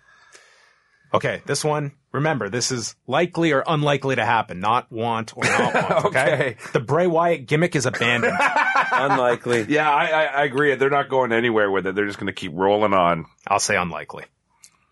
Okay, 1.14 1.42
this 1.46 1.64
one. 1.64 1.92
Remember, 2.12 2.48
this 2.48 2.70
is 2.70 2.94
likely 3.06 3.52
or 3.52 3.62
unlikely 3.66 4.16
to 4.16 4.24
happen, 4.24 4.60
not 4.60 4.90
want 4.92 5.36
or 5.36 5.44
not 5.44 5.74
want. 5.74 5.90
Okay. 6.06 6.32
Okay. 6.34 6.56
The 6.72 6.80
Bray 6.80 7.06
Wyatt 7.06 7.46
gimmick 7.46 7.74
is 7.76 7.86
abandoned. 7.86 8.36
Unlikely. 8.92 9.66
Yeah, 9.68 9.90
I, 9.90 10.06
I, 10.06 10.22
I 10.24 10.44
agree. 10.44 10.74
They're 10.74 10.90
not 10.90 11.08
going 11.08 11.32
anywhere 11.32 11.70
with 11.70 11.86
it. 11.86 11.94
They're 11.94 12.06
just 12.06 12.18
going 12.18 12.26
to 12.26 12.32
keep 12.32 12.52
rolling 12.54 12.92
on. 12.92 13.26
I'll 13.46 13.58
say 13.58 13.76
unlikely. 13.76 14.24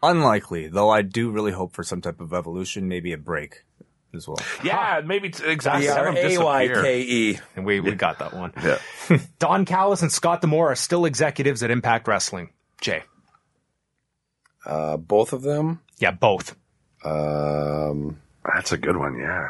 Unlikely, 0.03 0.69
though. 0.69 0.89
I 0.89 1.03
do 1.03 1.31
really 1.31 1.53
hope 1.53 1.75
for 1.75 1.83
some 1.85 2.01
type 2.01 2.21
of 2.21 2.33
evolution, 2.33 2.89
maybe 2.89 3.13
a 3.13 3.19
break 3.19 3.65
as 4.15 4.27
well. 4.27 4.39
Yeah, 4.65 5.03
maybe 5.05 5.29
t- 5.31 5.45
exactly. 5.45 5.87
Have 5.87 6.05
them 6.07 6.17
A 6.17 6.23
disappear. 6.23 6.45
Y 6.45 6.69
K 6.83 7.01
E. 7.03 7.39
And 7.57 7.67
we, 7.67 7.81
we 7.81 7.95
got 7.95 8.19
that 8.21 8.33
one. 8.35 8.53
Yeah. 8.63 8.79
Don 9.39 9.67
Callis 9.67 10.01
and 10.03 10.11
Scott 10.11 10.41
D'Amore 10.41 10.73
are 10.73 10.77
still 10.77 11.05
executives 11.05 11.63
at 11.63 11.71
Impact 11.71 12.09
Wrestling. 12.09 12.51
Jay. 12.81 13.03
Uh, 14.65 14.97
both 14.97 15.33
of 15.35 15.43
them. 15.43 15.81
Yeah, 16.01 16.11
both. 16.11 16.57
Um, 17.05 18.19
That's 18.45 18.73
a 18.73 18.77
good 18.79 18.97
one. 18.97 19.19
Yeah. 19.19 19.49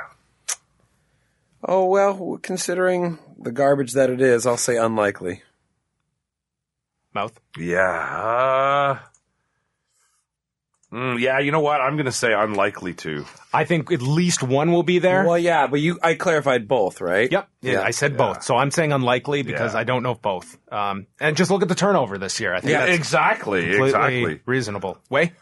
oh, 1.64 1.86
well, 1.86 2.38
considering 2.42 3.18
the 3.38 3.53
garbage 3.53 3.92
that 3.92 4.11
it 4.11 4.20
is, 4.20 4.46
I'll 4.46 4.57
say 4.57 4.76
unlikely. 4.76 5.42
Mouth. 7.14 7.40
Yeah. 7.59 8.98
Uh, 10.92 10.94
mm, 10.94 11.18
yeah, 11.20 11.40
you 11.40 11.51
know 11.51 11.61
what? 11.61 11.80
I'm 11.80 11.94
going 11.96 12.07
to 12.07 12.12
say 12.12 12.32
unlikely 12.32 12.94
to. 12.94 13.24
I 13.53 13.64
think 13.64 13.90
at 13.90 14.01
least 14.03 14.42
one 14.44 14.70
will 14.72 14.84
be 14.84 15.01
there. 15.01 15.24
Well, 15.24 15.38
yeah, 15.38 15.66
but 15.66 15.80
you, 15.80 15.98
I 16.03 16.14
clarified 16.14 16.68
both, 16.68 17.01
right? 17.01 17.30
Yep. 17.30 17.48
Yeah, 17.62 17.82
I 17.82 17.90
said 17.90 18.16
both. 18.16 18.44
So 18.44 18.57
I'm 18.57 18.70
saying 18.70 18.92
unlikely 18.92 19.42
because 19.42 19.74
Yeah. 19.74 19.80
I 19.80 19.84
don't 19.84 20.05
know 20.05 20.12
if 20.12 20.22
both. 20.22 20.57
Um, 20.72 21.07
and 21.18 21.36
just 21.36 21.51
look 21.51 21.62
at 21.62 21.68
the 21.68 21.74
turnover 21.74 22.16
this 22.18 22.38
year. 22.38 22.55
I 22.55 22.61
think 22.61 22.70
Yeah, 22.72 22.86
that's 22.86 22.96
exactly. 22.98 23.62
completely 23.62 23.88
Exactly. 23.88 24.40
reasonable. 24.46 24.98
Wai? 25.11 25.32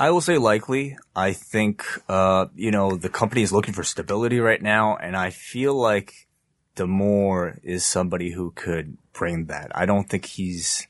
I 0.00 0.12
will 0.12 0.22
say 0.22 0.38
likely. 0.38 0.96
I 1.14 1.34
think, 1.34 1.84
uh, 2.08 2.46
you 2.56 2.70
know, 2.70 2.96
the 2.96 3.10
company 3.10 3.42
is 3.42 3.52
looking 3.52 3.74
for 3.74 3.84
stability 3.84 4.40
right 4.40 4.62
now, 4.62 4.96
and 4.96 5.14
I 5.14 5.28
feel 5.28 5.74
like 5.74 6.26
D'Amore 6.74 7.58
is 7.62 7.84
somebody 7.84 8.30
who 8.30 8.52
could 8.52 8.96
bring 9.12 9.44
that. 9.46 9.70
I 9.74 9.84
don't 9.84 10.08
think 10.08 10.24
he's 10.24 10.86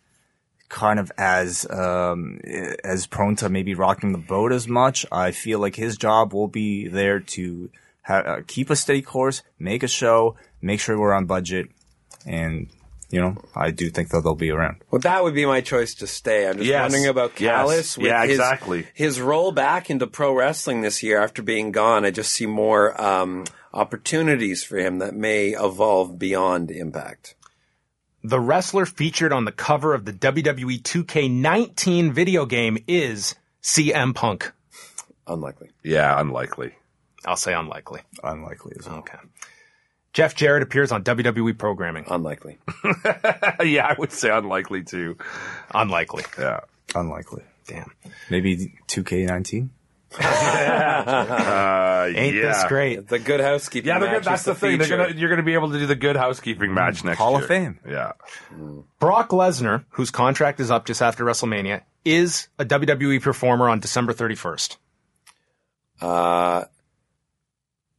kind 0.69 1.01
of 1.01 1.11
as, 1.19 1.69
um, 1.69 2.39
as 2.85 3.09
prone 3.09 3.35
to 3.35 3.49
maybe 3.49 3.75
rocking 3.75 4.13
the 4.13 4.19
boat 4.19 4.53
as 4.53 4.69
much. 4.69 5.05
I 5.11 5.33
feel 5.33 5.59
like 5.59 5.75
his 5.75 5.97
job 5.97 6.33
will 6.33 6.47
be 6.47 6.87
there 6.87 7.19
to 7.19 7.69
ha- 8.03 8.19
uh, 8.19 8.41
keep 8.47 8.71
a 8.71 8.77
steady 8.77 9.03
course, 9.03 9.43
make 9.59 9.83
a 9.83 9.89
show, 9.89 10.37
make 10.63 10.79
sure 10.79 10.97
we're 10.97 11.13
on 11.13 11.27
budget, 11.27 11.69
and, 12.25 12.69
you 13.11 13.21
know, 13.21 13.37
I 13.55 13.71
do 13.71 13.91
think 13.91 14.09
that 14.11 14.23
they'll 14.23 14.35
be 14.35 14.51
around. 14.51 14.83
Well, 14.91 15.01
that 15.01 15.23
would 15.23 15.35
be 15.35 15.45
my 15.47 15.61
choice 15.61 15.95
to 15.97 16.07
stay. 16.07 16.47
I'm 16.49 16.57
just 16.59 16.67
Yes. 16.67 16.83
wondering 16.83 17.07
about 17.07 17.39
Yes. 17.41 17.51
Callis. 17.51 17.99
With 17.99 18.07
Yeah, 18.07 18.23
his, 18.23 18.39
exactly. 18.39 18.87
His 18.95 19.21
role 19.21 19.53
back 19.53 19.91
into 19.91 20.07
pro 20.07 20.33
wrestling 20.35 20.81
this 20.83 21.03
year 21.03 21.21
after 21.23 21.43
being 21.43 21.73
gone, 21.73 22.05
I 22.05 22.11
just 22.11 22.33
see 22.33 22.47
more 22.47 23.01
um, 23.01 23.45
opportunities 23.75 24.63
for 24.63 24.77
him 24.79 24.99
that 24.99 25.15
may 25.15 25.49
evolve 25.51 26.19
beyond 26.19 26.71
Impact. 26.71 27.35
The 28.23 28.39
wrestler 28.41 28.85
featured 28.87 29.33
on 29.33 29.45
the 29.47 29.53
cover 29.53 29.95
of 29.95 30.05
the 30.05 30.13
WWE 30.13 30.79
2K19 30.83 32.13
video 32.13 32.45
game 32.47 32.79
is 32.87 33.35
CM 33.63 34.15
Punk. 34.15 34.53
Unlikely. 35.27 35.71
Yeah, 35.83 36.21
unlikely. 36.21 36.75
I'll 37.25 37.37
say 37.37 37.55
unlikely. 37.55 38.01
Unlikely 38.23 38.73
as 38.79 38.87
well. 38.87 38.99
Okay. 38.99 39.19
Jeff 40.13 40.35
Jarrett 40.35 40.63
appears 40.63 40.91
on 40.93 41.05
WWE 41.05 41.57
programming. 41.57 42.05
Unlikely. 42.09 42.59
yeah, 43.65 43.87
I 43.87 43.95
would 43.99 44.13
say 44.13 44.31
unlikely 44.31 44.83
too. 44.83 45.17
Unlikely. 45.73 46.25
Yeah. 46.39 46.61
Unlikely. 46.95 47.43
Damn. 47.67 47.93
Maybe 48.29 48.75
2K19? 48.89 49.69
Uh, 50.19 52.11
Ain't 52.13 52.35
yeah. 52.35 52.43
this 52.43 52.65
great? 52.65 53.07
The 53.07 53.21
Good 53.21 53.41
Housekeeping. 53.41 53.87
Yeah, 53.87 54.01
they're 54.01 54.09
match 54.09 54.25
good. 54.25 54.33
that's 54.33 54.43
is 54.43 54.47
the 54.47 54.55
thing. 54.57 54.79
They're 54.79 54.89
gonna, 54.89 55.15
you're 55.15 55.29
going 55.29 55.39
to 55.39 55.45
be 55.45 55.55
able 55.55 55.71
to 55.71 55.79
do 55.79 55.87
the 55.87 55.95
good 55.95 56.17
housekeeping 56.17 56.75
match 56.75 57.05
next 57.05 57.19
Hall 57.19 57.33
year. 57.33 57.43
of 57.43 57.47
Fame. 57.47 57.79
Yeah. 57.89 58.13
Brock 58.99 59.29
Lesnar, 59.29 59.85
whose 59.91 60.11
contract 60.11 60.59
is 60.59 60.71
up 60.71 60.87
just 60.87 61.01
after 61.01 61.25
WrestleMania, 61.25 61.83
is 62.05 62.49
a 62.59 62.65
WWE 62.65 63.23
performer 63.23 63.69
on 63.69 63.79
December 63.79 64.13
31st. 64.13 64.77
Uh, 66.01 66.65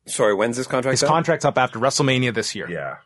sorry, 0.06 0.34
when's 0.34 0.58
this 0.58 0.68
contract? 0.68 0.94
His 0.94 1.04
up? 1.04 1.10
contract's 1.10 1.46
up 1.46 1.58
after 1.58 1.80
WrestleMania 1.80 2.34
this 2.34 2.56
year. 2.56 2.70
Yeah. 2.70 2.98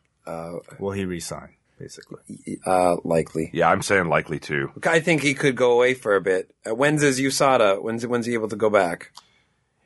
Will 0.79 0.91
he 0.91 1.05
resign, 1.05 1.49
basically? 1.79 2.19
Uh, 2.65 2.97
likely. 3.03 3.49
Yeah, 3.53 3.69
I'm 3.69 3.81
saying 3.81 4.09
likely 4.09 4.39
too. 4.39 4.71
I 4.87 4.99
think 4.99 5.21
he 5.21 5.33
could 5.33 5.55
go 5.55 5.71
away 5.73 5.93
for 5.93 6.15
a 6.15 6.21
bit. 6.21 6.53
Uh, 6.67 6.73
when's 6.73 7.01
his 7.01 7.19
USADA? 7.19 7.81
When's 7.81 8.05
when's 8.07 8.25
he 8.25 8.33
able 8.33 8.49
to 8.49 8.55
go 8.55 8.69
back? 8.69 9.11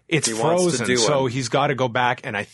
It's 0.08 0.28
He 0.28 0.34
wants 0.34 0.64
to 0.64 0.70
frozen, 0.70 0.88
do 0.88 0.98
so 0.98 1.22
one. 1.24 1.32
he's 1.32 1.50
got 1.50 1.68
to 1.68 1.76
go 1.76 1.88
back, 1.88 2.22
and 2.24 2.36
I, 2.36 2.48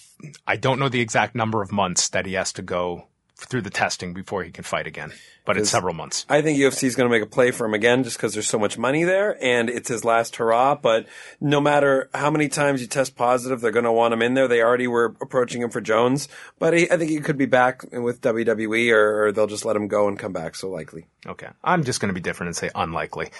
I 0.45 0.57
don't 0.57 0.77
know 0.79 0.89
the 0.89 0.99
exact 0.99 1.35
number 1.35 1.61
of 1.61 1.71
months 1.71 2.09
that 2.09 2.25
he 2.25 2.33
has 2.33 2.51
to 2.53 2.61
go 2.61 3.07
through 3.35 3.61
the 3.61 3.69
testing 3.69 4.13
before 4.13 4.43
he 4.43 4.51
can 4.51 4.63
fight 4.63 4.87
again, 4.87 5.11
but 5.43 5.57
it's 5.57 5.69
several 5.69 5.93
months. 5.93 6.25
I 6.29 6.41
think 6.41 6.57
UFC 6.57 6.85
is 6.85 6.95
going 6.95 7.09
to 7.09 7.13
make 7.13 7.21
a 7.21 7.29
play 7.29 7.51
for 7.51 7.65
him 7.65 7.73
again 7.73 8.03
just 8.03 8.17
because 8.17 8.33
there's 8.33 8.47
so 8.47 8.57
much 8.57 8.77
money 8.77 9.03
there 9.03 9.37
and 9.43 9.69
it's 9.69 9.89
his 9.89 10.05
last 10.05 10.37
hurrah. 10.37 10.75
But 10.75 11.07
no 11.41 11.59
matter 11.59 12.09
how 12.13 12.31
many 12.31 12.47
times 12.47 12.81
you 12.81 12.87
test 12.87 13.15
positive, 13.15 13.59
they're 13.59 13.71
going 13.71 13.85
to 13.85 13.91
want 13.91 14.13
him 14.13 14.21
in 14.21 14.35
there. 14.35 14.47
They 14.47 14.61
already 14.61 14.87
were 14.87 15.15
approaching 15.21 15.61
him 15.61 15.69
for 15.69 15.81
Jones, 15.81 16.29
but 16.59 16.73
he, 16.73 16.89
I 16.89 16.97
think 16.97 17.11
he 17.11 17.19
could 17.19 17.37
be 17.37 17.45
back 17.45 17.83
with 17.91 18.21
WWE 18.21 18.91
or, 18.91 19.25
or 19.25 19.31
they'll 19.31 19.47
just 19.47 19.65
let 19.65 19.75
him 19.75 19.87
go 19.87 20.07
and 20.07 20.17
come 20.17 20.33
back. 20.33 20.55
So 20.55 20.69
likely. 20.69 21.07
Okay, 21.27 21.49
I'm 21.63 21.83
just 21.83 21.99
going 21.99 22.09
to 22.09 22.13
be 22.13 22.21
different 22.21 22.49
and 22.49 22.55
say 22.55 22.69
unlikely. 22.73 23.31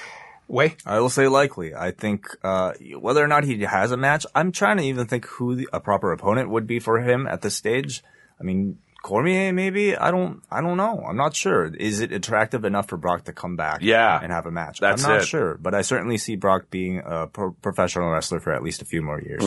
Way 0.48 0.76
I 0.86 1.00
will 1.00 1.10
say 1.10 1.28
likely. 1.28 1.74
I 1.74 1.90
think 1.90 2.28
uh, 2.44 2.74
whether 3.00 3.24
or 3.24 3.28
not 3.28 3.46
he 3.46 3.60
has 3.62 3.92
a 3.92 3.98
match, 3.98 4.28
I'm 4.36 4.52
trying 4.52 4.78
to 4.78 4.84
even 4.84 5.08
think 5.08 5.26
who 5.26 5.56
the, 5.56 5.70
a 5.74 5.80
proper 5.80 6.12
opponent 6.12 6.52
would 6.52 6.68
be 6.68 6.80
for 6.80 7.00
him 7.00 7.26
at 7.26 7.42
this 7.42 7.56
stage. 7.56 8.04
I 8.40 8.44
mean, 8.44 8.78
Cormier 9.06 9.54
maybe. 9.54 9.96
I 9.96 10.10
don't. 10.10 10.42
I 10.50 10.62
don't 10.62 10.78
know. 10.78 11.04
I'm 11.08 11.16
not 11.16 11.36
sure. 11.36 11.66
Is 11.66 12.00
it 12.00 12.12
attractive 12.12 12.66
enough 12.66 12.88
for 12.90 12.98
Brock 12.98 13.26
to 13.26 13.34
come 13.34 13.56
back? 13.56 13.80
Yeah. 13.82 14.20
and 14.20 14.32
have 14.32 14.48
a 14.48 14.52
match. 14.52 14.80
That's 14.80 15.04
I'm 15.04 15.12
not 15.12 15.22
it. 15.22 15.26
sure, 15.28 15.58
but 15.62 15.76
I 15.76 15.84
certainly 15.84 16.18
see 16.18 16.36
Brock 16.36 16.72
being 16.72 17.04
a 17.06 17.28
pro- 17.28 17.52
professional 17.52 18.10
wrestler 18.10 18.40
for 18.40 18.52
at 18.52 18.64
least 18.64 18.82
a 18.82 18.86
few 18.86 19.04
more 19.04 19.22
years. 19.22 19.46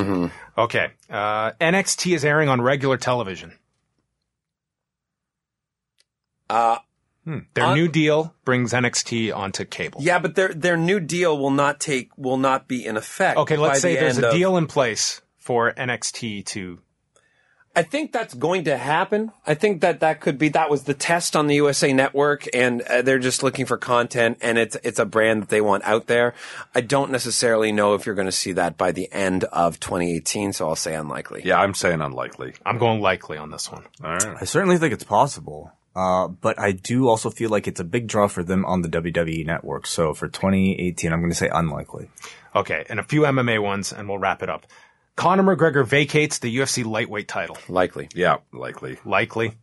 okay. 0.56 0.92
Uh, 1.10 1.50
NXT 1.60 2.14
is 2.14 2.24
airing 2.24 2.48
on 2.48 2.60
regular 2.60 2.96
television. 2.96 3.52
Uh, 6.48 6.78
Their 7.54 7.64
On- 7.64 7.74
new 7.76 7.88
deal 7.88 8.34
brings 8.44 8.72
NXT 8.72 9.36
onto 9.36 9.64
cable. 9.64 10.00
yeah, 10.02 10.18
but 10.18 10.34
their, 10.34 10.48
their 10.54 10.76
new 10.76 10.98
deal 11.00 11.36
will 11.36 11.50
not 11.50 11.78
take, 11.80 12.10
will 12.16 12.38
not 12.38 12.68
be 12.68 12.86
in 12.86 12.96
effect. 12.96 13.38
Okay, 13.38 13.56
let's 13.56 13.78
by 13.78 13.80
say 13.80 13.94
the 13.96 14.00
there's 14.00 14.18
a 14.18 14.28
of- 14.28 14.32
deal 14.34 14.56
in 14.56 14.66
place 14.66 15.20
for 15.36 15.72
NXT 15.72 16.46
to. 16.46 16.78
I 17.78 17.82
think 17.84 18.10
that's 18.10 18.34
going 18.34 18.64
to 18.64 18.76
happen. 18.76 19.30
I 19.46 19.54
think 19.54 19.82
that 19.82 20.00
that 20.00 20.20
could 20.20 20.36
be 20.36 20.48
that 20.48 20.68
was 20.68 20.82
the 20.82 20.94
test 20.94 21.36
on 21.36 21.46
the 21.46 21.54
USA 21.54 21.92
Network, 21.92 22.48
and 22.52 22.82
uh, 22.82 23.02
they're 23.02 23.20
just 23.20 23.44
looking 23.44 23.66
for 23.66 23.76
content, 23.76 24.38
and 24.40 24.58
it's 24.58 24.76
it's 24.82 24.98
a 24.98 25.04
brand 25.04 25.42
that 25.42 25.48
they 25.48 25.60
want 25.60 25.84
out 25.84 26.08
there. 26.08 26.34
I 26.74 26.80
don't 26.80 27.12
necessarily 27.12 27.70
know 27.70 27.94
if 27.94 28.04
you're 28.04 28.16
going 28.16 28.26
to 28.26 28.32
see 28.32 28.50
that 28.50 28.76
by 28.76 28.90
the 28.90 29.08
end 29.12 29.44
of 29.44 29.78
2018, 29.78 30.54
so 30.54 30.68
I'll 30.68 30.74
say 30.74 30.96
unlikely. 30.96 31.42
Yeah, 31.44 31.60
I'm 31.60 31.72
saying 31.72 32.00
unlikely. 32.00 32.54
I'm 32.66 32.78
going 32.78 33.00
likely 33.00 33.38
on 33.38 33.52
this 33.52 33.70
one. 33.70 33.84
All 34.02 34.10
right. 34.10 34.36
I 34.40 34.44
certainly 34.44 34.78
think 34.78 34.92
it's 34.92 35.04
possible. 35.04 35.70
Uh, 35.94 36.26
but 36.26 36.58
I 36.58 36.72
do 36.72 37.08
also 37.08 37.30
feel 37.30 37.50
like 37.50 37.68
it's 37.68 37.80
a 37.80 37.84
big 37.84 38.08
draw 38.08 38.26
for 38.26 38.42
them 38.42 38.64
on 38.64 38.82
the 38.82 38.88
WWE 38.88 39.46
network. 39.46 39.86
So 39.86 40.14
for 40.14 40.26
2018, 40.26 41.12
I'm 41.12 41.20
going 41.20 41.30
to 41.30 41.36
say 41.36 41.48
unlikely. 41.48 42.10
Okay, 42.56 42.84
and 42.88 42.98
a 42.98 43.02
few 43.04 43.22
MMA 43.22 43.62
ones, 43.62 43.92
and 43.92 44.08
we'll 44.08 44.18
wrap 44.18 44.42
it 44.42 44.48
up. 44.48 44.66
Conor 45.18 45.42
McGregor 45.56 45.84
vacates 45.84 46.38
the 46.38 46.56
UFC 46.58 46.84
lightweight 46.84 47.26
title. 47.26 47.58
Likely. 47.68 48.08
Yeah, 48.14 48.36
likely. 48.52 48.98
Likely. 49.04 49.54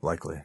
Likely. 0.00 0.40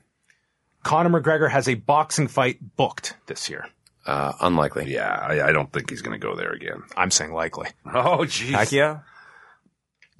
Conor 0.83 1.21
McGregor 1.21 1.49
has 1.49 1.69
a 1.69 1.75
boxing 1.75 2.27
fight 2.27 2.57
booked 2.75 3.15
this 3.27 3.49
year. 3.49 3.65
Uh, 4.05 4.33
unlikely. 4.41 4.91
Yeah, 4.93 5.07
I, 5.09 5.47
I 5.47 5.51
don't 5.53 5.71
think 5.71 5.89
he's 5.89 6.01
going 6.01 6.19
to 6.19 6.23
go 6.27 6.35
there 6.35 6.51
again. 6.51 6.83
I'm 6.97 7.09
saying 7.11 7.31
likely. 7.31 7.69
Oh, 7.85 8.19
jeez. 8.25 8.51
Pacquiao? 8.51 9.03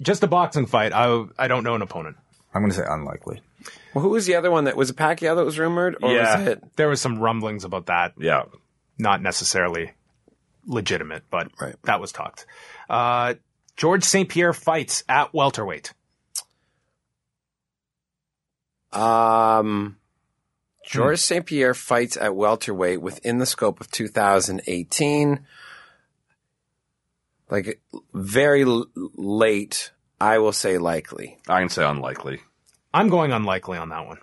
Just 0.00 0.22
a 0.22 0.26
boxing 0.26 0.64
fight. 0.64 0.94
I 0.94 1.24
I 1.38 1.46
don't 1.46 1.62
know 1.62 1.74
an 1.74 1.82
opponent. 1.82 2.16
I'm 2.54 2.62
going 2.62 2.72
to 2.72 2.76
say 2.78 2.84
unlikely. 2.88 3.42
Well, 3.92 4.02
who 4.02 4.10
was 4.10 4.24
the 4.24 4.34
other 4.36 4.50
one 4.50 4.64
that 4.64 4.76
was 4.78 4.88
it 4.90 4.96
Pacquiao 4.96 5.36
that 5.36 5.44
was 5.44 5.58
rumored? 5.58 5.96
Or 6.02 6.10
Yeah. 6.10 6.38
was 6.38 6.48
it? 6.48 6.76
There 6.76 6.88
was 6.88 7.02
some 7.02 7.18
rumblings 7.18 7.64
about 7.64 7.86
that. 7.86 8.14
Yeah. 8.18 8.44
Not 8.98 9.20
necessarily 9.20 9.92
legitimate, 10.66 11.24
but 11.30 11.48
Right. 11.60 11.76
that 11.84 12.00
was 12.00 12.12
talked. 12.12 12.46
Uh, 12.88 13.34
George 13.76 14.04
St. 14.04 14.28
Pierre 14.28 14.52
fights 14.52 15.04
at 15.08 15.34
welterweight. 15.34 15.92
Um, 18.92 19.96
George 20.86 21.18
St. 21.18 21.44
Pierre 21.44 21.74
fights 21.74 22.16
at 22.16 22.34
welterweight 22.34 23.02
within 23.02 23.38
the 23.38 23.46
scope 23.46 23.80
of 23.80 23.90
2018. 23.90 25.40
Like 27.50 27.80
very 28.14 28.62
l- 28.62 28.86
late, 28.94 29.92
I 30.20 30.38
will 30.38 30.52
say 30.52 30.78
likely. 30.78 31.38
I 31.48 31.60
can 31.60 31.68
say 31.68 31.84
unlikely. 31.84 32.40
I'm 32.94 33.08
going 33.08 33.32
unlikely 33.32 33.78
on 33.78 33.90
that 33.90 34.06
one. 34.06 34.18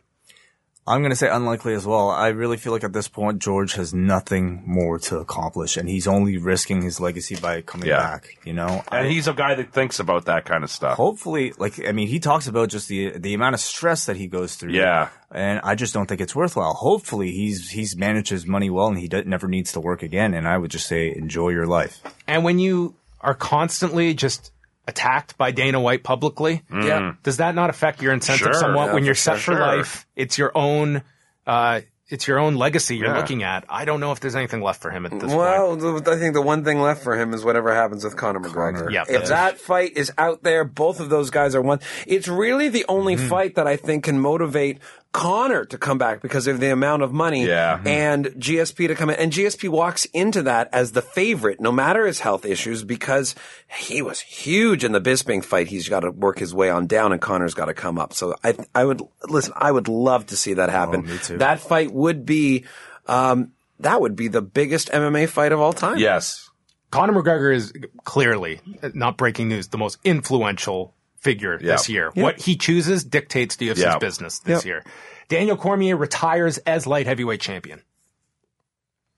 I'm 0.85 0.99
going 0.99 1.11
to 1.11 1.15
say 1.15 1.29
unlikely 1.29 1.75
as 1.75 1.85
well. 1.85 2.09
I 2.09 2.27
really 2.27 2.57
feel 2.57 2.73
like 2.73 2.83
at 2.83 2.91
this 2.91 3.07
point, 3.07 3.39
George 3.39 3.75
has 3.75 3.93
nothing 3.93 4.63
more 4.65 4.99
to 4.99 5.17
accomplish, 5.19 5.77
and 5.77 5.87
he's 5.87 6.07
only 6.07 6.37
risking 6.37 6.81
his 6.81 6.99
legacy 6.99 7.37
by 7.37 7.61
coming 7.61 7.87
Yeah. 7.87 7.99
back. 7.99 8.37
You 8.43 8.51
know, 8.51 8.83
And 8.91 9.07
I- 9.07 9.09
he's 9.09 9.29
a 9.29 9.33
guy 9.33 9.55
that 9.55 9.71
thinks 9.71 9.99
about 9.99 10.25
that 10.25 10.43
kind 10.43 10.61
of 10.63 10.69
stuff. 10.69 10.97
hopefully, 10.97 11.53
like 11.57 11.79
I 11.87 11.93
mean, 11.93 12.09
he 12.09 12.19
talks 12.19 12.47
about 12.47 12.67
just 12.69 12.89
the 12.89 13.17
the 13.17 13.33
amount 13.33 13.53
of 13.55 13.61
stress 13.61 14.05
that 14.07 14.17
he 14.17 14.27
goes 14.27 14.55
through. 14.55 14.71
Yeah. 14.73 15.09
and 15.35 15.59
I 15.63 15.73
just 15.73 15.95
don't 15.95 16.05
think 16.05 16.21
it's 16.21 16.35
worthwhile. 16.35 16.73
Hopefully, 16.75 17.31
he's 17.31 17.69
he's 17.71 17.95
managed 17.97 18.29
his 18.29 18.45
money 18.45 18.69
well, 18.69 18.87
and 18.87 18.99
he 18.99 19.07
do- 19.07 19.23
never 19.23 19.47
needs 19.47 19.71
to 19.71 19.79
work 19.79 20.03
again. 20.03 20.33
And 20.35 20.47
I 20.47 20.57
would 20.59 20.69
just 20.69 20.85
say, 20.87 21.11
enjoy 21.15 21.49
your 21.49 21.65
life. 21.65 22.01
And 22.27 22.43
when 22.43 22.59
you 22.59 22.93
are 23.21 23.33
constantly 23.33 24.13
just 24.13 24.51
attacked 24.87 25.37
by 25.37 25.51
Dana 25.51 25.79
White 25.79 26.03
publicly, 26.03 26.61
Yeah. 26.71 27.13
does 27.23 27.37
that 27.37 27.55
not 27.55 27.69
affect 27.69 28.01
your 28.01 28.13
incentive 28.13 28.47
Sure, 28.47 28.53
somewhat 28.53 28.87
yeah, 28.87 28.93
when 28.93 29.05
you're 29.05 29.15
for 29.15 29.19
set 29.21 29.39
sure. 29.39 29.55
for 29.55 29.61
life? 29.61 30.05
It's 30.15 30.37
your 30.37 30.51
own, 30.55 31.03
uh, 31.47 31.81
it's 32.09 32.27
your 32.27 32.37
own 32.37 32.55
legacy 32.55 32.97
you're 32.97 33.07
Yeah. 33.07 33.17
looking 33.17 33.43
at. 33.43 33.63
I 33.69 33.85
don't 33.85 33.99
know 33.99 34.11
if 34.11 34.19
there's 34.19 34.35
anything 34.35 34.61
left 34.61 34.81
for 34.81 34.91
him 34.91 35.05
at 35.05 35.11
this 35.11 35.21
point. 35.23 35.35
Well, 35.37 36.01
I 36.07 36.17
think 36.17 36.33
the 36.33 36.41
one 36.41 36.63
thing 36.63 36.79
left 36.81 37.01
for 37.03 37.15
him 37.19 37.33
is 37.33 37.43
whatever 37.45 37.73
happens 37.73 38.03
with 38.03 38.15
Conor 38.17 38.39
McGregor. 38.41 38.91
Yeah, 38.91 39.05
if 39.07 39.29
that 39.29 39.57
fight 39.59 39.93
is 39.95 40.11
out 40.17 40.43
there, 40.43 40.63
both 40.65 40.99
of 40.99 41.09
those 41.09 41.29
guys 41.31 41.55
are 41.55 41.61
one. 41.61 41.79
It's 42.05 42.27
really 42.27 42.67
the 42.69 42.85
only 42.89 43.15
Mm-hmm. 43.15 43.29
fight 43.29 43.55
that 43.55 43.67
I 43.67 43.77
think 43.77 44.03
can 44.03 44.19
motivate 44.19 44.79
Conor 45.13 45.63
to 45.65 45.77
come 45.77 45.97
back 45.99 46.21
because 46.21 46.47
of 46.47 46.59
the 46.59 46.71
amount 46.71 47.03
of 47.03 47.13
money 47.13 47.45
Yeah. 47.45 47.79
and 47.85 48.25
GSP 48.37 48.87
to 48.87 48.95
come 48.95 49.09
in. 49.11 49.15
And 49.17 49.31
GSP 49.31 49.69
walks 49.69 50.05
into 50.05 50.41
that 50.41 50.69
as 50.73 50.91
the 50.91 51.01
favorite, 51.03 51.61
no 51.61 51.71
matter 51.71 52.05
his 52.07 52.19
health 52.19 52.45
issues, 52.45 52.83
because 52.83 53.35
he 53.67 54.01
was 54.01 54.19
huge 54.19 54.83
in 54.83 54.91
the 54.91 54.99
Bisping 54.99 55.45
fight. 55.45 55.67
He's 55.67 55.87
got 55.87 55.99
to 56.01 56.09
work 56.11 56.39
his 56.39 56.53
way 56.53 56.69
on 56.71 56.87
down 56.87 57.11
and 57.13 57.21
Conor's 57.21 57.53
got 57.53 57.65
to 57.65 57.75
come 57.75 57.99
up. 57.99 58.13
So 58.13 58.35
I, 58.43 58.55
I 58.73 58.83
would, 58.83 59.01
listen, 59.29 59.53
I 59.55 59.71
would 59.71 59.87
love 59.87 60.25
to 60.27 60.35
see 60.35 60.55
that 60.55 60.69
happen. 60.71 61.05
me 61.05 61.17
too. 61.19 61.37
That 61.37 61.59
fight 61.59 61.93
would 61.93 62.25
be, 62.25 62.65
um, 63.07 63.51
that 63.79 64.01
would 64.01 64.15
be 64.15 64.29
the 64.29 64.41
biggest 64.41 64.89
MMA 64.89 65.29
fight 65.29 65.51
of 65.51 65.59
all 65.59 65.73
time. 65.73 65.99
Yes. 65.99 66.49
Conor 66.89 67.13
McGregor 67.13 67.53
is 67.55 67.71
clearly, 68.03 68.61
not 68.93 69.17
breaking 69.17 69.47
news, 69.49 69.67
the 69.69 69.77
most 69.77 69.97
influential 70.03 70.93
figure 71.23 71.57
this 71.57 71.87
Yeah. 71.89 71.93
year. 71.93 72.11
What 72.15 72.39
he 72.41 72.55
chooses 72.57 73.03
dictates 73.03 73.55
the 73.55 73.67
UFC's 73.67 73.79
Yeah. 73.83 73.97
business 73.97 74.39
this 74.39 74.59
Yep. 74.59 74.65
year. 74.65 74.83
Daniel 75.29 75.55
Cormier 75.57 75.95
retires 75.97 76.57
as 76.59 76.85
light 76.85 77.07
heavyweight 77.07 77.41
champion. 77.41 77.81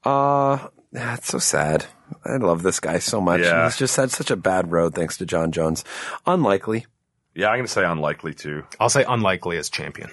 Uh, 0.03 0.67
that's 0.91 1.27
so 1.27 1.39
sad. 1.39 1.85
I 2.23 2.37
love 2.37 2.61
this 2.63 2.79
guy 2.79 2.99
so 2.99 3.19
much. 3.19 3.41
Yeah. 3.41 3.65
He's 3.65 3.77
just 3.77 3.95
had 3.97 4.11
such 4.11 4.29
a 4.29 4.35
bad 4.35 4.71
road 4.71 4.93
thanks 4.93 5.17
to 5.17 5.25
Jon 5.25 5.51
Jones. 5.51 5.83
Unlikely. 6.25 6.85
Yeah, 7.33 7.47
I'm 7.47 7.55
going 7.57 7.65
to 7.65 7.71
say 7.71 7.83
unlikely 7.83 8.33
too. 8.33 8.63
I'll 8.79 8.89
say 8.89 9.03
unlikely 9.07 9.57
as 9.57 9.69
champion. 9.69 10.11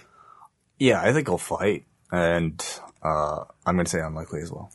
Yeah, 0.79 1.01
I 1.01 1.13
think 1.13 1.29
he'll 1.29 1.39
fight, 1.39 1.85
and 2.11 2.61
uh, 3.03 3.45
I'm 3.65 3.77
going 3.77 3.85
to 3.85 3.91
say 3.91 4.01
unlikely 4.01 4.41
as 4.41 4.51
well. 4.51 4.73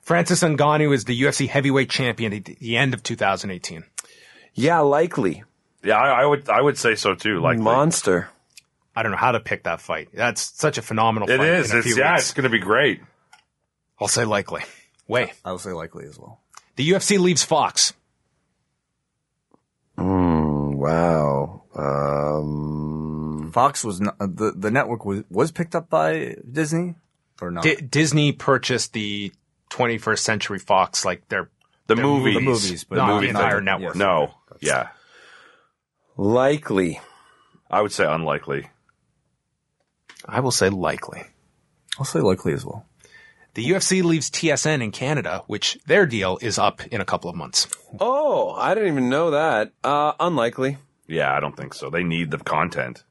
Francis 0.00 0.42
Ngannou 0.42 0.94
is 0.94 1.04
the 1.04 1.20
UFC 1.22 1.46
heavyweight 1.48 1.90
champion 1.90 2.32
at 2.32 2.44
the 2.46 2.76
end 2.76 2.94
of 2.94 3.02
2018. 3.02 3.84
Yeah, 4.54 4.78
likely. 4.80 5.44
Yeah, 5.82 5.96
I, 5.96 6.22
I 6.22 6.26
would. 6.26 6.48
I 6.48 6.60
would 6.60 6.76
say 6.78 6.94
so 6.94 7.14
too. 7.14 7.40
Like 7.40 7.58
Monster. 7.58 8.28
I 8.94 9.02
don't 9.02 9.12
know 9.12 9.18
how 9.18 9.32
to 9.32 9.40
pick 9.40 9.62
that 9.64 9.80
fight. 9.80 10.08
That's 10.12 10.42
such 10.42 10.76
a 10.76 10.82
phenomenal 10.82 11.30
it 11.30 11.38
fight. 11.38 11.46
is. 11.48 11.70
In 11.70 11.76
a 11.76 11.78
It's 11.80 11.86
few 11.88 11.96
yeah. 11.96 12.12
weeks. 12.12 12.22
It's 12.24 12.34
going 12.34 12.44
to 12.44 12.50
be 12.50 12.58
great. 12.58 13.00
I'll 14.00 14.08
say 14.08 14.24
likely. 14.24 14.62
Way. 15.08 15.32
I 15.44 15.52
will 15.52 15.58
say 15.58 15.72
likely 15.72 16.04
as 16.06 16.18
well. 16.18 16.40
The 16.76 16.88
UFC 16.90 17.18
leaves 17.18 17.44
Fox. 17.44 17.92
Mm, 19.98 20.74
wow. 20.76 21.62
Um, 21.74 23.50
Fox 23.52 23.84
was 23.84 24.00
not, 24.00 24.16
uh, 24.20 24.26
the 24.32 24.52
the 24.56 24.70
network 24.70 25.04
was 25.04 25.22
was 25.30 25.50
picked 25.52 25.74
up 25.74 25.88
by 25.90 26.36
Disney 26.50 26.94
or 27.40 27.50
not? 27.50 27.62
Di- 27.64 27.76
Disney 27.76 28.32
purchased 28.32 28.92
the 28.92 29.32
21st 29.70 30.18
Century 30.18 30.58
Fox, 30.58 31.04
like 31.04 31.28
their 31.28 31.50
The 31.86 31.94
Their 31.96 32.04
movies. 32.04 32.34
the 32.34 32.40
movies, 32.40 32.84
but 32.84 32.96
not 32.96 33.06
the 33.06 33.12
the 33.12 33.16
movie 33.16 33.28
entire 33.28 33.56
thing. 33.56 33.64
network. 33.66 33.94
Yes. 33.94 33.98
No. 33.98 34.34
Yeah. 34.60 34.88
Likely. 36.20 37.00
I 37.70 37.80
would 37.80 37.92
say 37.92 38.04
unlikely. 38.04 38.68
I 40.26 40.40
will 40.40 40.50
say 40.50 40.68
likely. 40.68 41.22
I'll 41.98 42.04
say 42.04 42.20
likely 42.20 42.52
as 42.52 42.64
well. 42.64 42.84
The 43.54 43.68
UFC 43.70 44.02
leaves 44.02 44.30
TSN 44.30 44.82
in 44.82 44.92
Canada, 44.92 45.42
which 45.46 45.78
their 45.86 46.06
deal 46.06 46.38
is 46.42 46.58
up 46.58 46.86
in 46.88 47.00
a 47.00 47.06
couple 47.06 47.30
of 47.30 47.36
months. 47.36 47.66
Oh, 47.98 48.50
I 48.52 48.74
didn't 48.74 48.92
even 48.92 49.08
know 49.08 49.30
that. 49.30 49.72
Uh, 49.82 50.12
unlikely. 50.20 50.76
Yeah, 51.08 51.34
I 51.34 51.40
don't 51.40 51.56
think 51.56 51.74
so. 51.74 51.88
They 51.88 52.04
need 52.04 52.30
the 52.30 52.38
content. 52.38 53.02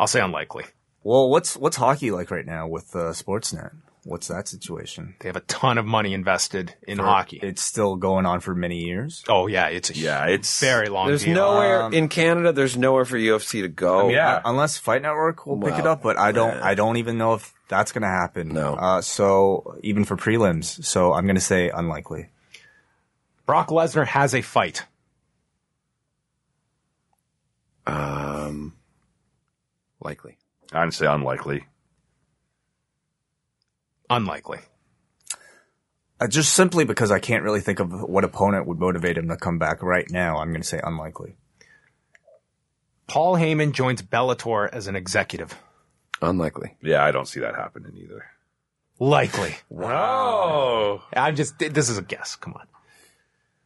I'll 0.00 0.08
say 0.08 0.20
unlikely. 0.20 0.64
Well, 1.04 1.28
what's 1.28 1.56
what's 1.56 1.76
hockey 1.76 2.10
like 2.10 2.30
right 2.30 2.46
now 2.46 2.66
with 2.66 2.96
uh, 2.96 3.12
Sportsnet? 3.12 3.72
What's 4.06 4.28
that 4.28 4.46
situation? 4.46 5.16
They 5.18 5.28
have 5.28 5.34
a 5.34 5.40
ton 5.40 5.78
of 5.78 5.84
money 5.84 6.14
invested 6.14 6.74
in 6.86 6.98
hockey. 6.98 7.40
It's 7.42 7.60
still 7.60 7.96
going 7.96 8.24
on 8.24 8.38
for 8.38 8.54
many 8.54 8.84
years. 8.84 9.24
oh 9.28 9.48
yeah, 9.48 9.66
it's 9.66 9.90
a 9.90 9.96
Yeah, 9.96 10.26
it's 10.26 10.60
very 10.60 10.88
long 10.88 11.08
There's 11.08 11.24
deal. 11.24 11.34
nowhere 11.34 11.82
Um, 11.82 11.92
in 11.92 12.08
Canada. 12.08 12.52
There's 12.52 12.76
nowhere 12.76 13.04
for 13.04 13.16
UFC 13.18 13.62
to 13.62 13.68
go. 13.68 14.08
yeah. 14.08 14.36
Uh, 14.36 14.42
unless 14.44 14.78
Fight 14.78 15.02
Network 15.02 15.44
will 15.44 15.58
pick 15.58 15.74
it 15.76 15.82
Well, 15.82 15.88
up, 15.94 16.02
but 16.02 16.16
I 16.16 16.30
don't. 16.30 16.54
I 16.62 16.74
don't 16.76 16.98
even 16.98 17.18
know 17.18 17.34
if 17.34 17.52
that's 17.68 17.90
going 17.90 18.02
to 18.02 18.08
happen. 18.08 18.50
No. 18.50 18.74
Uh, 18.74 19.00
so 19.02 19.76
even 19.82 20.04
for 20.04 20.16
prelims, 20.16 20.84
so 20.84 21.12
I'm 21.12 21.24
going 21.26 21.34
to 21.34 21.40
say 21.40 21.68
unlikely. 21.70 22.28
Brock 23.44 23.70
Lesnar 23.70 24.06
has 24.06 24.36
a 24.36 24.40
fight. 24.42 24.86
Um, 27.86 28.74
likely. 30.00 30.38
I'd 30.72 30.92
say 30.94 31.06
unlikely. 31.06 31.64
Unlikely. 34.10 34.58
Uh, 36.20 36.26
just 36.28 36.54
simply 36.54 36.84
because 36.84 37.10
I 37.10 37.18
can't 37.18 37.42
really 37.42 37.60
think 37.60 37.78
of 37.80 37.90
what 37.92 38.24
opponent 38.24 38.66
would 38.66 38.78
motivate 38.78 39.18
him 39.18 39.28
to 39.28 39.36
come 39.36 39.58
back 39.58 39.82
right 39.82 40.06
now. 40.10 40.38
I'm 40.38 40.48
going 40.50 40.62
to 40.62 40.66
say 40.66 40.80
unlikely. 40.82 41.36
Paul 43.06 43.36
Heyman 43.36 43.72
joins 43.72 44.02
Bellator 44.02 44.68
as 44.72 44.86
an 44.86 44.96
executive. 44.96 45.54
Unlikely. 46.22 46.76
Yeah, 46.82 47.04
I 47.04 47.10
don't 47.10 47.28
see 47.28 47.40
that 47.40 47.54
happening 47.54 47.92
either. 47.96 48.24
Likely. 48.98 49.54
Wow. 49.68 51.02
I'm 51.14 51.36
just. 51.36 51.58
This 51.58 51.90
is 51.90 51.98
a 51.98 52.02
guess. 52.02 52.36
Come 52.36 52.54
on. 52.54 52.66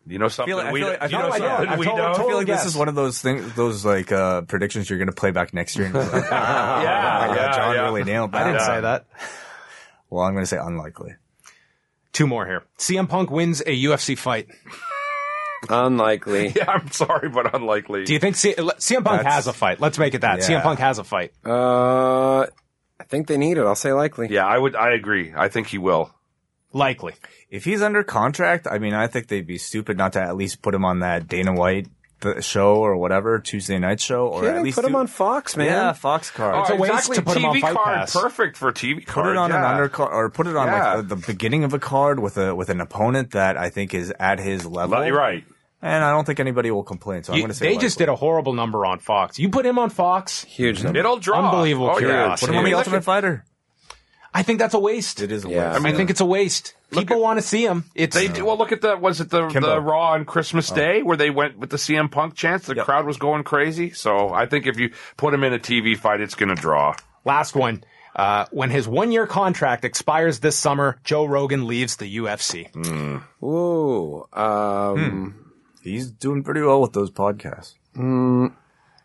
You 0.06 0.18
know 0.18 0.26
something 0.28 0.54
like- 0.56 0.66
I 0.66 0.72
we 0.72 0.80
feel 0.80 0.88
don't. 0.90 1.00
like- 1.00 1.02
I 1.02 1.06
you 1.06 1.12
know 1.12 1.20
feel 1.20 1.30
like- 1.30 1.38
something 1.40 1.68
yeah, 1.70 1.76
we 1.76 1.86
I've 1.86 1.96
don't. 1.96 2.10
I 2.20 2.26
feel 2.28 2.36
like 2.36 2.46
this 2.48 2.64
is 2.66 2.76
one 2.76 2.88
of 2.88 2.94
those 2.96 3.20
things, 3.20 3.54
those 3.54 3.84
like 3.84 4.10
uh, 4.10 4.40
predictions 4.42 4.90
you're 4.90 4.98
going 4.98 5.06
to 5.08 5.14
play 5.14 5.30
back 5.30 5.54
next 5.54 5.76
year. 5.76 5.84
And 5.86 5.92
be 5.94 6.00
like, 6.00 6.10
Yeah, 6.12 6.18
"Oh 6.24 7.28
my 7.28 7.34
God, 7.34 7.36
yeah, 7.36 7.52
John 7.56 7.74
yeah. 7.76 7.82
really 7.82 8.02
nailed 8.04 8.32
that. 8.32 8.42
I 8.42 8.44
didn't 8.44 8.60
Yeah. 8.60 8.66
say 8.66 8.80
that. 8.80 9.06
Well, 10.10 10.24
I'm 10.24 10.32
going 10.34 10.42
to 10.42 10.46
say 10.48 10.58
unlikely. 10.58 11.14
Two 12.12 12.26
more 12.26 12.44
here. 12.44 12.64
CM 12.78 13.08
Punk 13.08 13.30
wins 13.30 13.60
a 13.62 13.84
UFC 13.84 14.18
fight. 14.18 14.48
Unlikely. 15.68 16.48
Yeah, 16.56 16.70
I'm 16.70 16.90
sorry, 16.90 17.28
but 17.28 17.54
unlikely. 17.54 18.04
Do 18.04 18.12
you 18.14 18.18
think 18.18 18.36
C- 18.36 18.54
CM 18.54 19.04
Punk 19.04 19.18
That's- 19.22 19.34
has 19.34 19.46
a 19.46 19.52
fight? 19.52 19.78
Let's 19.80 19.98
make 19.98 20.14
it 20.14 20.22
that. 20.22 20.38
Yeah. 20.38 20.60
CM 20.60 20.62
Punk 20.62 20.78
has 20.80 20.98
a 20.98 21.04
fight. 21.04 21.32
Uh, 21.44 22.40
I 22.98 23.04
think 23.08 23.26
they 23.26 23.36
need 23.36 23.58
it. 23.58 23.64
I'll 23.64 23.74
say 23.74 23.92
likely. 23.92 24.28
yeah, 24.30 24.46
I 24.46 24.56
would. 24.58 24.74
I 24.74 24.92
agree. 24.94 25.32
I 25.36 25.48
think 25.48 25.66
he 25.68 25.78
will. 25.78 26.12
Likely. 26.72 27.14
If 27.50 27.64
he's 27.64 27.82
under 27.82 28.02
contract, 28.02 28.66
I 28.70 28.78
mean, 28.78 28.94
I 28.94 29.06
think 29.06 29.28
they'd 29.28 29.46
be 29.46 29.58
stupid 29.58 29.98
not 29.98 30.14
to 30.14 30.22
at 30.22 30.36
least 30.36 30.62
put 30.62 30.74
him 30.74 30.84
on 30.84 31.00
that 31.00 31.28
Dana 31.28 31.52
White 31.52 31.88
th- 32.20 32.44
show 32.44 32.76
or 32.76 32.96
whatever 32.96 33.38
Tuesday 33.38 33.78
night 33.78 34.00
show, 34.00 34.28
or 34.28 34.44
Yeah, 34.44 34.56
at 34.56 34.62
least 34.62 34.76
put 34.76 34.84
him 34.84 34.92
do- 34.92 34.98
on 34.98 35.06
Fox, 35.06 35.56
man. 35.56 35.66
Yeah, 35.66 35.92
Fox 35.92 36.30
card. 36.30 36.60
It's 36.60 36.70
a 36.70 36.76
waste 36.76 36.92
exactly. 36.92 37.16
to 37.16 37.22
put 37.22 37.36
him 37.36 37.44
on 37.46 37.56
TV 37.56 37.60
Fight 37.60 37.74
card, 37.74 37.96
Pass. 37.96 38.12
perfect 38.14 38.56
for 38.56 38.72
TV 38.72 39.06
card. 39.06 39.24
put 39.24 39.30
it 39.30 39.36
on 39.36 39.50
yeah. 39.50 39.76
an 39.76 39.88
undercard 39.88 40.12
or 40.12 40.30
put 40.30 40.46
it 40.46 40.56
on 40.56 40.66
Yeah. 40.66 40.94
like 40.94 41.08
the, 41.08 41.16
the 41.16 41.26
beginning 41.26 41.64
of 41.64 41.74
a 41.74 41.78
card 41.78 42.20
with 42.20 42.38
a 42.38 42.54
with 42.54 42.68
an 42.68 42.80
opponent 42.80 43.32
that 43.32 43.56
I 43.56 43.70
think 43.70 43.94
is 43.94 44.12
at 44.18 44.38
his 44.38 44.66
level. 44.66 45.04
You're 45.04 45.16
right. 45.16 45.44
And 45.82 46.04
I 46.04 46.10
don't 46.10 46.26
think 46.26 46.40
anybody 46.40 46.70
will 46.70 46.82
complain. 46.82 47.22
So 47.22 47.32
I'm 47.32 47.38
going 47.38 47.48
to 47.48 47.54
say 47.54 47.72
they 47.72 47.78
just 47.78 47.96
did 47.96 48.10
a 48.10 48.14
horrible 48.14 48.52
number 48.52 48.84
on 48.84 48.98
Fox. 48.98 49.38
You 49.38 49.48
put 49.48 49.64
him 49.64 49.78
on 49.78 49.88
Fox. 49.88 50.44
Huge 50.44 50.76
mm-hmm. 50.76 50.84
number. 50.84 50.98
It'll 51.00 51.16
draw. 51.16 51.42
Unbelievable 51.42 51.90
oh, 51.94 51.98
yeah. 51.98 52.36
put 52.38 52.50
him 52.50 52.56
on 52.56 52.64
the 52.64 52.74
Ultimate 52.74 53.02
Fighter. 53.02 53.44
I 54.32 54.42
think 54.42 54.58
that's 54.60 54.74
a 54.74 54.78
waste. 54.78 55.20
It 55.20 55.32
is 55.32 55.44
a 55.44 55.48
Yeah. 55.48 55.72
waste. 55.74 55.86
I, 55.86 55.92
think 55.92 56.10
it's 56.10 56.20
a 56.20 56.24
waste. 56.24 56.74
People 56.92 57.20
want 57.20 57.38
to 57.38 57.42
see 57.42 57.64
him. 57.64 57.84
It's 57.94 58.14
They 58.14 58.28
do, 58.28 58.44
well, 58.44 58.56
look 58.56 58.70
at 58.72 58.80
the 58.80 58.96
was 58.96 59.20
it 59.20 59.30
the, 59.30 59.48
Kimbo. 59.48 59.68
the 59.70 59.80
Raw 59.80 60.12
on 60.12 60.24
Christmas 60.24 60.70
Day 60.70 61.02
where 61.02 61.16
they 61.16 61.30
went 61.30 61.58
with 61.58 61.70
the 61.70 61.76
CM 61.78 62.08
Punk 62.10 62.34
chance? 62.34 62.66
The 62.66 62.76
Yep. 62.76 62.84
crowd 62.84 63.06
was 63.06 63.16
going 63.16 63.42
crazy. 63.44 63.90
So 63.90 64.30
I 64.30 64.46
think 64.46 64.66
if 64.66 64.78
you 64.78 64.90
put 65.16 65.34
him 65.34 65.42
in 65.44 65.52
a 65.52 65.58
TV 65.58 65.96
fight, 65.96 66.20
it's 66.20 66.34
going 66.34 66.54
to 66.54 66.60
draw. 66.60 66.94
last 67.24 67.54
one. 67.56 67.84
Uh, 68.16 68.46
when 68.50 68.70
his 68.70 68.88
one 68.88 69.12
year 69.12 69.26
contract 69.26 69.84
expires 69.84 70.40
this 70.40 70.56
summer, 70.56 70.98
Joe 71.04 71.24
Rogan 71.26 71.66
leaves 71.66 71.96
the 71.96 72.16
UFC. 72.16 72.66
Ooh. 73.42 74.26
Um, 74.32 75.52
He's 75.82 76.10
doing 76.10 76.42
pretty 76.42 76.60
well 76.60 76.80
with 76.80 76.92
those 76.92 77.10
podcasts. 77.10 77.74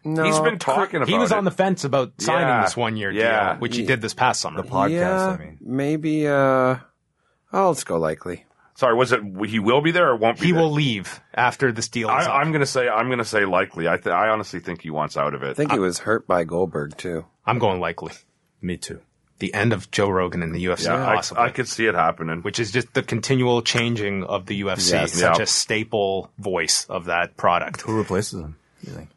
No. 0.05 0.23
He's 0.23 0.39
been 0.39 0.59
talking 0.59 0.97
about. 0.97 1.09
He 1.09 1.17
was 1.17 1.31
it. 1.31 1.37
on 1.37 1.43
the 1.43 1.51
fence 1.51 1.83
about 1.83 2.13
signing 2.21 2.47
Yeah. 2.47 2.61
this 2.63 2.77
one 2.77 2.95
year 2.97 3.11
Yeah. 3.11 3.53
deal, 3.53 3.61
which 3.61 3.75
he 3.75 3.85
did 3.85 4.01
this 4.01 4.13
past 4.13 4.39
summer. 4.41 4.61
The 4.61 4.67
podcast, 4.67 4.89
yeah, 4.91 5.27
I 5.29 5.37
mean. 5.37 5.57
maybe. 5.61 6.27
Uh, 6.27 6.77
oh, 7.53 7.67
let's 7.69 7.83
go 7.83 7.97
likely. 7.97 8.45
Sorry, 8.77 8.93
was 8.93 9.11
it 9.13 9.21
he 9.47 9.59
will 9.59 9.81
be 9.81 9.91
there 9.91 10.09
or 10.09 10.17
won't 10.17 10.39
be? 10.39 10.47
he 10.47 10.51
there? 10.51 10.61
will 10.61 10.71
leave 10.71 11.21
after 11.33 11.71
this 11.71 11.87
deal 11.87 12.09
is 12.09 12.27
I, 12.27 12.39
I'm 12.41 12.51
going 12.51 12.59
to 12.59 12.65
say 12.65 12.89
I'm 12.89 13.07
going 13.07 13.19
to 13.19 13.25
say 13.25 13.45
likely. 13.45 13.87
I 13.87 13.95
th- 13.97 14.07
I 14.07 14.27
honestly 14.29 14.59
think 14.59 14.81
he 14.81 14.89
wants 14.89 15.15
out 15.15 15.33
of 15.33 15.43
it. 15.43 15.51
I 15.51 15.53
think 15.53 15.71
he 15.71 15.79
was 15.79 15.99
hurt 15.99 16.27
by 16.27 16.43
Goldberg 16.43 16.97
too. 16.97 17.25
I'm 17.45 17.57
going 17.59 17.79
likely. 17.79 18.11
Me 18.61 18.75
too. 18.75 18.99
The 19.39 19.53
end 19.53 19.71
of 19.73 19.91
Joe 19.91 20.09
Rogan 20.09 20.41
in 20.43 20.51
the 20.53 20.63
UFC, 20.65 20.85
yeah, 20.85 21.03
possibly. 21.15 21.43
I, 21.43 21.47
I 21.47 21.49
could 21.51 21.67
see 21.67 21.85
it 21.87 21.93
happening. 21.95 22.41
which 22.41 22.57
is 22.59 22.71
just 22.71 22.93
the 22.93 23.03
continual 23.03 23.61
changing 23.61 24.23
of 24.23 24.45
the 24.45 24.61
UFC, 24.61 24.91
Yes. 24.91 25.13
such 25.13 25.37
Yeah. 25.37 25.43
a 25.43 25.45
staple 25.45 26.31
voice 26.37 26.85
of 26.89 27.05
that 27.05 27.35
product. 27.37 27.81
Who 27.81 27.97
replaces 27.97 28.39
him? 28.41 28.55
You 28.81 28.91
think? 28.93 29.09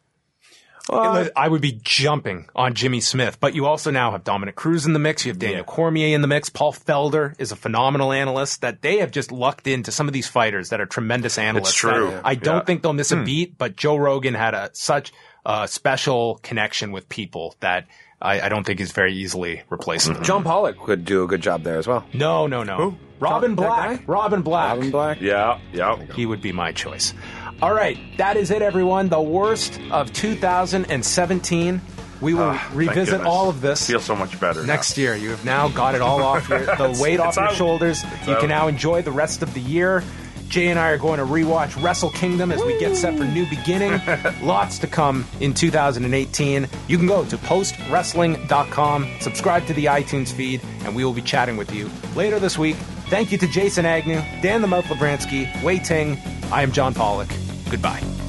I 0.91 1.49
would 1.49 1.61
be 1.61 1.79
jumping 1.83 2.49
on 2.55 2.75
Jimmy 2.75 3.01
Smith, 3.01 3.39
but 3.41 3.55
you 3.55 3.67
also 3.67 3.91
now 3.91 4.13
have 4.13 4.25
Dominick 4.25 4.57
Cruz 4.57 4.87
in 4.87 4.93
the 4.93 4.99
mix. 4.99 5.25
You 5.25 5.33
have 5.33 5.39
Daniel 5.39 5.65
Cormier 5.65 6.15
in 6.15 6.23
the 6.23 6.29
mix. 6.29 6.49
Paul 6.49 6.73
Felder 6.73 7.35
is 7.39 7.53
a 7.53 7.57
phenomenal 7.57 8.13
analyst 8.13 8.63
that 8.63 8.83
they 8.83 8.99
have 8.99 9.11
just 9.11 9.33
lucked 9.33 9.67
into 9.67 9.93
some 9.93 10.07
of 10.07 10.13
these 10.13 10.27
fighters 10.29 10.71
that 10.71 10.81
are 10.81 10.87
tremendous 10.87 11.39
analysts. 11.39 11.71
It's 11.71 11.77
true. 11.79 12.11
that 12.11 12.23
I 12.25 12.35
don't 12.35 12.57
Yeah. 12.59 12.65
think 12.65 12.83
they'll 12.83 12.93
miss 12.93 13.13
a 13.13 13.17
hmm. 13.17 13.25
beat, 13.25 13.59
but 13.59 13.77
Joe 13.77 13.97
Rogan 13.97 14.35
had 14.35 14.55
a 14.55 14.71
such 14.73 15.13
a 15.45 15.67
special 15.69 16.41
connection 16.43 16.93
with 16.93 17.09
people 17.09 17.55
that 17.61 17.87
I, 18.21 18.41
I 18.41 18.49
don't 18.49 18.65
think 18.65 18.81
is 18.81 18.93
very 18.93 19.15
easily 19.15 19.63
replaceable. 19.71 20.17
Mm-hmm. 20.17 20.25
John 20.25 20.45
Pollock 20.45 20.79
could 20.81 21.05
do 21.05 21.23
a 21.23 21.27
good 21.27 21.41
job 21.41 21.63
there 21.63 21.79
as 21.79 21.87
well. 21.87 22.05
No, 22.13 22.47
no, 22.47 22.65
no. 22.65 22.97
Robin 23.21 23.55
That 23.55 23.67
Black. 23.67 24.03
Robin 24.09 24.43
Black. 24.43 24.77
Robin 24.77 24.91
Black. 24.91 25.21
yeah, 25.21 25.59
yeah. 25.73 25.97
he 26.15 26.27
would 26.27 26.41
be 26.43 26.53
my 26.53 26.73
choice. 26.73 27.15
All 27.61 27.75
right, 27.75 27.99
that 28.19 28.37
is 28.37 28.51
it, 28.53 28.63
everyone. 28.63 29.09
The 29.09 29.21
worst 29.21 29.81
of 29.91 30.13
2017. 30.13 31.81
We 32.21 32.35
will 32.35 32.43
Ah, 32.51 32.71
revisit 32.75 33.21
all 33.21 33.49
of 33.49 33.61
this 33.61 33.87
Feel 33.87 34.01
so 34.01 34.17
much 34.17 34.41
better 34.41 34.65
next 34.67 34.99
year. 34.99 35.15
You 35.15 35.31
have 35.31 35.45
now 35.45 35.69
got 35.69 35.95
it 35.95 36.01
all 36.01 36.21
off 36.23 36.49
your, 36.49 36.61
the 36.67 36.99
weight 37.03 37.21
off 37.21 37.29
it's 37.29 37.37
your 37.37 37.47
out. 37.47 37.55
shoulders. 37.55 38.03
you 38.27 38.33
out. 38.35 38.41
can 38.41 38.49
now 38.49 38.67
enjoy 38.67 39.03
the 39.03 39.13
rest 39.13 39.41
of 39.43 39.55
the 39.55 39.61
year. 39.61 40.03
Jay 40.49 40.69
and 40.69 40.79
I 40.81 40.89
are 40.91 40.99
going 40.99 41.19
to 41.19 41.25
rewatch 41.27 41.81
Wrestle 41.83 42.11
Kingdom 42.11 42.51
as 42.51 42.61
we 42.65 42.77
get 42.81 42.97
set 42.97 43.17
for 43.19 43.25
New 43.25 43.47
Beginning. 43.51 44.01
Lots 44.43 44.79
to 44.81 44.87
come 44.89 45.27
in 45.41 45.53
2018. 45.55 46.67
You 46.89 46.97
can 46.99 47.07
go 47.07 47.25
to 47.25 47.37
postwrestling.com, 47.37 49.09
subscribe 49.21 49.67
to 49.67 49.75
the 49.75 49.85
iTunes 49.85 50.33
feed, 50.33 50.61
and 50.85 50.97
we 50.97 51.05
will 51.05 51.13
be 51.13 51.23
chatting 51.23 51.57
with 51.57 51.73
you 51.73 51.91
later 52.17 52.39
this 52.41 52.57
week. 52.59 52.77
Thank 53.11 53.31
you 53.31 53.39
to 53.39 53.47
Jason 53.47 53.85
Agnew, 53.85 54.21
Dan 54.43 54.61
the 54.63 54.67
Mouth 54.69 54.87
Lovranski, 54.87 55.63
Wai 55.63 55.77
Ting. 55.79 56.19
I 56.51 56.63
am 56.63 56.73
John 56.73 56.95
Pollock. 56.95 57.29
Goodbye. 57.71 58.28